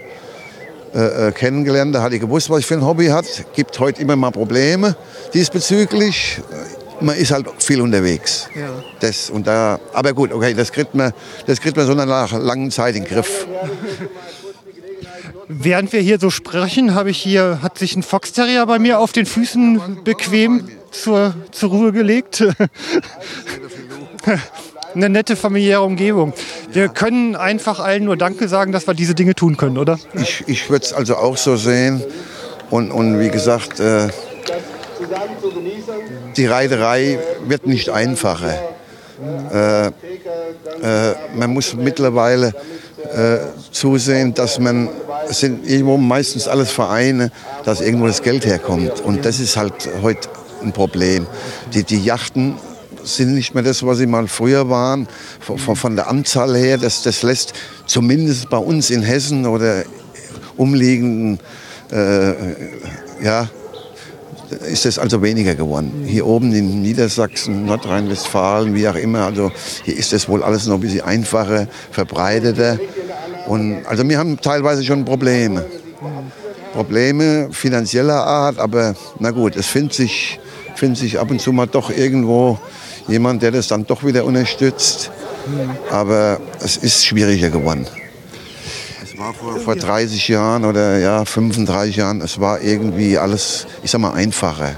äh, 0.94 1.28
äh, 1.28 1.32
kennengelernt. 1.32 1.94
Da 1.94 2.02
hat 2.02 2.12
ich 2.12 2.20
gewusst, 2.20 2.50
was 2.50 2.60
ich 2.60 2.66
für 2.66 2.74
ein 2.74 2.84
Hobby 2.84 3.06
hat. 3.06 3.24
Gibt 3.54 3.78
heute 3.78 4.02
immer 4.02 4.16
mal 4.16 4.30
Probleme 4.30 4.96
diesbezüglich. 5.32 6.40
Man 7.00 7.16
ist 7.16 7.30
halt 7.30 7.46
viel 7.58 7.80
unterwegs. 7.80 8.48
Ja. 8.54 8.68
Das 9.00 9.30
und 9.30 9.46
da, 9.46 9.80
aber 9.92 10.12
gut, 10.12 10.32
okay, 10.32 10.54
das 10.54 10.72
kriegt 10.72 10.94
man, 10.94 11.12
das 11.46 11.60
kriegt 11.60 11.76
man 11.76 11.86
so 11.86 11.94
nach 11.94 12.32
langen 12.32 12.70
Zeit 12.70 12.94
in 12.96 13.04
den 13.04 13.12
Griff. 13.12 13.46
Während 15.48 15.92
wir 15.92 16.00
hier 16.00 16.20
so 16.20 16.30
sprechen, 16.30 16.94
habe 16.94 17.10
ich 17.10 17.18
hier, 17.18 17.58
hat 17.62 17.76
sich 17.78 17.96
ein 17.96 18.04
Foxterrier 18.04 18.64
bei 18.66 18.78
mir 18.78 19.00
auf 19.00 19.10
den 19.12 19.26
Füßen 19.26 20.04
bequem 20.04 20.68
zur, 20.92 21.34
zur 21.50 21.70
Ruhe 21.70 21.92
gelegt. 21.92 22.44
Eine 24.94 25.08
nette 25.08 25.36
familiäre 25.36 25.82
Umgebung. 25.82 26.32
Wir 26.72 26.88
können 26.88 27.36
einfach 27.36 27.80
allen 27.80 28.04
nur 28.04 28.16
Danke 28.16 28.48
sagen, 28.48 28.72
dass 28.72 28.86
wir 28.86 28.94
diese 28.94 29.14
Dinge 29.14 29.34
tun 29.34 29.56
können, 29.56 29.78
oder? 29.78 29.98
Ich, 30.14 30.44
ich 30.46 30.70
würde 30.70 30.84
es 30.84 30.92
also 30.92 31.16
auch 31.16 31.36
so 31.36 31.56
sehen. 31.56 32.02
Und, 32.70 32.90
und 32.90 33.18
wie 33.18 33.30
gesagt, 33.30 33.80
äh, 33.80 34.08
die 36.36 36.46
Reiterei 36.46 37.18
wird 37.46 37.66
nicht 37.66 37.90
einfacher. 37.90 38.54
Äh, 39.52 39.86
äh, 39.86 39.92
man 41.34 41.50
muss 41.50 41.74
mittlerweile 41.74 42.54
äh, 43.12 43.38
zusehen, 43.70 44.32
dass 44.32 44.58
man, 44.58 44.88
es 45.28 45.40
sind 45.40 45.68
irgendwo 45.68 45.96
meistens 45.98 46.48
alles 46.48 46.70
Vereine, 46.70 47.30
dass 47.64 47.80
irgendwo 47.80 48.06
das 48.06 48.22
Geld 48.22 48.46
herkommt. 48.46 49.00
Und 49.00 49.24
das 49.24 49.40
ist 49.40 49.56
halt 49.56 49.90
heute 50.02 50.28
ein 50.62 50.72
Problem. 50.72 51.26
Die, 51.74 51.84
die 51.84 52.02
Yachten 52.02 52.56
sind 53.02 53.34
nicht 53.34 53.54
mehr 53.54 53.62
das, 53.62 53.84
was 53.84 53.98
sie 53.98 54.06
mal 54.06 54.26
früher 54.28 54.70
waren, 54.70 55.08
von, 55.40 55.76
von, 55.76 55.96
der 55.96 56.08
Anzahl 56.08 56.56
her. 56.56 56.78
Das, 56.78 57.02
das 57.02 57.22
lässt 57.22 57.52
zumindest 57.86 58.48
bei 58.48 58.58
uns 58.58 58.90
in 58.90 59.02
Hessen 59.02 59.46
oder 59.46 59.84
umliegenden, 60.56 61.40
äh, 61.90 62.32
ja, 63.22 63.48
ist 64.52 64.86
es 64.86 64.98
also 64.98 65.22
weniger 65.22 65.54
geworden. 65.54 66.04
Hier 66.06 66.26
oben 66.26 66.52
in 66.52 66.82
Niedersachsen, 66.82 67.64
Nordrhein-Westfalen, 67.66 68.74
wie 68.74 68.88
auch 68.88 68.94
immer, 68.94 69.20
also 69.20 69.50
hier 69.84 69.96
ist 69.96 70.12
es 70.12 70.28
wohl 70.28 70.42
alles 70.42 70.66
noch 70.66 70.76
ein 70.76 70.80
bisschen 70.80 71.02
einfacher, 71.02 71.66
verbreiteter. 71.90 72.78
Und 73.46 73.84
also 73.86 74.08
wir 74.08 74.18
haben 74.18 74.40
teilweise 74.40 74.84
schon 74.84 75.04
Probleme. 75.04 75.64
Probleme 76.72 77.48
finanzieller 77.50 78.24
Art, 78.24 78.58
aber 78.58 78.94
na 79.18 79.30
gut, 79.30 79.56
es 79.56 79.66
findet 79.66 79.94
sich, 79.94 80.38
findet 80.76 80.98
sich 80.98 81.18
ab 81.18 81.30
und 81.30 81.40
zu 81.40 81.52
mal 81.52 81.66
doch 81.66 81.90
irgendwo 81.90 82.58
jemand, 83.08 83.42
der 83.42 83.50
das 83.50 83.68
dann 83.68 83.86
doch 83.86 84.04
wieder 84.04 84.24
unterstützt. 84.24 85.10
Aber 85.90 86.40
es 86.60 86.76
ist 86.76 87.04
schwieriger 87.04 87.50
geworden. 87.50 87.86
War 89.20 89.34
vor, 89.34 89.60
vor 89.60 89.76
30 89.76 90.28
Jahren 90.28 90.64
oder 90.64 90.96
ja, 90.96 91.26
35 91.26 91.96
Jahren, 91.96 92.22
es 92.22 92.40
war 92.40 92.62
irgendwie 92.62 93.18
alles, 93.18 93.66
ich 93.82 93.90
sag 93.90 94.00
mal, 94.00 94.14
einfacher. 94.14 94.76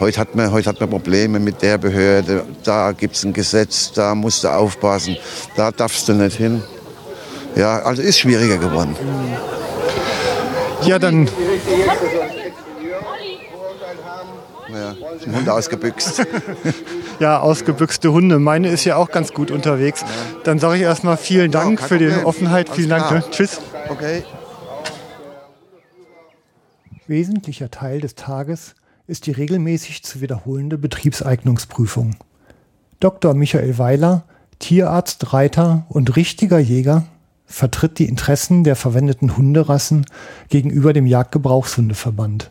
Heute 0.00 0.20
hat, 0.20 0.34
man, 0.34 0.50
heute 0.50 0.70
hat 0.70 0.80
man 0.80 0.88
Probleme 0.88 1.38
mit 1.38 1.60
der 1.60 1.76
Behörde, 1.76 2.46
da 2.64 2.92
gibt 2.92 3.16
es 3.16 3.24
ein 3.24 3.34
Gesetz, 3.34 3.92
da 3.92 4.14
musst 4.14 4.42
du 4.44 4.48
aufpassen, 4.48 5.18
da 5.54 5.70
darfst 5.70 6.08
du 6.08 6.14
nicht 6.14 6.38
hin. 6.38 6.62
Ja, 7.56 7.80
also 7.80 8.00
ist 8.00 8.18
schwieriger 8.18 8.56
geworden. 8.56 8.96
Ja, 10.80 10.98
dann 10.98 11.28
Ja, 14.78 14.92
ist 15.16 15.26
ein 15.26 15.34
Hund 15.34 15.48
ausgebüxt. 15.48 16.24
ja, 17.18 17.40
ausgebüxte 17.40 18.12
Hunde. 18.12 18.38
Meine 18.38 18.68
ist 18.68 18.84
ja 18.84 18.94
auch 18.94 19.10
ganz 19.10 19.32
gut 19.32 19.50
unterwegs. 19.50 20.04
Dann 20.44 20.60
sage 20.60 20.76
ich 20.76 20.82
erstmal 20.82 21.16
vielen 21.16 21.50
Dank 21.50 21.80
kein 21.80 21.88
für 21.88 21.98
die 21.98 22.06
Problem. 22.06 22.26
Offenheit. 22.26 22.68
Vielen 22.68 22.90
Dank. 22.90 23.08
klar. 23.08 23.20
Ne? 23.20 23.24
Tschüss. 23.30 23.60
Okay. 23.88 24.22
Wesentlicher 27.08 27.70
Teil 27.70 28.00
des 28.00 28.14
Tages 28.14 28.76
ist 29.08 29.26
die 29.26 29.32
regelmäßig 29.32 30.04
zu 30.04 30.20
wiederholende 30.20 30.78
Betriebseignungsprüfung. 30.78 32.14
Dr. 33.00 33.34
Michael 33.34 33.78
Weiler, 33.78 34.24
Tierarzt, 34.60 35.32
Reiter 35.32 35.86
und 35.88 36.14
richtiger 36.14 36.58
Jäger, 36.58 37.04
vertritt 37.46 37.98
die 37.98 38.04
Interessen 38.04 38.62
der 38.62 38.76
verwendeten 38.76 39.36
Hunderassen 39.36 40.04
gegenüber 40.50 40.92
dem 40.92 41.06
Jagdgebrauchshundeverband. 41.06 42.50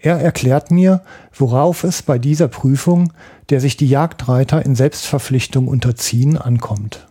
Er 0.00 0.20
erklärt 0.20 0.70
mir, 0.70 1.02
worauf 1.34 1.82
es 1.82 2.02
bei 2.02 2.18
dieser 2.18 2.48
Prüfung, 2.48 3.12
der 3.50 3.60
sich 3.60 3.76
die 3.76 3.88
Jagdreiter 3.88 4.64
in 4.64 4.76
Selbstverpflichtung 4.76 5.66
unterziehen, 5.66 6.38
ankommt. 6.38 7.06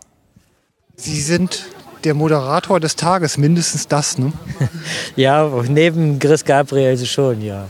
Sie 0.96 1.20
sind 1.20 1.66
der 2.04 2.14
Moderator 2.14 2.80
des 2.80 2.96
Tages, 2.96 3.36
mindestens 3.36 3.88
das, 3.88 4.18
ne? 4.18 4.32
Ja, 5.16 5.50
neben 5.68 6.18
Chris 6.18 6.44
Gabriel 6.44 6.96
schon, 7.04 7.42
ja. 7.42 7.66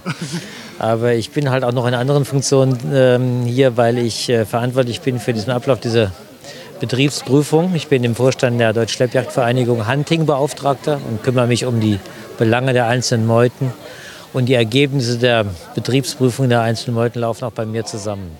Aber 0.78 1.14
ich 1.14 1.30
bin 1.30 1.50
halt 1.50 1.64
auch 1.64 1.72
noch 1.72 1.86
in 1.86 1.94
anderen 1.94 2.24
Funktionen 2.24 2.78
ähm, 2.92 3.42
hier, 3.44 3.76
weil 3.76 3.98
ich 3.98 4.28
äh, 4.28 4.44
verantwortlich 4.44 5.00
bin 5.00 5.18
für 5.18 5.32
diesen 5.32 5.50
Ablauf 5.50 5.80
dieser 5.80 6.12
Betriebsprüfung. 6.78 7.74
Ich 7.74 7.88
bin 7.88 8.04
im 8.04 8.14
Vorstand 8.14 8.60
der 8.60 8.72
Deutsch-Schleppjagdvereinigung 8.72 9.88
Hunting-Beauftragter 9.88 11.00
und 11.08 11.24
kümmere 11.24 11.48
mich 11.48 11.64
um 11.64 11.80
die 11.80 11.98
Belange 12.38 12.72
der 12.72 12.86
einzelnen 12.86 13.26
Meuten. 13.26 13.72
Und 14.38 14.46
die 14.46 14.54
Ergebnisse 14.54 15.18
der 15.18 15.46
Betriebsprüfung 15.74 16.48
der 16.48 16.60
einzelnen 16.60 16.94
Meuten 16.94 17.18
laufen 17.18 17.42
auch 17.42 17.50
bei 17.50 17.66
mir 17.66 17.84
zusammen. 17.84 18.30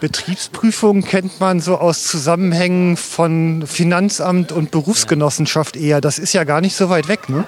Betriebsprüfung 0.00 1.02
kennt 1.02 1.38
man 1.40 1.60
so 1.60 1.76
aus 1.76 2.04
Zusammenhängen 2.04 2.96
von 2.96 3.64
Finanzamt 3.66 4.50
und 4.50 4.70
Berufsgenossenschaft 4.70 5.76
eher. 5.76 6.00
Das 6.00 6.18
ist 6.18 6.32
ja 6.32 6.44
gar 6.44 6.62
nicht 6.62 6.74
so 6.74 6.88
weit 6.88 7.08
weg, 7.08 7.28
ne? 7.28 7.44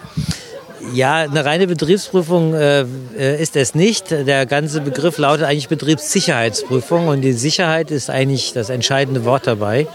Ja, 0.93 1.21
eine 1.21 1.47
reine 1.47 1.67
Betriebsprüfung 1.67 2.53
äh, 2.53 2.83
äh, 3.17 3.43
ist 3.43 3.57
es 3.57 3.75
nicht. 3.75 4.11
Der 4.11 4.45
ganze 4.45 4.83
Begriff 4.83 5.17
lautet 5.17 5.47
eigentlich 5.47 5.69
Betriebssicherheitsprüfung 5.69 7.09
und 7.09 7.23
die 7.23 7.33
Sicherheit 7.33 7.91
ist 7.91 8.11
eigentlich 8.11 8.53
das 8.53 8.69
entscheidende 8.69 9.25
Wort 9.25 9.47
dabei, 9.47 9.87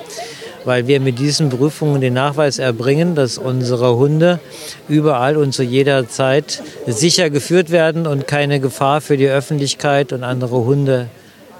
weil 0.65 0.88
wir 0.88 0.99
mit 0.99 1.19
diesen 1.19 1.49
Prüfungen 1.49 2.02
den 2.02 2.14
Nachweis 2.14 2.60
erbringen, 2.60 3.15
dass 3.15 3.38
unsere 3.38 3.95
Hunde 3.95 4.40
überall 4.88 5.38
und 5.38 5.53
zu 5.53 5.64
jeder 5.64 6.07
Zeit 6.07 6.61
sicher 6.88 7.30
geführt 7.30 7.72
werden 7.72 8.07
und 8.07 8.27
keine 8.27 8.60
Gefahr 8.60 9.02
für 9.02 9.18
die 9.18 9.27
Öffentlichkeit 9.27 10.14
und 10.14 10.23
andere 10.23 10.65
Hunde 10.65 11.07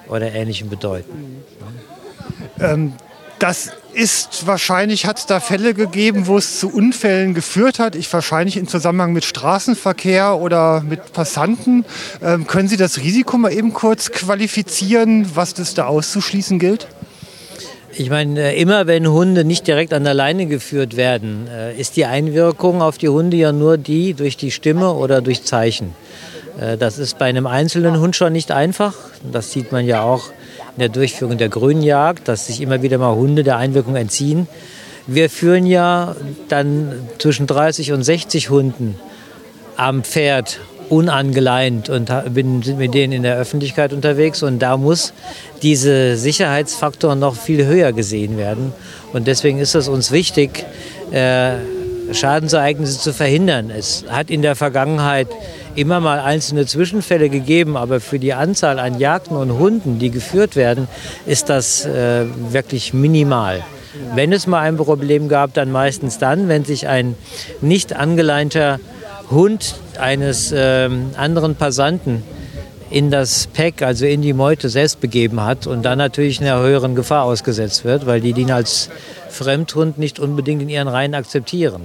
oder 0.07 0.34
Ähnlichem 0.34 0.69
bedeuten. 0.69 1.43
Ähm, 2.59 2.93
das 3.39 3.71
ist 3.93 4.45
wahrscheinlich, 4.45 5.05
hat 5.05 5.17
es 5.17 5.26
da 5.26 5.39
Fälle 5.39 5.73
gegeben, 5.73 6.27
wo 6.27 6.38
es 6.38 6.59
zu 6.59 6.69
Unfällen 6.69 7.34
geführt 7.34 7.80
hat. 7.80 7.95
Ich 7.95 8.11
wahrscheinlich 8.11 8.57
im 8.57 8.67
Zusammenhang 8.67 9.13
mit 9.13 9.23
Straßenverkehr 9.23 10.38
oder 10.38 10.81
mit 10.81 11.13
Passanten. 11.13 11.85
Ähm, 12.21 12.47
können 12.47 12.67
Sie 12.67 12.77
das 12.77 12.97
Risiko 12.97 13.38
mal 13.38 13.53
eben 13.53 13.73
kurz 13.73 14.11
qualifizieren, 14.11 15.26
was 15.35 15.53
das 15.53 15.73
da 15.73 15.85
auszuschließen 15.85 16.59
gilt? 16.59 16.88
Ich 17.94 18.10
meine, 18.10 18.53
äh, 18.53 18.61
immer 18.61 18.86
wenn 18.88 19.07
Hunde 19.07 19.44
nicht 19.44 19.66
direkt 19.66 19.94
an 19.94 20.03
der 20.03 20.14
Leine 20.14 20.45
geführt 20.45 20.95
werden, 20.95 21.48
äh, 21.48 21.76
ist 21.76 21.95
die 21.95 22.06
Einwirkung 22.06 22.82
auf 22.82 22.98
die 22.98 23.10
Hunde 23.10 23.38
ja 23.38 23.52
nur 23.52 23.78
die 23.78 24.14
durch 24.14 24.38
die 24.38 24.52
Stimme 24.52 24.94
oder 24.94 25.22
durch 25.22 25.44
Zeichen. 25.44 25.95
Äh, 26.60 26.78
Das 26.78 26.99
ist 26.99 27.18
bei 27.18 27.26
einem 27.26 27.48
einzelnen 27.48 27.99
Hund 27.99 28.16
schon 28.16 28.34
nicht 28.34 28.52
einfach. 28.52 28.94
Das 29.32 29.52
sieht 29.52 29.72
man 29.72 29.86
ja 29.86 30.03
auch 30.03 30.26
in 30.76 30.82
der 30.82 30.90
Durchführung 30.90 31.38
der 31.38 31.49
Grünjagd, 31.49 32.28
dass 32.28 32.45
sich 32.45 32.61
immer 32.61 32.84
wieder 32.84 32.99
mal 32.99 33.16
Hunde 33.16 33.44
der 33.44 33.57
Einwirkung 33.57 33.95
entziehen. 33.95 34.48
Wir 35.07 35.30
führen 35.30 35.66
ja 35.66 36.16
dann 36.48 36.94
zwischen 37.18 37.48
30 37.48 37.91
und 37.94 38.03
60 38.03 38.52
Hunden 38.52 38.99
am 39.78 40.03
Pferd 40.03 40.60
unangeleint 40.90 41.90
und 41.90 42.11
bin 42.34 42.61
sind 42.61 42.80
mit 42.80 42.94
denen 42.94 43.14
in 43.14 43.24
der 43.24 43.38
Öffentlichkeit 43.38 43.94
unterwegs 43.94 44.44
und 44.44 44.60
da 44.60 44.78
muss 44.78 45.14
diese 45.61 46.18
Sicherheitsfaktor 46.18 47.16
noch 47.16 47.36
viel 47.36 47.66
höher 47.66 47.94
gesehen 47.94 48.38
werden 48.38 48.74
und 49.14 49.28
deswegen 49.28 49.60
ist 49.60 49.76
es 49.76 49.88
uns 49.88 50.11
wichtig, 50.11 50.66
äh, 51.11 51.53
Schadensereignisse 52.11 52.99
zu 52.99 53.14
verhindern. 53.14 53.70
Es 53.70 54.06
hat 54.10 54.30
in 54.30 54.41
der 54.41 54.56
Vergangenheit 54.56 55.28
immer 55.76 55.99
mal 55.99 56.20
einzelne 56.20 56.66
Zwischenfälle 56.66 57.30
gegeben, 57.30 57.78
aber 57.78 57.99
für 57.99 58.20
die 58.20 58.34
Anzahl 58.34 58.80
an 58.80 58.99
Jagden 58.99 59.38
und 59.38 59.57
Hunden, 59.57 59.99
die 59.99 60.10
geführt 60.10 60.56
werden, 60.56 60.88
ist 61.26 61.49
das 61.49 61.86
äh, 61.86 62.26
wirklich 62.49 62.94
minimal. 62.94 63.64
Wenn 64.14 64.34
es 64.34 64.48
mal 64.48 64.61
ein 64.61 64.78
Problem 64.78 65.30
gab, 65.30 65.53
dann 65.53 65.72
meistens 65.72 66.20
dann, 66.20 66.48
wenn 66.48 66.64
sich 66.64 66.88
ein 66.88 67.16
nicht 67.61 67.95
angeleinter 67.95 68.80
Hund 69.31 69.76
eines 69.99 70.51
äh, 70.51 70.89
anderen 71.18 71.56
Passanten 71.56 72.23
in 72.89 73.11
das 73.11 73.47
Pack, 73.47 73.81
also 73.81 74.06
in 74.06 74.22
die 74.22 74.34
Meute 74.34 74.69
selbst 74.69 74.99
begeben 74.99 75.41
hat 75.43 75.68
und 75.68 75.84
dann 75.84 75.97
natürlich 75.97 76.41
einer 76.41 76.60
höheren 76.60 76.95
Gefahr 76.95 77.23
ausgesetzt 77.23 77.85
wird, 77.85 78.06
weil 78.06 78.22
die 78.22 78.34
den 78.34 78.51
als 78.51 78.89
Fremdhund 79.30 79.97
nicht 79.97 80.19
unbedingt 80.19 80.61
in 80.61 80.69
ihren 80.69 80.88
Reihen 80.88 81.14
akzeptieren. 81.14 81.84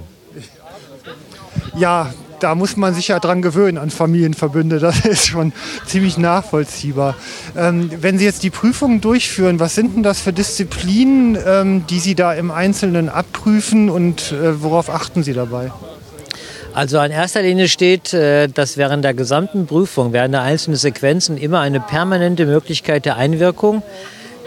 Ja, 1.77 2.11
da 2.39 2.55
muss 2.55 2.75
man 2.75 2.93
sich 2.93 3.09
ja 3.09 3.19
dran 3.19 3.41
gewöhnen 3.41 3.77
an 3.77 3.89
Familienverbünde. 3.89 4.79
Das 4.85 5.05
ist 5.05 5.27
schon 5.27 5.53
ziemlich 5.85 6.17
nachvollziehbar. 6.17 7.15
Ähm, 7.55 7.89
wenn 8.01 8.17
Sie 8.17 8.25
jetzt 8.25 8.43
die 8.43 8.49
Prüfungen 8.49 9.01
durchführen, 9.01 9.59
was 9.59 9.75
sind 9.75 9.95
denn 9.95 10.03
das 10.03 10.21
für 10.21 10.33
Disziplinen, 10.33 11.37
ähm, 11.45 11.85
die 11.87 11.99
Sie 11.99 12.15
da 12.15 12.33
im 12.33 12.51
Einzelnen 12.51 13.09
abprüfen 13.09 13.89
und 13.89 14.31
äh, 14.31 14.61
worauf 14.61 14.89
achten 14.89 15.23
Sie 15.23 15.33
dabei? 15.33 15.71
Also 16.75 16.99
an 16.99 17.09
erster 17.09 17.41
Linie 17.41 17.69
steht, 17.69 18.13
äh, 18.13 18.49
dass 18.49 18.75
während 18.75 19.05
der 19.05 19.13
gesamten 19.13 19.65
Prüfung, 19.65 20.11
während 20.11 20.33
der 20.33 20.41
einzelnen 20.41 20.75
Sequenzen 20.75 21.37
immer 21.37 21.61
eine 21.61 21.79
permanente 21.79 22.45
Möglichkeit 22.45 23.05
der 23.05 23.15
Einwirkung 23.15 23.81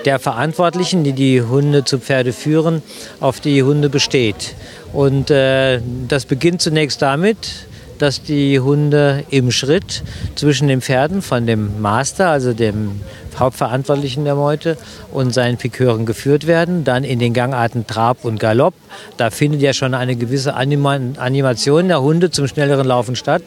der 0.04 0.18
Verantwortlichen, 0.18 1.04
die 1.04 1.14
die 1.14 1.40
Hunde 1.40 1.84
zu 1.84 1.98
Pferde 1.98 2.34
führen, 2.34 2.82
auf 3.20 3.40
die 3.40 3.62
Hunde 3.62 3.88
besteht. 3.88 4.54
Und 4.92 5.30
äh, 5.30 5.80
das 6.06 6.26
beginnt 6.26 6.60
zunächst 6.60 7.00
damit, 7.00 7.66
dass 7.98 8.22
die 8.22 8.60
Hunde 8.60 9.24
im 9.30 9.50
Schritt 9.50 10.02
zwischen 10.34 10.68
den 10.68 10.80
Pferden 10.80 11.22
von 11.22 11.46
dem 11.46 11.80
Master, 11.80 12.28
also 12.28 12.52
dem 12.52 13.00
Hauptverantwortlichen 13.38 14.24
der 14.24 14.34
Meute, 14.34 14.76
und 15.12 15.32
seinen 15.32 15.56
Pikören 15.56 16.06
geführt 16.06 16.46
werden. 16.46 16.84
Dann 16.84 17.04
in 17.04 17.18
den 17.18 17.34
Gangarten 17.34 17.86
Trab 17.86 18.24
und 18.24 18.40
Galopp. 18.40 18.74
Da 19.16 19.30
findet 19.30 19.60
ja 19.60 19.72
schon 19.72 19.94
eine 19.94 20.16
gewisse 20.16 20.54
Anima 20.54 20.98
Animation 21.18 21.88
der 21.88 22.02
Hunde 22.02 22.30
zum 22.30 22.48
schnelleren 22.48 22.86
Laufen 22.86 23.16
statt. 23.16 23.42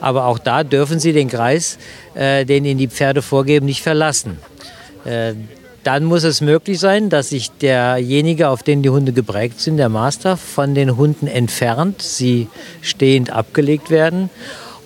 Aber 0.00 0.26
auch 0.26 0.38
da 0.38 0.64
dürfen 0.64 0.98
sie 0.98 1.12
den 1.12 1.28
Kreis, 1.28 1.78
äh, 2.14 2.44
den 2.44 2.64
ihnen 2.64 2.78
die 2.78 2.88
Pferde 2.88 3.22
vorgeben, 3.22 3.66
nicht 3.66 3.82
verlassen. 3.82 4.38
Äh, 5.04 5.34
dann 5.84 6.04
muss 6.04 6.24
es 6.24 6.40
möglich 6.40 6.80
sein, 6.80 7.10
dass 7.10 7.28
sich 7.28 7.50
derjenige, 7.50 8.48
auf 8.48 8.62
den 8.62 8.82
die 8.82 8.90
Hunde 8.90 9.12
geprägt 9.12 9.60
sind, 9.60 9.76
der 9.76 9.88
Master, 9.88 10.36
von 10.36 10.74
den 10.74 10.96
Hunden 10.96 11.26
entfernt, 11.26 12.02
sie 12.02 12.48
stehend 12.80 13.30
abgelegt 13.30 13.90
werden 13.90 14.30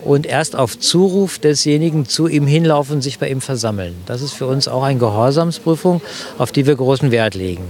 und 0.04 0.26
erst 0.26 0.56
auf 0.56 0.78
Zuruf 0.78 1.38
desjenigen 1.38 2.06
zu 2.06 2.28
ihm 2.28 2.46
hinlaufen 2.46 2.96
und 2.96 3.02
sich 3.02 3.18
bei 3.18 3.30
ihm 3.30 3.40
versammeln. 3.40 3.94
Das 4.06 4.22
ist 4.22 4.32
für 4.32 4.46
uns 4.46 4.68
auch 4.68 4.82
eine 4.82 4.98
Gehorsamsprüfung, 4.98 6.00
auf 6.36 6.52
die 6.52 6.66
wir 6.66 6.76
großen 6.76 7.10
Wert 7.10 7.34
legen. 7.34 7.64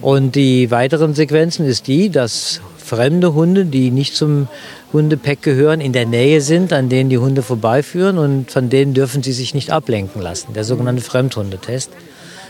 Und 0.00 0.34
die 0.34 0.70
weiteren 0.70 1.14
Sequenzen 1.14 1.66
ist 1.66 1.86
die, 1.86 2.10
dass 2.10 2.60
fremde 2.76 3.34
Hunde, 3.34 3.64
die 3.64 3.90
nicht 3.90 4.14
zum 4.14 4.48
Hundepack 4.92 5.42
gehören, 5.42 5.80
in 5.80 5.92
der 5.92 6.06
Nähe 6.06 6.40
sind, 6.40 6.72
an 6.72 6.88
denen 6.88 7.10
die 7.10 7.18
Hunde 7.18 7.42
vorbeiführen 7.42 8.18
und 8.18 8.50
von 8.50 8.70
denen 8.70 8.94
dürfen 8.94 9.22
sie 9.22 9.32
sich 9.32 9.54
nicht 9.54 9.70
ablenken 9.70 10.22
lassen. 10.22 10.52
Der 10.54 10.64
sogenannte 10.64 11.02
Fremdhundetest. 11.02 11.90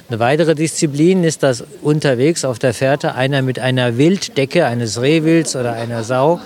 Eine 0.08 0.20
weitere 0.20 0.54
Disziplin 0.54 1.24
ist, 1.24 1.42
dass 1.42 1.64
unterwegs 1.82 2.44
auf 2.44 2.60
der 2.60 2.72
Fährte 2.72 3.16
einer 3.16 3.42
mit 3.42 3.58
einer 3.58 3.98
Wilddecke 3.98 4.64
eines 4.64 5.00
Rehwilds 5.00 5.56
oder 5.56 5.72
einer 5.72 6.04
Sau 6.04 6.40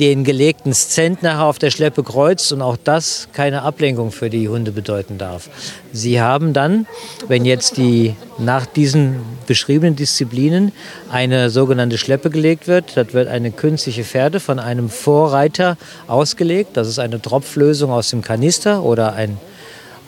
den 0.00 0.24
gelegten 0.24 0.74
Szent 0.74 1.22
nachher 1.22 1.44
auf 1.44 1.60
der 1.60 1.70
Schleppe 1.70 2.02
kreuzt 2.02 2.52
und 2.52 2.62
auch 2.62 2.76
das 2.82 3.28
keine 3.32 3.62
Ablenkung 3.62 4.10
für 4.10 4.28
die 4.28 4.48
Hunde 4.48 4.72
bedeuten 4.72 5.18
darf. 5.18 5.48
Sie 5.92 6.20
haben 6.20 6.52
dann, 6.52 6.86
wenn 7.28 7.44
jetzt 7.44 7.76
die 7.76 8.16
nach 8.38 8.66
diesen 8.66 9.20
beschriebenen 9.46 9.94
Disziplinen 9.94 10.72
eine 11.10 11.48
sogenannte 11.48 11.96
Schleppe 11.96 12.28
gelegt 12.30 12.66
wird, 12.66 12.96
das 12.96 13.14
wird 13.14 13.28
eine 13.28 13.52
künstliche 13.52 14.02
Pferde 14.02 14.40
von 14.40 14.58
einem 14.58 14.90
Vorreiter 14.90 15.78
ausgelegt. 16.08 16.70
Das 16.76 16.88
ist 16.88 16.98
eine 16.98 17.22
Tropflösung 17.22 17.92
aus 17.92 18.10
dem 18.10 18.22
Kanister 18.22 18.82
oder 18.82 19.14
ein 19.14 19.38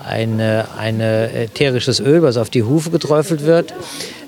eine, 0.05 0.67
eine 0.79 1.33
ätherisches 1.33 2.01
Öl, 2.01 2.23
was 2.23 2.37
auf 2.37 2.51
die 2.51 2.63
Hufe 2.63 2.91
geträufelt 2.91 3.45
wird. 3.45 3.75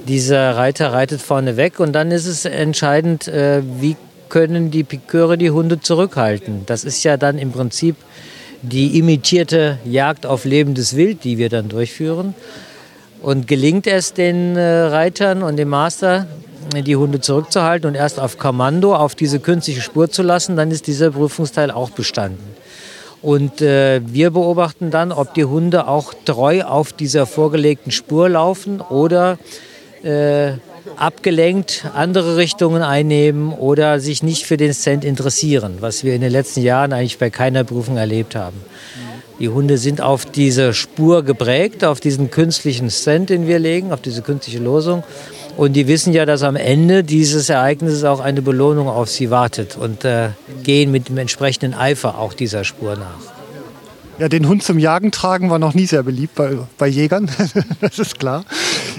Dieser 0.06 0.56
Reiter 0.56 0.92
reitet 0.92 1.20
vorne 1.20 1.56
weg 1.56 1.80
und 1.80 1.92
dann 1.92 2.10
ist 2.10 2.26
es 2.26 2.44
entscheidend, 2.44 3.28
äh, 3.28 3.62
wie 3.80 3.96
können 4.28 4.70
die 4.70 4.84
Piköre 4.84 5.38
die 5.38 5.50
Hunde 5.50 5.80
zurückhalten. 5.80 6.62
Das 6.66 6.84
ist 6.84 7.04
ja 7.04 7.16
dann 7.16 7.38
im 7.38 7.52
Prinzip 7.52 7.96
die 8.62 8.98
imitierte 8.98 9.78
Jagd 9.84 10.26
auf 10.26 10.44
lebendes 10.44 10.96
Wild, 10.96 11.24
die 11.24 11.38
wir 11.38 11.48
dann 11.48 11.68
durchführen. 11.68 12.34
Und 13.22 13.46
gelingt 13.46 13.86
es 13.86 14.12
den 14.12 14.56
äh, 14.56 14.62
Reitern 14.62 15.42
und 15.42 15.56
dem 15.56 15.68
Master, 15.68 16.26
die 16.74 16.96
Hunde 16.96 17.20
zurückzuhalten 17.20 17.88
und 17.88 17.94
erst 17.94 18.18
auf 18.18 18.38
Kommando 18.38 18.94
auf 18.94 19.14
diese 19.14 19.38
künstliche 19.38 19.80
Spur 19.80 20.10
zu 20.10 20.22
lassen, 20.22 20.56
dann 20.56 20.70
ist 20.70 20.86
dieser 20.86 21.10
Prüfungsteil 21.10 21.70
auch 21.70 21.90
bestanden. 21.90 22.42
Und 23.24 23.62
äh, 23.62 24.02
wir 24.04 24.32
beobachten 24.32 24.90
dann, 24.90 25.10
ob 25.10 25.32
die 25.32 25.46
Hunde 25.46 25.88
auch 25.88 26.12
treu 26.26 26.62
auf 26.62 26.92
dieser 26.92 27.24
vorgelegten 27.24 27.90
Spur 27.90 28.28
laufen 28.28 28.82
oder 28.82 29.38
äh, 30.02 30.52
abgelenkt 30.96 31.86
andere 31.94 32.36
Richtungen 32.36 32.82
einnehmen 32.82 33.54
oder 33.54 33.98
sich 33.98 34.22
nicht 34.22 34.44
für 34.44 34.58
den 34.58 34.74
Cent 34.74 35.06
interessieren, 35.06 35.78
was 35.80 36.04
wir 36.04 36.14
in 36.14 36.20
den 36.20 36.32
letzten 36.32 36.60
Jahren 36.60 36.92
eigentlich 36.92 37.16
bei 37.16 37.30
keiner 37.30 37.64
Prüfung 37.64 37.96
erlebt 37.96 38.34
haben. 38.36 38.60
Die 39.38 39.48
Hunde 39.48 39.78
sind 39.78 40.02
auf 40.02 40.26
diese 40.26 40.74
Spur 40.74 41.22
geprägt, 41.22 41.82
auf 41.82 42.00
diesen 42.00 42.30
künstlichen 42.30 42.90
Cent, 42.90 43.30
den 43.30 43.46
wir 43.48 43.58
legen, 43.58 43.90
auf 43.90 44.02
diese 44.02 44.20
künstliche 44.20 44.58
Losung. 44.58 45.02
Und 45.56 45.74
die 45.74 45.86
wissen 45.86 46.12
ja, 46.12 46.26
dass 46.26 46.42
am 46.42 46.56
Ende 46.56 47.04
dieses 47.04 47.48
Ereignisses 47.48 48.04
auch 48.04 48.20
eine 48.20 48.42
Belohnung 48.42 48.88
auf 48.88 49.08
sie 49.08 49.30
wartet 49.30 49.76
und 49.76 50.04
äh, 50.04 50.30
gehen 50.64 50.90
mit 50.90 51.08
dem 51.08 51.18
entsprechenden 51.18 51.74
Eifer 51.74 52.18
auch 52.18 52.34
dieser 52.34 52.64
Spur 52.64 52.96
nach. 52.96 53.32
Ja, 54.18 54.28
den 54.28 54.48
Hund 54.48 54.62
zum 54.62 54.78
Jagen 54.78 55.10
tragen 55.10 55.50
war 55.50 55.58
noch 55.58 55.74
nie 55.74 55.86
sehr 55.86 56.02
beliebt 56.02 56.34
bei, 56.34 56.56
bei 56.78 56.86
Jägern, 56.86 57.30
das 57.80 57.98
ist 57.98 58.18
klar. 58.18 58.44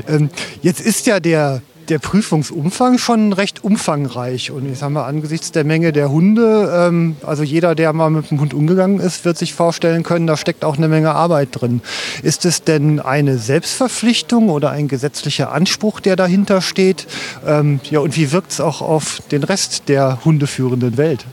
Ähm, 0.07 0.29
jetzt 0.61 0.81
ist 0.81 1.07
ja 1.07 1.19
der 1.19 1.61
der 1.89 1.99
Prüfungsumfang 1.99 2.97
schon 2.97 3.33
recht 3.33 3.63
umfangreich. 3.63 4.51
Und 4.51 4.71
ich 4.71 4.79
sage 4.79 4.93
mal, 4.93 5.05
angesichts 5.05 5.51
der 5.51 5.63
Menge 5.63 5.91
der 5.91 6.09
Hunde, 6.09 6.87
ähm, 6.87 7.15
also 7.25 7.43
jeder, 7.43 7.75
der 7.75 7.93
mal 7.93 8.09
mit 8.09 8.31
dem 8.31 8.39
Hund 8.39 8.53
umgegangen 8.53 8.99
ist, 8.99 9.25
wird 9.25 9.37
sich 9.37 9.53
vorstellen 9.53 10.03
können, 10.03 10.27
da 10.27 10.37
steckt 10.37 10.65
auch 10.65 10.77
eine 10.77 10.87
Menge 10.87 11.11
Arbeit 11.11 11.49
drin. 11.51 11.81
Ist 12.23 12.45
es 12.45 12.63
denn 12.63 12.99
eine 12.99 13.37
Selbstverpflichtung 13.37 14.49
oder 14.49 14.71
ein 14.71 14.87
gesetzlicher 14.87 15.51
Anspruch, 15.51 15.99
der 15.99 16.15
dahinter 16.15 16.61
steht? 16.61 17.07
Ähm, 17.45 17.79
ja, 17.89 17.99
und 17.99 18.15
wie 18.15 18.31
wirkt 18.31 18.51
es 18.51 18.61
auch 18.61 18.81
auf 18.81 19.21
den 19.31 19.43
Rest 19.43 19.83
der 19.87 20.23
hundeführenden 20.25 20.97
Welt? 20.97 21.25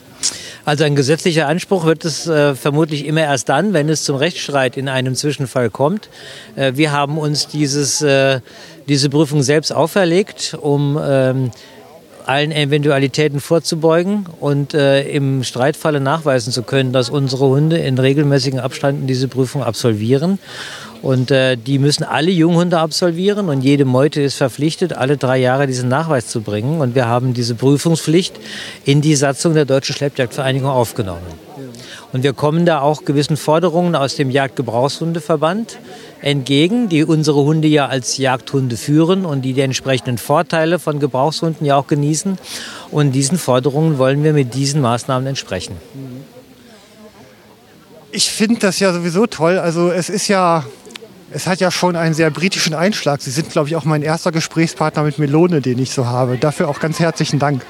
Also 0.64 0.84
ein 0.84 0.94
gesetzlicher 0.94 1.48
Anspruch 1.48 1.84
wird 1.84 2.05
es 2.05 2.28
äh, 2.28 2.55
vermutlich 2.55 3.06
immer 3.06 3.22
erst 3.22 3.48
dann, 3.48 3.72
wenn 3.72 3.89
es 3.89 4.05
zum 4.05 4.16
Rechtsstreit 4.16 4.76
in 4.76 4.89
einem 4.89 5.16
Zwischenfall 5.16 5.70
kommt. 5.70 6.09
Äh, 6.55 6.72
wir 6.76 6.93
haben 6.93 7.18
uns 7.18 7.48
dieses, 7.48 8.01
äh, 8.01 8.40
diese 8.89 9.10
Prüfung 9.10 9.43
selbst 9.43 9.72
auferlegt, 9.72 10.56
um 10.60 10.98
ähm, 11.02 11.51
allen 12.26 12.52
Eventualitäten 12.52 13.40
vorzubeugen 13.40 14.26
und 14.40 14.74
äh, 14.74 15.02
im 15.08 15.44
Streitfalle 15.44 16.00
nachweisen 16.00 16.52
zu 16.52 16.62
können, 16.62 16.92
dass 16.92 17.10
unsere 17.10 17.46
Hunde 17.46 17.78
in 17.78 17.98
regelmäßigen 17.98 18.60
Abständen 18.60 19.06
diese 19.06 19.28
Prüfung 19.28 19.62
absolvieren. 19.62 20.38
Und 21.02 21.32
äh, 21.32 21.56
die 21.56 21.80
müssen 21.80 22.04
alle 22.04 22.30
Junghunde 22.30 22.78
absolvieren 22.78 23.48
und 23.48 23.62
jede 23.62 23.84
Meute 23.84 24.22
ist 24.22 24.36
verpflichtet, 24.36 24.92
alle 24.92 25.16
drei 25.16 25.38
Jahre 25.38 25.66
diesen 25.66 25.88
Nachweis 25.88 26.28
zu 26.28 26.42
bringen. 26.42 26.80
Und 26.80 26.94
wir 26.94 27.06
haben 27.08 27.34
diese 27.34 27.56
Prüfungspflicht 27.56 28.38
in 28.84 29.00
die 29.00 29.16
Satzung 29.16 29.54
der 29.54 29.64
Deutschen 29.64 29.96
Schleppjagdvereinigung 29.96 30.70
aufgenommen. 30.70 31.26
Und 32.12 32.22
wir 32.22 32.32
kommen 32.32 32.66
da 32.66 32.80
auch 32.80 33.05
gewissen 33.05 33.36
Forderungen 33.36 33.94
aus 33.94 34.16
dem 34.16 34.30
Jagdgebrauchshundeverband 34.30 35.78
entgegen, 36.20 36.89
die 36.89 37.05
unsere 37.05 37.43
Hunde 37.43 37.68
ja 37.68 37.86
als 37.86 38.16
Jagdhunde 38.16 38.76
führen 38.76 39.26
und 39.26 39.43
die 39.43 39.52
die 39.52 39.60
entsprechenden 39.60 40.18
Vorteile 40.18 40.78
von 40.78 41.01
Gebrauchshunden 41.01 41.66
ja 41.66 41.76
auch 41.76 41.86
genießen. 41.86 42.39
Und 42.90 43.12
diesen 43.12 43.39
Forderungen 43.39 43.98
wollen 43.98 44.22
wir 44.24 44.32
mit 44.32 44.55
diesen 44.55 44.80
Maßnahmen 44.80 45.26
entsprechen. 45.26 45.76
Ich 48.10 48.30
finde 48.30 48.60
das 48.60 48.78
ja 48.78 48.93
sowieso 48.93 49.26
toll. 49.26 49.59
Also 49.59 49.90
es 49.90 50.10
ist 50.10 50.28
ja 50.28 50.64
es 51.34 51.47
hat 51.47 51.60
ja 51.60 51.70
schon 51.70 51.97
einen 51.97 52.14
sehr 52.14 52.30
britischen 52.30 52.74
Einschlag. 52.74 53.22
Sie 53.22 53.30
sind, 53.30 53.51
glaube 53.51 53.68
ich, 53.68 53.76
auch 53.76 53.84
mein 53.84 54.02
erster 54.02 54.32
Gesprächspartner 54.32 55.02
mit 55.02 55.18
Melone, 55.18 55.60
den 55.60 55.78
ich 55.78 55.90
so 55.90 56.06
habe. 56.06 56.36
Dafür 56.36 56.68
auch 56.68 56.78
ganz 56.78 57.01
herzlichen 57.01 57.39
Dank. 57.39 57.64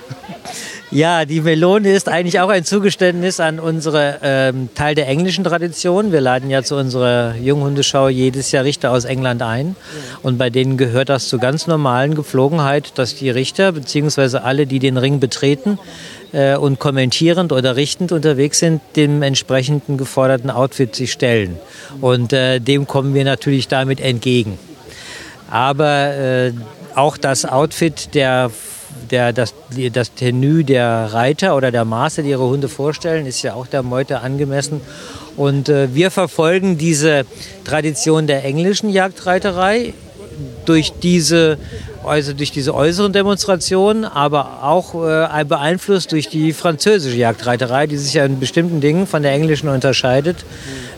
Ja, 0.92 1.24
die 1.24 1.40
Melone 1.40 1.90
ist 1.90 2.06
eigentlich 2.06 2.38
auch 2.40 2.50
ein 2.50 2.66
Zugeständnis 2.66 3.40
an 3.40 3.58
unsere 3.58 4.18
ähm, 4.22 4.68
Teil 4.74 4.94
der 4.94 5.08
englischen 5.08 5.42
Tradition. 5.42 6.12
Wir 6.12 6.20
laden 6.20 6.50
ja 6.50 6.62
zu 6.62 6.76
unserer 6.76 7.34
Junghundeschau 7.36 8.08
jedes 8.08 8.52
Jahr 8.52 8.64
Richter 8.64 8.90
aus 8.90 9.06
England 9.06 9.40
ein. 9.40 9.74
Und 10.22 10.36
bei 10.36 10.50
denen 10.50 10.76
gehört 10.76 11.08
das 11.08 11.28
zur 11.28 11.38
ganz 11.38 11.66
normalen 11.66 12.14
Gepflogenheit, 12.14 12.98
dass 12.98 13.14
die 13.14 13.30
Richter 13.30 13.72
bzw. 13.72 14.36
alle, 14.36 14.66
die 14.66 14.80
den 14.80 14.98
Ring 14.98 15.18
betreten, 15.18 15.78
äh, 16.32 16.56
und 16.56 16.78
kommentierend 16.78 17.52
oder 17.52 17.74
richtend 17.74 18.12
unterwegs 18.12 18.58
sind, 18.58 18.82
dem 18.94 19.22
entsprechenden 19.22 19.96
geforderten 19.96 20.50
Outfit 20.50 20.94
sich 20.94 21.10
stellen. 21.10 21.58
Und 22.02 22.34
äh, 22.34 22.60
dem 22.60 22.86
kommen 22.86 23.14
wir 23.14 23.24
natürlich 23.24 23.66
damit 23.66 23.98
entgegen. 23.98 24.58
Aber 25.50 26.14
äh, 26.14 26.52
auch 26.94 27.16
das 27.16 27.46
Outfit 27.46 28.14
der 28.14 28.50
der, 29.10 29.32
das, 29.32 29.54
das 29.92 30.14
Tenue 30.14 30.64
der 30.64 31.12
Reiter 31.12 31.56
oder 31.56 31.70
der 31.70 31.84
Maße, 31.84 32.22
die 32.22 32.30
ihre 32.30 32.44
Hunde 32.44 32.68
vorstellen, 32.68 33.26
ist 33.26 33.42
ja 33.42 33.54
auch 33.54 33.66
der 33.66 33.82
Meute 33.82 34.20
angemessen. 34.20 34.80
Und 35.36 35.68
äh, 35.68 35.94
wir 35.94 36.10
verfolgen 36.10 36.78
diese 36.78 37.24
Tradition 37.64 38.26
der 38.26 38.44
englischen 38.44 38.90
Jagdreiterei 38.90 39.94
durch 40.64 40.92
diese, 41.02 41.58
also 42.04 42.32
durch 42.32 42.52
diese 42.52 42.74
äußeren 42.74 43.12
Demonstrationen, 43.12 44.04
aber 44.04 44.62
auch 44.62 44.94
äh, 44.94 45.44
beeinflusst 45.44 46.12
durch 46.12 46.28
die 46.28 46.52
französische 46.52 47.16
Jagdreiterei, 47.16 47.86
die 47.86 47.96
sich 47.96 48.14
ja 48.14 48.24
in 48.24 48.40
bestimmten 48.40 48.80
Dingen 48.80 49.06
von 49.06 49.22
der 49.22 49.32
englischen 49.32 49.68
unterscheidet. 49.68 50.44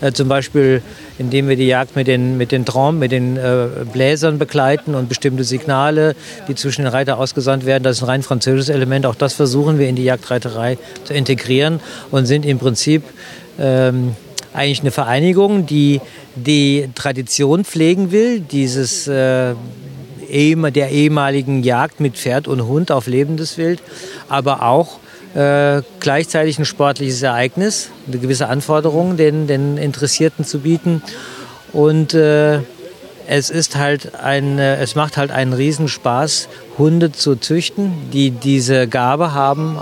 Äh, 0.00 0.12
zum 0.12 0.28
Beispiel, 0.28 0.82
indem 1.18 1.48
wir 1.48 1.56
die 1.56 1.66
Jagd 1.66 1.96
mit 1.96 2.06
den, 2.06 2.36
mit 2.36 2.52
den 2.52 2.64
Trompen, 2.64 2.98
mit 2.98 3.12
den 3.12 3.36
äh, 3.36 3.66
Bläsern 3.92 4.38
begleiten 4.38 4.94
und 4.94 5.08
bestimmte 5.08 5.44
Signale, 5.44 6.16
die 6.48 6.54
zwischen 6.54 6.82
den 6.82 6.90
Reitern 6.90 7.18
ausgesandt 7.18 7.66
werden. 7.66 7.84
Das 7.84 7.98
ist 7.98 8.02
ein 8.02 8.08
rein 8.08 8.22
französisches 8.22 8.68
Element. 8.68 9.06
Auch 9.06 9.14
das 9.14 9.34
versuchen 9.34 9.78
wir 9.78 9.88
in 9.88 9.96
die 9.96 10.04
Jagdreiterei 10.04 10.78
zu 11.04 11.14
integrieren 11.14 11.80
und 12.10 12.26
sind 12.26 12.44
im 12.44 12.58
Prinzip 12.58 13.04
ähm, 13.58 14.16
eigentlich 14.52 14.80
eine 14.80 14.90
Vereinigung, 14.90 15.66
die 15.66 16.00
die 16.34 16.88
Tradition 16.94 17.64
pflegen 17.64 18.10
will, 18.10 18.40
dieses 18.40 19.06
äh, 19.06 19.54
der 20.30 20.90
ehemaligen 20.90 21.62
Jagd 21.62 22.00
mit 22.00 22.16
Pferd 22.16 22.48
und 22.48 22.66
Hund 22.66 22.90
auf 22.90 23.06
lebendes 23.06 23.56
Wild, 23.56 23.80
aber 24.28 24.62
auch 24.62 24.98
äh, 25.34 25.82
gleichzeitig 26.00 26.58
ein 26.58 26.64
sportliches 26.64 27.22
Ereignis, 27.22 27.90
eine 28.06 28.18
gewisse 28.18 28.48
Anforderung 28.48 29.16
den, 29.16 29.46
den 29.46 29.76
Interessierten 29.76 30.44
zu 30.44 30.60
bieten. 30.60 31.02
Und 31.72 32.14
äh, 32.14 32.60
es 33.26 33.50
ist 33.50 33.76
halt 33.76 34.14
ein, 34.14 34.58
äh, 34.58 34.76
es 34.76 34.94
macht 34.94 35.16
halt 35.16 35.30
einen 35.30 35.52
Riesenspaß, 35.52 36.48
Hunde 36.78 37.12
zu 37.12 37.36
züchten, 37.36 37.92
die 38.12 38.30
diese 38.30 38.86
Gabe 38.86 39.32
haben, 39.32 39.78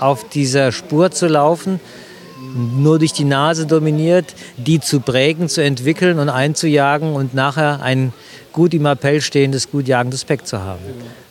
auf 0.00 0.28
dieser 0.28 0.72
Spur 0.72 1.10
zu 1.10 1.26
laufen, 1.26 1.80
nur 2.76 2.98
durch 2.98 3.12
die 3.12 3.24
Nase 3.24 3.66
dominiert, 3.66 4.34
die 4.56 4.80
zu 4.80 5.00
prägen, 5.00 5.48
zu 5.48 5.62
entwickeln 5.62 6.18
und 6.18 6.28
einzujagen 6.28 7.14
und 7.14 7.34
nachher 7.34 7.82
ein 7.82 8.12
gut 8.52 8.74
im 8.74 8.86
Appell 8.86 9.20
stehendes, 9.20 9.70
gut 9.70 9.86
jagendes 9.86 10.24
Pack 10.24 10.46
zu 10.46 10.60
haben. 10.60 10.80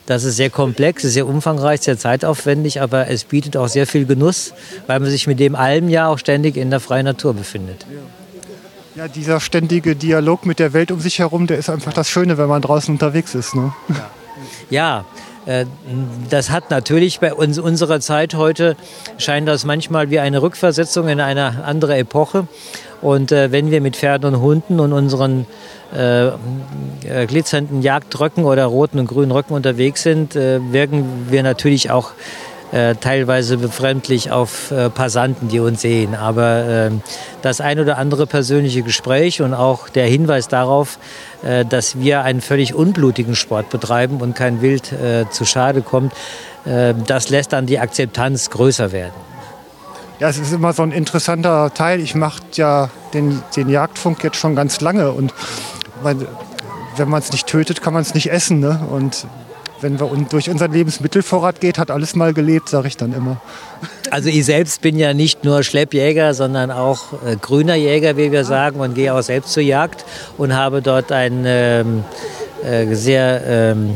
Das 0.08 0.24
ist 0.24 0.38
sehr 0.38 0.50
komplex, 0.50 1.04
sehr 1.04 1.28
umfangreich, 1.28 1.82
sehr 1.82 1.98
zeitaufwendig, 1.98 2.82
aber 2.82 3.10
es 3.10 3.26
bietet 3.26 3.58
auch 3.58 3.68
sehr 3.68 3.86
viel 3.86 4.06
Genuss, 4.06 4.54
weil 4.88 5.02
man 5.02 5.10
sich 5.10 5.28
mit 5.28 5.38
dem 5.40 5.54
allem 5.54 5.90
ja 5.90 6.08
auch 6.08 6.18
ständig 6.18 6.56
in 6.56 6.70
der 6.70 6.80
freien 6.80 7.06
Natur 7.06 7.34
befindet. 7.34 7.86
Ja, 8.96 9.10
dieser 9.10 9.42
ständige 9.42 9.98
Dialog 9.98 10.46
mit 10.46 10.60
der 10.60 10.72
Welt 10.72 10.92
um 10.92 11.02
sich 11.02 11.20
herum, 11.20 11.46
der 11.46 11.58
ist 11.58 11.70
einfach 11.70 11.92
das 11.92 12.10
Schöne, 12.10 12.38
wenn 12.38 12.48
man 12.48 12.62
draußen 12.62 12.94
unterwegs 12.94 13.36
ist. 13.36 13.54
Ne? 13.54 13.74
Ja, 14.70 15.02
äh, 15.02 15.04
das 16.30 16.50
hat 16.50 16.72
natürlich 16.72 17.20
bei 17.22 17.34
uns 17.34 17.58
unserer 17.58 18.02
Zeit 18.02 18.36
heute 18.36 18.76
scheint 19.18 19.48
das 19.48 19.64
manchmal 19.64 20.10
wie 20.10 20.20
eine 20.20 20.42
Rückversetzung 20.42 21.08
in 21.08 21.22
eine 21.22 21.64
andere 21.64 21.96
Epoche. 21.98 22.48
Und 23.02 23.32
äh, 23.32 23.52
wenn 23.52 23.72
wir 23.72 23.80
mit 23.80 23.96
Pferden 23.96 24.34
und 24.34 24.42
Hunden 24.42 24.80
und 24.80 24.92
unseren 24.92 25.46
äh, 25.96 26.28
äh, 26.28 26.34
glitzernden 27.28 27.82
Jagdröcken 27.82 28.44
oder 28.44 28.66
roten 28.66 29.00
und 29.00 29.08
grünen 29.08 29.32
Röcken 29.32 29.54
unterwegs 29.54 30.04
sind, 30.04 30.36
äh, 30.36 30.60
wirken 30.72 31.28
wir 31.30 31.44
natürlich 31.44 31.92
auch 31.92 32.12
äh, 32.72 32.96
teilweise 32.96 33.58
befremdlich 33.58 34.32
auf 34.32 34.72
äh, 34.72 34.90
Passanten, 34.90 35.48
die 35.48 35.60
uns 35.60 35.82
sehen. 35.82 36.16
Aber 36.16 36.66
äh, 36.66 36.92
das 37.42 37.62
ein 37.62 37.80
oder 37.80 37.98
andere 37.98 38.28
persönliche 38.28 38.82
Gespräch 38.82 39.42
und 39.42 39.54
auch 39.54 39.90
der 39.90 40.08
Hinweis 40.08 40.48
darauf, 40.48 41.00
äh, 41.44 41.66
dass 41.66 42.00
wir 42.00 42.24
einen 42.24 42.42
völlig 42.42 42.74
unblutigen 42.74 43.36
Sport 43.36 43.70
betreiben 43.70 44.22
und 44.22 44.36
kein 44.36 44.62
Wild 44.62 44.92
äh, 44.92 45.30
zu 45.30 45.46
Schade 45.46 45.82
kommt, 45.82 46.14
das 47.08 47.30
lässt 47.30 47.54
dann 47.54 47.66
die 47.66 47.80
Akzeptanz 47.80 48.50
größer 48.50 48.92
werden. 48.92 49.14
Ja, 50.20 50.28
es 50.28 50.38
ist 50.38 50.52
immer 50.52 50.74
so 50.74 50.84
ein 50.84 50.92
interessanter 50.92 51.74
Teil. 51.74 52.02
Ich 52.02 52.14
mache 52.14 52.42
ja 52.56 52.90
den, 53.14 53.42
den 53.56 53.70
Jagdfunk 53.70 54.22
jetzt 54.22 54.36
schon 54.36 54.54
ganz 54.54 54.82
lange 54.82 55.14
und 55.14 55.34
wenn 56.04 57.10
man 57.10 57.22
es 57.22 57.32
nicht 57.32 57.48
tötet, 57.48 57.82
kann 57.82 57.94
man 57.94 58.02
es 58.02 58.14
nicht 58.14 58.32
essen. 58.32 58.60
Ne? 58.60 58.82
Und 58.92 59.28
wenn 59.82 60.00
wir 60.00 60.10
durch 60.30 60.50
unseren 60.50 60.72
Lebensmittelvorrat 60.72 61.60
geht, 61.60 61.78
hat 61.78 61.92
alles 61.92 62.16
mal 62.16 62.34
gelebt, 62.34 62.70
sage 62.70 62.88
ich 62.88 62.98
dann 62.98 63.14
immer. 63.14 63.42
Also 64.10 64.30
ich 64.30 64.46
selbst 64.46 64.82
bin 64.82 64.98
ja 64.98 65.14
nicht 65.14 65.44
nur 65.44 65.64
Schleppjäger, 65.64 66.34
sondern 66.34 66.72
auch 66.72 67.14
äh, 67.26 67.36
grüner 67.36 67.76
Jäger, 67.76 68.18
wie 68.18 68.32
wir 68.32 68.46
sagen, 68.46 68.80
und 68.80 68.96
gehe 68.96 69.14
auch 69.14 69.22
selbst 69.22 69.54
zur 69.54 69.64
Jagd 69.64 70.06
und 70.38 70.56
habe 70.56 70.82
dort 70.82 71.12
ein 71.12 71.44
ähm, 71.46 72.04
äh, 72.64 72.94
sehr 72.96 73.42
ähm, 73.46 73.96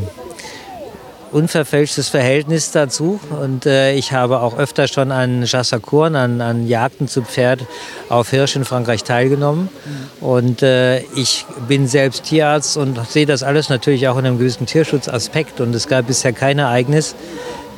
unverfälschtes 1.32 2.08
Verhältnis 2.08 2.70
dazu. 2.70 3.20
Und 3.40 3.66
äh, 3.66 3.94
ich 3.94 4.12
habe 4.12 4.40
auch 4.40 4.58
öfter 4.58 4.88
schon 4.88 5.10
an 5.10 5.44
Chassacourn, 5.46 6.14
an, 6.14 6.40
an 6.40 6.66
Jagden 6.66 7.08
zu 7.08 7.22
Pferd 7.22 7.64
auf 8.08 8.30
Hirsch 8.30 8.56
in 8.56 8.64
Frankreich 8.64 9.04
teilgenommen. 9.04 9.68
Und 10.20 10.62
äh, 10.62 11.00
ich 11.16 11.46
bin 11.68 11.86
selbst 11.86 12.24
Tierarzt 12.24 12.76
und 12.76 12.98
sehe 13.08 13.26
das 13.26 13.42
alles 13.42 13.68
natürlich 13.68 14.08
auch 14.08 14.18
in 14.18 14.26
einem 14.26 14.38
gewissen 14.38 14.66
Tierschutzaspekt. 14.66 15.60
Und 15.60 15.74
es 15.74 15.88
gab 15.88 16.06
bisher 16.06 16.32
kein 16.32 16.58
Ereignis, 16.58 17.14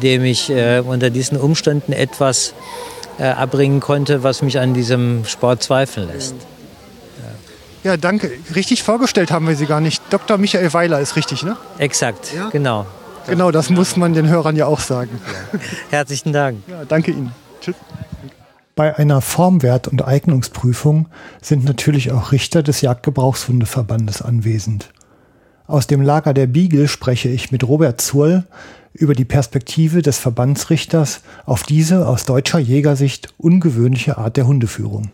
dem 0.03 0.25
ich 0.25 0.51
äh, 0.51 0.81
unter 0.81 1.11
diesen 1.11 1.39
Umständen 1.39 1.93
etwas 1.93 2.55
äh, 3.19 3.25
abbringen 3.25 3.81
konnte, 3.81 4.23
was 4.23 4.43
mich 4.43 4.59
an 4.59 4.75
diesem 4.75 5.25
Sport 5.25 5.63
zweifeln 5.63 6.09
lässt. 6.09 6.35
Ja, 7.85 7.99
danke. 7.99 8.33
Richtig 8.55 8.83
vorgestellt 8.83 9.31
haben 9.31 9.47
wir 9.47 9.57
Sie 9.57 9.67
gar 9.67 9.81
nicht. 9.81 10.03
Dr. 10.09 10.39
Michael 10.39 10.73
Weiler 10.73 11.01
ist 11.01 11.17
richtig, 11.17 11.43
ne? 11.43 11.59
Exakt, 11.77 12.33
ja? 12.35 12.49
genau. 12.49 12.87
Genau, 13.27 13.51
das 13.51 13.71
muss 13.71 13.97
man 13.97 14.13
den 14.13 14.29
Hörern 14.29 14.57
ja 14.57 14.67
auch 14.67 14.81
sagen. 14.81 15.11
Herzlichen 15.91 16.33
Dank. 16.33 16.59
Ja, 16.67 16.85
danke 16.85 17.11
Ihnen. 17.11 17.33
Tschüss. 17.61 17.77
Bei 18.77 18.97
einer 18.97 19.21
Formwert- 19.21 19.87
und 19.87 20.07
Eignungsprüfung 20.07 21.09
sind 21.41 21.65
natürlich 21.65 22.11
auch 22.11 22.33
Richter 22.33 22.63
des 22.63 22.81
Jagdgebrauchshundeverbandes 22.81 24.21
anwesend. 24.21 24.91
Aus 25.67 25.87
dem 25.87 26.03
Lager 26.03 26.35
der 26.35 26.49
Biegel 26.49 26.89
spreche 26.89 27.29
ich 27.29 27.53
mit 27.53 27.67
Robert 27.67 28.01
Zurl 28.01 28.45
über 28.93 29.15
die 29.15 29.25
Perspektive 29.25 30.03
des 30.03 30.19
Verbandsrichters 30.19 31.23
auf 31.47 31.63
diese 31.63 32.07
aus 32.07 32.25
deutscher 32.25 32.59
Jägersicht 32.59 33.33
ungewöhnliche 33.39 34.19
Art 34.19 34.37
der 34.37 34.47
Hundeführung. 34.47 35.11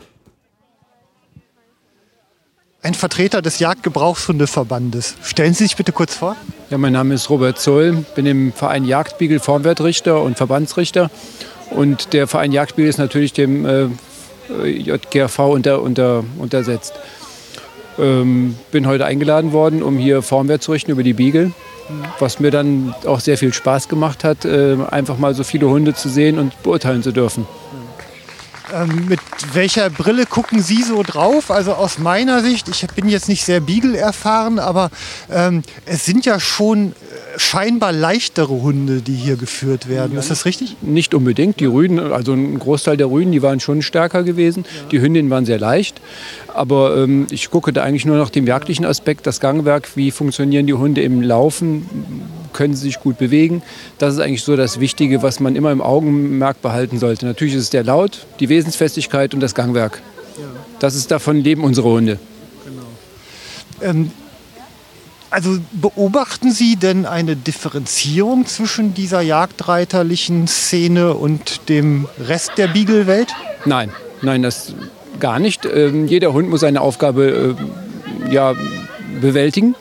Ein 2.82 2.94
Vertreter 2.94 3.43
des 3.43 3.59
Jagdgebrauchshundeverbandes. 3.59 5.16
Stellen 5.23 5.52
Sie 5.52 5.65
sich 5.65 5.77
bitte 5.77 5.93
kurz 5.93 6.15
vor. 6.15 6.35
Ja, 6.70 6.78
mein 6.78 6.94
Name 6.94 7.12
ist 7.12 7.28
Robert 7.28 7.59
Zoll, 7.59 8.07
bin 8.15 8.24
im 8.24 8.55
Verein 8.55 8.86
Jagdbiegel 8.86 9.39
Formwertrichter 9.39 10.23
und 10.23 10.39
Verbandsrichter. 10.39 11.11
Und 11.69 12.15
der 12.15 12.27
Verein 12.27 12.52
Jagdbiegel 12.52 12.89
ist 12.89 12.97
natürlich 12.97 13.35
dem 13.35 13.66
äh, 13.66 13.89
JGRV 14.65 15.40
unter, 15.40 15.82
unter, 15.82 16.24
untersetzt. 16.39 16.94
Ähm, 17.98 18.57
bin 18.73 18.86
heute 18.86 19.05
eingeladen 19.05 19.52
worden, 19.52 19.82
um 19.82 19.98
hier 19.98 20.23
Formwert 20.23 20.62
zu 20.62 20.73
richten 20.73 20.90
über 20.90 21.02
die 21.02 21.12
Biegel. 21.12 21.52
Was 22.19 22.40
mir 22.40 22.51
dann 22.51 22.94
auch 23.05 23.20
sehr 23.20 23.36
viel 23.36 23.52
Spaß 23.52 23.89
gemacht 23.89 24.24
hat, 24.24 24.47
äh, 24.47 24.78
einfach 24.90 25.19
mal 25.19 25.35
so 25.35 25.44
viele 25.44 25.69
Hunde 25.69 25.93
zu 25.93 26.09
sehen 26.09 26.39
und 26.39 26.62
beurteilen 26.62 27.02
zu 27.02 27.12
dürfen. 27.12 27.47
Ähm, 28.75 29.07
mit 29.09 29.21
welcher 29.53 29.91
Brille 29.91 30.27
gucken 30.27 30.63
Sie 30.63 30.83
so 30.83 31.03
drauf? 31.03 31.51
Also 31.51 31.73
aus 31.73 31.99
meiner 31.99 32.43
Sicht, 32.43 32.69
ich 32.69 32.87
bin 32.89 33.09
jetzt 33.09 33.29
nicht 33.29 33.45
sehr 33.45 33.61
Beagle 33.61 33.97
erfahren, 33.97 34.59
aber 34.59 34.91
ähm, 35.31 35.63
es 35.87 36.05
sind 36.05 36.25
ja 36.27 36.39
schon 36.39 36.89
äh, 36.89 37.39
scheinbar 37.39 37.93
leichtere 37.93 38.63
Hunde, 38.63 39.03
die 39.03 39.15
hier 39.15 39.37
geführt 39.37 39.89
werden. 39.89 40.17
Ist 40.19 40.31
das 40.31 40.45
richtig? 40.45 40.77
Nicht 40.83 41.15
unbedingt. 41.15 41.61
Die 41.61 41.67
Rüden, 41.67 41.99
also 42.13 42.33
ein 42.33 42.59
Großteil 42.59 42.97
der 42.97 43.11
Rüden, 43.11 43.33
die 43.33 43.43
waren 43.43 43.61
schon 43.61 43.83
stärker 43.83 44.23
gewesen. 44.23 44.65
Die 44.91 45.01
Hündinnen 45.01 45.31
waren 45.31 45.47
sehr 45.47 45.59
leicht. 45.59 46.01
Aber 46.55 46.97
ähm, 46.97 47.27
ich 47.31 47.51
gucke 47.51 47.73
da 47.73 47.83
eigentlich 47.83 48.05
nur 48.05 48.19
nach 48.19 48.31
dem 48.31 48.47
jagdlichen 48.47 48.85
Aspekt, 48.85 49.27
das 49.27 49.41
Gangwerk, 49.41 49.97
wie 49.97 50.11
funktionieren 50.11 50.67
die 50.67 50.75
Hunde 50.75 51.03
im 51.03 51.23
Laufen, 51.23 51.87
können 52.52 52.74
sie 52.74 52.82
sich 52.82 53.01
gut 53.01 53.18
bewegen. 53.18 53.62
Das 53.98 54.14
ist 54.14 54.20
eigentlich 54.20 54.43
so 54.43 54.56
das 54.56 54.81
Wichtige, 54.81 55.22
was 55.22 55.40
man 55.40 55.56
immer 55.56 55.72
im 55.72 55.81
Augenmerk 55.81 56.60
behalten 56.62 56.98
sollte. 56.98 57.27
Natürlich 57.27 57.55
ist 57.55 57.62
es 57.62 57.70
der 57.70 57.85
Laut, 57.85 58.27
die 58.40 58.48
Wesensfestigkeit 58.48 59.35
und 59.35 59.40
das 59.40 59.55
Gangwerk. 59.55 60.01
Das 60.78 60.94
ist 60.94 61.10
davon 61.10 61.36
leben 61.36 61.62
unsere 61.62 61.89
Hunde. 61.89 62.18
Genau. 62.64 62.82
Ähm, 63.82 64.10
also 65.28 65.59
beobachten 65.72 66.51
Sie 66.51 66.77
denn 66.77 67.06
eine 67.06 67.36
Differenzierung 67.36 68.47
zwischen 68.47 68.94
dieser 68.94 69.20
jagdreiterlichen 69.20 70.48
Szene 70.48 71.14
und 71.14 71.68
dem 71.68 72.09
Rest 72.18 72.52
der 72.56 72.68
Beagle-Welt? 72.68 73.28
Nein, 73.64 73.90
nein, 74.22 74.43
das 74.43 74.74
gar 75.20 75.39
nicht. 75.39 75.66
Ähm, 75.66 76.09
jeder 76.09 76.32
Hund 76.32 76.48
muss 76.48 76.60
seine 76.60 76.81
Aufgabe 76.81 77.56
äh, 78.28 78.32
ja, 78.32 78.55
bewältigen. 79.20 79.77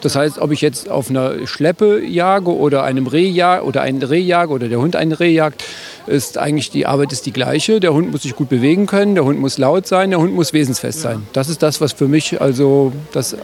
Das 0.00 0.14
heißt, 0.16 0.38
ob 0.38 0.52
ich 0.52 0.60
jetzt 0.60 0.88
auf 0.88 1.10
einer 1.10 1.46
Schleppe 1.46 2.04
jage 2.04 2.54
oder 2.54 2.84
einem 2.84 3.06
Reh 3.06 3.28
jage 3.28 3.64
oder 3.64 3.82
ein 3.82 4.02
Reh 4.02 4.20
jage 4.20 4.52
oder 4.52 4.68
der 4.68 4.78
Hund 4.78 4.96
ein 4.96 5.12
Reh 5.12 5.30
jagt, 5.30 5.64
ist 6.06 6.38
eigentlich 6.38 6.70
die 6.70 6.86
Arbeit 6.86 7.12
ist 7.12 7.26
die 7.26 7.32
gleiche. 7.32 7.80
Der 7.80 7.92
Hund 7.92 8.10
muss 8.10 8.22
sich 8.22 8.34
gut 8.34 8.48
bewegen 8.48 8.86
können, 8.86 9.14
der 9.14 9.24
Hund 9.24 9.40
muss 9.40 9.58
laut 9.58 9.86
sein, 9.86 10.10
der 10.10 10.20
Hund 10.20 10.34
muss 10.34 10.52
wesensfest 10.52 11.00
sein. 11.00 11.26
Das 11.32 11.48
ist 11.48 11.62
das, 11.62 11.80
was 11.80 11.92
für 11.92 12.08
mich 12.08 12.40
also 12.40 12.92
das 13.12 13.36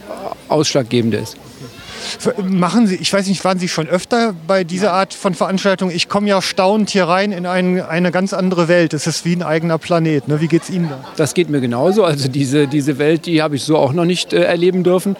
Ausschlaggebende 0.47 1.17
ist. 1.17 1.37
Machen 2.43 2.87
Sie, 2.87 2.95
ich 2.95 3.11
weiß 3.11 3.27
nicht, 3.27 3.43
waren 3.45 3.59
Sie 3.59 3.67
schon 3.67 3.87
öfter 3.87 4.35
bei 4.47 4.63
dieser 4.63 4.93
Art 4.93 5.13
von 5.13 5.33
Veranstaltung? 5.33 5.89
Ich 5.89 6.07
komme 6.07 6.27
ja 6.29 6.41
staunend 6.41 6.89
hier 6.89 7.05
rein 7.05 7.31
in 7.31 7.45
ein, 7.45 7.81
eine 7.81 8.11
ganz 8.11 8.33
andere 8.33 8.67
Welt. 8.67 8.93
Es 8.93 9.07
ist 9.07 9.25
wie 9.25 9.35
ein 9.35 9.43
eigener 9.43 9.77
Planet. 9.77 10.27
Ne? 10.27 10.39
Wie 10.41 10.47
geht 10.47 10.63
es 10.63 10.69
Ihnen 10.69 10.89
da? 10.89 11.03
Das 11.15 11.33
geht 11.33 11.49
mir 11.49 11.61
genauso. 11.61 12.03
Also 12.03 12.27
diese, 12.27 12.67
diese 12.67 12.97
Welt, 12.99 13.25
die 13.25 13.41
habe 13.41 13.55
ich 13.55 13.63
so 13.63 13.77
auch 13.77 13.93
noch 13.93 14.05
nicht 14.05 14.33
äh, 14.33 14.43
erleben 14.43 14.83
dürfen. 14.83 15.15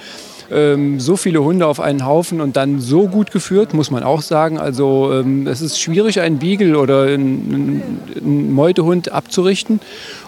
Ähm, 0.51 0.99
so 0.99 1.17
viele 1.17 1.43
Hunde 1.43 1.67
auf 1.67 1.79
einen 1.79 2.05
Haufen 2.05 2.41
und 2.41 2.55
dann 2.55 2.79
so 2.79 3.07
gut 3.07 3.31
geführt, 3.31 3.73
muss 3.73 3.91
man 3.91 4.03
auch 4.03 4.21
sagen. 4.21 4.59
Also 4.59 5.11
ähm, 5.13 5.47
es 5.47 5.61
ist 5.61 5.79
schwierig, 5.79 6.21
einen 6.21 6.39
Beagle 6.39 6.77
oder 6.77 7.03
einen, 7.03 7.99
einen 8.15 8.53
Meutehund 8.53 9.11
abzurichten. 9.11 9.79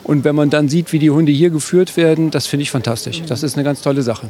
Und 0.03 0.23
wenn 0.23 0.35
man 0.35 0.49
dann 0.49 0.69
sieht, 0.69 0.93
wie 0.93 0.99
die 0.99 1.11
Hunde 1.11 1.31
hier 1.31 1.49
geführt 1.49 1.97
werden, 1.97 2.31
das 2.31 2.47
finde 2.47 2.63
ich 2.63 2.71
fantastisch. 2.71 3.23
Das 3.27 3.43
ist 3.43 3.55
eine 3.55 3.63
ganz 3.63 3.81
tolle 3.81 4.01
Sache. 4.01 4.29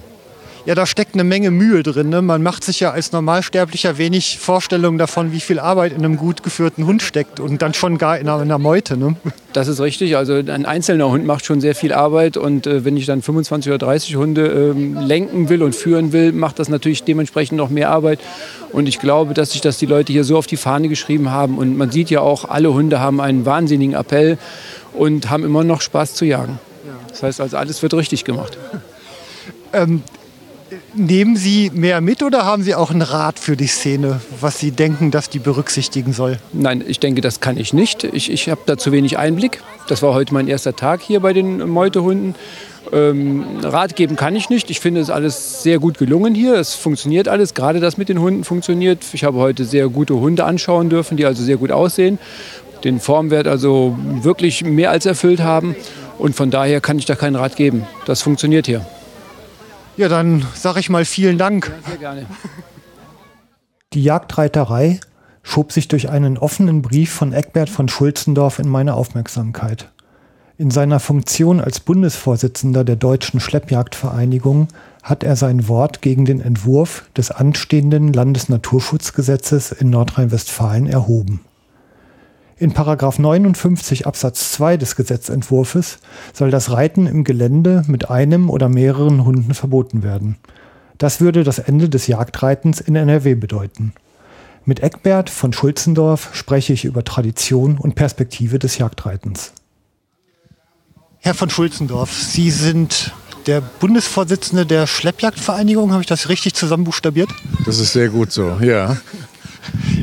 Ja, 0.68 0.76
da 0.76 0.86
steckt 0.86 1.14
eine 1.14 1.24
Menge 1.24 1.50
Mühe 1.50 1.82
drin. 1.82 2.10
Ne? 2.10 2.22
Man 2.22 2.44
macht 2.44 2.62
sich 2.62 2.82
ja 2.82 2.92
als 2.92 3.14
Normalsterblicher 3.14 3.98
wenig 3.98 4.38
Vorstellungen 4.38 4.98
davon, 4.98 5.32
wie 5.32 5.40
viel 5.40 5.62
Arbeit 5.62 5.94
in 5.94 6.00
einem 6.00 6.18
gut 6.18 6.44
geführten 6.44 6.86
Hund 6.86 7.02
steckt 7.02 7.40
und 7.40 7.62
dann 7.62 7.74
schon 7.74 7.98
gar 7.98 8.18
in 8.18 8.28
einer, 8.28 8.42
in 8.42 8.50
einer 8.50 8.58
Meute. 8.58 8.98
Ne? 8.98 9.16
Das 9.54 9.70
ist 9.70 9.80
richtig. 9.80 10.18
Also 10.18 10.34
ein 10.34 10.66
einzelner 10.66 11.10
Hund 11.10 11.26
macht 11.26 11.46
schon 11.46 11.62
sehr 11.62 11.74
viel 11.74 11.94
Arbeit 11.94 12.36
und 12.36 12.68
äh, 12.68 12.84
wenn 12.84 12.98
ich 12.98 13.06
dann 13.06 13.22
25 13.22 13.72
oder 13.72 13.78
30 13.78 14.18
Hunde 14.18 14.46
ähm, 14.46 14.98
lenken 14.98 15.48
will 15.48 15.64
und 15.64 15.74
führen 15.74 16.12
will, 16.12 16.34
macht 16.34 16.60
das 16.60 16.68
natürlich 16.68 17.06
dementsprechend 17.06 17.58
noch 17.58 17.70
mehr 17.70 17.90
Arbeit. 17.90 18.20
Und 18.74 18.90
ich 18.90 19.00
glaube, 19.00 19.34
dass 19.34 19.52
sich 19.52 19.62
das 19.62 19.78
die 19.78 19.86
Leute 19.86 20.12
hier 20.12 20.26
so 20.26 20.38
auf 20.38 20.48
die 20.48 20.58
Fahne 20.58 20.90
geschrieben 20.90 21.32
haben. 21.32 21.58
Und 21.60 21.78
man 21.78 21.92
sieht 21.92 22.10
ja 22.10 22.20
auch, 22.20 22.44
alle 22.44 22.74
Hunde 22.74 23.00
haben 23.00 23.22
einen 23.22 23.46
wahnsinnigen 23.46 23.96
Appell 23.96 24.38
und 24.92 25.30
haben 25.30 25.46
immer 25.46 25.64
noch 25.64 25.80
Spaß 25.80 26.14
zu 26.14 26.26
jagen. 26.26 26.60
Das 27.08 27.24
heißt 27.24 27.40
also, 27.40 27.56
alles 27.56 27.82
wird 27.82 27.94
richtig 27.94 28.26
gemacht. 28.26 28.58
Ähm, 29.74 30.04
nehmen 30.94 31.36
Sie 31.36 31.72
mehr 31.74 32.02
mit 32.02 32.24
oder 32.24 32.46
haben 32.46 32.64
Sie 32.64 32.76
auch 32.76 32.92
einen 32.92 33.02
Rat 33.02 33.40
für 33.40 33.56
die 33.56 33.68
Szene, 33.68 34.22
was 34.40 34.60
Sie 34.60 34.72
denken, 34.72 35.12
dass 35.12 35.30
die 35.30 35.40
berücksichtigen 35.40 36.14
soll? 36.14 36.40
Nein, 36.54 36.84
ich 36.88 37.00
denke, 37.00 37.22
das 37.22 37.40
kann 37.40 37.58
ich 37.58 37.74
nicht. 37.74 38.04
Ich, 38.04 38.32
ich 38.32 38.50
habe 38.50 38.62
da 38.66 38.78
zu 38.78 38.92
wenig 38.92 39.18
Einblick. 39.18 39.62
Das 39.88 40.02
war 40.02 40.14
heute 40.14 40.34
mein 40.34 40.48
erster 40.48 40.76
Tag 40.76 41.02
hier 41.02 41.20
bei 41.20 41.34
den 41.34 41.68
Meutehunden. 41.70 42.36
Ähm, 42.92 43.46
Rat 43.64 43.96
geben 43.96 44.16
kann 44.16 44.36
ich 44.36 44.50
nicht. 44.50 44.70
Ich 44.70 44.80
finde 44.80 45.02
es 45.02 45.10
alles 45.10 45.64
sehr 45.64 45.80
gut 45.80 45.98
gelungen 45.98 46.36
hier. 46.36 46.56
Es 46.56 46.76
funktioniert 46.76 47.28
alles. 47.28 47.54
Gerade 47.54 47.80
das 47.80 47.98
mit 47.98 48.10
den 48.10 48.20
Hunden 48.20 48.44
funktioniert. 48.44 49.04
Ich 49.14 49.24
habe 49.24 49.38
heute 49.38 49.66
sehr 49.66 49.90
gute 49.90 50.16
Hunde 50.16 50.46
anschauen 50.46 50.90
dürfen, 50.90 51.18
die 51.18 51.26
also 51.26 51.44
sehr 51.44 51.58
gut 51.58 51.72
aussehen. 51.72 52.20
Den 52.84 53.00
Formwert 53.00 53.48
also 53.48 53.98
wirklich 54.22 54.64
mehr 54.64 54.92
als 54.92 55.06
erfüllt 55.06 55.42
haben. 55.42 55.76
Und 56.18 56.36
von 56.36 56.50
daher 56.50 56.82
kann 56.82 56.98
ich 56.98 57.06
da 57.06 57.16
keinen 57.16 57.36
Rat 57.36 57.56
geben. 57.56 57.86
Das 58.06 58.22
funktioniert 58.22 58.66
hier. 58.66 58.86
Ja, 59.98 60.08
dann 60.08 60.46
sage 60.54 60.80
ich 60.80 60.90
mal 60.90 61.06
vielen 61.06 61.38
Dank. 61.38 61.68
Ja, 61.68 61.90
sehr 61.90 61.98
gerne. 61.98 62.26
Die 63.94 64.04
Jagdreiterei 64.04 65.00
schob 65.42 65.72
sich 65.72 65.88
durch 65.88 66.10
einen 66.10 66.38
offenen 66.38 66.84
Brief 66.84 67.12
von 67.12 67.34
Eckbert 67.34 67.70
von 67.70 67.88
Schulzendorf 67.88 68.60
in 68.60 68.70
meine 68.70 68.94
Aufmerksamkeit. 68.94 69.92
In 70.60 70.72
seiner 70.72 71.00
Funktion 71.00 71.60
als 71.60 71.80
Bundesvorsitzender 71.80 72.84
der 72.84 72.96
Deutschen 72.96 73.40
Schleppjagdvereinigung 73.40 74.68
hat 75.04 75.24
er 75.24 75.36
sein 75.36 75.68
Wort 75.68 76.02
gegen 76.02 76.26
den 76.26 76.42
Entwurf 76.42 77.06
des 77.16 77.32
anstehenden 77.32 78.12
Landesnaturschutzgesetzes 78.12 79.72
in 79.72 79.90
Nordrhein-Westfalen 79.90 80.88
erhoben. 80.88 81.42
In 82.60 82.72
Paragraph 82.72 83.20
59 83.20 84.08
Absatz 84.08 84.52
2 84.54 84.78
des 84.78 84.96
Gesetzentwurfs 84.96 86.00
soll 86.34 86.50
das 86.50 86.72
Reiten 86.72 87.06
im 87.06 87.24
Gelände 87.24 87.84
mit 87.86 88.10
einem 88.10 88.50
oder 88.50 88.68
mehreren 88.68 89.26
Hunden 89.26 89.54
verboten 89.54 90.02
werden. 90.02 90.38
Das 90.98 91.22
würde 91.22 91.44
das 91.44 91.60
Ende 91.60 91.88
des 91.88 92.08
Jagdreitens 92.08 92.82
in 92.82 92.96
NRW 92.96 93.36
bedeuten. 93.36 93.94
Mit 94.66 94.80
Eckbert 94.80 95.30
von 95.30 95.54
Schulzendorf 95.54 96.32
spreche 96.34 96.74
ich 96.74 96.86
über 96.86 97.04
Tradition 97.04 97.78
und 97.78 97.94
Perspektive 97.94 98.58
des 98.58 98.80
Jagdreitens. 98.80 99.54
Herr 101.20 101.36
von 101.36 101.52
Schulzendorf, 101.52 102.12
Sie 102.12 102.50
sind 102.50 103.14
der 103.46 103.62
Bundesvorsitzende 103.62 104.66
der 104.66 104.88
Schleppjagdvereinigung. 104.88 105.92
Habe 105.92 106.02
ich 106.02 106.08
das 106.08 106.28
richtig 106.28 106.56
zusammenbuchstabiert? 106.56 107.30
Das 107.66 107.78
ist 107.78 107.94
sehr 107.94 108.10
gut 108.10 108.32
so, 108.32 108.58
ja. 108.62 108.98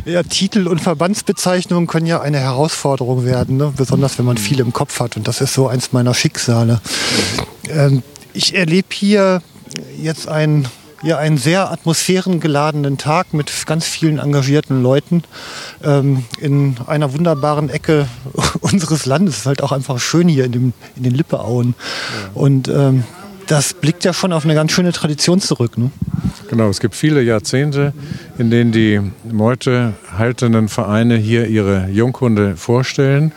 Ja, 0.05 0.23
Titel 0.23 0.67
und 0.69 0.81
Verbandsbezeichnungen 0.81 1.87
können 1.87 2.07
ja 2.07 2.21
eine 2.21 2.39
Herausforderung 2.39 3.25
werden, 3.25 3.57
ne? 3.57 3.73
besonders 3.77 4.19
wenn 4.19 4.27
man 4.27 4.37
viel 4.37 4.61
im 4.61 4.73
Kopf 4.73 5.01
hat. 5.01 5.17
Und 5.17 5.29
das 5.29 5.41
ist 5.41 5.55
so 5.55 5.69
eins 5.69 5.93
meiner 5.93 6.15
Schicksale. 6.15 6.81
Ähm, 7.69 8.03
ich 8.33 8.55
erlebe 8.55 8.89
hier 8.93 9.43
jetzt 10.01 10.29
einen, 10.29 10.69
ja, 11.03 11.19
einen 11.19 11.39
sehr 11.39 11.71
atmosphärengeladenen 11.71 12.99
Tag 12.99 13.33
mit 13.33 13.51
ganz 13.67 13.87
vielen 13.87 14.19
engagierten 14.19 14.83
Leuten 14.83 15.23
ähm, 15.83 16.25
in 16.39 16.77
einer 16.87 17.13
wunderbaren 17.13 17.71
Ecke 17.71 18.09
unseres 18.61 19.07
Landes. 19.07 19.35
Es 19.35 19.41
ist 19.41 19.47
halt 19.47 19.63
auch 19.63 19.73
einfach 19.73 19.99
schön 20.01 20.29
hier 20.29 20.45
in, 20.45 20.53
dem, 20.53 20.73
in 20.97 21.03
den 21.05 21.15
Lippeauen. 21.15 21.75
Ja. 21.79 22.41
Und 22.41 22.69
ähm, 22.69 23.05
das 23.47 23.75
blickt 23.75 24.05
ja 24.05 24.13
schon 24.13 24.33
auf 24.33 24.45
eine 24.45 24.55
ganz 24.55 24.73
schöne 24.73 24.93
Tradition 24.93 25.41
zurück. 25.41 25.79
Ne? 25.79 25.91
Genau, 26.49 26.69
es 26.69 26.81
gibt 26.81 26.95
viele 26.95 27.23
Jahrzehnte, 27.23 27.93
in 28.39 28.51
denen 28.51 28.73
die 28.73 29.01
Meute 29.31 29.95
haltenden 30.17 30.69
Vereine 30.69 31.17
hier 31.17 31.47
ihre 31.47 31.89
Junghunde 31.89 32.57
vorstellen. 32.57 33.33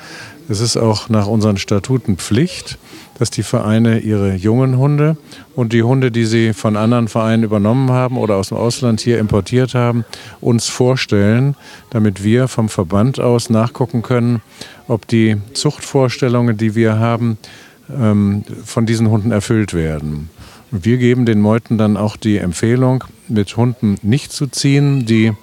Es 0.49 0.61
ist 0.61 0.77
auch 0.77 1.09
nach 1.09 1.27
unseren 1.27 1.57
Statuten 1.57 2.17
Pflicht, 2.17 2.77
dass 3.19 3.29
die 3.31 3.43
Vereine 3.43 3.99
ihre 3.99 4.35
jungen 4.35 4.77
Hunde 4.77 5.17
und 5.55 5.73
die 5.73 5.83
Hunde, 5.83 6.11
die 6.11 6.25
sie 6.25 6.53
von 6.53 6.77
anderen 6.77 7.07
Vereinen 7.07 7.43
übernommen 7.43 7.91
haben 7.91 8.17
oder 8.17 8.35
aus 8.35 8.49
dem 8.49 8.57
Ausland 8.57 9.01
hier 9.01 9.19
importiert 9.19 9.73
haben, 9.73 10.05
uns 10.39 10.67
vorstellen, 10.67 11.55
damit 11.89 12.23
wir 12.23 12.47
vom 12.47 12.69
Verband 12.69 13.19
aus 13.19 13.49
nachgucken 13.49 14.03
können, 14.03 14.41
ob 14.87 15.07
die 15.07 15.37
Zuchtvorstellungen, 15.53 16.55
die 16.57 16.75
wir 16.75 16.99
haben, 16.99 17.37
ähm, 17.89 18.43
von 18.65 18.85
diesen 18.85 19.09
Hunden 19.09 19.31
erfüllt 19.31 19.73
werden. 19.73 20.29
Wir 20.71 20.97
geben 20.97 21.25
den 21.25 21.39
Meuten 21.39 21.77
dann 21.77 21.95
auch 21.95 22.17
die 22.17 22.37
Empfehlung, 22.37 23.05
mit 23.29 23.55
Hunden 23.55 23.97
nicht 24.01 24.31
zu 24.31 24.47
ziehen, 24.47 25.05
die 25.05 25.33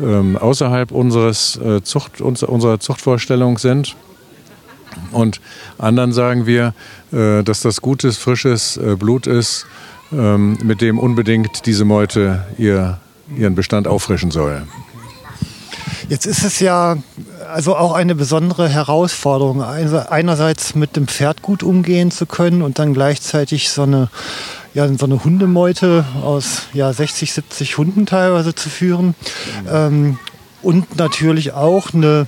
ähm, 0.00 0.36
außerhalb 0.36 0.92
unseres, 0.92 1.56
äh, 1.56 1.82
Zucht, 1.82 2.20
unserer 2.20 2.78
Zuchtvorstellung 2.78 3.58
sind. 3.58 3.96
Und 5.12 5.40
anderen 5.78 6.12
sagen 6.12 6.46
wir, 6.46 6.74
äh, 7.12 7.42
dass 7.42 7.60
das 7.60 7.80
gutes, 7.80 8.16
frisches 8.16 8.76
äh, 8.76 8.96
Blut 8.96 9.26
ist, 9.26 9.66
ähm, 10.12 10.58
mit 10.62 10.80
dem 10.80 10.98
unbedingt 10.98 11.66
diese 11.66 11.84
Meute 11.84 12.46
ihr, 12.56 12.98
ihren 13.36 13.54
Bestand 13.54 13.86
auffrischen 13.86 14.30
soll. 14.30 14.62
Jetzt 16.08 16.26
ist 16.26 16.44
es 16.44 16.60
ja 16.60 16.96
also 17.52 17.76
auch 17.76 17.92
eine 17.92 18.14
besondere 18.14 18.68
Herausforderung, 18.68 19.62
also 19.62 19.98
einerseits 19.98 20.74
mit 20.74 20.96
dem 20.96 21.08
Pferd 21.08 21.42
gut 21.42 21.62
umgehen 21.62 22.10
zu 22.10 22.26
können 22.26 22.62
und 22.62 22.78
dann 22.78 22.94
gleichzeitig 22.94 23.70
so 23.70 23.82
eine, 23.82 24.08
ja, 24.74 24.88
so 24.96 25.06
eine 25.06 25.24
Hundemeute 25.24 26.04
aus 26.22 26.62
ja, 26.72 26.92
60, 26.92 27.32
70 27.32 27.78
Hunden 27.78 28.06
teilweise 28.06 28.54
zu 28.54 28.68
führen. 28.68 29.06
Mhm. 29.06 29.68
Ähm, 29.70 30.18
und 30.62 30.96
natürlich 30.96 31.52
auch 31.52 31.94
eine 31.94 32.26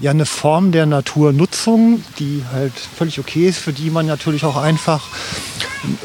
ja 0.00 0.10
eine 0.10 0.26
Form 0.26 0.72
der 0.72 0.86
Naturnutzung, 0.86 2.02
die 2.18 2.42
halt 2.52 2.72
völlig 2.74 3.18
okay 3.18 3.48
ist, 3.48 3.58
für 3.58 3.72
die 3.72 3.90
man 3.90 4.06
natürlich 4.06 4.44
auch 4.44 4.56
einfach 4.56 5.02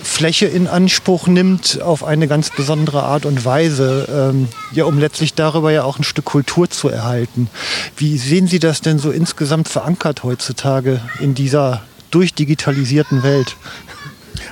Fläche 0.04 0.46
in 0.46 0.68
Anspruch 0.68 1.28
nimmt 1.28 1.82
auf 1.82 2.04
eine 2.04 2.28
ganz 2.28 2.50
besondere 2.50 3.04
Art 3.04 3.26
und 3.26 3.46
Weise, 3.46 4.32
ähm, 4.34 4.48
ja, 4.72 4.86
um 4.86 5.00
letztlich 5.00 5.34
darüber 5.34 5.72
ja 5.72 5.84
auch 5.84 5.98
ein 5.98 6.04
Stück 6.04 6.26
Kultur 6.26 6.70
zu 6.70 6.90
erhalten. 6.90 7.50
Wie 7.96 8.18
sehen 8.18 8.48
Sie 8.48 8.60
das 8.60 8.82
denn 8.82 9.00
so 9.00 9.12
insgesamt 9.12 9.70
verankert 9.70 10.24
heutzutage 10.24 11.02
in 11.20 11.34
dieser 11.34 11.82
durchdigitalisierten 12.12 13.24
Welt? 13.24 13.56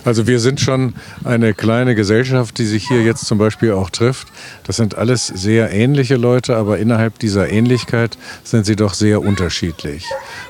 Also 0.06 0.28
wir 0.28 0.40
sind 0.40 0.60
schon 0.60 0.94
eine 1.24 1.54
kleine 1.54 1.96
Gesellschaft, 1.96 2.58
die 2.58 2.66
sich 2.66 2.88
hier 2.88 3.04
jetzt 3.04 3.26
zum 3.26 3.38
Beispiel 3.38 3.74
auch 3.74 3.90
trifft. 3.90 4.28
Das 4.64 4.78
sind 4.78 4.96
alles 4.96 5.28
sehr 5.28 5.72
ähnliche 5.72 6.16
Leute, 6.16 6.56
aber 6.56 6.78
innerhalb 6.78 7.20
dieser 7.20 7.50
Ähnlichkeit 7.50 8.18
sind 8.44 8.66
sie 8.66 8.76
doch 8.76 8.94
sehr 8.94 9.22
unterschiedlich. 9.22 10.06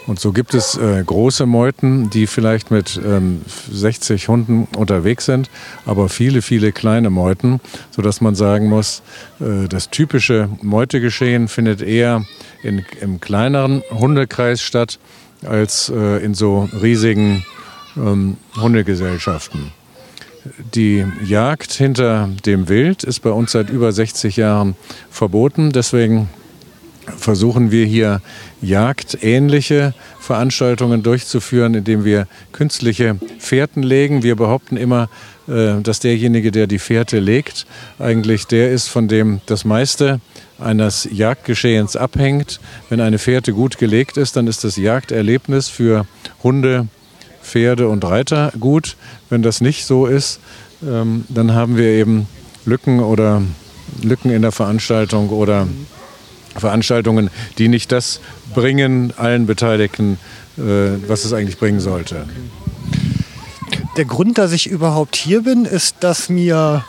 Und 0.05 0.19
so 0.19 0.31
gibt 0.31 0.53
es 0.53 0.77
äh, 0.77 1.03
große 1.05 1.45
Meuten, 1.45 2.09
die 2.09 2.27
vielleicht 2.27 2.71
mit 2.71 2.99
ähm, 3.03 3.41
60 3.71 4.27
Hunden 4.27 4.67
unterwegs 4.75 5.25
sind, 5.25 5.49
aber 5.85 6.09
viele, 6.09 6.41
viele 6.41 6.71
kleine 6.71 7.09
Meuten, 7.09 7.59
sodass 7.91 8.21
man 8.21 8.35
sagen 8.35 8.67
muss, 8.69 9.01
äh, 9.39 9.67
das 9.67 9.89
typische 9.89 10.49
Meutegeschehen 10.61 11.47
findet 11.47 11.81
eher 11.81 12.25
in, 12.63 12.85
im 13.01 13.19
kleineren 13.19 13.83
Hundekreis 13.91 14.61
statt 14.61 14.99
als 15.45 15.89
äh, 15.89 16.23
in 16.23 16.33
so 16.33 16.69
riesigen 16.81 17.45
ähm, 17.97 18.37
Hundegesellschaften. 18.55 19.71
Die 20.73 21.05
Jagd 21.25 21.73
hinter 21.73 22.29
dem 22.45 22.69
Wild 22.69 23.03
ist 23.03 23.19
bei 23.19 23.31
uns 23.31 23.51
seit 23.51 23.69
über 23.69 23.91
60 23.91 24.37
Jahren 24.37 24.75
verboten. 25.09 25.71
Deswegen 25.71 26.29
versuchen 27.15 27.71
wir 27.71 27.85
hier 27.85 28.21
jagdähnliche 28.61 29.93
Veranstaltungen 30.19 31.03
durchzuführen, 31.03 31.73
indem 31.73 32.03
wir 32.03 32.27
künstliche 32.51 33.17
Fährten 33.39 33.83
legen. 33.83 34.23
Wir 34.23 34.35
behaupten 34.35 34.77
immer, 34.77 35.09
äh, 35.47 35.81
dass 35.81 35.99
derjenige, 35.99 36.51
der 36.51 36.67
die 36.67 36.79
Fährte 36.79 37.19
legt, 37.19 37.65
eigentlich 37.99 38.45
der 38.47 38.71
ist, 38.71 38.87
von 38.87 39.07
dem 39.07 39.41
das 39.45 39.63
meiste 39.63 40.19
eines 40.59 41.07
Jagdgeschehens 41.11 41.95
abhängt. 41.95 42.59
Wenn 42.89 42.99
eine 42.99 43.19
Fährte 43.19 43.53
gut 43.53 43.77
gelegt 43.77 44.17
ist, 44.17 44.35
dann 44.35 44.47
ist 44.47 44.63
das 44.63 44.75
Jagderlebnis 44.75 45.69
für 45.69 46.05
Hunde, 46.43 46.87
Pferde 47.47 47.87
und 47.87 48.03
Reiter 48.03 48.51
gut. 48.59 48.97
Wenn 49.29 49.41
das 49.41 49.61
nicht 49.61 49.85
so 49.85 50.05
ist, 50.05 50.39
ähm, 50.85 51.25
dann 51.29 51.53
haben 51.53 51.77
wir 51.77 51.87
eben 51.87 52.27
Lücken 52.65 52.99
oder 52.99 53.41
Lücken 54.03 54.29
in 54.31 54.41
der 54.41 54.51
Veranstaltung 54.51 55.29
oder 55.29 55.67
Veranstaltungen, 56.55 57.29
die 57.57 57.69
nicht 57.69 57.91
das 57.91 58.19
bringen 58.53 59.13
allen 59.17 59.45
Beteiligten, 59.45 60.19
äh, 60.57 60.61
was 61.07 61.23
es 61.23 61.33
eigentlich 61.33 61.57
bringen 61.57 61.79
sollte. 61.79 62.27
Der 63.95 64.05
Grund, 64.05 64.37
dass 64.37 64.51
ich 64.51 64.67
überhaupt 64.67 65.15
hier 65.15 65.43
bin, 65.43 65.65
ist, 65.65 65.97
dass 66.01 66.29
mir 66.29 66.83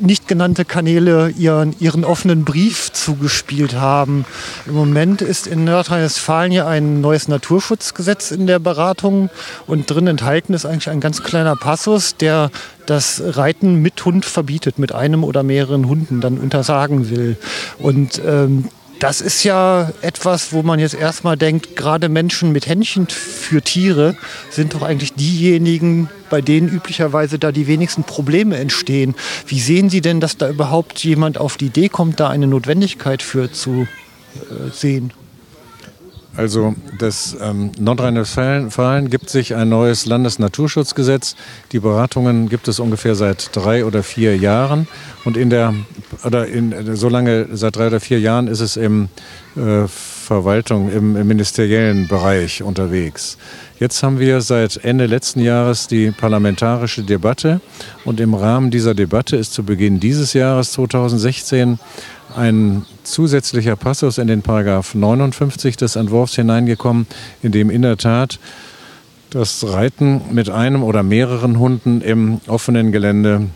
nicht 0.00 0.28
genannte 0.28 0.64
Kanäle 0.64 1.30
ihren, 1.30 1.74
ihren 1.78 2.04
offenen 2.04 2.44
Brief 2.44 2.92
zugespielt 2.92 3.74
haben. 3.74 4.24
Im 4.66 4.74
Moment 4.74 5.22
ist 5.22 5.46
in 5.46 5.64
Nordrhein-Westfalen 5.64 6.52
ja 6.52 6.66
ein 6.66 7.00
neues 7.00 7.28
Naturschutzgesetz 7.28 8.30
in 8.30 8.46
der 8.46 8.58
Beratung 8.58 9.30
und 9.66 9.90
drin 9.90 10.06
enthalten 10.06 10.54
ist 10.54 10.66
eigentlich 10.66 10.90
ein 10.90 11.00
ganz 11.00 11.22
kleiner 11.22 11.56
Passus, 11.56 12.16
der 12.16 12.50
das 12.86 13.22
Reiten 13.24 13.76
mit 13.76 14.04
Hund 14.04 14.24
verbietet, 14.24 14.78
mit 14.78 14.92
einem 14.92 15.22
oder 15.24 15.42
mehreren 15.42 15.86
Hunden 15.86 16.20
dann 16.20 16.38
untersagen 16.38 17.10
will. 17.10 17.36
Und 17.78 18.20
ähm, 18.26 18.68
das 19.00 19.22
ist 19.22 19.44
ja 19.44 19.90
etwas, 20.02 20.52
wo 20.52 20.62
man 20.62 20.78
jetzt 20.78 20.94
erstmal 20.94 21.36
denkt, 21.36 21.74
gerade 21.74 22.10
Menschen 22.10 22.52
mit 22.52 22.66
Händchen 22.66 23.08
für 23.08 23.62
Tiere 23.62 24.14
sind 24.50 24.74
doch 24.74 24.82
eigentlich 24.82 25.14
diejenigen, 25.14 26.10
bei 26.28 26.42
denen 26.42 26.68
üblicherweise 26.68 27.38
da 27.38 27.50
die 27.50 27.66
wenigsten 27.66 28.04
Probleme 28.04 28.58
entstehen. 28.58 29.14
Wie 29.46 29.58
sehen 29.58 29.88
Sie 29.88 30.02
denn, 30.02 30.20
dass 30.20 30.36
da 30.36 30.50
überhaupt 30.50 31.02
jemand 31.02 31.38
auf 31.38 31.56
die 31.56 31.66
Idee 31.66 31.88
kommt, 31.88 32.20
da 32.20 32.28
eine 32.28 32.46
Notwendigkeit 32.46 33.22
für 33.22 33.50
zu 33.50 33.88
äh, 34.34 34.70
sehen? 34.70 35.12
Also 36.36 36.74
das 36.98 37.36
ähm, 37.40 37.72
Nordrhein-Westfalen 37.78 39.10
gibt 39.10 39.28
sich 39.30 39.54
ein 39.56 39.68
neues 39.68 40.06
Landesnaturschutzgesetz. 40.06 41.34
Die 41.72 41.80
Beratungen 41.80 42.48
gibt 42.48 42.68
es 42.68 42.78
ungefähr 42.78 43.16
seit 43.16 43.54
drei 43.54 43.84
oder 43.84 44.02
vier 44.02 44.36
Jahren. 44.36 44.86
Und 45.24 45.36
in 45.36 45.50
der, 45.50 45.74
oder 46.24 46.46
in, 46.46 46.94
so 46.94 47.08
lange, 47.08 47.48
seit 47.52 47.76
drei 47.76 47.88
oder 47.88 48.00
vier 48.00 48.20
Jahren 48.20 48.46
ist 48.46 48.60
es 48.60 48.76
im 48.76 49.08
äh, 49.56 49.88
Verwaltung, 49.88 50.92
im, 50.92 51.16
im 51.16 51.26
ministeriellen 51.26 52.06
Bereich 52.06 52.62
unterwegs. 52.62 53.36
Jetzt 53.80 54.02
haben 54.02 54.20
wir 54.20 54.40
seit 54.40 54.76
Ende 54.84 55.06
letzten 55.06 55.40
Jahres 55.40 55.88
die 55.88 56.12
parlamentarische 56.12 57.02
Debatte. 57.02 57.60
Und 58.04 58.20
im 58.20 58.34
Rahmen 58.34 58.70
dieser 58.70 58.94
Debatte 58.94 59.36
ist 59.36 59.52
zu 59.52 59.64
Beginn 59.64 59.98
dieses 59.98 60.32
Jahres 60.32 60.72
2016 60.72 61.80
ein 62.36 62.84
zusätzlicher 63.04 63.76
Passus 63.76 64.18
in 64.18 64.26
den 64.26 64.42
Paragraph 64.42 64.94
59 64.94 65.76
des 65.76 65.96
Entwurfs 65.96 66.34
hineingekommen, 66.36 67.06
in 67.42 67.52
dem 67.52 67.70
in 67.70 67.82
der 67.82 67.96
Tat 67.96 68.38
das 69.30 69.64
Reiten 69.68 70.22
mit 70.32 70.50
einem 70.50 70.82
oder 70.82 71.02
mehreren 71.02 71.58
Hunden 71.58 72.00
im 72.00 72.40
offenen 72.46 72.92
Gelände 72.92 73.48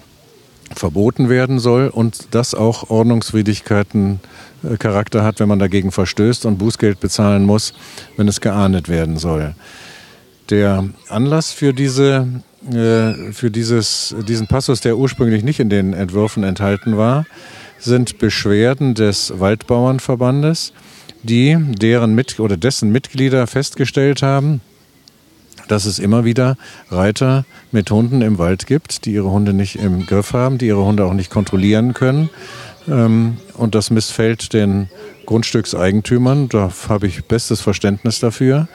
verboten 0.75 1.29
werden 1.29 1.59
soll 1.59 1.89
und 1.89 2.29
das 2.31 2.55
auch 2.55 2.91
Ordnungswidrigkeiten 2.91 4.21
äh, 4.63 4.77
Charakter 4.77 5.25
hat, 5.25 5.41
wenn 5.41 5.49
man 5.49 5.59
dagegen 5.59 5.93
verstößt 5.93 6.47
und 6.47 6.59
Bußgeld 6.59 7.01
bezahlen 7.01 7.45
muss, 7.45 7.75
wenn 8.17 8.29
es 8.29 8.41
geahndet 8.41 8.89
werden 8.89 9.17
soll. 9.19 9.55
Der 10.51 10.85
Anlass 11.09 11.53
für 11.53 11.73
diese 11.73 12.29
äh, 12.73 13.33
für 13.33 13.51
dieses, 13.51 14.15
diesen 14.27 14.47
Passus, 14.47 14.81
der 14.81 14.97
ursprünglich 14.97 15.45
nicht 15.45 15.61
in 15.61 15.69
den 15.69 15.93
Entwürfen 15.93 16.45
enthalten 16.45 16.97
war, 16.97 17.27
sind 17.79 18.19
Beschwerden 18.19 18.95
des 18.95 19.39
Waldbauernverbandes, 19.39 20.73
die 21.23 21.57
deren 21.59 22.15
Mit 22.15 22.39
oder 22.41 22.57
dessen 22.57 22.93
Mitglieder 22.93 23.47
festgestellt 23.47 24.23
haben, 24.23 24.61
dass 25.69 25.87
es 25.87 25.99
immer 25.99 26.25
wieder 26.25 26.57
Reiter 26.91 27.45
mit 27.73 27.91
Hunden 27.91 28.23
im 28.23 28.39
Wald 28.39 28.67
gibt, 28.67 29.05
die 29.05 29.13
ihre 29.13 29.31
Hunde 29.31 29.55
nicht 29.55 29.77
im 29.77 30.07
Griff 30.07 30.33
haben, 30.33 30.59
die 30.59 30.67
ihre 30.67 30.85
Hunde 30.85 31.05
auch 31.05 31.15
nicht 31.15 31.31
kontrollieren 31.31 31.95
können. 31.95 32.29
Ähm, 32.89 33.39
und 33.55 33.75
das 33.75 33.91
missfällt 33.91 34.53
den 34.53 34.89
Grundstückseigentümern. 35.27 36.49
Da 36.49 36.71
habe 36.89 37.07
ich 37.07 37.25
bestes 37.25 37.61
Verständnis 37.61 38.21
dafür. 38.21 38.69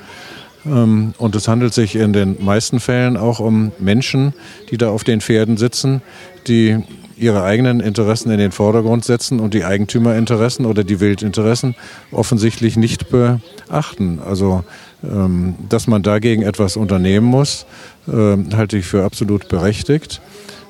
Ähm, 0.66 1.14
und 1.18 1.36
es 1.36 1.48
handelt 1.48 1.74
sich 1.74 1.96
in 1.96 2.14
den 2.14 2.44
meisten 2.44 2.80
Fällen 2.80 3.18
auch 3.18 3.40
um 3.40 3.72
Menschen, 3.80 4.34
die 4.72 4.78
da 4.78 4.90
auf 4.90 5.04
den 5.04 5.22
Pferden 5.22 5.58
sitzen, 5.58 6.02
die 6.48 6.84
ihre 7.20 7.44
eigenen 7.44 7.80
Interessen 7.80 8.32
in 8.32 8.40
den 8.40 8.52
Vordergrund 8.52 9.06
setzen 9.06 9.40
und 9.40 9.54
die 9.54 9.66
Eigentümerinteressen 9.66 10.66
oder 10.66 10.84
die 10.84 11.00
Wildinteressen 11.00 11.76
offensichtlich 12.12 12.78
nicht 12.78 13.10
beachten. 13.10 14.20
Also, 14.26 14.64
ähm, 15.04 15.56
dass 15.68 15.88
man 15.88 16.02
dagegen 16.02 16.42
etwas 16.42 16.78
unternehmen 16.78 17.28
muss, 17.28 17.66
äh, 18.08 18.38
halte 18.56 18.78
ich 18.78 18.86
für 18.86 19.04
absolut 19.04 19.50
berechtigt. 19.50 20.22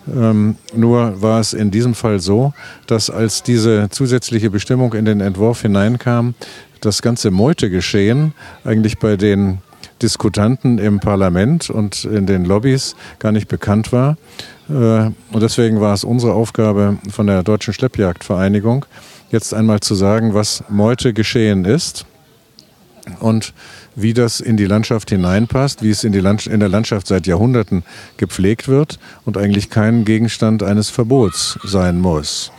Ähm, 0.07 0.55
nur 0.75 1.21
war 1.21 1.39
es 1.39 1.53
in 1.53 1.71
diesem 1.71 1.93
Fall 1.93 2.19
so, 2.19 2.53
dass 2.87 3.09
als 3.09 3.43
diese 3.43 3.89
zusätzliche 3.89 4.49
Bestimmung 4.49 4.93
in 4.93 5.05
den 5.05 5.21
Entwurf 5.21 5.61
hineinkam, 5.61 6.33
das 6.81 7.01
ganze 7.01 7.29
Meutegeschehen 7.29 8.33
eigentlich 8.63 8.99
bei 8.99 9.17
den 9.17 9.59
Diskutanten 10.01 10.79
im 10.79 10.99
Parlament 10.99 11.69
und 11.69 12.05
in 12.05 12.25
den 12.25 12.45
Lobbys 12.45 12.95
gar 13.19 13.31
nicht 13.31 13.47
bekannt 13.47 13.91
war. 13.91 14.17
Äh, 14.69 15.11
und 15.31 15.41
deswegen 15.41 15.81
war 15.81 15.93
es 15.93 16.03
unsere 16.03 16.33
Aufgabe 16.33 16.97
von 17.09 17.27
der 17.27 17.43
Deutschen 17.43 17.73
Schleppjagdvereinigung, 17.73 18.85
jetzt 19.31 19.53
einmal 19.53 19.79
zu 19.79 19.95
sagen, 19.95 20.33
was 20.33 20.63
Meute 20.69 21.13
geschehen 21.13 21.65
ist 21.65 22.05
und 23.19 23.53
wie 23.95 24.13
das 24.13 24.39
in 24.39 24.57
die 24.57 24.65
Landschaft 24.65 25.09
hineinpasst, 25.09 25.81
wie 25.81 25.89
es 25.89 26.03
in, 26.03 26.11
die 26.11 26.19
Land 26.19 26.45
in 26.45 26.59
der 26.59 26.69
Landschaft 26.69 27.07
seit 27.07 27.27
Jahrhunderten 27.27 27.83
gepflegt 28.17 28.67
wird 28.67 28.99
und 29.25 29.37
eigentlich 29.37 29.69
kein 29.69 30.05
Gegenstand 30.05 30.63
eines 30.63 30.89
Verbots 30.89 31.59
sein 31.63 31.99
muss. 31.99 32.51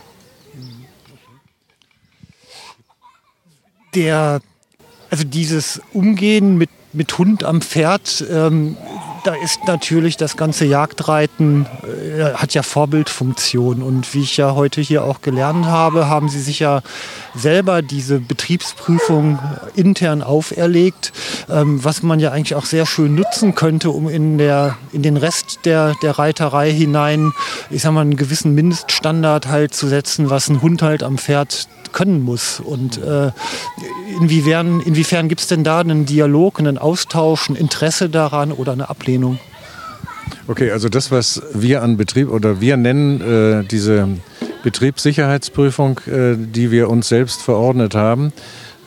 Der, 3.95 4.39
also 5.09 5.23
dieses 5.25 5.81
Umgehen 5.93 6.57
mit 6.57 6.69
mit 6.93 7.17
Hund 7.17 7.43
am 7.43 7.61
Pferd, 7.61 8.23
ähm, 8.29 8.77
da 9.23 9.35
ist 9.35 9.65
natürlich 9.67 10.17
das 10.17 10.37
ganze 10.37 10.65
Jagdreiten, 10.65 11.65
äh, 11.83 12.33
hat 12.33 12.53
ja 12.53 12.63
Vorbildfunktion. 12.63 13.81
Und 13.81 14.13
wie 14.13 14.21
ich 14.21 14.37
ja 14.37 14.55
heute 14.55 14.81
hier 14.81 15.03
auch 15.03 15.21
gelernt 15.21 15.65
habe, 15.65 16.07
haben 16.07 16.29
sie 16.29 16.41
sich 16.41 16.59
ja 16.59 16.81
selber 17.35 17.81
diese 17.81 18.19
Betriebsprüfung 18.19 19.39
intern 19.75 20.21
auferlegt, 20.21 21.13
ähm, 21.49 21.83
was 21.83 22.03
man 22.03 22.19
ja 22.19 22.31
eigentlich 22.31 22.55
auch 22.55 22.65
sehr 22.65 22.85
schön 22.85 23.15
nutzen 23.15 23.55
könnte, 23.55 23.89
um 23.91 24.09
in, 24.09 24.37
der, 24.37 24.77
in 24.91 25.03
den 25.03 25.17
Rest 25.17 25.59
der, 25.65 25.95
der 26.01 26.17
Reiterei 26.17 26.71
hinein, 26.71 27.31
ich 27.69 27.81
sag 27.83 27.91
mal, 27.91 28.01
einen 28.01 28.17
gewissen 28.17 28.55
Mindeststandard 28.55 29.47
halt 29.47 29.73
zu 29.73 29.87
setzen, 29.87 30.29
was 30.29 30.49
ein 30.49 30.61
Hund 30.61 30.81
halt 30.81 31.03
am 31.03 31.17
Pferd 31.17 31.67
können 31.91 32.21
muss. 32.21 32.59
Und 32.59 32.97
äh, 32.97 33.31
inwiefern, 34.19 34.81
inwiefern 34.81 35.29
gibt 35.29 35.41
es 35.41 35.47
denn 35.47 35.63
da 35.63 35.79
einen 35.79 36.05
Dialog, 36.05 36.59
einen 36.59 36.77
Austausch, 36.77 37.49
ein 37.49 37.55
Interesse 37.55 38.09
daran 38.09 38.51
oder 38.51 38.71
eine 38.73 38.89
Ablehnung? 38.89 39.39
Okay, 40.47 40.71
also 40.71 40.89
das, 40.89 41.11
was 41.11 41.41
wir 41.53 41.81
an 41.81 41.97
Betrieb 41.97 42.29
oder 42.29 42.61
wir 42.61 42.77
nennen 42.77 43.21
äh, 43.21 43.63
diese 43.63 44.07
Betriebssicherheitsprüfung, 44.63 45.99
äh, 46.07 46.35
die 46.37 46.71
wir 46.71 46.89
uns 46.89 47.07
selbst 47.07 47.41
verordnet 47.41 47.95
haben, 47.95 48.33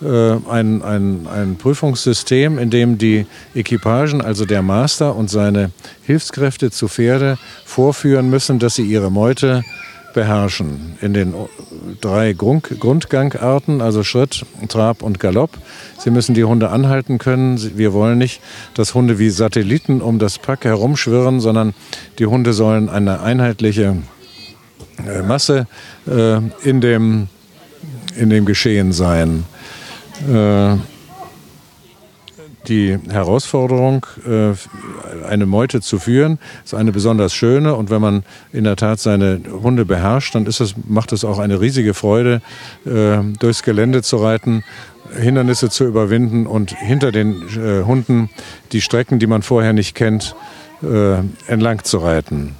äh, 0.02 0.36
ein, 0.50 0.82
ein, 0.82 1.26
ein 1.26 1.56
Prüfungssystem, 1.56 2.58
in 2.58 2.70
dem 2.70 2.98
die 2.98 3.26
Equipagen, 3.54 4.20
also 4.20 4.44
der 4.44 4.62
Master 4.62 5.14
und 5.16 5.30
seine 5.30 5.70
Hilfskräfte 6.02 6.70
zu 6.70 6.88
Pferde 6.88 7.38
vorführen 7.64 8.28
müssen, 8.28 8.58
dass 8.58 8.74
sie 8.74 8.82
ihre 8.82 9.10
Meute 9.10 9.62
beherrschen. 10.14 10.96
In 11.00 11.12
den 11.12 11.34
drei 12.00 12.32
Grund 12.32 12.80
Grundgangarten, 12.80 13.80
also 13.80 14.02
Schritt, 14.02 14.46
Trab 14.68 15.02
und 15.02 15.20
Galopp. 15.20 15.50
Sie 15.98 16.10
müssen 16.10 16.34
die 16.34 16.44
Hunde 16.44 16.70
anhalten 16.70 17.18
können. 17.18 17.58
Wir 17.76 17.92
wollen 17.92 18.18
nicht, 18.18 18.40
dass 18.74 18.94
Hunde 18.94 19.18
wie 19.18 19.30
Satelliten 19.30 20.00
um 20.00 20.18
das 20.18 20.38
Pack 20.38 20.64
herumschwirren, 20.64 21.40
sondern 21.40 21.74
die 22.18 22.26
Hunde 22.26 22.52
sollen 22.52 22.88
eine 22.88 23.20
einheitliche 23.20 23.96
äh, 25.06 25.22
Masse 25.22 25.66
äh, 26.06 26.36
in, 26.62 26.80
dem, 26.80 27.28
in 28.16 28.30
dem 28.30 28.44
Geschehen 28.46 28.92
sein. 28.92 29.44
Äh, 30.32 30.76
die 32.68 32.98
Herausforderung, 33.10 34.06
äh, 34.26 34.52
eine 35.26 35.46
Meute 35.46 35.80
zu 35.80 35.98
führen, 35.98 36.38
ist 36.64 36.74
eine 36.74 36.92
besonders 36.92 37.34
schöne. 37.34 37.74
Und 37.74 37.90
wenn 37.90 38.00
man 38.00 38.24
in 38.52 38.64
der 38.64 38.76
Tat 38.76 39.00
seine 39.00 39.40
Hunde 39.62 39.84
beherrscht, 39.84 40.34
dann 40.34 40.46
ist 40.46 40.60
es, 40.60 40.74
macht 40.86 41.12
es 41.12 41.24
auch 41.24 41.38
eine 41.38 41.60
riesige 41.60 41.94
Freude, 41.94 42.40
äh, 42.86 43.18
durchs 43.38 43.62
Gelände 43.62 44.02
zu 44.02 44.16
reiten, 44.16 44.64
Hindernisse 45.16 45.70
zu 45.70 45.84
überwinden 45.84 46.46
und 46.46 46.70
hinter 46.76 47.12
den 47.12 47.42
äh, 47.56 47.84
Hunden 47.84 48.30
die 48.72 48.80
Strecken, 48.80 49.18
die 49.18 49.26
man 49.26 49.42
vorher 49.42 49.72
nicht 49.72 49.94
kennt, 49.94 50.34
entlang 51.46 51.82
zu 51.82 51.96
reiten. 51.96 52.56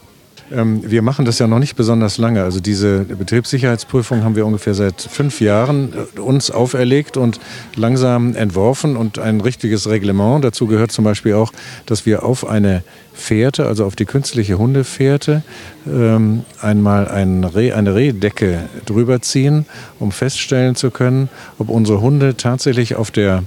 Ähm, 0.52 0.82
wir 0.84 1.02
machen 1.02 1.24
das 1.24 1.38
ja 1.38 1.46
noch 1.46 1.58
nicht 1.58 1.76
besonders 1.76 2.18
lange. 2.18 2.42
Also 2.42 2.60
diese 2.60 3.04
Betriebssicherheitsprüfung 3.04 4.22
haben 4.24 4.36
wir 4.36 4.46
ungefähr 4.46 4.74
seit 4.74 5.00
fünf 5.00 5.40
Jahren 5.40 5.92
äh, 6.16 6.20
uns 6.20 6.50
auferlegt 6.50 7.16
und 7.16 7.40
langsam 7.76 8.34
entworfen 8.34 8.96
und 8.96 9.18
ein 9.18 9.40
richtiges 9.40 9.88
Reglement. 9.88 10.44
Dazu 10.44 10.66
gehört 10.66 10.92
zum 10.92 11.04
Beispiel 11.04 11.34
auch, 11.34 11.52
dass 11.86 12.06
wir 12.06 12.24
auf 12.24 12.46
eine 12.46 12.82
Fährte, 13.12 13.66
also 13.66 13.84
auf 13.84 13.96
die 13.96 14.06
künstliche 14.06 14.58
Hundefährte, 14.58 15.42
ähm, 15.86 16.44
einmal 16.60 17.08
ein 17.08 17.44
Reh, 17.44 17.72
eine 17.72 17.94
Rehdecke 17.94 18.68
drüber 18.86 19.22
ziehen, 19.22 19.66
um 20.00 20.12
feststellen 20.12 20.74
zu 20.74 20.90
können, 20.90 21.28
ob 21.58 21.70
unsere 21.70 22.00
Hunde 22.00 22.36
tatsächlich 22.36 22.96
auf 22.96 23.10
der 23.10 23.44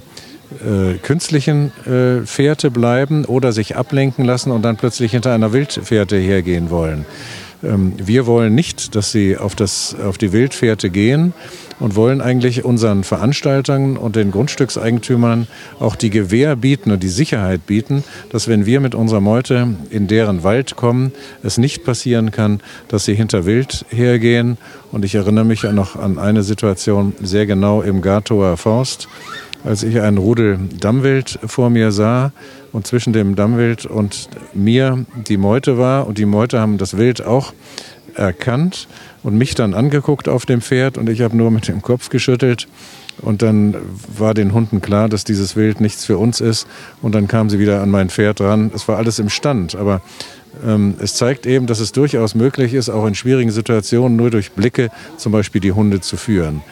äh, 0.60 0.98
künstlichen 0.98 1.72
äh, 1.86 2.26
Fährte 2.26 2.70
bleiben 2.70 3.24
oder 3.24 3.52
sich 3.52 3.76
ablenken 3.76 4.24
lassen 4.24 4.50
und 4.50 4.62
dann 4.62 4.76
plötzlich 4.76 5.12
hinter 5.12 5.32
einer 5.32 5.52
Wildfährte 5.52 6.16
hergehen 6.16 6.70
wollen. 6.70 7.04
Ähm, 7.62 7.94
wir 7.98 8.26
wollen 8.26 8.54
nicht, 8.54 8.94
dass 8.94 9.12
sie 9.12 9.36
auf, 9.36 9.54
das, 9.54 9.96
auf 10.04 10.18
die 10.18 10.32
Wildfährte 10.32 10.90
gehen 10.90 11.32
und 11.80 11.96
wollen 11.96 12.20
eigentlich 12.20 12.64
unseren 12.64 13.04
Veranstaltern 13.04 13.96
und 13.96 14.16
den 14.16 14.30
Grundstückseigentümern 14.30 15.46
auch 15.78 15.96
die 15.96 16.10
Gewähr 16.10 16.56
bieten 16.56 16.90
und 16.90 17.02
die 17.02 17.08
Sicherheit 17.08 17.66
bieten, 17.66 18.04
dass 18.30 18.48
wenn 18.48 18.66
wir 18.66 18.80
mit 18.80 18.94
unserer 18.94 19.20
Meute 19.20 19.76
in 19.90 20.06
deren 20.06 20.42
Wald 20.42 20.76
kommen, 20.76 21.12
es 21.42 21.58
nicht 21.58 21.84
passieren 21.84 22.30
kann, 22.30 22.60
dass 22.88 23.04
sie 23.04 23.14
hinter 23.14 23.46
Wild 23.46 23.86
hergehen. 23.90 24.58
Und 24.90 25.04
ich 25.04 25.14
erinnere 25.14 25.44
mich 25.44 25.62
noch 25.64 25.96
an 25.96 26.18
eine 26.18 26.42
Situation 26.42 27.14
sehr 27.20 27.46
genau 27.46 27.82
im 27.82 28.02
Gatower 28.02 28.56
Forst 28.56 29.08
als 29.64 29.82
ich 29.82 30.00
einen 30.00 30.18
Rudel 30.18 30.58
Dammwild 30.80 31.38
vor 31.46 31.70
mir 31.70 31.92
sah 31.92 32.32
und 32.72 32.86
zwischen 32.86 33.12
dem 33.12 33.36
Dammwild 33.36 33.86
und 33.86 34.28
mir 34.54 35.04
die 35.28 35.36
Meute 35.36 35.78
war 35.78 36.06
und 36.06 36.18
die 36.18 36.26
Meute 36.26 36.60
haben 36.60 36.78
das 36.78 36.96
Wild 36.96 37.24
auch 37.24 37.52
erkannt 38.14 38.88
und 39.22 39.36
mich 39.36 39.54
dann 39.54 39.74
angeguckt 39.74 40.28
auf 40.28 40.46
dem 40.46 40.60
Pferd 40.60 40.98
und 40.98 41.08
ich 41.08 41.20
habe 41.20 41.36
nur 41.36 41.50
mit 41.50 41.68
dem 41.68 41.82
Kopf 41.82 42.08
geschüttelt 42.08 42.68
und 43.20 43.42
dann 43.42 43.76
war 44.16 44.34
den 44.34 44.52
Hunden 44.52 44.80
klar, 44.80 45.08
dass 45.08 45.24
dieses 45.24 45.56
Wild 45.56 45.80
nichts 45.80 46.04
für 46.04 46.18
uns 46.18 46.40
ist 46.40 46.66
und 47.02 47.14
dann 47.14 47.28
kamen 47.28 47.50
sie 47.50 47.58
wieder 47.58 47.82
an 47.82 47.90
mein 47.90 48.10
Pferd 48.10 48.40
ran. 48.40 48.70
Es 48.74 48.86
war 48.88 48.96
alles 48.96 49.18
im 49.18 49.28
Stand, 49.28 49.74
aber 49.74 50.02
ähm, 50.64 50.94
es 51.00 51.14
zeigt 51.14 51.46
eben, 51.46 51.66
dass 51.66 51.80
es 51.80 51.92
durchaus 51.92 52.34
möglich 52.34 52.74
ist, 52.74 52.88
auch 52.88 53.06
in 53.06 53.14
schwierigen 53.14 53.50
Situationen 53.50 54.16
nur 54.16 54.30
durch 54.30 54.52
Blicke 54.52 54.90
zum 55.16 55.32
Beispiel 55.32 55.60
die 55.60 55.72
Hunde 55.72 56.00
zu 56.00 56.16
führen. 56.16 56.62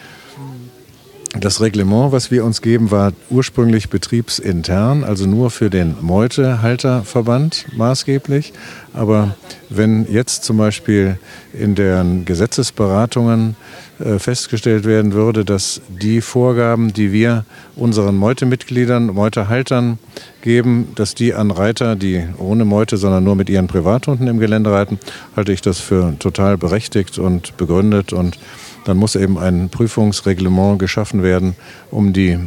Das 1.40 1.60
Reglement, 1.60 2.12
was 2.12 2.30
wir 2.30 2.44
uns 2.44 2.62
geben, 2.62 2.90
war 2.90 3.12
ursprünglich 3.30 3.90
betriebsintern, 3.90 5.04
also 5.04 5.26
nur 5.26 5.50
für 5.50 5.70
den 5.70 5.94
Meutehalterverband 6.00 7.66
maßgeblich. 7.76 8.52
Aber 8.94 9.36
wenn 9.68 10.10
jetzt 10.10 10.44
zum 10.44 10.56
Beispiel 10.56 11.18
in 11.52 11.74
den 11.74 12.24
Gesetzesberatungen 12.24 13.56
äh, 13.98 14.18
festgestellt 14.18 14.84
werden 14.84 15.12
würde, 15.12 15.44
dass 15.44 15.80
die 15.88 16.20
Vorgaben, 16.20 16.92
die 16.92 17.12
wir 17.12 17.44
unseren 17.76 18.16
Meutemitgliedern, 18.16 19.06
Meutehaltern 19.06 19.98
geben, 20.42 20.88
dass 20.94 21.14
die 21.14 21.34
an 21.34 21.50
Reiter, 21.50 21.96
die 21.96 22.24
ohne 22.38 22.64
Meute, 22.64 22.96
sondern 22.96 23.24
nur 23.24 23.36
mit 23.36 23.50
ihren 23.50 23.66
Privathunden 23.66 24.26
im 24.26 24.38
Gelände 24.38 24.70
reiten, 24.72 24.98
halte 25.34 25.52
ich 25.52 25.60
das 25.60 25.80
für 25.80 26.14
total 26.18 26.56
berechtigt 26.56 27.18
und 27.18 27.56
begründet 27.56 28.12
und 28.12 28.38
dann 28.86 28.96
muss 28.96 29.16
eben 29.16 29.38
ein 29.38 29.68
Prüfungsreglement 29.68 30.78
geschaffen 30.78 31.22
werden, 31.22 31.56
um 31.90 32.12
die 32.12 32.38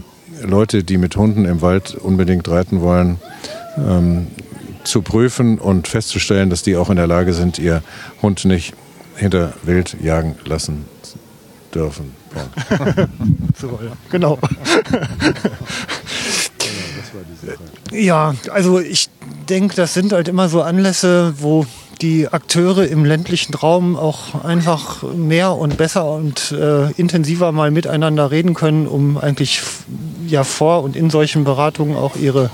Leute, 0.41 0.83
die 0.83 0.97
mit 0.97 1.15
Hunden 1.15 1.45
im 1.45 1.61
Wald 1.61 1.95
unbedingt 1.95 2.47
reiten 2.47 2.81
wollen, 2.81 3.19
ähm, 3.77 4.27
zu 4.83 5.01
prüfen 5.01 5.59
und 5.59 5.87
festzustellen, 5.87 6.49
dass 6.49 6.63
die 6.63 6.77
auch 6.77 6.89
in 6.89 6.95
der 6.95 7.07
Lage 7.07 7.33
sind, 7.33 7.59
ihr 7.59 7.83
Hund 8.21 8.45
nicht 8.45 8.73
hinter 9.15 9.53
Wild 9.63 9.97
jagen 10.01 10.35
lassen 10.45 10.85
dürfen. 11.73 12.13
Genau. 14.11 14.37
Ja, 17.91 18.35
also 18.51 18.79
ich 18.79 19.09
denke, 19.49 19.75
das 19.75 19.93
sind 19.93 20.13
halt 20.13 20.27
immer 20.27 20.47
so 20.47 20.61
Anlässe, 20.61 21.33
wo 21.39 21.65
die 22.01 22.27
Akteure 22.27 22.87
im 22.87 23.03
ländlichen 23.03 23.53
Raum 23.53 23.95
auch 23.97 24.43
einfach 24.43 25.03
mehr 25.03 25.55
und 25.55 25.77
besser 25.77 26.09
und 26.09 26.51
äh, 26.51 26.91
intensiver 26.91 27.51
mal 27.51 27.71
miteinander 27.71 28.31
reden 28.31 28.53
können, 28.53 28.87
um 28.87 29.17
eigentlich 29.17 29.61
ja 30.27 30.43
vor 30.43 30.83
und 30.83 30.95
in 30.95 31.09
solchen 31.09 31.43
Beratungen 31.43 31.97
auch 31.97 32.15
ihre 32.15 32.49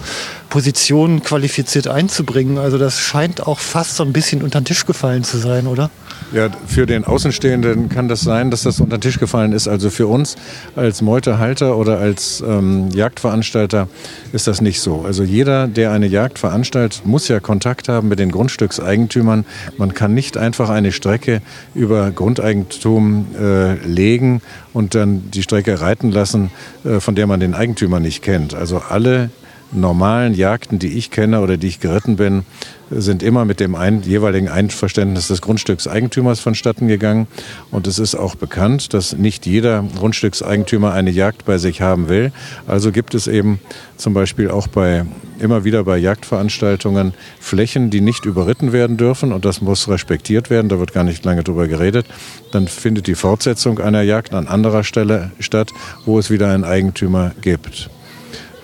Positionen 0.49 1.21
qualifiziert 1.21 1.87
einzubringen. 1.87 2.57
Also 2.57 2.77
das 2.77 2.99
scheint 2.99 3.45
auch 3.45 3.59
fast 3.59 3.97
so 3.97 4.03
ein 4.03 4.13
bisschen 4.13 4.41
unter 4.41 4.61
den 4.61 4.65
Tisch 4.65 4.85
gefallen 4.85 5.23
zu 5.23 5.37
sein, 5.37 5.67
oder? 5.67 5.91
Ja, 6.31 6.49
für 6.65 6.85
den 6.85 7.05
Außenstehenden 7.05 7.87
kann 7.87 8.07
das 8.07 8.21
sein, 8.21 8.49
dass 8.49 8.63
das 8.63 8.79
unter 8.79 8.97
den 8.97 9.01
Tisch 9.01 9.19
gefallen 9.19 9.53
ist. 9.53 9.67
Also 9.67 9.89
für 9.89 10.07
uns 10.07 10.35
als 10.75 11.01
Meutehalter 11.01 11.77
oder 11.77 11.99
als 11.99 12.43
ähm, 12.45 12.89
Jagdveranstalter 12.89 13.87
ist 14.33 14.47
das 14.47 14.59
nicht 14.59 14.81
so. 14.81 15.01
Also 15.01 15.23
jeder, 15.23 15.67
der 15.67 15.91
eine 15.91 16.07
Jagd 16.07 16.39
veranstaltet, 16.39 17.03
muss 17.05 17.27
ja 17.27 17.39
Kontakt 17.39 17.89
haben 17.89 18.07
mit 18.07 18.19
den 18.19 18.31
Grundstückseigentümern. 18.31 19.45
Man 19.77 19.93
kann 19.93 20.13
nicht 20.13 20.35
einfach 20.35 20.69
eine 20.69 20.91
Strecke 20.91 21.41
über 21.75 22.11
Grundeigentum 22.11 23.27
äh, 23.39 23.75
legen 23.85 24.41
und 24.73 24.95
dann 24.95 25.29
die 25.31 25.43
Strecke 25.43 25.79
reiten 25.79 26.11
lassen, 26.11 26.49
äh, 26.83 26.99
von 26.99 27.15
der 27.15 27.27
man 27.27 27.39
den 27.39 27.53
Eigentümer 27.53 27.99
nicht 27.99 28.23
kennt. 28.23 28.55
Also 28.55 28.81
alle 28.89 29.29
normalen 29.71 30.33
Jagden, 30.33 30.79
die 30.79 30.97
ich 30.97 31.11
kenne 31.11 31.41
oder 31.41 31.57
die 31.57 31.67
ich 31.67 31.79
geritten 31.79 32.15
bin, 32.15 32.45
sind 32.91 33.23
immer 33.23 33.45
mit 33.45 33.59
dem 33.59 33.75
ein, 33.75 34.03
jeweiligen 34.03 34.47
Einverständnis 34.47 35.27
des 35.27 35.41
Grundstückseigentümers 35.41 36.39
vonstatten 36.39 36.87
gegangen. 36.87 37.27
Und 37.71 37.87
es 37.87 37.99
ist 37.99 38.15
auch 38.15 38.35
bekannt, 38.35 38.93
dass 38.93 39.17
nicht 39.17 39.45
jeder 39.45 39.83
Grundstückseigentümer 39.97 40.93
eine 40.93 41.09
Jagd 41.09 41.45
bei 41.45 41.57
sich 41.57 41.81
haben 41.81 42.09
will. 42.09 42.31
Also 42.67 42.91
gibt 42.91 43.15
es 43.15 43.27
eben 43.27 43.59
zum 43.97 44.13
Beispiel 44.13 44.51
auch 44.51 44.67
bei, 44.67 45.05
immer 45.39 45.63
wieder 45.63 45.83
bei 45.83 45.97
Jagdveranstaltungen 45.97 47.13
Flächen, 47.39 47.89
die 47.89 48.01
nicht 48.01 48.25
überritten 48.25 48.71
werden 48.71 48.97
dürfen. 48.97 49.31
Und 49.33 49.45
das 49.45 49.61
muss 49.61 49.87
respektiert 49.89 50.49
werden. 50.49 50.69
Da 50.69 50.79
wird 50.79 50.93
gar 50.93 51.03
nicht 51.03 51.25
lange 51.25 51.43
drüber 51.43 51.67
geredet. 51.67 52.05
Dann 52.51 52.67
findet 52.67 53.07
die 53.07 53.15
Fortsetzung 53.15 53.79
einer 53.79 54.03
Jagd 54.03 54.33
an 54.33 54.47
anderer 54.47 54.83
Stelle 54.83 55.31
statt, 55.39 55.71
wo 56.05 56.19
es 56.19 56.29
wieder 56.29 56.49
einen 56.49 56.63
Eigentümer 56.63 57.31
gibt. 57.41 57.89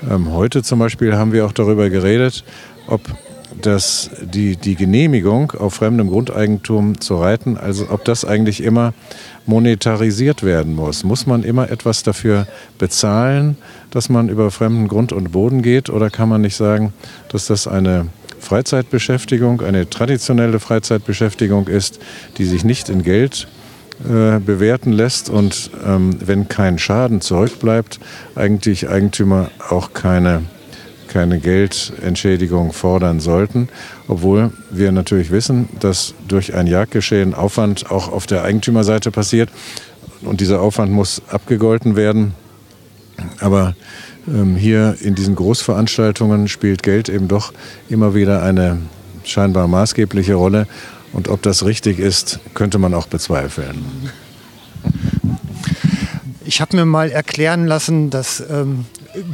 Ähm, 0.09 0.31
heute 0.33 0.63
zum 0.63 0.79
Beispiel 0.79 1.15
haben 1.15 1.31
wir 1.31 1.45
auch 1.45 1.51
darüber 1.51 1.89
geredet, 1.89 2.43
ob 2.87 3.01
das, 3.61 4.09
die, 4.21 4.55
die 4.55 4.75
Genehmigung 4.75 5.51
auf 5.51 5.75
fremdem 5.75 6.09
Grundeigentum 6.09 6.99
zu 6.99 7.17
reiten, 7.17 7.57
also 7.57 7.89
ob 7.89 8.05
das 8.05 8.25
eigentlich 8.25 8.63
immer 8.63 8.93
monetarisiert 9.45 10.43
werden 10.43 10.73
muss. 10.75 11.03
Muss 11.03 11.27
man 11.27 11.43
immer 11.43 11.69
etwas 11.69 12.03
dafür 12.03 12.47
bezahlen, 12.79 13.57
dass 13.91 14.09
man 14.09 14.29
über 14.29 14.49
fremden 14.51 14.87
Grund 14.87 15.11
und 15.11 15.31
Boden 15.31 15.61
geht? 15.61 15.89
Oder 15.89 16.09
kann 16.09 16.29
man 16.29 16.41
nicht 16.41 16.55
sagen, 16.55 16.93
dass 17.29 17.47
das 17.47 17.67
eine 17.67 18.07
Freizeitbeschäftigung, 18.39 19.61
eine 19.61 19.89
traditionelle 19.89 20.59
Freizeitbeschäftigung 20.59 21.67
ist, 21.67 21.99
die 22.37 22.45
sich 22.45 22.63
nicht 22.63 22.89
in 22.89 23.03
Geld 23.03 23.47
äh, 23.47 23.60
bewerten 24.03 24.91
lässt 24.91 25.29
und 25.29 25.71
ähm, 25.85 26.15
wenn 26.25 26.47
kein 26.47 26.79
Schaden 26.79 27.21
zurückbleibt, 27.21 27.99
eigentlich 28.35 28.89
Eigentümer 28.89 29.51
auch 29.69 29.93
keine, 29.93 30.43
keine 31.07 31.39
Geldentschädigung 31.39 32.73
fordern 32.73 33.19
sollten, 33.19 33.69
obwohl 34.07 34.51
wir 34.69 34.91
natürlich 34.91 35.31
wissen, 35.31 35.69
dass 35.79 36.13
durch 36.27 36.55
ein 36.55 36.67
Jagdgeschehen 36.67 37.33
Aufwand 37.33 37.91
auch 37.91 38.11
auf 38.11 38.25
der 38.25 38.43
Eigentümerseite 38.43 39.11
passiert 39.11 39.49
und 40.21 40.41
dieser 40.41 40.61
Aufwand 40.61 40.91
muss 40.91 41.21
abgegolten 41.29 41.95
werden. 41.95 42.33
Aber 43.39 43.75
ähm, 44.27 44.55
hier 44.55 44.95
in 45.01 45.15
diesen 45.15 45.35
Großveranstaltungen 45.35 46.47
spielt 46.47 46.83
Geld 46.83 47.09
eben 47.09 47.27
doch 47.27 47.53
immer 47.89 48.15
wieder 48.15 48.43
eine 48.43 48.77
scheinbar 49.23 49.67
maßgebliche 49.67 50.35
Rolle 50.35 50.67
und 51.13 51.27
ob 51.27 51.41
das 51.41 51.65
richtig 51.65 51.99
ist, 51.99 52.39
könnte 52.53 52.77
man 52.77 52.93
auch 52.93 53.07
bezweifeln. 53.07 54.11
Ich 56.43 56.59
habe 56.59 56.75
mir 56.75 56.85
mal 56.85 57.11
erklären 57.11 57.65
lassen, 57.65 58.09
dass 58.09 58.43
ähm, 58.49 58.85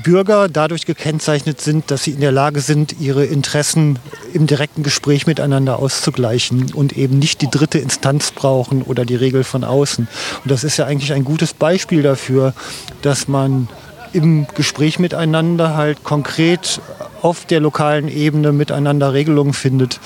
Bürger 0.04 0.50
dadurch 0.50 0.86
gekennzeichnet 0.86 1.62
sind, 1.62 1.90
dass 1.92 2.04
sie 2.04 2.12
in 2.12 2.20
der 2.20 2.32
Lage 2.32 2.62
sind, 2.62 2.96
ihre 3.00 3.26
Interessen 3.26 4.00
im 4.34 4.48
direkten 4.48 4.84
Gespräch 4.84 5.28
miteinander 5.28 5.80
auszugleichen 5.80 6.74
und 6.74 6.98
eben 6.98 7.20
nicht 7.20 7.42
die 7.42 7.50
dritte 7.50 7.80
Instanz 7.80 8.32
brauchen 8.32 8.82
oder 8.82 9.06
die 9.06 9.16
Regel 9.16 9.44
von 9.44 9.64
außen. 9.64 10.08
Und 10.44 10.52
das 10.52 10.64
ist 10.64 10.78
ja 10.78 10.86
eigentlich 10.86 11.14
ein 11.14 11.24
gutes 11.24 11.54
Beispiel 11.54 12.02
dafür, 12.02 12.54
dass 13.02 13.28
man 13.28 13.68
im 14.14 14.48
Gespräch 14.56 15.00
miteinander 15.00 15.76
halt 15.76 16.04
konkret 16.04 16.82
auf 17.22 17.46
der 17.46 17.60
lokalen 17.60 18.08
Ebene 18.08 18.52
miteinander 18.52 19.14
Regelungen 19.14 19.54
findet, 19.54 20.00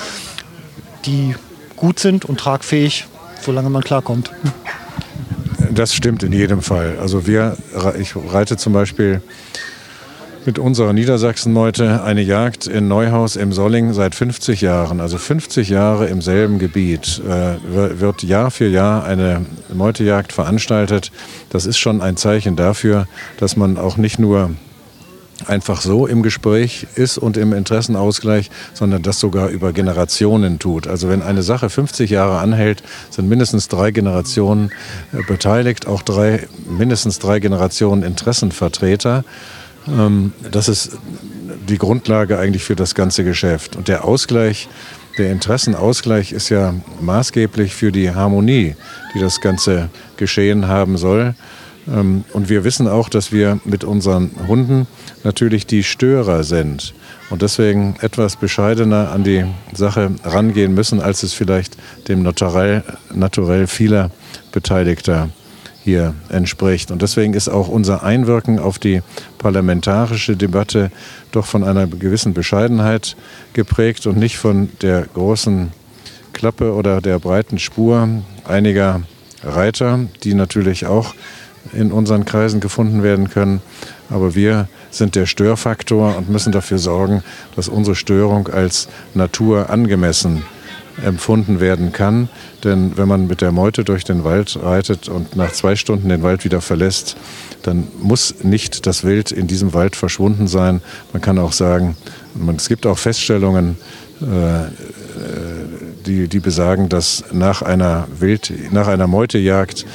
die 1.06 1.35
gut 1.82 1.99
sind 1.99 2.26
und 2.26 2.40
tragfähig, 2.40 3.08
solange 3.41 3.72
man 3.72 3.82
klarkommt. 3.82 4.32
Das 5.72 5.95
stimmt 5.95 6.22
in 6.22 6.32
jedem 6.32 6.62
Fall. 6.62 6.99
Also 7.02 7.26
wir, 7.26 7.58
ich 7.99 8.14
reite 8.16 8.56
zum 8.56 8.72
Beispiel 8.72 9.22
mit 10.45 10.60
unserer 10.60 10.94
Niedersachsenmeute 10.94 12.03
eine 12.03 12.22
Jagd 12.22 12.68
in 12.68 12.88
Neuhaus 12.88 13.36
im 13.36 13.52
Solling 13.52 13.94
seit 13.94 14.14
50 14.14 14.62
Jahren. 14.62 14.99
Also 15.02 15.18
50 15.18 15.70
Jahre 15.70 16.06
im 16.06 16.22
selben 16.22 16.60
Gebiet 16.60 17.20
äh, 17.28 17.99
wird 17.99 18.22
Jahr 18.22 18.52
für 18.52 18.68
Jahr 18.68 19.03
eine 19.03 19.44
Meutejagd 19.74 20.34
veranstaltet. 20.34 21.12
Das 21.49 21.66
ist 21.66 21.80
schon 21.80 21.99
ein 21.99 22.16
Zeichen 22.16 22.56
dafür, 22.56 23.08
dass 23.38 23.58
man 23.58 23.80
auch 23.80 23.98
nicht 23.98 24.20
nur 24.20 24.52
einfach 25.47 25.81
so 25.81 26.07
im 26.07 26.23
Gespräch 26.23 26.88
ist 26.95 27.18
und 27.18 27.38
im 27.38 27.53
Interessenausgleich, 27.53 28.49
sondern 28.73 29.01
das 29.01 29.19
sogar 29.19 29.49
über 29.49 29.73
Generationen 29.73 30.59
tut. 30.59 30.88
Also 30.88 31.09
wenn 31.09 31.22
eine 31.22 31.43
Sache 31.43 31.69
50 31.69 32.09
Jahre 32.09 32.39
anhält, 32.39 32.84
sind 33.09 33.27
mindestens 33.30 33.68
drei 33.68 33.91
Generationen 33.91 34.72
äh, 35.13 35.23
beteiligt, 35.23 35.88
auch 35.88 36.01
drei, 36.01 36.47
mindestens 36.69 37.19
drei 37.19 37.39
Generationen 37.39 38.03
Interessenvertreter. 38.03 39.23
Ähm, 39.88 40.34
das 40.51 40.68
ist 40.68 40.97
die 41.68 41.77
Grundlage 41.77 42.38
eigentlich 42.38 42.63
für 42.63 42.76
das 42.76 42.95
ganze 42.95 43.23
Geschäft. 43.23 43.76
Und 43.76 43.88
der 43.88 44.05
Ausgleich, 44.05 44.69
der 45.18 45.31
Interessenausgleich 45.31 46.31
ist 46.31 46.49
ja 46.49 46.73
maßgeblich 46.99 47.76
für 47.76 47.91
die 47.91 48.11
Harmonie, 48.11 48.76
die 49.13 49.19
das 49.19 49.41
ganze 49.41 49.89
Geschehen 50.18 50.68
haben 50.68 50.97
soll. 50.97 51.35
Ähm, 51.88 52.24
und 52.34 52.49
wir 52.49 52.64
wissen 52.64 52.88
auch, 52.88 53.10
dass 53.10 53.32
wir 53.32 53.60
mit 53.66 53.84
unseren 53.84 54.32
Hunden 54.48 54.88
natürlich 55.24 55.66
die 55.66 55.84
Störer 55.84 56.44
sind 56.44 56.94
und 57.30 57.41
deswegen 57.41 57.95
etwas 58.02 58.36
bescheidener 58.36 59.12
an 59.12 59.24
die 59.24 59.45
Sache 59.74 60.12
rangehen 60.24 60.74
müssen, 60.74 61.02
als 61.02 61.24
es 61.24 61.34
vielleicht 61.34 61.78
dem 62.08 62.24
Naturell, 62.24 62.84
naturell 63.14 63.68
vieler 63.68 64.12
Beteiligter 64.52 65.30
hier 65.84 66.14
entspricht. 66.30 66.91
Und 66.91 67.02
deswegen 67.02 67.34
ist 67.34 67.49
auch 67.49 67.68
unser 67.68 68.03
Einwirken 68.03 68.60
auf 68.60 68.78
die 68.78 69.02
parlamentarische 69.40 70.38
Debatte 70.38 70.91
doch 71.32 71.45
von 71.45 71.64
einer 71.64 71.88
gewissen 71.88 72.34
Bescheidenheit 72.34 73.16
geprägt 73.53 74.06
und 74.06 74.18
nicht 74.18 74.38
von 74.38 74.70
der 74.82 75.08
großen 75.14 75.72
Klappe 76.34 76.74
oder 76.74 77.02
der 77.02 77.20
breiten 77.20 77.58
Spur 77.60 78.08
einiger 78.45 79.02
Reiter, 79.44 79.99
die 80.24 80.36
natürlich 80.36 80.86
auch 80.86 81.16
in 81.73 81.91
unseren 81.91 82.25
Kreisen 82.25 82.59
gefunden 82.59 83.03
werden 83.03 83.29
können. 83.29 83.61
Aber 84.09 84.35
wir 84.35 84.67
sind 84.89 85.15
der 85.15 85.25
Störfaktor 85.25 86.17
und 86.17 86.29
müssen 86.29 86.51
dafür 86.51 86.77
sorgen, 86.77 87.23
dass 87.55 87.69
unsere 87.69 87.95
Störung 87.95 88.47
als 88.47 88.88
Natur 89.13 89.69
angemessen 89.69 90.43
empfunden 91.03 91.59
werden 91.59 91.93
kann. 91.93 92.29
Denn 92.63 92.97
wenn 92.97 93.07
man 93.07 93.27
mit 93.27 93.41
der 93.41 93.51
Meute 93.51 93.83
durch 93.83 94.03
den 94.03 94.23
Wald 94.23 94.59
reitet 94.61 95.07
und 95.07 95.35
nach 95.35 95.51
zwei 95.51 95.75
Stunden 95.75 96.09
den 96.09 96.23
Wald 96.23 96.43
wieder 96.43 96.61
verlässt, 96.61 97.15
dann 97.63 97.88
muss 98.01 98.43
nicht 98.43 98.85
das 98.85 99.03
Wild 99.03 99.31
in 99.31 99.47
diesem 99.47 99.73
Wald 99.73 99.95
verschwunden 99.95 100.47
sein. 100.47 100.81
Man 101.13 101.21
kann 101.21 101.39
auch 101.39 101.53
sagen, 101.53 101.95
es 102.57 102.67
gibt 102.67 102.85
auch 102.85 102.97
Feststellungen, 102.97 103.77
äh, 104.21 104.69
die, 106.05 106.27
die 106.27 106.39
besagen, 106.39 106.89
dass 106.89 107.23
nach 107.31 107.61
einer, 107.61 108.07
Wild, 108.19 108.51
nach 108.71 108.88
einer 108.88 109.07
Meutejagd 109.07 109.85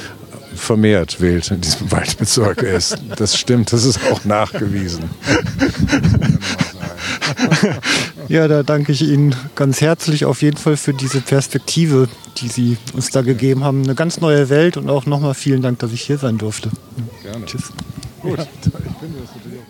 vermehrt 0.57 1.21
Wild 1.21 1.51
in 1.51 1.61
diesem 1.61 1.91
Waldbezirk 1.91 2.63
ist. 2.63 2.97
Das 3.15 3.37
stimmt, 3.37 3.71
das 3.73 3.85
ist 3.85 3.99
auch 4.11 4.25
nachgewiesen. 4.25 5.09
Ja, 8.29 8.47
da 8.49 8.63
danke 8.63 8.91
ich 8.91 9.03
Ihnen 9.03 9.35
ganz 9.55 9.79
herzlich 9.79 10.25
auf 10.25 10.41
jeden 10.41 10.57
Fall 10.57 10.75
für 10.75 10.93
diese 10.93 11.21
Perspektive, 11.21 12.09
die 12.37 12.49
Sie 12.49 12.77
uns 12.93 13.09
da 13.09 13.21
gegeben 13.21 13.63
haben. 13.63 13.83
Eine 13.83 13.95
ganz 13.95 14.19
neue 14.19 14.49
Welt 14.49 14.75
und 14.75 14.89
auch 14.89 15.05
nochmal 15.05 15.33
vielen 15.33 15.61
Dank, 15.61 15.79
dass 15.79 15.93
ich 15.93 16.01
hier 16.01 16.17
sein 16.17 16.37
durfte. 16.37 16.69
Gerne. 17.23 17.45
Tschüss. 17.45 17.71
Gut. 18.21 18.45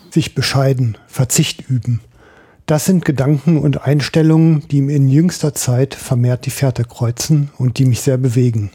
Sich 0.09 0.33
bescheiden, 0.33 0.97
Verzicht 1.07 1.69
üben. 1.69 2.01
Das 2.65 2.85
sind 2.85 3.05
Gedanken 3.05 3.57
und 3.59 3.83
Einstellungen, 3.83 4.67
die 4.69 4.81
mir 4.81 4.95
in 4.95 5.07
jüngster 5.07 5.53
Zeit 5.53 5.93
vermehrt 5.93 6.45
die 6.45 6.49
Fährte 6.49 6.83
kreuzen 6.83 7.51
und 7.57 7.77
die 7.77 7.85
mich 7.85 8.01
sehr 8.01 8.17
bewegen. 8.17 8.71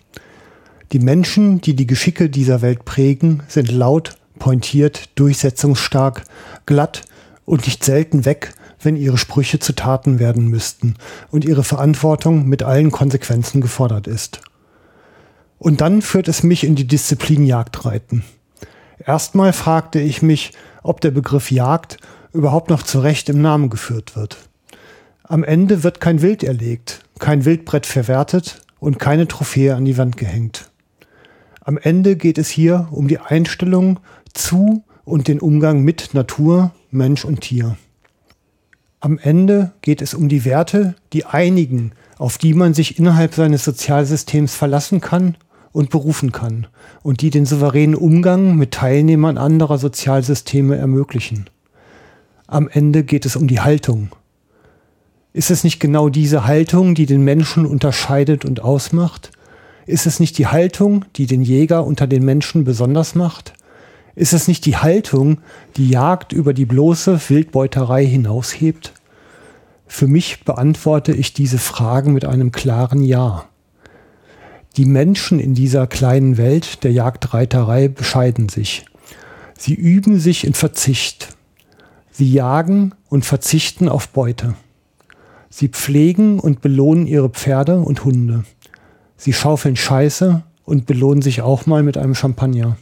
Die 0.93 0.99
Menschen, 0.99 1.63
die 1.63 1.75
die 1.75 1.87
Geschicke 1.87 2.29
dieser 2.29 2.61
Welt 2.61 2.85
prägen, 2.85 3.43
sind 3.49 3.73
laut, 3.73 4.17
pointiert, 4.39 5.09
durchsetzungsstark, 5.15 6.25
glatt 6.67 7.03
und 7.47 7.65
nicht 7.65 7.83
selten 7.83 8.27
weg, 8.27 8.53
wenn 8.79 8.97
ihre 8.97 9.17
Sprüche 9.17 9.59
zu 9.59 9.75
Taten 9.75 10.19
werden 10.19 10.49
müssten 10.49 10.97
und 11.31 11.47
ihre 11.47 11.65
Verantwortung 11.65 12.47
mit 12.47 12.63
allen 12.63 12.91
Konsequenzen 12.91 13.63
gefordert 13.63 14.07
ist. 14.07 14.43
Und 15.59 15.81
dann 15.81 16.03
führt 16.03 16.29
es 16.29 16.43
mich 16.43 16.63
in 16.63 16.75
die 16.75 16.87
Disziplin 16.87 17.47
Jagdreiten. 17.47 18.23
Erstmal 18.99 19.55
fragte 19.55 19.99
ich 19.99 20.21
mich, 20.21 20.53
ob 20.83 21.01
der 21.01 21.13
Begriff 21.13 21.51
Jagd 21.51 21.97
überhaupt 22.35 22.69
noch 22.69 22.83
zurecht 22.83 23.31
im 23.31 23.41
Namen 23.41 23.71
geführt 23.71 24.15
wird. 24.15 24.37
Am 25.23 25.43
Ende 25.43 25.85
wird 25.85 26.01
kein 26.01 26.21
Wild 26.21 26.43
erlegt, 26.43 27.01
kein 27.19 27.47
Wildbrett 27.47 27.87
verwertet 27.87 28.61
und 28.79 28.99
keine 28.99 29.27
Trophäe 29.27 29.75
an 29.75 29.87
die 29.87 29.97
Wand 29.97 30.19
gehängt. 30.19 30.72
Am 31.65 31.79
Ende 31.79 32.17
geht 32.17 32.39
es 32.39 32.49
hier 32.49 32.89
um 32.91 33.07
die 33.07 33.19
Einstellung 33.19 34.01
zu 34.35 34.83
und 35.05 35.29
den 35.29 35.39
Umgang 35.39 35.83
mit 35.83 36.13
Natur, 36.13 36.73
Mensch 36.91 37.25
und 37.25 37.43
Tier. 37.43 37.77
Am 38.99 39.17
Ende 39.19 39.71
geht 39.81 40.03
es 40.03 40.13
um 40.13 40.29
die 40.29 40.45
Werte, 40.45 40.97
die 41.13 41.25
einigen, 41.25 41.93
auf 42.19 42.37
die 42.37 42.55
man 42.55 42.75
sich 42.75 42.99
innerhalb 42.99 43.35
seines 43.35 43.65
Sozialsystems 43.65 44.57
verlassen 44.57 45.01
kann 45.01 45.37
und 45.71 45.91
berufen 45.91 46.33
kann 46.33 46.67
und 47.05 47.21
die 47.21 47.31
den 47.31 47.47
souveränen 47.47 47.95
Umgang 47.95 48.57
mit 48.57 48.73
Teilnehmern 48.73 49.39
anderer 49.39 49.79
Sozialsysteme 49.79 50.77
ermöglichen. 50.77 51.49
Am 52.49 52.69
Ende 52.69 53.05
geht 53.05 53.25
es 53.25 53.37
um 53.37 53.47
die 53.47 53.61
Haltung. 53.61 54.09
Ist 55.33 55.53
es 55.53 55.63
nicht 55.63 55.79
genau 55.79 56.09
diese 56.09 56.45
Haltung, 56.45 56.97
die 56.97 57.07
den 57.07 57.23
Menschen 57.23 57.67
unterscheidet 57.67 58.45
und 58.45 58.61
ausmacht? 58.63 59.31
Ist 59.87 60.07
es 60.07 60.21
nicht 60.21 60.39
die 60.39 60.47
Haltung, 60.47 61.05
die 61.17 61.27
den 61.27 61.43
Jäger 61.43 61.85
unter 61.85 62.07
den 62.07 62.25
Menschen 62.25 62.65
besonders 62.65 63.15
macht? 63.15 63.55
Ist 64.15 64.33
es 64.33 64.47
nicht 64.47 64.67
die 64.67 64.77
Haltung, 64.77 65.39
die 65.77 65.89
Jagd 65.89 66.33
über 66.33 66.53
die 66.53 66.67
bloße 66.67 67.21
Wildbeuterei 67.29 68.05
hinaushebt? 68.05 68.93
Für 69.87 70.07
mich 70.07 70.45
beantworte 70.45 71.13
ich 71.13 71.33
diese 71.33 71.59
Fragen 71.59 72.13
mit 72.13 72.25
einem 72.25 72.53
klaren 72.53 73.03
Ja. 73.03 73.47
Die 74.77 74.87
Menschen 74.87 75.39
in 75.39 75.55
dieser 75.55 75.87
kleinen 75.87 76.39
Welt 76.39 76.83
der 76.85 76.93
Jagdreiterei 76.93 77.89
bescheiden 77.89 78.49
sich. 78.49 78.87
Sie 79.59 79.75
üben 79.75 80.19
sich 80.19 80.47
in 80.47 80.55
Verzicht. 80.55 81.37
Sie 82.11 82.33
jagen 82.33 82.95
und 83.09 83.25
verzichten 83.25 83.89
auf 83.89 84.09
Beute. 84.09 84.55
Sie 85.51 85.69
pflegen 85.69 86.41
und 86.41 86.63
belohnen 86.63 87.07
ihre 87.07 87.29
Pferde 87.29 87.81
und 87.81 88.05
Hunde. 88.05 88.45
Sie 89.25 89.33
schaufeln 89.33 89.77
Scheiße 89.77 90.43
und 90.65 90.87
belohnen 90.87 91.23
sich 91.23 91.43
auch 91.43 91.65
mal 91.65 91.85
mit 91.85 91.97
einem 91.97 92.17
Champagner. 92.17 92.77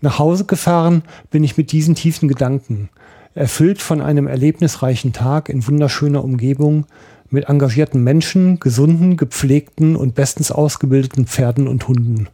Nach 0.00 0.18
Hause 0.18 0.46
gefahren 0.46 1.04
bin 1.30 1.44
ich 1.44 1.56
mit 1.56 1.70
diesen 1.70 1.94
tiefen 1.94 2.26
Gedanken, 2.28 2.88
erfüllt 3.36 3.80
von 3.80 4.00
einem 4.00 4.26
erlebnisreichen 4.26 5.12
Tag 5.12 5.48
in 5.48 5.64
wunderschöner 5.64 6.24
Umgebung, 6.24 6.86
mit 7.30 7.48
engagierten 7.48 8.02
Menschen, 8.02 8.58
gesunden, 8.58 9.16
gepflegten 9.16 9.94
und 9.94 10.16
bestens 10.16 10.50
ausgebildeten 10.50 11.28
Pferden 11.28 11.68
und 11.68 11.86
Hunden, 11.86 12.26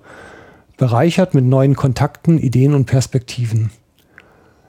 bereichert 0.79 1.35
mit 1.35 1.45
neuen 1.45 1.77
Kontakten, 1.77 2.39
Ideen 2.39 2.73
und 2.73 2.87
Perspektiven. 2.87 3.71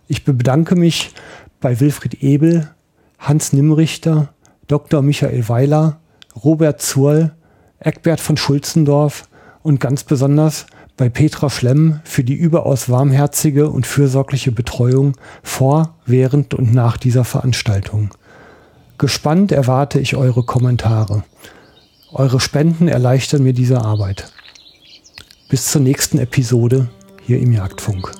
Ich 0.09 0.25
bedanke 0.25 0.75
mich 0.75 1.13
bei 1.61 1.79
Wilfried 1.79 2.21
Ebel, 2.21 2.69
Hans 3.17 3.53
Nimmrichter, 3.53 4.33
Dr. 4.67 5.01
Michael 5.01 5.47
Weiler, 5.47 6.01
Robert 6.43 6.81
Zurl, 6.81 7.31
Eckbert 7.80 8.19
von 8.19 8.38
Schulzendorf 8.38 9.27
und 9.64 9.80
ganz 9.80 10.03
besonders 10.03 10.65
bei 10.97 11.10
Petra 11.10 11.49
Schlemm 11.49 11.99
für 12.03 12.23
die 12.23 12.35
überaus 12.35 12.89
warmherzige 12.89 13.69
und 13.69 13.85
fürsorgliche 13.85 14.52
Betreuung 14.52 15.14
vor, 15.43 15.95
während 16.06 16.53
und 16.53 16.73
nach 16.73 16.97
dieser 16.97 17.26
Veranstaltung. 17.26 18.11
Gespannt 18.97 19.52
erwarte 19.52 19.99
ich 19.99 20.15
eure 20.15 20.43
Kommentare. 20.43 21.23
Eure 22.14 22.39
Spenden 22.39 22.88
erleichtern 22.88 23.43
mir 23.43 23.53
diese 23.53 23.81
Arbeit. 23.81 24.31
Bis 25.49 25.68
zur 25.68 25.81
nächsten 25.81 26.18
Episode 26.18 26.88
hier 27.22 27.39
im 27.39 27.52
Jagdfunk. 27.52 28.11